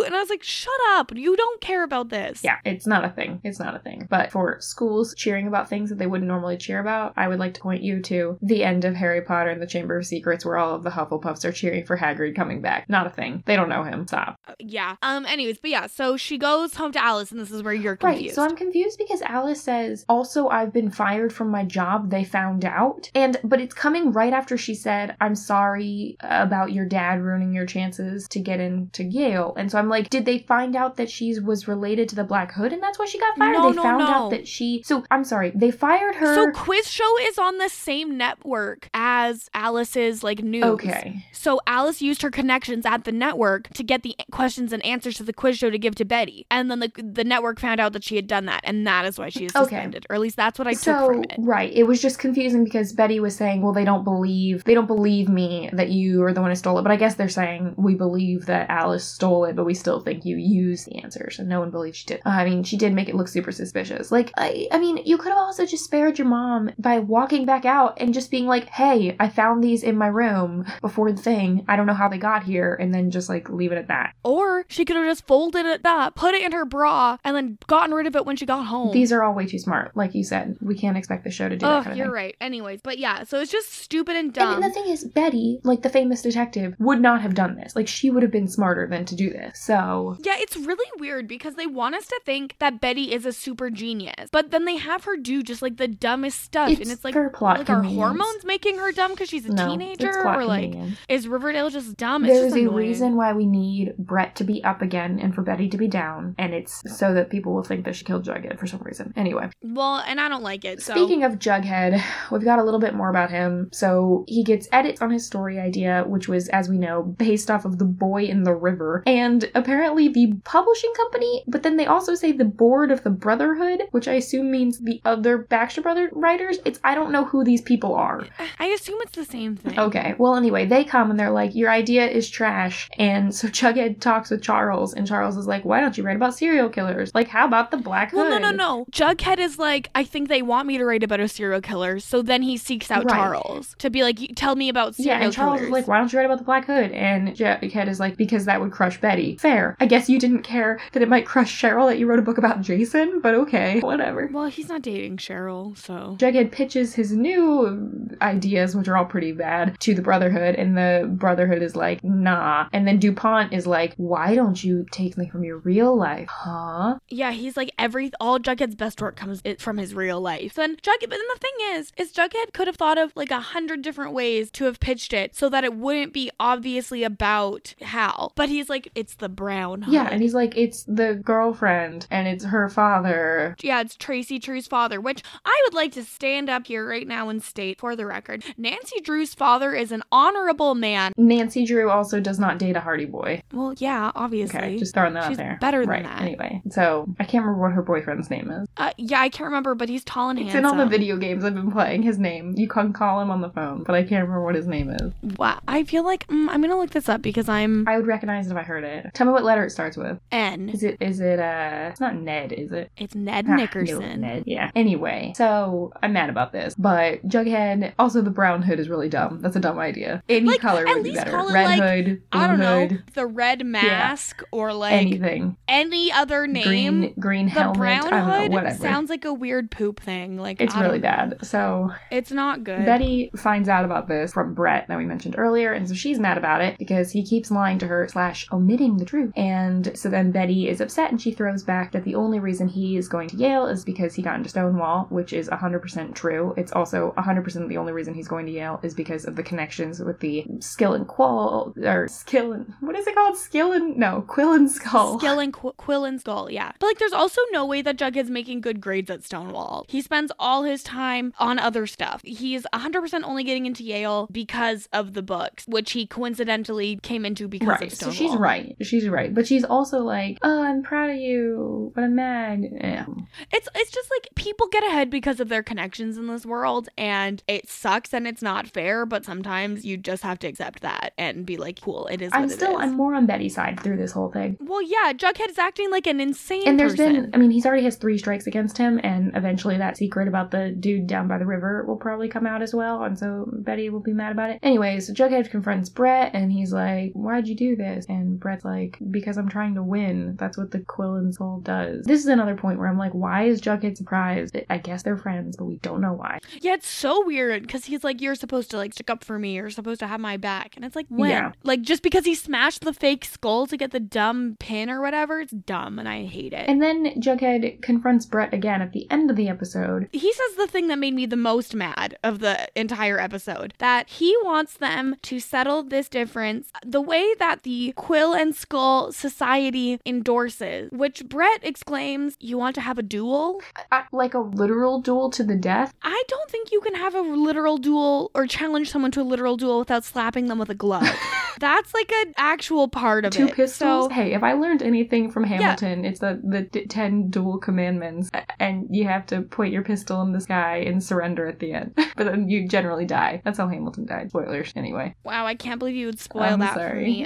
And 0.05 0.15
I 0.15 0.19
was 0.19 0.29
like, 0.29 0.43
shut 0.43 0.73
up. 0.89 1.15
You 1.15 1.35
don't 1.35 1.61
care 1.61 1.83
about 1.83 2.09
this. 2.09 2.41
Yeah, 2.43 2.57
it's 2.65 2.87
not 2.87 3.05
a 3.05 3.09
thing. 3.09 3.39
It's 3.43 3.59
not 3.59 3.75
a 3.75 3.79
thing. 3.79 4.07
But 4.09 4.31
for 4.31 4.59
schools 4.59 5.13
cheering 5.15 5.47
about 5.47 5.69
things 5.69 5.89
that 5.89 5.97
they 5.99 6.07
wouldn't 6.07 6.27
normally 6.27 6.57
cheer 6.57 6.79
about, 6.79 7.13
I 7.17 7.27
would 7.27 7.39
like 7.39 7.53
to 7.55 7.61
point 7.61 7.83
you 7.83 8.01
to 8.03 8.37
the 8.41 8.63
end 8.63 8.85
of 8.85 8.95
Harry 8.95 9.21
Potter 9.21 9.49
and 9.49 9.61
the 9.61 9.67
Chamber 9.67 9.97
of 9.97 10.05
Secrets, 10.05 10.45
where 10.45 10.57
all 10.57 10.75
of 10.75 10.83
the 10.83 10.89
Hufflepuffs 10.89 11.45
are 11.45 11.51
cheering 11.51 11.85
for 11.85 11.97
Hagrid 11.97 12.35
coming 12.35 12.61
back. 12.61 12.89
Not 12.89 13.07
a 13.07 13.09
thing. 13.09 13.43
They 13.45 13.55
don't 13.55 13.69
know 13.69 13.83
him. 13.83 14.07
Stop. 14.07 14.37
Uh, 14.47 14.53
yeah. 14.59 14.95
Um. 15.01 15.25
Anyways, 15.25 15.59
but 15.59 15.69
yeah. 15.71 15.87
So 15.87 16.17
she 16.17 16.37
goes 16.37 16.75
home 16.75 16.91
to 16.93 17.03
Alice, 17.03 17.31
and 17.31 17.39
this 17.39 17.51
is 17.51 17.63
where 17.63 17.73
you're 17.73 17.97
Right. 18.01 18.13
confused. 18.15 18.35
So 18.35 18.43
I'm 18.43 18.55
confused 18.55 18.97
because 18.97 19.21
Alice 19.21 19.61
says, 19.61 20.05
also, 20.09 20.47
I've 20.49 20.73
been 20.73 20.91
fired 20.91 21.31
from 21.33 21.49
my 21.49 21.63
job. 21.63 22.09
They 22.09 22.23
found 22.23 22.65
out. 22.65 23.09
And, 23.15 23.37
but 23.43 23.61
it's 23.61 23.73
coming 23.73 24.11
right 24.11 24.33
after 24.33 24.57
she 24.57 24.75
said, 24.75 25.15
I'm 25.21 25.35
sorry 25.35 26.17
about 26.21 26.71
your 26.73 26.85
dad 26.85 27.21
ruining 27.21 27.53
your 27.53 27.65
chances 27.65 28.27
to 28.29 28.39
get 28.39 28.59
into 28.59 29.03
Yale. 29.03 29.53
And 29.57 29.71
so 29.71 29.77
I'm 29.79 29.84
like, 29.89 30.09
did 30.09 30.25
they 30.25 30.39
find 30.39 30.75
out 30.75 30.97
that 30.97 31.09
she 31.09 31.39
was 31.39 31.67
related 31.67 32.09
to 32.09 32.15
the 32.15 32.23
Black 32.23 32.51
Hood 32.53 32.73
and 32.73 32.81
that's 32.81 32.97
why 32.99 33.05
she 33.05 33.19
got 33.19 33.37
fired? 33.37 33.53
No, 33.53 33.69
they 33.69 33.75
no, 33.75 33.83
found 33.83 33.99
no. 33.99 34.05
out 34.07 34.29
that 34.31 34.47
she, 34.47 34.81
so 34.83 35.03
I'm 35.11 35.23
sorry, 35.23 35.51
they 35.55 35.71
fired 35.71 36.15
her. 36.15 36.35
So 36.35 36.51
Quiz 36.51 36.89
Show 36.89 37.19
is 37.21 37.37
on 37.37 37.57
the 37.57 37.69
same 37.69 38.17
network 38.17 38.89
as 38.93 39.49
Alice's 39.53 40.23
like 40.23 40.43
news. 40.43 40.63
okay. 40.63 41.25
So 41.31 41.59
Alice 41.67 42.01
used 42.01 42.21
her 42.23 42.31
connections 42.31 42.85
at 42.85 43.03
the 43.03 43.11
network 43.11 43.69
to 43.73 43.83
get 43.83 44.01
the 44.03 44.15
questions 44.31 44.73
and 44.73 44.83
answers 44.83 45.15
to 45.17 45.23
the 45.23 45.33
quiz 45.33 45.57
show 45.59 45.69
to 45.69 45.77
give 45.77 45.93
to 45.95 46.05
Betty. 46.05 46.45
And 46.49 46.71
then 46.71 46.79
the 46.79 46.91
the 46.97 47.23
network 47.23 47.59
found 47.59 47.79
out 47.79 47.93
that 47.93 48.03
she 48.03 48.15
had 48.15 48.25
done 48.25 48.45
that 48.45 48.61
and 48.63 48.87
that 48.87 49.05
is 49.05 49.19
why 49.19 49.29
she 49.29 49.45
is 49.45 49.51
suspended, 49.51 50.05
Okay. 50.09 50.13
Or 50.13 50.15
at 50.15 50.21
least 50.21 50.35
that's 50.37 50.57
what 50.57 50.67
I 50.67 50.73
so, 50.73 50.91
took 50.91 51.07
from 51.13 51.23
it. 51.25 51.35
right. 51.37 51.71
It 51.71 51.83
was 51.83 52.01
just 52.01 52.17
confusing 52.17 52.63
because 52.63 52.93
Betty 52.93 53.19
was 53.19 53.35
saying, 53.35 53.61
well, 53.61 53.73
they 53.73 53.85
don't 53.85 54.03
believe, 54.03 54.63
they 54.63 54.73
don't 54.73 54.87
believe 54.87 55.29
me 55.29 55.69
that 55.73 55.89
you 55.89 56.23
are 56.23 56.33
the 56.33 56.41
one 56.41 56.49
who 56.49 56.55
stole 56.55 56.79
it. 56.79 56.81
But 56.81 56.91
I 56.91 56.95
guess 56.95 57.13
they're 57.15 57.29
saying, 57.29 57.75
we 57.77 57.93
believe 57.93 58.47
that 58.47 58.69
Alice 58.69 59.05
stole 59.05 59.45
it, 59.45 59.55
but 59.55 59.65
we 59.65 59.74
still 59.75 59.99
think 59.99 60.25
you 60.25 60.37
used 60.37 60.87
the 60.87 60.97
answers. 61.03 61.37
And 61.39 61.47
no 61.47 61.59
one 61.59 61.71
believes 61.71 61.97
she 61.97 62.05
did. 62.07 62.21
Uh, 62.25 62.29
I 62.29 62.45
mean, 62.45 62.63
she 62.63 62.77
did 62.77 62.93
make 62.93 63.09
it 63.09 63.15
look 63.15 63.27
super 63.27 63.51
suspicious. 63.51 64.11
Like, 64.11 64.31
I, 64.37 64.67
I 64.71 64.79
mean, 64.79 64.97
you 65.05 65.17
could 65.17 65.29
have 65.29 65.37
also 65.37 65.65
just 65.65 65.83
spared 65.85 66.17
your 66.17 66.27
mom 66.27 66.71
by 66.79 66.99
walking 66.99 67.45
back 67.45 67.65
out 67.65 67.97
and 68.01 68.13
just 68.13 68.31
being 68.31 68.47
like, 68.47 68.67
hey, 68.69 69.15
I 69.19 69.29
found 69.29 69.63
these 69.63 69.83
in 69.83 69.97
my 69.97 70.07
room 70.07 70.65
before 70.81 71.11
the 71.11 71.21
thing. 71.21 71.65
I 71.67 71.75
don't 71.75 71.85
know 71.85 71.93
how 71.93 72.07
they 72.09 72.17
got 72.17 72.43
here. 72.43 72.75
And 72.75 72.93
then 72.93 73.11
just 73.11 73.29
like 73.29 73.49
leave 73.49 73.71
it 73.71 73.77
at 73.77 73.87
that. 73.89 74.13
Or 74.23 74.65
she 74.67 74.85
could 74.85 74.95
have 74.95 75.05
just 75.05 75.27
folded 75.27 75.65
it 75.65 75.81
up, 75.85 76.15
put 76.15 76.33
it 76.33 76.43
in 76.43 76.51
her 76.51 76.65
bra, 76.65 77.17
and 77.23 77.35
then 77.35 77.57
gotten 77.67 77.93
rid 77.93 78.07
of 78.07 78.15
it 78.15 78.25
when 78.25 78.35
she 78.35 78.45
got 78.45 78.63
home. 78.65 78.91
These 78.93 79.11
are 79.11 79.23
all 79.23 79.33
way 79.35 79.45
too 79.45 79.59
smart. 79.59 79.95
Like 79.95 80.15
you 80.15 80.23
said, 80.23 80.57
we 80.61 80.75
can't 80.75 80.97
expect 80.97 81.23
the 81.23 81.31
show 81.31 81.49
to 81.49 81.55
do 81.55 81.65
that 81.65 81.79
Oh, 81.79 81.81
kind 81.81 81.91
of 81.91 81.97
you're 81.97 82.07
thing. 82.07 82.13
right. 82.13 82.35
Anyways, 82.41 82.81
but 82.81 82.97
yeah, 82.97 83.23
so 83.23 83.39
it's 83.39 83.51
just 83.51 83.71
stupid 83.73 84.15
and 84.15 84.33
dumb. 84.33 84.55
And 84.55 84.63
the 84.63 84.69
thing 84.69 84.87
is, 84.87 85.03
Betty, 85.03 85.59
like 85.63 85.81
the 85.81 85.89
famous 85.89 86.21
detective, 86.21 86.75
would 86.79 87.01
not 87.01 87.21
have 87.21 87.33
done 87.35 87.55
this. 87.55 87.75
Like 87.75 87.87
she 87.87 88.09
would 88.09 88.23
have 88.23 88.31
been 88.31 88.47
smarter 88.47 88.87
than 88.87 89.05
to 89.05 89.15
do 89.15 89.29
this. 89.29 89.59
So 89.65 90.15
Yeah, 90.23 90.35
it's 90.37 90.55
really 90.55 90.89
weird 90.99 91.27
because 91.27 91.55
they 91.55 91.65
want 91.65 91.95
us 91.95 92.05
to 92.07 92.19
think 92.23 92.55
that 92.59 92.79
Betty 92.79 93.11
is 93.13 93.25
a 93.25 93.33
super 93.33 93.69
genius, 93.69 94.29
but 94.31 94.51
then 94.51 94.65
they 94.65 94.77
have 94.77 95.03
her 95.05 95.17
do 95.17 95.41
just 95.41 95.61
like 95.61 95.77
the 95.77 95.87
dumbest 95.87 96.39
stuff, 96.41 96.69
it's 96.69 96.81
and 96.81 96.91
it's 96.91 97.03
like, 97.03 97.13
for 97.13 97.29
plot 97.29 97.57
like 97.57 97.69
are 97.69 97.81
hormones 97.81 98.45
making 98.45 98.77
her 98.77 98.91
dumb 98.91 99.11
because 99.11 99.29
she's 99.29 99.45
a 99.45 99.49
No, 99.53 99.67
teenager, 99.67 100.11
or 100.23 100.45
like 100.45 100.71
convenience. 100.71 100.97
is 101.09 101.27
Riverdale 101.27 101.69
just 101.69 101.97
dumb? 101.97 102.25
It's 102.25 102.33
There's 102.33 102.53
just 102.53 102.63
a 102.63 102.69
reason 102.69 103.15
why 103.15 103.33
we 103.33 103.45
need 103.47 103.95
Brett 103.97 104.35
to 104.35 104.43
be 104.43 104.63
up 104.63 104.81
again 104.81 105.19
and 105.19 105.33
for 105.33 105.41
Betty 105.41 105.67
to 105.69 105.77
be 105.77 105.87
down, 105.87 106.35
and 106.37 106.53
it's 106.53 106.81
so 106.97 107.13
that 107.15 107.29
people 107.31 107.53
will 107.55 107.63
think 107.63 107.85
that 107.85 107.95
she 107.95 108.05
killed 108.05 108.25
Jughead 108.25 108.59
for 108.59 108.67
some 108.67 108.81
reason. 108.81 109.13
Anyway, 109.15 109.49
Well, 109.63 110.03
and 110.07 110.21
I 110.21 110.29
don't 110.29 110.43
like 110.43 110.63
it. 110.63 110.81
So 110.81 110.93
speaking 110.93 111.23
of 111.23 111.39
Jughead, 111.39 112.01
we've 112.31 112.43
got 112.43 112.59
a 112.59 112.63
little 112.63 112.79
bit 112.79 112.93
more 112.93 113.09
about 113.09 113.31
him. 113.31 113.69
So 113.71 114.25
he 114.27 114.43
gets 114.43 114.67
edits 114.71 115.01
on 115.01 115.09
his 115.09 115.25
story 115.25 115.59
idea, 115.59 116.03
which 116.05 116.27
was, 116.27 116.49
as 116.49 116.69
we 116.69 116.77
know, 116.77 117.01
based 117.03 117.49
off 117.49 117.65
of 117.65 117.79
The 117.79 117.85
Boy 117.85 118.25
in 118.25 118.43
the 118.43 118.53
River, 118.53 119.01
and 119.07 119.49
apparently 119.55 120.07
the 120.07 120.33
publishing 120.43 120.93
company, 120.95 121.43
but 121.47 121.63
then 121.63 121.77
they 121.77 121.85
also 121.85 122.13
say 122.13 122.31
the 122.31 122.45
board 122.45 122.91
of 122.91 123.03
the 123.03 123.09
Brotherhood, 123.09 123.83
which 123.91 124.07
I 124.07 124.13
assume 124.13 124.51
means 124.51 124.79
the 124.79 125.01
other 125.05 125.37
Baxter 125.37 125.81
Brother 125.81 126.09
writers. 126.11 126.57
It's 126.65 126.79
I 126.83 126.93
don't 126.95 127.11
know 127.11 127.25
who 127.25 127.43
these 127.43 127.61
people 127.61 127.95
are. 127.95 128.25
I 128.59 128.67
assume 128.67 128.99
it's 129.01 129.15
the 129.15 129.25
same 129.25 129.55
thing. 129.55 129.79
Okay. 129.79 130.15
Well, 130.17 130.35
anyway, 130.35 130.65
they 130.65 130.83
come 130.83 131.09
and 131.09 131.19
they're 131.19 131.31
like, 131.31 131.55
"Your 131.55 131.69
idea 131.71 132.07
is 132.07 132.29
trash." 132.29 132.89
And 132.97 133.33
so 133.33 133.47
Jughead 133.55 133.99
talks 133.99 134.29
with 134.29 134.41
Charles, 134.41 134.93
and 134.93 135.07
Charles 135.07 135.37
is 135.37 135.47
like, 135.47 135.65
"Why 135.65 135.79
don't 135.81 135.97
you 135.97 136.03
write 136.03 136.15
about 136.15 136.35
serial 136.35 136.69
killers? 136.69 137.11
Like, 137.15 137.27
how 137.27 137.47
about 137.47 137.71
the 137.71 137.77
Black 137.77 138.11
Hood?" 138.11 138.17
Well, 138.17 138.29
no, 138.29 138.51
no, 138.51 138.51
no. 138.51 138.85
Jughead 138.91 139.39
is 139.39 139.57
like, 139.57 139.89
I 139.95 140.03
think 140.03 140.27
they 140.27 140.41
want 140.41 140.67
me 140.67 140.77
to 140.77 140.85
write 140.85 141.03
about 141.03 141.19
a 141.19 141.27
serial 141.27 141.61
killer, 141.61 141.99
so 141.99 142.21
then 142.21 142.41
he 142.41 142.57
seeks 142.57 142.91
out 142.91 143.05
Right. 143.05 143.13
Charles 143.15 143.75
to 143.79 143.89
be 143.89 144.03
like, 144.03 144.19
tell 144.35 144.55
me 144.55 144.69
about 144.69 144.95
serial 144.95 145.15
killers. 145.15 145.21
Yeah, 145.21 145.25
and 145.25 145.33
Charles 145.33 145.59
killers. 145.59 145.67
is 145.69 145.73
like, 145.73 145.87
"Why 145.87 145.97
don't 145.97 146.11
you 146.11 146.19
write 146.19 146.25
about 146.25 146.39
the 146.39 146.43
Black 146.43 146.65
Hood?" 146.65 146.91
And 146.91 147.29
Jughead 147.29 147.87
is 147.87 147.99
like, 147.99 148.17
"Because 148.17 148.45
that 148.45 148.59
would 148.61 148.71
crush 148.71 148.99
Betty." 148.99 149.37
Fair. 149.45 149.77
I 149.79 149.85
guess 149.85 150.09
you 150.09 150.17
didn't 150.17 150.41
care 150.41 150.79
that 150.93 151.03
it 151.03 151.07
might 151.07 151.27
crush 151.27 151.61
Cheryl 151.61 151.87
that 151.87 151.99
you 151.99 152.07
wrote 152.07 152.17
a 152.17 152.23
book 152.23 152.39
about 152.39 152.61
Jason, 152.61 153.21
but 153.21 153.35
okay, 153.35 153.79
whatever. 153.81 154.27
well, 154.33 154.47
he's 154.47 154.69
not 154.69 154.81
dating 154.81 155.17
Cheryl, 155.17 155.77
so. 155.77 156.17
Jughead 156.19 156.51
pitches 156.51 156.95
his 156.95 157.11
new 157.11 158.09
ideas, 158.23 158.75
which 158.75 158.87
are 158.87 158.97
all 158.97 159.05
pretty 159.05 159.33
bad, 159.33 159.79
to 159.81 159.93
the 159.93 160.01
Brotherhood, 160.01 160.55
and 160.55 160.75
the 160.75 161.07
Brotherhood 161.13 161.61
is 161.61 161.75
like, 161.75 162.03
nah. 162.03 162.67
And 162.73 162.87
then 162.87 162.97
DuPont 162.97 163.53
is 163.53 163.67
like, 163.67 163.93
why 163.97 164.33
don't 164.33 164.63
you 164.63 164.83
take 164.91 165.13
something 165.13 165.29
from 165.29 165.43
your 165.43 165.59
real 165.59 165.95
life? 165.95 166.27
Huh? 166.27 166.97
Yeah, 167.09 167.31
he's 167.31 167.55
like 167.55 167.71
every 167.77 168.11
all 168.19 168.39
Jughead's 168.39 168.73
best 168.73 168.99
work 168.99 169.15
comes 169.15 169.43
from 169.59 169.77
his 169.77 169.93
real 169.93 170.19
life. 170.19 170.57
And 170.57 170.81
Jughead, 170.81 171.01
but 171.01 171.11
then 171.11 171.19
the 171.33 171.39
thing 171.39 171.75
is, 171.75 171.91
is 171.97 172.11
Jughead 172.11 172.53
could 172.53 172.65
have 172.65 172.77
thought 172.77 172.97
of 172.97 173.13
like 173.15 173.29
a 173.29 173.41
hundred 173.41 173.83
different 173.83 174.13
ways 174.13 174.49
to 174.51 174.65
have 174.65 174.79
pitched 174.79 175.13
it 175.13 175.35
so 175.35 175.49
that 175.49 175.63
it 175.63 175.75
wouldn't 175.75 176.13
be 176.13 176.31
obviously 176.39 177.03
about 177.03 177.75
Hal. 177.81 178.33
But 178.35 178.49
he's 178.49 178.71
like, 178.71 178.89
it's 178.95 179.13
the 179.13 179.24
brown. 179.29 179.81
Hood. 179.83 179.93
Yeah, 179.93 180.07
and 180.11 180.21
he's 180.21 180.33
like, 180.33 180.55
it's 180.57 180.83
the 180.83 181.15
girlfriend, 181.15 182.07
and 182.11 182.27
it's 182.27 182.45
her 182.45 182.69
father. 182.69 183.55
Yeah, 183.61 183.81
it's 183.81 183.95
Tracy 183.95 184.39
Drew's 184.39 184.67
father, 184.67 184.99
which 185.01 185.23
I 185.45 185.61
would 185.65 185.73
like 185.73 185.91
to 185.93 186.03
stand 186.03 186.49
up 186.49 186.67
here 186.67 186.87
right 186.87 187.07
now 187.07 187.29
and 187.29 187.41
state 187.43 187.79
for 187.79 187.95
the 187.95 188.05
record. 188.05 188.43
Nancy 188.57 189.01
Drew's 189.01 189.33
father 189.33 189.73
is 189.73 189.91
an 189.91 190.03
honorable 190.11 190.75
man. 190.75 191.11
Nancy 191.17 191.65
Drew 191.65 191.89
also 191.89 192.19
does 192.19 192.39
not 192.39 192.57
date 192.57 192.75
a 192.75 192.79
Hardy 192.79 193.05
Boy. 193.05 193.41
Well, 193.53 193.73
yeah, 193.77 194.11
obviously. 194.15 194.59
Okay, 194.59 194.77
just 194.77 194.93
throwing 194.93 195.13
that 195.13 195.27
She's 195.29 195.37
out 195.39 195.43
there. 195.43 195.57
better 195.61 195.81
than 195.81 195.89
right, 195.89 196.03
that. 196.03 196.21
Anyway, 196.21 196.61
so 196.69 197.07
I 197.19 197.23
can't 197.23 197.43
remember 197.45 197.61
what 197.61 197.71
her 197.73 197.81
boyfriend's 197.81 198.29
name 198.29 198.49
is. 198.51 198.67
uh, 198.77 198.91
yeah, 198.97 199.21
I 199.21 199.29
can't 199.29 199.45
remember, 199.45 199.75
but 199.75 199.89
he's 199.89 200.03
tall 200.03 200.29
and 200.29 200.39
It's 200.39 200.51
handsome. 200.51 200.73
in 200.73 200.79
all 200.79 200.85
the 200.85 200.89
video 200.89 201.17
games 201.17 201.43
I've 201.43 201.53
been 201.55 201.71
playing. 201.71 202.03
His 202.03 202.17
name. 202.19 202.53
You 202.57 202.67
can 202.67 202.93
call 202.93 203.21
him 203.21 203.29
on 203.31 203.41
the 203.41 203.49
phone, 203.49 203.83
but 203.83 203.95
I 203.95 204.01
can't 204.01 204.23
remember 204.23 204.43
what 204.43 204.55
his 204.55 204.67
name 204.67 204.89
is. 204.89 205.13
Wow, 205.37 205.59
I 205.67 205.83
feel 205.83 206.03
like 206.03 206.27
mm, 206.27 206.47
I'm 206.49 206.61
gonna 206.61 206.77
look 206.77 206.91
this 206.91 207.09
up 207.09 207.21
because 207.21 207.49
I'm 207.49 207.87
I 207.87 207.97
would 207.97 208.07
recognize 208.07 208.47
it 208.47 208.51
if 208.51 208.57
I 208.57 208.63
heard 208.63 208.83
it. 208.83 209.13
Tell 209.15 209.25
me 209.27 209.33
what 209.33 209.43
letter 209.43 209.63
it 209.65 209.71
starts 209.71 209.97
with. 209.97 210.19
N. 210.31 210.69
Is 210.69 210.83
it? 210.83 210.97
Is 210.99 211.19
it? 211.19 211.39
Uh, 211.39 211.87
it's 211.89 211.99
not 211.99 212.15
Ned, 212.15 212.51
is 212.51 212.71
it? 212.71 212.91
It's 212.97 213.15
Ned 213.15 213.45
Ah, 213.49 213.55
Nickerson. 213.55 214.21
Ned. 214.21 214.43
Yeah. 214.45 214.71
Anyway, 214.75 215.33
so 215.35 215.91
I'm 216.03 216.13
mad 216.13 216.29
about 216.29 216.51
this, 216.51 216.75
but 216.77 217.25
Jughead. 217.27 217.93
Also, 217.97 218.21
the 218.21 218.29
brown 218.29 218.61
hood 218.61 218.79
is 218.79 218.89
really 218.89 219.09
dumb. 219.09 219.39
That's 219.41 219.55
a 219.55 219.59
dumb 219.59 219.79
idea. 219.79 220.21
Any 220.29 220.47
Like, 220.47 220.61
color 220.61 220.85
would 220.85 221.03
be 221.03 221.13
better. 221.13 221.31
Red 221.37 221.79
like, 221.79 221.81
hood, 221.81 222.05
blue 222.31 222.41
I 222.41 222.47
don't 222.47 222.59
know 222.59 222.87
hood, 222.87 223.03
the 223.13 223.25
red 223.25 223.65
mask 223.65 224.41
or 224.51 224.73
like 224.73 224.93
anything. 224.93 225.57
any 225.67 226.11
other 226.11 226.45
name. 226.47 226.65
Green, 226.65 227.13
green 227.19 227.45
the 227.45 227.51
helmet. 227.51 227.77
brown 227.77 228.11
hood 228.11 228.51
know. 228.51 228.69
Sounds 228.75 229.09
like 229.09 229.25
a 229.25 229.33
weird 229.33 229.71
poop 229.71 229.99
thing. 230.01 230.37
Like 230.37 230.61
it's 230.61 230.75
really 230.75 230.99
bad. 230.99 231.37
So 231.45 231.91
It's 232.11 232.31
not 232.31 232.63
good. 232.63 232.85
Betty 232.85 233.31
finds 233.35 233.69
out 233.69 233.85
about 233.85 234.07
this 234.07 234.33
from 234.33 234.53
Brett 234.53 234.87
that 234.87 234.97
we 234.97 235.05
mentioned 235.05 235.35
earlier, 235.37 235.71
and 235.73 235.87
so 235.87 235.93
she's 235.95 236.19
mad 236.19 236.37
about 236.37 236.61
it 236.61 236.77
because 236.77 237.11
he 237.11 237.23
keeps 237.23 237.49
lying 237.51 237.79
to 237.79 237.87
her 237.87 238.07
slash 238.09 238.47
omitting 238.51 238.97
the 238.97 239.04
truth. 239.05 239.31
And 239.35 239.97
so 239.97 240.09
then 240.09 240.31
Betty 240.31 240.67
is 240.69 240.81
upset 240.81 241.11
and 241.11 241.21
she 241.21 241.31
throws 241.31 241.63
back 241.63 241.91
that 241.91 242.03
the 242.03 242.15
only 242.15 242.39
reason 242.39 242.67
he 242.67 242.97
is 242.97 243.07
going 243.07 243.29
to 243.29 243.37
Yale 243.37 243.67
is 243.67 243.83
because 243.85 244.13
he 244.13 244.21
got 244.21 244.35
into 244.35 244.49
Stonewall, 244.49 245.07
which 245.09 245.33
is 245.33 245.49
100% 245.49 246.15
true. 246.15 246.53
It's 246.57 246.71
also 246.71 247.13
100% 247.17 247.67
the 247.67 247.77
only 247.77 247.93
reason 247.93 248.13
he's 248.13 248.27
going 248.27 248.45
to 248.45 248.51
Yale 248.51 248.79
is 248.83 248.93
because 248.93 249.25
of 249.25 249.35
the 249.35 249.43
connections 249.43 249.99
with 249.99 250.19
the 250.19 250.45
skill 250.59 250.93
and 250.93 251.07
qual 251.07 251.73
or 251.83 252.07
skill 252.07 252.53
and 252.53 252.73
what 252.79 252.95
is 252.95 253.07
it 253.07 253.15
called? 253.15 253.37
Skill 253.37 253.71
and 253.71 253.97
no 253.97 254.21
quill 254.27 254.53
and 254.53 254.69
skull. 254.69 255.19
Skill 255.19 255.39
and 255.39 255.53
Qu- 255.53 255.73
Quill 255.77 256.05
and 256.05 256.19
Skull, 256.19 256.49
yeah. 256.49 256.71
But 256.79 256.87
like, 256.87 256.97
there's 256.99 257.13
also 257.13 257.41
no 257.51 257.65
way 257.65 257.81
that 257.81 257.97
Jughead's 257.97 258.29
making 258.29 258.61
good 258.61 258.79
grades 258.81 259.09
at 259.09 259.23
Stonewall. 259.23 259.85
He 259.89 260.01
spends 260.01 260.31
all 260.39 260.63
his 260.63 260.83
time 260.83 261.33
on 261.39 261.59
other 261.59 261.85
stuff. 261.87 262.21
He's 262.23 262.65
100% 262.73 263.23
only 263.23 263.43
getting 263.43 263.65
into 263.65 263.83
Yale 263.83 264.27
because 264.31 264.87
of 264.93 265.13
the 265.13 265.21
books, 265.21 265.65
which 265.67 265.91
he 265.91 266.05
coincidentally 266.07 266.97
came 267.01 267.25
into 267.25 267.47
because 267.47 267.67
Right, 267.67 267.91
of 267.91 267.97
so 267.97 268.11
she's 268.11 268.33
right. 268.35 268.75
She's 268.81 268.94
she's 268.99 269.09
right. 269.09 269.33
But 269.33 269.47
she's 269.47 269.63
also 269.63 269.99
like, 269.99 270.37
oh, 270.41 270.63
I'm 270.63 270.83
proud 270.83 271.09
of 271.09 271.17
you, 271.17 271.91
but 271.95 272.03
I'm 272.03 272.15
mad. 272.15 272.61
Yeah. 272.71 273.05
It's 273.51 273.67
it's 273.75 273.91
just 273.91 274.09
like 274.11 274.29
people 274.35 274.67
get 274.67 274.83
ahead 274.83 275.09
because 275.09 275.39
of 275.39 275.49
their 275.49 275.63
connections 275.63 276.17
in 276.17 276.27
this 276.27 276.45
world 276.45 276.89
and 276.97 277.43
it 277.47 277.69
sucks 277.69 278.13
and 278.13 278.27
it's 278.27 278.41
not 278.41 278.67
fair, 278.67 279.05
but 279.05 279.25
sometimes 279.25 279.85
you 279.85 279.97
just 279.97 280.23
have 280.23 280.39
to 280.39 280.47
accept 280.47 280.81
that 280.81 281.13
and 281.17 281.45
be 281.45 281.57
like, 281.57 281.81
cool, 281.81 282.07
it 282.07 282.21
is 282.21 282.31
I'm 282.33 282.49
still, 282.49 282.77
is. 282.77 282.83
I'm 282.83 282.95
more 282.95 283.13
on 283.15 283.25
Betty's 283.25 283.55
side 283.55 283.79
through 283.81 283.97
this 283.97 284.11
whole 284.11 284.31
thing. 284.31 284.57
well, 284.61 284.81
yeah, 284.81 285.13
Jughead 285.13 285.49
is 285.49 285.57
acting 285.57 285.91
like 285.91 286.07
an 286.07 286.19
insane 286.19 286.63
And 286.67 286.79
there's 286.79 286.95
person. 286.95 287.13
been, 287.23 287.31
I 287.33 287.37
mean, 287.37 287.51
he's 287.51 287.65
already 287.65 287.83
has 287.83 287.95
three 287.97 288.17
strikes 288.17 288.47
against 288.47 288.77
him, 288.77 288.99
and 289.03 289.31
eventually 289.35 289.77
that 289.77 289.97
secret 289.97 290.27
about 290.27 290.51
the 290.51 290.71
dude 290.71 291.07
down 291.07 291.27
by 291.27 291.37
the 291.37 291.45
river 291.45 291.83
will 291.87 291.97
probably 291.97 292.27
come 292.29 292.45
out 292.45 292.61
as 292.61 292.73
well, 292.73 293.03
and 293.03 293.17
so 293.17 293.47
Betty 293.51 293.89
will 293.89 294.01
be 294.01 294.13
mad 294.13 294.31
about 294.31 294.49
it. 294.51 294.59
Anyways, 294.63 295.09
Jughead 295.11 295.49
confronts 295.49 295.89
Brett, 295.89 296.31
and 296.33 296.51
he's 296.51 296.71
like, 296.73 297.11
Why'd 297.13 297.47
you 297.47 297.55
do 297.55 297.75
this? 297.75 298.05
And 298.09 298.39
Brett's 298.39 298.65
like, 298.65 298.84
Because 299.11 299.37
I'm 299.37 299.49
trying 299.49 299.75
to 299.75 299.83
win. 299.83 300.35
That's 300.37 300.57
what 300.57 300.71
the 300.71 300.79
Quill 300.79 301.15
and 301.15 301.33
Skull 301.33 301.59
does. 301.61 302.05
This 302.05 302.19
is 302.21 302.27
another 302.27 302.55
point 302.55 302.79
where 302.79 302.87
I'm 302.87 302.97
like, 302.97 303.13
Why 303.13 303.43
is 303.43 303.61
Jughead 303.61 303.97
surprised? 303.97 304.57
I 304.69 304.77
guess 304.77 305.03
they're 305.03 305.17
friends, 305.17 305.57
but 305.57 305.65
we 305.65 305.77
don't 305.77 306.01
know 306.01 306.13
why. 306.13 306.39
Yeah, 306.61 306.73
it's 306.73 306.87
so 306.87 307.25
weird 307.25 307.61
because 307.63 307.85
he's 307.85 308.03
like, 308.03 308.21
you're 308.21 308.35
supposed 308.35 308.71
to 308.71 308.77
like 308.77 308.93
stick 308.93 309.09
up 309.09 309.23
for 309.23 309.39
me. 309.39 309.55
You're 309.55 309.69
supposed 309.69 309.99
to 309.99 310.07
have 310.07 310.19
my 310.19 310.37
back. 310.37 310.75
And 310.75 310.85
it's 310.85 310.95
like, 310.95 311.07
when? 311.09 311.29
Yeah. 311.29 311.51
Like, 311.63 311.81
just 311.81 312.03
because 312.03 312.25
he 312.25 312.35
smashed 312.35 312.81
the 312.81 312.93
fake 312.93 313.25
skull 313.25 313.67
to 313.67 313.77
get 313.77 313.91
the 313.91 313.99
dumb 313.99 314.55
pin 314.59 314.89
or 314.89 315.01
whatever, 315.01 315.39
it's 315.39 315.53
dumb 315.53 315.99
and 315.99 316.07
I 316.09 316.25
hate 316.25 316.53
it. 316.53 316.67
And 316.67 316.81
then 316.81 317.19
Jughead 317.21 317.81
confronts 317.81 318.25
Brett 318.25 318.53
again 318.53 318.81
at 318.81 318.91
the 318.91 319.09
end 319.11 319.29
of 319.29 319.35
the 319.35 319.49
episode. 319.49 320.09
he 320.11 320.31
says 320.31 320.55
the 320.57 320.67
thing 320.67 320.87
that 320.87 320.99
made 320.99 321.13
me 321.13 321.25
the 321.25 321.35
most 321.35 321.73
mad 321.75 322.17
of 322.23 322.39
the 322.39 322.67
entire 322.77 323.19
episode 323.19 323.73
that 323.79 324.09
he 324.09 324.35
wants 324.43 324.75
them 324.77 325.15
to 325.23 325.39
settle 325.39 325.83
this 325.83 326.09
difference 326.09 326.69
the 326.85 327.01
way 327.01 327.33
that 327.39 327.63
the 327.63 327.93
Quill 327.95 328.33
and 328.33 328.55
Skull 328.55 328.74
Society 328.75 329.99
endorses, 330.05 330.89
which 330.91 331.23
Brett 331.27 331.59
exclaims, 331.63 332.35
You 332.39 332.57
want 332.57 332.75
to 332.75 332.81
have 332.81 332.97
a 332.97 333.03
duel? 333.03 333.61
I, 333.91 334.03
like 334.11 334.33
a 334.33 334.39
literal 334.39 334.99
duel 334.99 335.29
to 335.31 335.43
the 335.43 335.55
death. 335.55 335.93
I 336.03 336.23
don't 336.27 336.49
think 336.49 336.71
you 336.71 336.81
can 336.81 336.95
have 336.95 337.15
a 337.15 337.21
literal 337.21 337.77
duel 337.77 338.31
or 338.35 338.47
challenge 338.47 338.89
someone 338.91 339.11
to 339.11 339.21
a 339.21 339.23
literal 339.23 339.57
duel 339.57 339.79
without 339.79 340.03
slapping 340.03 340.47
them 340.47 340.59
with 340.59 340.69
a 340.69 340.75
glove. 340.75 341.07
That's 341.59 341.93
like 341.93 342.11
an 342.11 342.33
actual 342.35 342.89
part 342.89 343.23
of 343.23 343.31
Two 343.31 343.47
it. 343.47 343.55
pistols. 343.55 344.07
So, 344.07 344.09
hey, 344.09 344.33
if 344.33 344.43
I 344.43 344.53
learned 344.53 344.81
anything 344.81 345.31
from 345.31 345.45
Hamilton, 345.45 346.03
it's 346.03 346.19
the 346.19 346.41
the 346.43 346.63
d- 346.63 346.85
ten 346.87 347.29
dual 347.29 347.59
commandments, 347.59 348.29
and 348.59 348.87
you 348.93 349.05
have 349.05 349.25
to 349.27 349.41
point 349.41 349.71
your 349.71 349.81
pistol 349.83 350.21
in 350.23 350.33
the 350.33 350.41
sky 350.41 350.79
and 350.79 351.01
surrender 351.01 351.47
at 351.47 351.59
the 351.59 351.71
end. 351.71 351.93
but 352.17 352.25
then 352.25 352.49
you 352.49 352.67
generally 352.67 353.05
die. 353.05 353.41
That's 353.45 353.57
how 353.57 353.69
Hamilton 353.69 354.05
died. 354.05 354.31
Spoilers, 354.31 354.73
anyway. 354.75 355.15
wow, 355.23 355.45
I 355.45 355.55
can't 355.55 355.79
believe 355.79 355.95
you 355.95 356.07
would 356.07 356.19
spoil 356.19 356.43
I'm 356.43 356.59
that 356.59 356.73
for 356.73 356.79
sorry. 356.81 357.05
me. 357.05 357.25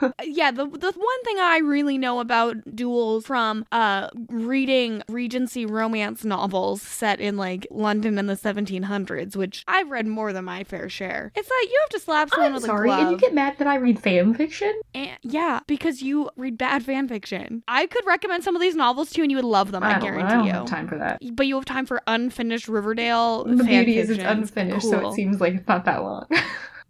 yeah, 0.24 0.52
the 0.52 0.66
the 0.66 0.85
one 0.94 1.22
thing 1.24 1.38
I 1.40 1.58
really 1.58 1.98
know 1.98 2.20
about 2.20 2.56
duels 2.76 3.26
from 3.26 3.64
uh 3.72 4.08
reading 4.28 5.02
Regency 5.08 5.66
romance 5.66 6.24
novels 6.24 6.82
set 6.82 7.20
in 7.20 7.36
like 7.36 7.66
London 7.70 8.18
in 8.18 8.26
the 8.26 8.34
1700s, 8.36 9.34
which 9.34 9.64
I've 9.66 9.90
read 9.90 10.06
more 10.06 10.32
than 10.32 10.44
my 10.44 10.62
fair 10.64 10.88
share. 10.88 11.32
It's 11.34 11.48
that 11.48 11.66
you 11.68 11.78
have 11.82 11.88
to 11.90 12.00
slap 12.00 12.30
someone 12.30 12.48
I'm 12.48 12.54
with 12.54 12.64
sorry, 12.64 12.90
a 12.90 12.94
glove. 12.94 13.00
and 13.00 13.10
you 13.12 13.16
get 13.18 13.34
mad 13.34 13.56
that 13.58 13.66
I 13.66 13.76
read 13.76 13.98
fan 14.00 14.34
fiction. 14.34 14.72
And- 14.94 15.10
yeah, 15.22 15.60
because 15.66 16.02
you 16.02 16.30
read 16.36 16.58
bad 16.58 16.84
fan 16.84 17.08
fiction. 17.08 17.64
I 17.66 17.86
could 17.86 18.06
recommend 18.06 18.44
some 18.44 18.54
of 18.54 18.62
these 18.62 18.76
novels 18.76 19.10
to 19.10 19.18
you 19.18 19.24
and 19.24 19.30
you 19.32 19.38
would 19.38 19.44
love 19.44 19.72
them, 19.72 19.82
I, 19.82 19.94
know, 19.94 20.00
guarantee 20.00 20.26
I 20.26 20.36
don't 20.36 20.44
you. 20.46 20.52
have 20.52 20.66
time 20.66 20.86
for 20.86 20.98
that. 20.98 21.20
But 21.32 21.46
you 21.46 21.54
have 21.56 21.64
time 21.64 21.86
for 21.86 22.02
unfinished 22.06 22.68
Riverdale. 22.68 23.44
The 23.44 23.64
beauty 23.64 23.98
is 23.98 24.10
it's 24.10 24.22
unfinished, 24.22 24.88
so 24.88 25.08
it 25.08 25.14
seems 25.14 25.40
like 25.40 25.54
it's 25.54 25.66
not 25.68 25.84
that 25.86 26.02
long. 26.02 26.26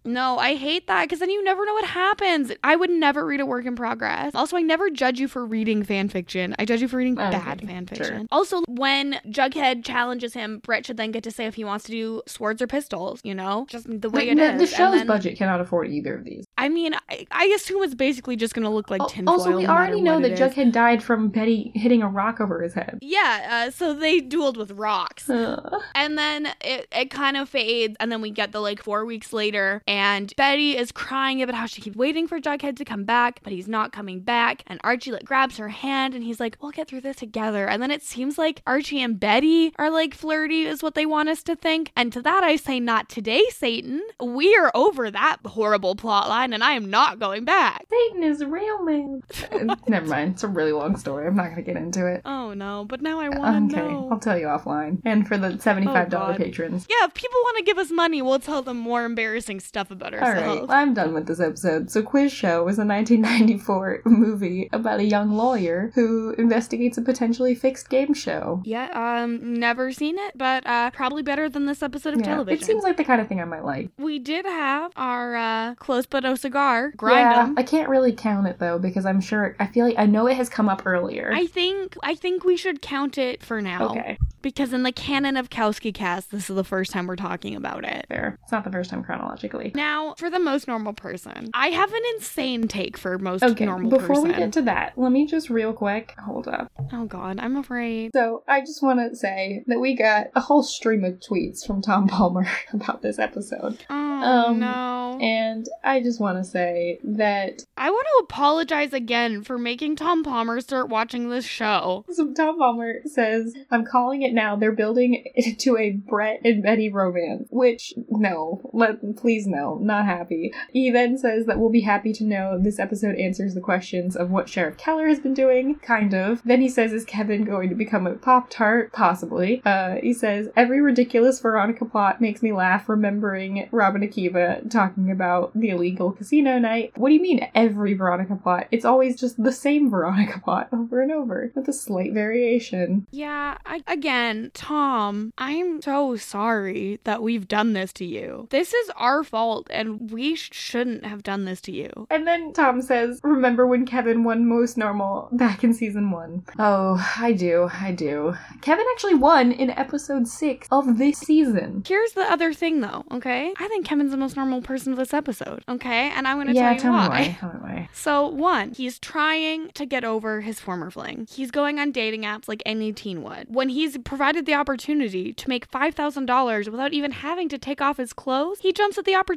No, 0.07 0.39
I 0.39 0.55
hate 0.55 0.87
that 0.87 1.05
because 1.05 1.19
then 1.19 1.31
you 1.31 1.43
never 1.45 1.65
know 1.67 1.75
what 1.75 1.85
happens. 1.85 2.53
I 2.65 2.77
would 2.77 2.91
never 2.91 3.27
read 3.27 3.41
a 3.41 3.47
work 3.47 3.67
in 3.67 3.77
progress. 3.77 4.35
Also, 4.35 4.57
I 4.57 4.63
never 4.63 4.89
judge 4.91 5.19
you 5.21 5.29
for 5.29 5.45
reading 5.45 5.83
fan 5.83 6.09
fiction. 6.09 6.55
I 6.59 6.65
judge 6.65 6.81
you 6.81 6.89
for 6.89 6.97
reading 6.99 7.19
Okay, 7.19 7.31
bad 7.31 7.61
fan 7.67 7.87
sure. 7.87 7.97
fiction. 7.97 8.29
Also, 8.31 8.63
when 8.69 9.21
Jughead 9.29 9.85
challenges 9.85 10.35
him, 10.35 10.61
Brett 10.61 10.87
should 10.87 10.97
then 10.97 11.11
get 11.11 11.25
to 11.25 11.31
say 11.31 11.47
if 11.47 11.57
he 11.57 11.65
wants 11.65 11.85
to 11.87 11.93
do 11.93 12.23
swords 12.27 12.63
or 12.63 12.67
pistols, 12.67 13.21
you 13.25 13.35
know? 13.35 13.67
Just 13.69 13.87
the 14.01 14.09
way 14.09 14.29
it 14.29 14.37
the, 14.37 14.55
is. 14.55 14.61
the 14.61 14.67
show's 14.77 14.93
then- 14.95 15.07
budget 15.07 15.37
cannot 15.37 15.61
afford 15.61 15.89
either 15.89 16.15
of 16.17 16.25
these. 16.25 16.45
I 16.57 16.69
mean, 16.69 16.95
I, 17.11 17.27
I 17.31 17.45
assume 17.57 17.83
it's 17.83 17.95
basically 17.95 18.37
just 18.37 18.55
going 18.55 18.65
to 18.65 18.71
look 18.71 18.91
like 18.91 19.07
tinfoil. 19.09 19.35
also, 19.41 19.57
we 19.57 19.65
no 19.65 19.71
already 19.71 20.01
know 20.01 20.21
that 20.21 20.31
it 20.33 20.41
is. 20.41 20.55
Jughead 20.55 20.73
died 20.73 21.03
from 21.03 21.29
Betty 21.29 21.73
hitting 21.75 22.03
a 22.03 22.09
rock 22.09 22.41
over 22.41 22.63
his 22.63 22.75
head. 22.75 22.99
Yeah, 23.03 23.67
uh, 23.67 23.71
so 23.71 23.93
they 23.93 24.21
dueled 24.21 24.57
with 24.57 24.71
rocks. 24.73 25.29
And 25.29 26.17
then 26.19 26.47
it, 26.61 26.87
it 26.93 27.11
kind 27.11 27.37
of 27.37 27.49
fades, 27.49 27.97
and 28.01 28.11
then 28.13 28.21
we 28.21 28.31
get 28.31 28.53
the 28.53 28.61
like 28.61 28.83
four 28.83 29.05
weeks 29.05 29.33
later, 29.33 29.83
and 29.87 29.96
Betty 30.37 30.77
is 30.77 30.93
crying 30.93 31.43
about 31.43 31.55
how 31.57 31.67
she 31.67 31.81
keeps 31.81 31.97
waiting 31.97 32.27
for 32.29 32.41
Jughead 32.41 32.77
to 32.77 32.85
come 32.85 33.05
back, 33.05 33.41
but 33.43 33.53
he's 33.53 33.69
not 33.69 33.93
coming 33.93 34.21
back. 34.21 34.63
And 34.67 34.81
Archie 34.85 35.13
like 35.13 35.25
grabs 35.25 35.57
her 35.59 35.69
hand, 35.69 36.15
and 36.15 36.23
he's 36.23 36.39
like, 36.41 36.57
"We'll 36.61 36.71
get 36.73 36.89
through 36.89 37.01
this 37.03 37.17
together." 37.17 37.67
And 37.69 37.83
then 37.83 37.91
it 37.91 38.03
seems 38.03 38.39
like 38.39 38.63
Archie 38.67 39.01
and 39.03 39.19
Betty 39.19 39.73
are 39.79 39.91
like 39.91 40.15
flirty, 40.15 40.63
is 40.63 40.83
what 40.83 40.95
they 40.95 41.07
want 41.07 41.29
us 41.29 41.43
to 41.45 41.57
think. 41.57 41.93
And 41.97 42.13
to 42.13 42.23
that, 42.23 42.43
I 42.45 42.57
say, 42.57 42.81
"Not 42.81 43.09
today, 43.09 43.43
Satan. 43.51 44.03
We 44.23 44.55
are 44.57 44.71
over 44.75 45.11
that 45.11 45.39
horrible 45.47 45.95
plot 45.95 46.29
line, 46.29 46.53
and 46.53 46.63
I 46.63 46.73
am 46.73 46.91
not 46.91 47.19
going 47.19 47.45
back." 47.45 47.87
Satan 47.91 48.23
is 48.23 48.45
real, 48.45 48.83
man. 48.85 49.23
Uh, 49.57 49.75
never 49.89 50.07
mind. 50.07 50.33
It's 50.35 50.45
a 50.45 50.49
really 50.49 50.73
long 50.73 50.97
story. 50.97 51.27
I'm 51.27 51.35
not 51.37 51.45
going 51.45 51.57
to 51.57 51.63
get 51.63 51.77
into 51.77 52.07
it. 52.07 52.21
Oh 52.25 52.53
no! 52.53 52.85
But 52.87 53.01
now 53.01 53.21
I 53.21 53.29
want 53.31 53.71
to 53.71 53.77
Okay, 53.81 53.89
know. 53.89 54.09
I'll 54.13 54.19
tell 54.19 54.37
you 54.39 54.47
offline. 54.47 55.01
And 55.05 55.27
for 55.27 55.39
the 55.39 55.51
$75 55.51 56.13
Oh, 56.13 56.35
patrons. 56.37 56.87
Yeah, 56.91 57.07
if 57.07 57.15
people 57.15 57.39
want 57.43 57.59
to 57.59 57.65
give 57.65 57.79
us 57.79 57.91
money, 57.91 58.21
we'll 58.23 58.39
tell 58.39 58.61
them 58.63 58.77
more 58.77 59.05
embarrassing 59.05 59.61
stuff 59.61 59.86
about 59.91 60.15
All 60.15 60.21
ourselves. 60.21 60.69
right, 60.69 60.77
I'm 60.83 60.95
done 60.95 61.15
with 61.15 61.27
this 61.27 61.41
episode. 61.41 61.91
So, 61.91 62.03
Quiz 62.03 62.33
Show 62.33 62.65
was 62.65 62.79
a 62.79 62.85
1994 62.85 64.03
movie 64.07 64.69
about 64.73 65.01
a 65.01 65.05
young 65.05 65.33
lawyer 65.33 65.91
who 65.95 66.31
investigates 66.39 66.99
a 66.99 67.03
potentially 67.03 67.55
fixed 67.55 67.89
game 67.89 68.15
show. 68.15 68.63
Yeah, 68.65 68.89
um, 69.23 69.55
never 69.59 69.93
seen 69.93 70.19
it, 70.19 70.33
but 70.37 70.67
uh, 70.67 70.91
probably 70.91 71.23
better 71.23 71.49
than 71.49 71.67
this 71.67 71.83
episode 71.83 72.15
of 72.15 72.21
Yeah, 72.21 72.27
television. 72.27 72.63
it 72.63 72.67
seems 72.67 72.85
like 72.85 72.97
the 72.97 73.05
kind 73.05 73.21
of 73.21 73.29
thing 73.29 73.41
I 73.41 73.45
might 73.45 73.65
like. 73.65 73.91
we 73.99 74.19
did 74.19 74.45
have 74.45 74.93
our 74.97 75.37
uh, 75.37 75.75
close 75.77 76.07
but 76.07 76.23
no 76.23 76.35
cigar 76.35 76.93
grind 76.97 77.31
yeah, 77.31 77.43
'em. 77.45 77.55
I 77.59 77.63
can't 77.63 77.89
really 77.89 78.13
count 78.13 78.47
it 78.47 78.59
though 78.59 78.79
because 78.79 79.07
I'm 79.07 79.21
sure 79.21 79.57
I 79.59 79.67
feel 79.67 79.87
like 79.87 79.99
I 79.99 80.07
know 80.07 80.27
it 80.27 80.37
has 80.37 80.49
come 80.49 80.69
up 80.69 80.87
earlier. 80.87 81.31
I 81.35 81.47
think 81.47 81.97
I 82.03 82.15
think 82.15 82.45
we 82.45 82.57
should 82.57 82.83
count 82.83 83.19
it 83.19 83.43
for 83.43 83.61
now 83.63 83.89
okay, 83.91 84.19
because 84.43 84.73
in 84.73 84.83
the 84.83 84.93
canon 84.93 85.37
of 85.37 85.51
Kowski 85.51 85.93
Cast, 85.93 86.31
this 86.31 86.49
is 86.51 86.57
the 86.57 86.65
first 86.65 86.91
time 86.93 87.07
we're 87.07 87.17
talking 87.17 87.55
about 87.55 87.85
it. 87.85 88.07
fair. 88.09 88.39
It's 88.43 88.53
not 88.53 88.65
the 88.65 88.71
first 88.73 88.91
time 88.91 89.03
chronologically. 89.03 89.73
Now, 89.77 90.15
for 90.17 90.31
the 90.31 90.39
most 90.39 90.67
normal 90.67 90.93
person, 90.95 91.51
I 91.55 91.69
have 91.69 91.93
an 91.93 92.03
insane 92.15 92.67
take 92.69 92.97
for 92.97 93.19
most 93.19 93.43
Okay, 93.43 93.67
normal 93.67 93.91
before 93.91 94.09
person. 94.09 94.15
Before 94.25 94.29
we 94.39 94.45
get 94.45 94.53
to 94.55 94.63
that, 94.63 94.95
let 94.97 95.13
me 95.13 95.27
just 95.27 95.51
real 95.51 95.73
quick 95.73 96.15
hold 96.19 96.49
up. 96.49 96.73
oh 96.93 97.05
God, 97.05 97.39
I'm 97.39 97.57
afraid. 97.57 98.13
So 98.15 98.43
I 98.49 98.61
just 98.61 98.83
want 98.83 98.99
to 99.01 99.15
say 99.15 99.63
that 99.67 99.79
we 99.79 99.95
got 99.95 100.29
a 100.35 100.41
whole 100.41 100.63
stream 100.63 101.05
of 101.05 101.15
tweets 101.21 101.67
from 101.67 101.83
Tom 101.83 102.09
Palmer 102.17 102.47
about 102.73 103.03
this 103.03 103.19
episode. 103.19 103.85
Oh 103.91 103.95
Um, 103.95 104.61
no. 104.61 105.19
And 105.21 105.67
I 105.85 106.01
just 106.01 106.21
want 106.21 106.39
to 106.39 106.45
say 106.45 106.99
that 107.05 107.63
I 107.77 107.91
want 107.91 108.07
to 108.19 108.25
apologize 108.25 108.93
again 108.93 109.43
for 109.43 109.59
making 109.59 109.97
Tom 109.97 110.25
Palmer 110.25 110.61
start 110.61 110.89
watching 110.89 111.29
this 111.29 111.45
show. 111.45 112.05
so 112.11 112.33
Tom 112.33 112.59
Palmer 112.59 113.01
says, 113.05 113.55
I'm 113.71 113.85
calling 113.85 114.23
it 114.23 114.33
now. 114.33 114.57
They're 114.57 114.73
building 114.73 115.23
it 115.35 115.59
to 115.61 115.77
a 115.77 115.91
Brett 115.93 116.41
and 116.45 116.63
Betty 116.63 116.91
romance. 116.91 117.49
Which, 117.51 117.93
no, 118.09 118.61
let 118.73 118.97
please 119.17 119.47
no, 119.47 119.56
not 119.81 120.07
happy. 120.07 120.53
He 120.73 120.91
then 120.91 121.19
says 121.19 121.47
that 121.47 121.59
we'll 121.59 121.71
be 121.71 121.81
happy 121.81 122.13
to 122.15 122.25
know 122.25 122.59
this 122.59 122.79
episode 122.79 123.17
answers 123.17 123.55
the 123.55 123.61
questions 123.61 124.17
of 124.17 124.31
what 124.31 124.49
Sheriff 124.49 124.77
Keller 124.77 125.09
has 125.09 125.21
been 125.21 125.35
doing, 125.35 125.77
kind 125.77 126.15
of. 126.15 126.43
Then 126.45 126.61
he 126.61 126.69
says, 126.69 126.93
Is 126.93 127.05
Kevin 127.05 127.45
going 127.45 127.69
to 127.69 127.75
become 127.75 128.07
a 128.07 128.15
Pop 128.15 128.51
Tart? 128.51 128.93
Possibly. 128.93 129.63
Uh, 129.65 129.97
he 130.03 130.13
says, 130.13 130.49
Every 130.57 130.81
ridiculous 130.81 131.41
Veronica 131.41 131.85
plot 131.85 132.21
makes 132.21 132.43
me 132.43 132.53
laugh 132.53 132.89
remembering 132.89 133.69
Rob 133.71 133.95
and 133.95 134.05
Akiva 134.05 134.71
talking 134.71 135.11
about 135.11 135.53
the 135.55 135.71
illegal 135.71 136.13
casino 136.13 136.59
night. 136.59 136.93
What 136.97 137.09
do 137.09 137.15
you 137.15 137.23
mean, 137.23 137.49
every 137.55 137.95
Veronica 137.95 138.37
plot? 138.37 138.67
It's 138.71 138.85
always 138.85 139.19
just 139.19 139.43
the 139.43 139.53
same 139.53 139.91
Veronica 139.97 140.41
plot 140.41 140.69
over 140.73 141.01
and 141.01 141.13
over 141.13 141.53
with 141.55 141.69
a 141.69 141.73
slight 141.73 142.13
variation. 142.13 143.07
Yeah, 143.11 143.59
I, 143.65 143.83
again, 143.87 144.51
Tom, 144.55 145.33
I'm 145.39 145.83
so 145.83 146.17
sorry 146.17 147.01
that 147.05 147.23
we've 147.23 147.49
done 147.49 147.73
this 147.73 147.93
to 147.95 148.05
you. 148.05 148.49
This 148.51 148.73
is 148.73 148.91
our 148.97 149.25
fault, 149.25 149.46
and 149.71 150.11
we 150.11 150.35
sh- 150.35 150.51
shouldn't 150.53 151.05
have 151.05 151.23
done 151.23 151.45
this 151.45 151.61
to 151.63 151.73
you. 151.73 152.07
And 152.11 152.27
then 152.27 152.53
Tom 152.53 152.83
says, 152.83 153.21
Remember 153.23 153.67
when 153.67 153.87
Kevin 153.87 154.25
won 154.25 154.47
Most 154.49 154.77
Normal 154.77 155.29
back 155.33 155.65
in 155.65 155.73
season 155.75 156.11
one? 156.11 156.45
Oh, 156.59 157.05
I 157.19 157.33
do, 157.33 157.69
I 157.73 157.93
do. 157.93 158.35
Kevin 158.61 158.85
actually 158.93 159.15
won 159.15 159.53
in 159.53 159.71
episode 159.71 160.29
six 160.29 160.69
of 160.71 160.99
this 160.99 161.19
season. 161.19 161.83
Here's 161.87 162.13
the 162.13 162.31
other 162.31 162.53
thing, 162.53 162.81
though, 162.81 163.05
okay? 163.13 163.53
I 163.59 163.69
think 163.69 163.87
Kevin's 163.87 164.11
the 164.11 164.17
most 164.17 164.37
normal 164.37 164.63
person 164.63 164.93
of 164.93 164.99
this 164.99 165.15
episode, 165.15 165.63
okay? 165.69 166.11
And 166.11 166.27
I'm 166.27 166.37
going 166.37 166.49
to 166.49 166.55
yeah, 166.55 166.75
tell 166.75 166.75
you 166.75 166.81
tell 166.81 166.93
me 166.93 166.99
why. 166.99 167.09
why. 167.09 167.37
Tell 167.41 167.53
me 167.53 167.59
why. 167.61 167.89
So, 168.07 168.29
one, 168.29 168.73
he's 168.73 168.99
trying 168.99 169.71
to 169.71 169.87
get 169.87 170.05
over 170.05 170.41
his 170.43 170.61
former 170.61 170.91
fling. 170.91 171.27
He's 171.31 171.51
going 171.51 171.79
on 171.79 171.93
dating 171.93 172.23
apps 172.23 172.47
like 172.47 172.63
any 172.67 172.93
teen 172.93 173.23
would. 173.23 173.47
When 173.49 173.69
he's 173.69 173.99
provided 173.99 174.47
the 174.47 174.55
opportunity 174.55 175.33
to 175.33 175.49
make 175.49 175.71
$5,000 175.71 176.69
without 176.69 176.93
even 176.93 177.11
having 177.11 177.49
to 177.49 177.59
take 177.59 177.81
off 177.81 177.97
his 177.97 178.13
clothes, 178.13 178.61
he 178.61 178.73
jumps 178.73 178.99
at 178.99 179.05
the 179.05 179.15
opportunity, 179.15 179.36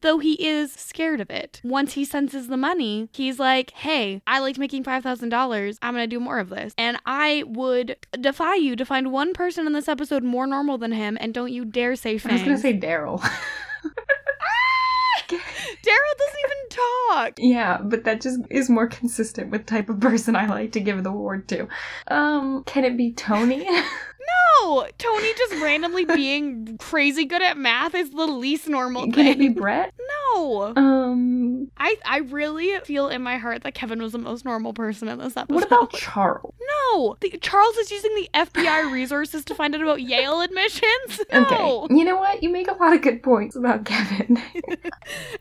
though 0.00 0.18
he 0.18 0.34
is 0.46 0.72
scared 0.72 1.20
of 1.20 1.30
it. 1.30 1.60
Once 1.64 1.94
he 1.94 2.04
senses 2.04 2.48
the 2.48 2.56
money, 2.56 3.08
he's 3.12 3.38
like, 3.38 3.70
hey, 3.70 4.22
I 4.26 4.40
liked 4.40 4.58
making 4.58 4.84
$5,000. 4.84 5.78
I'm 5.82 5.94
going 5.94 6.08
to 6.08 6.16
do 6.16 6.20
more 6.20 6.38
of 6.38 6.48
this. 6.48 6.74
And 6.76 6.98
I 7.06 7.44
would 7.46 7.96
defy 8.20 8.54
you 8.54 8.76
to 8.76 8.84
find 8.84 9.12
one 9.12 9.32
person 9.32 9.66
in 9.66 9.72
this 9.72 9.88
episode 9.88 10.22
more 10.22 10.46
normal 10.46 10.78
than 10.78 10.92
him, 10.92 11.16
and 11.20 11.32
don't 11.34 11.52
you 11.52 11.64
dare 11.64 11.96
say 11.96 12.10
I 12.10 12.32
was 12.32 12.42
gonna 12.42 12.58
say 12.58 12.78
Daryl. 12.78 13.20
Daryl 15.28 16.14
doesn't 16.18 16.40
even 16.44 16.68
talk. 16.70 17.34
yeah, 17.38 17.78
but 17.82 18.04
that 18.04 18.20
just 18.20 18.40
is 18.50 18.70
more 18.70 18.86
consistent 18.86 19.50
with 19.50 19.66
the 19.66 19.70
type 19.70 19.88
of 19.88 20.00
person 20.00 20.34
I 20.36 20.46
like 20.46 20.72
to 20.72 20.80
give 20.80 21.02
the 21.02 21.10
award 21.10 21.48
to. 21.48 21.68
Um, 22.08 22.64
can 22.64 22.84
it 22.84 22.96
be 22.96 23.12
Tony? 23.12 23.66
No, 24.62 24.86
Tony 24.98 25.28
just 25.36 25.54
randomly 25.62 26.04
being 26.04 26.76
crazy 26.78 27.24
good 27.24 27.42
at 27.42 27.56
math 27.56 27.94
is 27.94 28.10
the 28.10 28.26
least 28.26 28.68
normal 28.68 29.10
can 29.12 29.26
it 29.26 29.38
be. 29.38 29.48
Brett? 29.48 29.94
No, 30.34 30.72
Um, 30.76 31.37
I 31.76 31.96
I 32.04 32.18
really 32.18 32.78
feel 32.80 33.08
in 33.08 33.22
my 33.22 33.38
heart 33.38 33.62
that 33.62 33.74
Kevin 33.74 34.00
was 34.02 34.12
the 34.12 34.18
most 34.18 34.44
normal 34.44 34.72
person 34.72 35.08
in 35.08 35.18
this 35.18 35.36
episode. 35.36 35.54
what 35.54 35.66
about 35.66 35.92
Charles? 35.92 36.54
no? 36.92 37.16
The, 37.20 37.30
Charles 37.40 37.76
is 37.76 37.90
using 37.90 38.14
the 38.14 38.28
FBI 38.34 38.90
resources 38.92 39.44
to 39.46 39.54
find 39.54 39.74
out 39.74 39.82
about 39.82 40.02
Yale 40.02 40.40
admissions. 40.40 41.20
No. 41.32 41.84
Okay, 41.84 41.94
you 41.94 42.04
know 42.04 42.16
what? 42.16 42.42
You 42.42 42.48
make 42.50 42.68
a 42.68 42.74
lot 42.74 42.94
of 42.94 43.02
good 43.02 43.22
points 43.22 43.54
about 43.56 43.84
Kevin. 43.84 44.40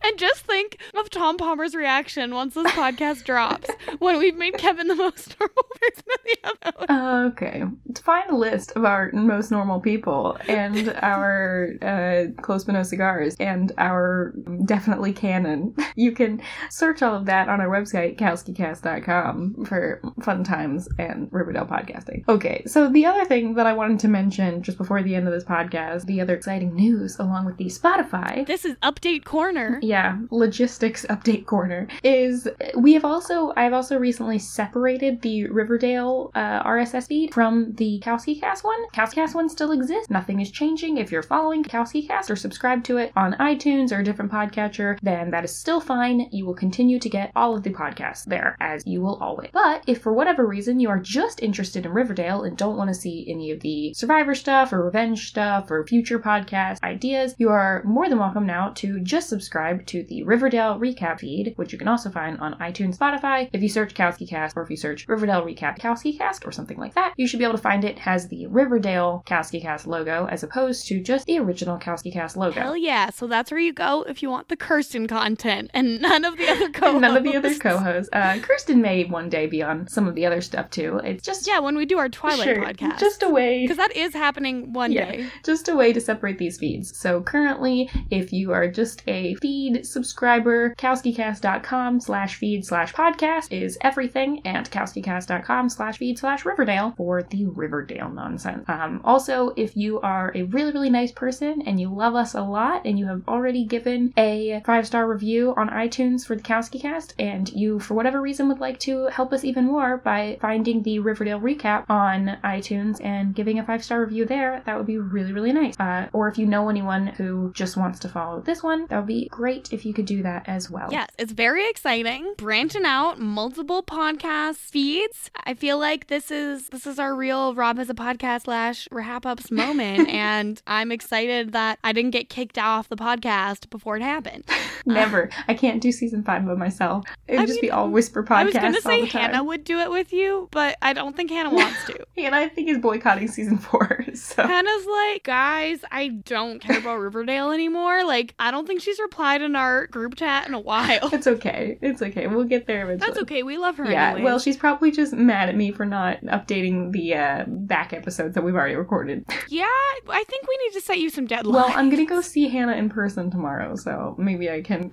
And 0.03 0.18
just 0.18 0.41
think 0.45 0.78
of 0.95 1.09
Tom 1.09 1.38
Palmer's 1.38 1.76
reaction 1.76 2.34
once 2.34 2.53
this 2.53 2.68
podcast 2.72 3.26
drops 3.26 3.70
when 3.99 4.18
we've 4.18 4.38
made 4.38 4.57
Kevin 4.57 4.88
the 4.88 4.95
most 4.95 5.36
normal 5.39 5.63
person 5.82 6.03
in 6.07 6.18
the 6.26 6.49
episode. 6.70 7.28
okay, 7.32 7.63
to 7.93 8.03
find 8.03 8.30
a 8.30 8.36
list 8.36 8.72
of 8.78 8.86
our 8.86 9.11
most 9.11 9.51
normal 9.51 9.80
people 9.82 10.38
and 10.47 10.89
our 11.01 11.74
uh, 11.82 12.41
Close 12.41 12.63
But 12.63 12.74
No 12.74 12.84
cigars 12.84 13.36
and 13.39 13.72
our 13.78 14.34
definitely 14.65 15.11
canon, 15.11 15.76
you 15.95 16.07
can 16.12 16.41
search 16.70 17.01
all 17.01 17.16
of 17.16 17.26
that 17.26 17.49
on 17.49 17.62
our 17.62 17.68
website, 17.68 18.18
kowskicast.com, 18.18 19.66
for 19.66 20.01
fun 20.22 20.43
times 20.43 20.88
and 20.99 21.28
Riverdale 21.32 21.66
podcasting. 21.66 22.28
Okay, 22.28 22.64
so 22.66 22.89
the 22.89 23.05
other 23.05 23.26
thing 23.26 23.53
that 23.55 23.66
I 23.68 23.74
wanted 23.74 23.99
to 24.01 24.08
mention 24.08 24.62
just 24.64 24.78
before 24.78 25.01
the 25.03 25.16
end 25.16 25.28
of 25.28 25.34
this 25.34 25.43
podcast, 25.43 26.05
the 26.05 26.22
other 26.22 26.36
exciting 26.36 26.76
news 26.76 27.18
along 27.20 27.45
with 27.45 27.58
the 27.58 27.66
Spotify 27.66 28.45
This 28.45 28.66
is 28.66 28.76
Update 28.78 29.24
Corner. 29.26 29.80
yeah 29.82 30.18
logistics 30.32 31.05
update 31.10 31.45
corner 31.45 31.88
is 32.03 32.47
we 32.78 32.93
have 32.93 33.05
also 33.05 33.53
i've 33.55 33.74
also 33.74 33.97
recently 33.97 34.38
separated 34.39 35.22
the 35.22 35.47
riverdale 35.49 36.32
uh, 36.36 36.62
rss 36.64 37.08
feed 37.08 37.34
from 37.34 37.74
the 37.76 37.99
kowski 38.05 38.39
cast 38.39 38.64
one 38.64 38.80
kowski 38.93 39.16
cast 39.16 39.36
one 39.36 39.49
still 39.49 39.72
exists 39.72 40.10
nothing 40.10 40.39
is 40.39 40.51
changing 40.51 40.97
if 40.97 41.12
you're 41.12 41.24
following 41.24 41.64
kowski 41.64 42.05
cast 42.08 42.30
or 42.30 42.36
subscribe 42.36 42.84
to 42.84 42.97
it 42.97 43.12
on 43.16 43.34
itunes 43.34 43.91
or 43.91 43.99
a 43.99 44.03
different 44.03 44.32
podcatcher 44.32 44.97
then 45.01 45.32
that 45.32 45.43
is 45.43 45.55
still 45.55 45.80
fine 45.98 46.28
you 46.32 46.45
will 46.45 46.54
continue 46.54 47.00
to 47.00 47.10
get 47.10 47.32
all 47.36 47.56
of 47.56 47.64
the 47.64 47.70
podcasts 47.70 48.26
there 48.26 48.56
as 48.60 48.84
you 48.86 49.02
will 49.02 49.18
always 49.22 49.50
but 49.54 49.84
if 49.88 50.02
for 50.02 50.14
whatever 50.14 50.45
reason 50.45 50.80
you 50.80 50.89
are 50.89 51.00
just 51.00 51.41
interested 51.41 51.86
in 51.86 51.91
riverdale 51.91 52.43
and 52.43 52.58
don't 52.58 52.78
want 52.78 52.88
to 52.88 52.93
see 52.93 53.26
any 53.28 53.52
of 53.52 53.60
the 53.62 53.93
survivor 53.93 54.36
stuff 54.36 54.72
or 54.72 54.84
revenge 54.84 55.28
stuff 55.28 55.72
or 55.72 55.86
future 55.86 56.20
podcast 56.20 56.82
ideas 56.84 57.36
you 57.38 57.50
are 57.50 57.82
more 57.84 58.10
than 58.10 58.20
welcome 58.20 58.45
now 58.45 58.70
to 58.76 59.00
just 59.00 59.30
subscribe 59.30 59.86
to 59.88 60.04
the 60.04 60.24
Riverdale 60.24 60.80
recap 60.80 61.20
feed, 61.20 61.54
which 61.56 61.72
you 61.72 61.80
can 61.80 61.88
also 61.88 62.10
find 62.10 62.39
on 62.39 62.54
iTunes, 62.60 62.98
Spotify. 62.98 63.50
If 63.54 63.62
you 63.62 63.70
search 63.70 63.93
Kowski 63.93 64.28
Cast 64.28 64.56
or 64.56 64.64
if 64.64 64.70
you 64.70 64.78
search 64.78 65.08
Riverdale 65.08 65.43
recap 65.43 65.80
Kowski 65.80 66.18
Cast 66.18 66.45
or 66.45 66.52
something 66.52 66.78
like 66.78 66.93
that, 66.95 67.14
you 67.18 67.28
should 67.28 67.39
be 67.39 67.45
able 67.45 67.56
to 67.56 67.62
find 67.62 67.84
it 67.84 68.00
has 68.00 68.28
the 68.28 68.48
Riverdale 68.48 69.24
Kowski 69.26 69.62
Cast 69.62 69.88
logo 69.88 70.28
as 70.28 70.43
opposed 70.43 70.88
to 70.88 71.02
just 71.02 71.26
the 71.26 71.39
original 71.39 71.80
Kowski 71.80 72.12
Cast 72.12 72.38
logo. 72.38 72.60
Hell 72.60 72.78
yeah. 72.78 73.10
So 73.10 73.28
that's 73.28 73.52
where 73.52 73.60
you 73.60 73.74
go 73.74 74.04
if 74.04 74.22
you 74.22 74.30
want 74.30 74.50
the 74.50 74.58
Kirsten 74.58 75.08
content 75.08 75.72
and 75.74 75.87
none 76.02 76.26
of 76.26 76.38
the 76.38 76.48
other 76.50 76.70
co 76.70 76.98
None 77.00 77.18
of 77.18 77.24
the 77.24 77.36
other 77.36 77.54
co-hosts. 77.56 78.10
Uh, 78.14 78.38
Kirsten 78.42 78.82
may 78.82 79.06
one 79.06 79.30
day 79.30 79.48
be 79.48 79.62
on 79.64 79.88
some 79.88 80.08
of 80.08 80.16
the 80.16 80.26
other 80.26 80.42
stuff 80.42 80.70
too. 80.70 81.00
It's 81.04 81.24
just 81.24 81.48
Yeah, 81.48 81.60
when 81.60 81.76
we 81.78 81.86
do 81.86 81.98
our 81.98 82.10
Twilight 82.10 82.44
sure, 82.44 82.64
podcast. 82.64 83.00
just 83.00 83.24
a 83.24 83.30
way 83.30 83.62
because 83.64 83.78
that 83.78 83.96
is 83.96 84.14
happening 84.14 84.74
one 84.74 84.92
Yeah. 84.92 85.12
day. 85.12 85.28
just 85.44 85.68
a 85.70 85.76
way 85.76 85.94
to 85.94 86.02
separate 86.02 86.38
these 86.38 86.58
feeds. 86.58 86.98
So 86.98 87.22
currently, 87.22 87.90
if 88.10 88.32
you 88.34 88.52
are 88.54 88.68
just 88.68 89.04
a 89.08 89.36
feed 89.36 89.86
subscriber, 89.86 90.74
kowskicast.com 90.78 92.00
slash 92.00 92.36
feed 92.36 92.66
slash 92.66 92.94
podcast 92.94 93.52
is 93.52 93.78
everything, 93.82 94.42
and 94.46 94.70
kowskicast.com 94.70 95.70
slash 95.70 95.98
feed 95.98 96.18
slash 96.20 96.46
Riverdale 96.46 96.94
for 96.98 97.24
the 97.24 97.46
Riverdale 97.46 98.10
nonsense. 98.10 98.64
Um, 98.68 99.02
also, 99.04 99.54
if 99.58 99.76
you 99.76 100.00
are 100.02 100.32
a 100.36 100.44
really, 100.44 100.72
really 100.72 100.90
nice 100.90 101.12
person 101.12 101.62
and 101.66 101.80
you 101.80 101.94
love 101.94 102.16
us 102.16 102.34
a 102.34 102.42
lot 102.44 102.82
and 102.86 102.98
you 103.00 103.06
have 103.08 103.22
already 103.28 103.66
given 103.66 104.14
a 104.18 104.62
five-star 104.66 105.08
review 105.08 105.54
on 105.58 105.70
iTunes 105.78 106.26
for 106.26 106.36
the 106.36 106.42
Kowski 106.42 106.82
Cast, 106.82 107.14
and 107.20 107.50
you, 107.54 107.80
for 107.80 107.94
whatever 107.94 108.20
reason, 108.20 108.48
would 108.48 108.60
like 108.60 108.80
to 108.80 109.06
help 109.08 109.32
us 109.32 109.44
even 109.44 109.66
more 109.66 109.98
by 109.98 110.38
finding 110.42 110.82
the 110.84 111.00
Riverdale 111.00 111.40
recap 111.40 111.86
on 111.90 112.38
iTunes 112.44 113.04
and 113.04 113.36
giving 113.36 113.60
a 113.60 113.66
five-star 113.66 114.02
review 114.02 114.26
there, 114.26 114.62
that 114.66 114.78
would 114.78 114.88
be 114.88 114.98
really, 114.98 115.34
really 115.34 115.54
nice. 115.54 115.80
Uh, 115.80 116.08
or 116.14 116.28
if 116.28 116.38
you 116.38 116.46
know 116.46 116.70
anyone 116.70 117.08
who 117.08 117.52
just 117.54 117.78
wants 117.78 118.00
to 118.00 118.10
follow 118.10 118.42
this 118.42 118.64
one, 118.64 118.88
that 118.88 118.98
would 118.98 119.08
be 119.08 119.28
great 119.30 119.72
if 119.72 119.86
you 119.86 119.94
could 119.94 120.06
do 120.06 120.24
that 120.24 120.48
as 120.48 120.70
well. 120.70 120.88
Yes, 120.92 121.10
it's 121.18 121.32
very 121.32 121.70
exciting. 121.70 122.34
Branching 122.38 122.86
out 122.86 123.20
multiple 123.20 123.84
podcast 123.84 124.56
feeds. 124.56 125.30
I 125.46 125.54
feel 125.54 125.78
like 125.78 126.08
this 126.08 126.32
is 126.32 126.70
this 126.70 126.88
is 126.88 127.00
our 127.00 127.16
real 127.16 127.54
Rob 127.54 127.78
Has 127.78 127.90
a 127.90 127.94
Podcast 127.94 128.44
slash 128.44 128.88
wrap 128.92 129.26
ups 129.26 129.52
moment, 129.52 130.10
and 130.10 130.62
I'm 130.66 130.92
excited 130.92 131.52
that 131.52 131.80
I 131.84 131.92
didn't 131.94 132.12
get 132.12 132.30
kicked 132.30 132.58
off 132.58 132.90
the 132.90 132.96
podcast 132.96 133.70
before 133.70 133.98
it 133.98 134.02
happened. 134.04 134.46
Never. 134.86 135.30
I 135.48 135.54
can't 135.54 135.66
do 135.82 135.91
season 135.91 136.24
five 136.24 136.45
by 136.45 136.53
myself. 136.55 137.05
It 137.28 137.34
would 137.34 137.41
I 137.41 137.45
just 137.45 137.61
mean, 137.61 137.70
be 137.70 137.72
all 137.72 137.89
whisper 137.89 138.24
podcasts 138.24 138.36
I 138.38 138.43
was 138.45 138.53
gonna 138.53 138.76
all 138.78 138.82
say. 138.82 139.05
Hannah 139.05 139.43
would 139.43 139.63
do 139.63 139.80
it 139.80 139.89
with 139.91 140.13
you, 140.13 140.47
but 140.51 140.78
I 140.82 140.93
don't 140.93 141.15
think 141.15 141.30
Hannah 141.30 141.53
wants 141.53 141.86
to. 141.88 142.05
And 142.18 142.34
I 142.34 142.47
think 142.49 142.68
is 142.68 142.80
boycotting 142.80 143.28
season 143.28 143.57
four. 143.57 144.03
So 144.18 144.41
Hannah's 144.41 144.86
like, 144.88 145.24
guys, 145.24 145.80
I 145.91 146.07
don't 146.07 146.59
care 146.59 146.80
about 146.80 146.95
Riverdale 146.97 147.51
anymore. 147.51 148.03
Like, 148.03 148.34
I 148.39 148.49
don't 148.49 148.65
think 148.65 148.82
she's 148.82 148.99
replied 148.99 149.43
in 149.43 149.55
our 149.55 149.86
group 149.88 150.15
chat 150.15 150.47
in 150.47 150.55
a 150.55 150.59
while. 150.59 151.09
it's 151.13 151.28
okay. 151.28 151.78
It's 151.82 152.01
okay. 152.01 152.26
We'll 152.26 152.45
get 152.45 152.65
there 152.65 152.82
eventually. 152.84 153.07
That's 153.11 153.22
okay. 153.22 153.43
We 153.43 153.57
love 153.59 153.78
her 153.78 153.86
Yeah, 153.89 154.07
anyways. 154.09 154.24
well, 154.24 154.39
she's 154.39 154.57
probably 154.57 154.89
just 154.89 155.13
mad 155.13 155.49
at 155.49 155.55
me 155.55 155.72
for 155.72 155.86
not 155.86 156.20
updating 156.22 156.91
the 156.91 157.13
uh, 157.13 157.43
back 157.47 157.93
episodes 157.93 158.34
that 158.34 158.43
we've 158.43 158.55
already 158.55 158.76
recorded. 158.76 159.24
yeah, 159.49 159.65
I 160.09 160.24
think 160.28 160.47
we 160.47 160.57
need 160.65 160.74
to 160.74 160.82
set 160.82 160.97
you 160.97 161.11
some 161.11 161.28
deadlines. 161.28 161.53
Well, 161.53 161.72
I'm 161.76 161.89
gonna 161.91 162.05
go 162.05 162.22
see 162.22 162.47
Hannah 162.47 162.76
in 162.76 162.89
person 162.89 163.30
tomorrow, 163.30 163.76
so 163.76 164.15
maybe 164.18 164.49
I 164.49 164.61
can 164.63 164.89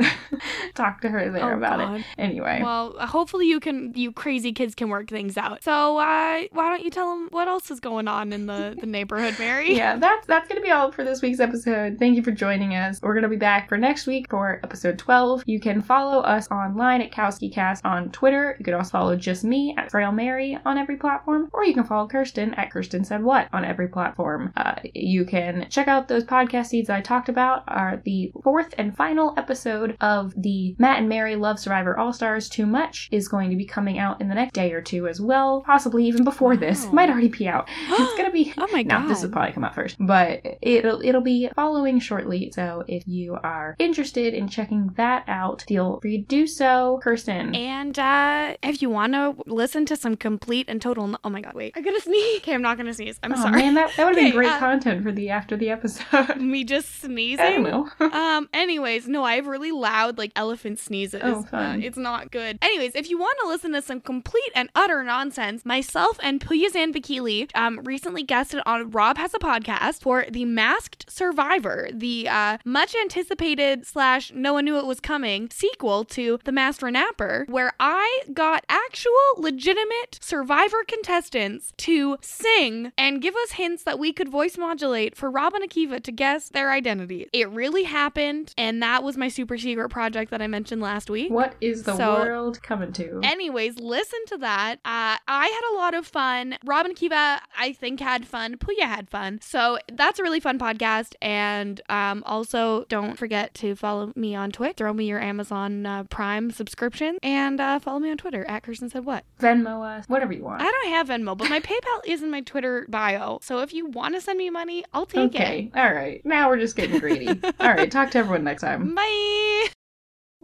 talk 0.74 1.00
to 1.02 1.08
her 1.08 1.30
there 1.30 1.54
Oh, 1.54 1.56
about 1.58 1.78
God. 1.78 2.00
it. 2.00 2.06
Anyway, 2.18 2.60
Well, 2.62 2.94
hopefully 3.00 3.46
you 3.46 3.60
can, 3.60 3.92
you 3.94 4.12
crazy 4.12 4.52
kids 4.52 4.74
can 4.74 4.88
work 4.88 5.08
things 5.08 5.36
out. 5.36 5.62
So, 5.62 5.98
uh, 5.98 6.42
why 6.52 6.68
don't 6.70 6.82
you 6.82 6.90
tell 6.90 7.10
them 7.10 7.28
what 7.30 7.48
else 7.48 7.70
is 7.70 7.80
going 7.80 8.08
on 8.08 8.32
in 8.32 8.46
the, 8.46 8.76
the 8.78 8.86
neighborhood, 8.86 9.36
Mary? 9.38 9.74
yeah, 9.76 9.96
that's 9.96 10.26
that's 10.26 10.48
gonna 10.48 10.60
be 10.60 10.70
all 10.70 10.90
for 10.92 11.04
this 11.04 11.22
week's 11.22 11.40
episode. 11.40 11.98
Thank 11.98 12.16
you 12.16 12.22
for 12.22 12.30
joining 12.32 12.74
us. 12.74 13.00
We're 13.02 13.14
gonna 13.14 13.28
be 13.28 13.36
back 13.36 13.68
for 13.68 13.76
next 13.78 14.06
week 14.06 14.28
for 14.30 14.60
episode 14.62 14.98
12. 14.98 15.44
You 15.46 15.60
can 15.60 15.82
follow 15.82 16.20
us 16.20 16.50
online 16.50 17.00
at 17.02 17.12
KowskiCast 17.12 17.80
on 17.84 18.10
Twitter. 18.10 18.56
You 18.58 18.64
can 18.64 18.74
also 18.74 18.90
follow 18.90 19.16
just 19.16 19.44
me 19.44 19.74
at 19.78 19.90
Frail 19.90 20.12
Mary 20.12 20.58
on 20.64 20.78
every 20.78 20.96
platform, 20.96 21.48
or 21.52 21.64
you 21.64 21.74
can 21.74 21.84
follow 21.84 22.06
Kirsten 22.08 22.54
at 22.54 22.70
Kirsten 22.70 23.04
Said 23.04 23.22
What 23.22 23.48
on 23.52 23.64
every 23.64 23.88
platform. 23.88 24.52
Uh, 24.56 24.74
you 24.94 25.24
can 25.24 25.66
check 25.70 25.88
out 25.88 26.08
those 26.08 26.24
podcast 26.24 26.66
seeds 26.66 26.90
I 26.90 27.00
talked 27.00 27.28
about. 27.28 27.64
Are 27.68 28.00
the 28.04 28.32
fourth 28.42 28.74
and 28.78 28.96
final 28.96 29.34
episode 29.36 29.96
of 30.00 30.32
the 30.36 30.53
Matt 30.78 30.98
and 30.98 31.08
Mary 31.08 31.36
Love 31.36 31.58
Survivor 31.58 31.96
All 31.98 32.12
Stars 32.12 32.48
Too 32.48 32.66
Much 32.66 33.08
is 33.12 33.28
going 33.28 33.50
to 33.50 33.56
be 33.56 33.64
coming 33.64 33.98
out 33.98 34.20
in 34.20 34.28
the 34.28 34.34
next 34.34 34.52
day 34.54 34.72
or 34.72 34.80
two 34.82 35.06
as 35.08 35.20
well, 35.20 35.62
possibly 35.66 36.06
even 36.06 36.24
before 36.24 36.56
this. 36.56 36.84
Wow. 36.86 36.92
Might 36.92 37.10
already 37.10 37.28
be 37.28 37.48
out. 37.48 37.68
It's 38.04 38.16
gonna 38.16 38.30
be 38.32 38.52
Oh 38.58 38.68
my 38.72 38.82
no, 38.82 38.98
god. 39.00 39.08
this 39.08 39.22
will 39.22 39.30
probably 39.30 39.52
come 39.52 39.64
out 39.64 39.74
first, 39.74 39.96
but 39.98 40.42
it'll 40.62 41.00
it'll 41.02 41.20
be 41.20 41.48
following 41.54 41.98
shortly. 42.00 42.50
So 42.54 42.84
if 42.88 43.06
you 43.06 43.34
are 43.42 43.76
interested 43.78 44.34
in 44.34 44.48
checking 44.48 44.88
that 44.96 45.24
out, 45.28 45.64
feel 45.68 45.98
free 46.00 46.18
to 46.18 46.24
do 46.24 46.46
so. 46.46 47.00
Kirsten, 47.02 47.54
And 47.54 47.98
uh, 47.98 48.56
if 48.62 48.82
you 48.82 48.90
want 48.90 49.12
to 49.14 49.34
listen 49.46 49.86
to 49.86 49.96
some 49.96 50.16
complete 50.16 50.66
and 50.68 50.80
total, 50.82 51.06
no- 51.06 51.18
oh 51.24 51.30
my 51.30 51.40
god, 51.40 51.54
wait, 51.54 51.72
I 51.76 51.80
gotta 51.80 52.00
sneeze. 52.00 52.24
Okay, 52.44 52.52
I'm 52.54 52.62
not 52.62 52.76
gonna 52.76 52.92
sneeze. 52.94 53.18
I'm 53.22 53.32
oh 53.32 53.36
sorry. 53.36 53.52
man, 53.62 53.74
that, 53.74 53.92
that 53.96 54.04
would 54.04 54.14
have 54.16 54.18
Okay, 54.18 54.30
been 54.30 54.36
great 54.36 54.50
uh, 54.50 54.58
content 54.58 55.02
for 55.02 55.12
the 55.12 55.30
after 55.30 55.56
the 55.56 55.70
episode. 55.70 56.36
Me 56.40 56.64
just 56.64 57.00
sneezing. 57.00 57.44
I 57.44 57.50
don't 57.50 57.64
sneezing. 57.64 57.90
know. 58.00 58.10
um. 58.18 58.48
Anyways, 58.52 59.08
no, 59.08 59.22
I 59.24 59.36
have 59.36 59.46
really 59.46 59.72
loud 59.72 60.18
like 60.18 60.32
elephant 60.36 60.78
sneezes. 60.78 61.20
Oh, 61.24 61.46
Uh, 61.52 61.76
it's 61.80 61.96
not 61.96 62.30
good. 62.30 62.58
Anyways, 62.62 62.94
if 62.94 63.08
you 63.10 63.18
want 63.18 63.38
to 63.42 63.48
listen 63.48 63.72
to 63.72 63.82
some 63.82 64.00
complete 64.00 64.50
and 64.54 64.68
utter 64.74 65.02
nonsense, 65.04 65.64
myself 65.64 66.18
and 66.22 66.40
Puyazan 66.40 66.94
Bakili 66.94 67.50
um, 67.54 67.80
recently 67.84 68.22
guested 68.22 68.60
on 68.66 68.90
Rob 68.90 69.16
Has 69.18 69.34
a 69.34 69.38
Podcast 69.38 70.02
for 70.02 70.26
The 70.30 70.44
Masked 70.44 71.10
Survivor, 71.10 71.88
the 71.92 72.28
uh, 72.28 72.58
much 72.64 72.94
anticipated 72.94 73.86
slash 73.86 74.32
no 74.34 74.52
one 74.54 74.64
knew 74.64 74.76
it 74.78 74.86
was 74.86 75.00
coming 75.00 75.48
sequel 75.50 76.04
to 76.06 76.38
The 76.44 76.52
Masked 76.52 76.82
Renapper, 76.82 77.46
where 77.48 77.72
I 77.78 78.22
got 78.32 78.64
actual 78.68 79.12
legitimate 79.36 80.18
Survivor 80.20 80.84
contestants 80.86 81.72
to 81.78 82.16
sing 82.20 82.92
and 82.98 83.22
give 83.22 83.34
us 83.36 83.52
hints 83.52 83.84
that 83.84 83.98
we 83.98 84.12
could 84.12 84.28
voice 84.28 84.58
modulate 84.58 85.16
for 85.16 85.30
Rob 85.30 85.54
and 85.54 85.68
Akiva 85.68 86.02
to 86.02 86.12
guess 86.12 86.48
their 86.48 86.70
identity. 86.72 87.28
It 87.32 87.48
really 87.50 87.84
happened, 87.84 88.52
and 88.56 88.82
that 88.82 89.02
was 89.02 89.16
my 89.16 89.28
super 89.28 89.56
secret 89.58 89.88
project 89.90 90.23
that 90.30 90.42
I 90.42 90.46
mentioned 90.46 90.80
last 90.82 91.08
week. 91.10 91.30
What 91.30 91.54
is 91.60 91.82
the 91.84 91.96
So- 91.96 92.14
world 92.14 92.62
coming 92.62 92.92
to? 92.94 93.20
Anyways, 93.22 93.78
listen 93.78 94.18
to 94.28 94.38
that. 94.38 94.76
Uh, 94.84 95.16
I 95.26 95.46
had 95.46 95.72
a 95.72 95.76
lot 95.76 95.94
of 95.94 96.06
fun. 96.06 96.56
Rob 96.64 96.86
and 96.86 96.96
Akiva, 96.96 97.38
I 97.58 97.72
think, 97.72 98.00
had 98.00 98.26
fun. 98.26 98.56
Puya 98.56 98.82
had 98.84 99.08
fun. 99.10 99.40
So 99.42 99.78
that's 99.92 100.18
a 100.18 100.22
really 100.22 100.40
fun 100.40 100.58
podcast. 100.58 101.14
And 101.22 101.80
um, 101.88 102.22
also, 102.26 102.84
don't 102.88 103.16
forget 103.18 103.54
to 103.54 103.74
follow 103.74 104.12
me 104.16 104.34
on 104.34 104.50
Twitch. 104.50 104.76
Throw 104.76 104.92
me 104.92 105.06
your 105.06 105.20
Amazon 105.20 105.86
uh, 105.86 106.04
Prime 106.04 106.50
subscription. 106.50 107.18
And 107.22 107.60
uh, 107.60 107.78
follow 107.78 107.98
me 108.00 108.10
on 108.10 108.16
Twitter 108.16 108.44
at 108.46 108.62
Kirsten 108.62 108.88
Said 108.90 109.04
What. 109.04 109.24
Venmo 109.40 109.84
us, 109.84 110.08
whatever 110.08 110.32
you 110.32 110.42
want. 110.44 110.60
I 110.62 110.70
don't 110.70 110.88
have 110.90 111.08
Venmo, 111.08 111.36
but 111.36 111.48
my 111.50 111.60
PayPal 111.60 112.00
is 112.06 112.22
in 112.22 112.30
my 112.30 112.40
Twitter 112.40 112.86
bio. 112.88 113.38
So 113.42 113.58
if 113.60 113.72
you 113.72 113.86
want 113.86 114.14
to 114.14 114.20
send 114.20 114.38
me 114.38 114.50
money, 114.50 114.84
I'll 114.92 115.06
take 115.06 115.34
it. 115.34 115.40
okay, 115.40 115.70
all 115.74 115.92
right. 115.92 116.24
Now 116.24 116.48
we're 116.48 116.58
just 116.58 116.76
getting 116.76 116.98
greedy. 116.98 117.28
all 117.60 117.68
right, 117.68 117.90
talk 117.90 118.10
to 118.12 118.18
everyone 118.18 118.44
next 118.44 118.62
time. 118.62 118.94
Bye. 118.94 119.68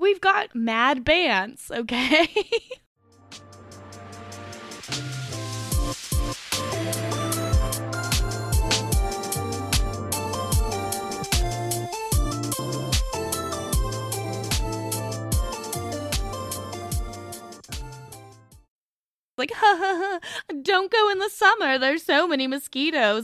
We've 0.01 0.21
got 0.21 0.55
mad 0.55 1.05
bands, 1.05 1.71
okay? 1.71 2.27
like, 19.41 19.53
ha 19.55 19.77
ha 19.79 20.19
ha, 20.21 20.53
don't 20.63 20.93
go 20.93 21.11
in 21.11 21.19
the 21.19 21.31
summer. 21.31 21.79
There's 21.79 22.05
so 22.05 22.29
many 22.29 22.47
mosquitoes. 22.47 23.19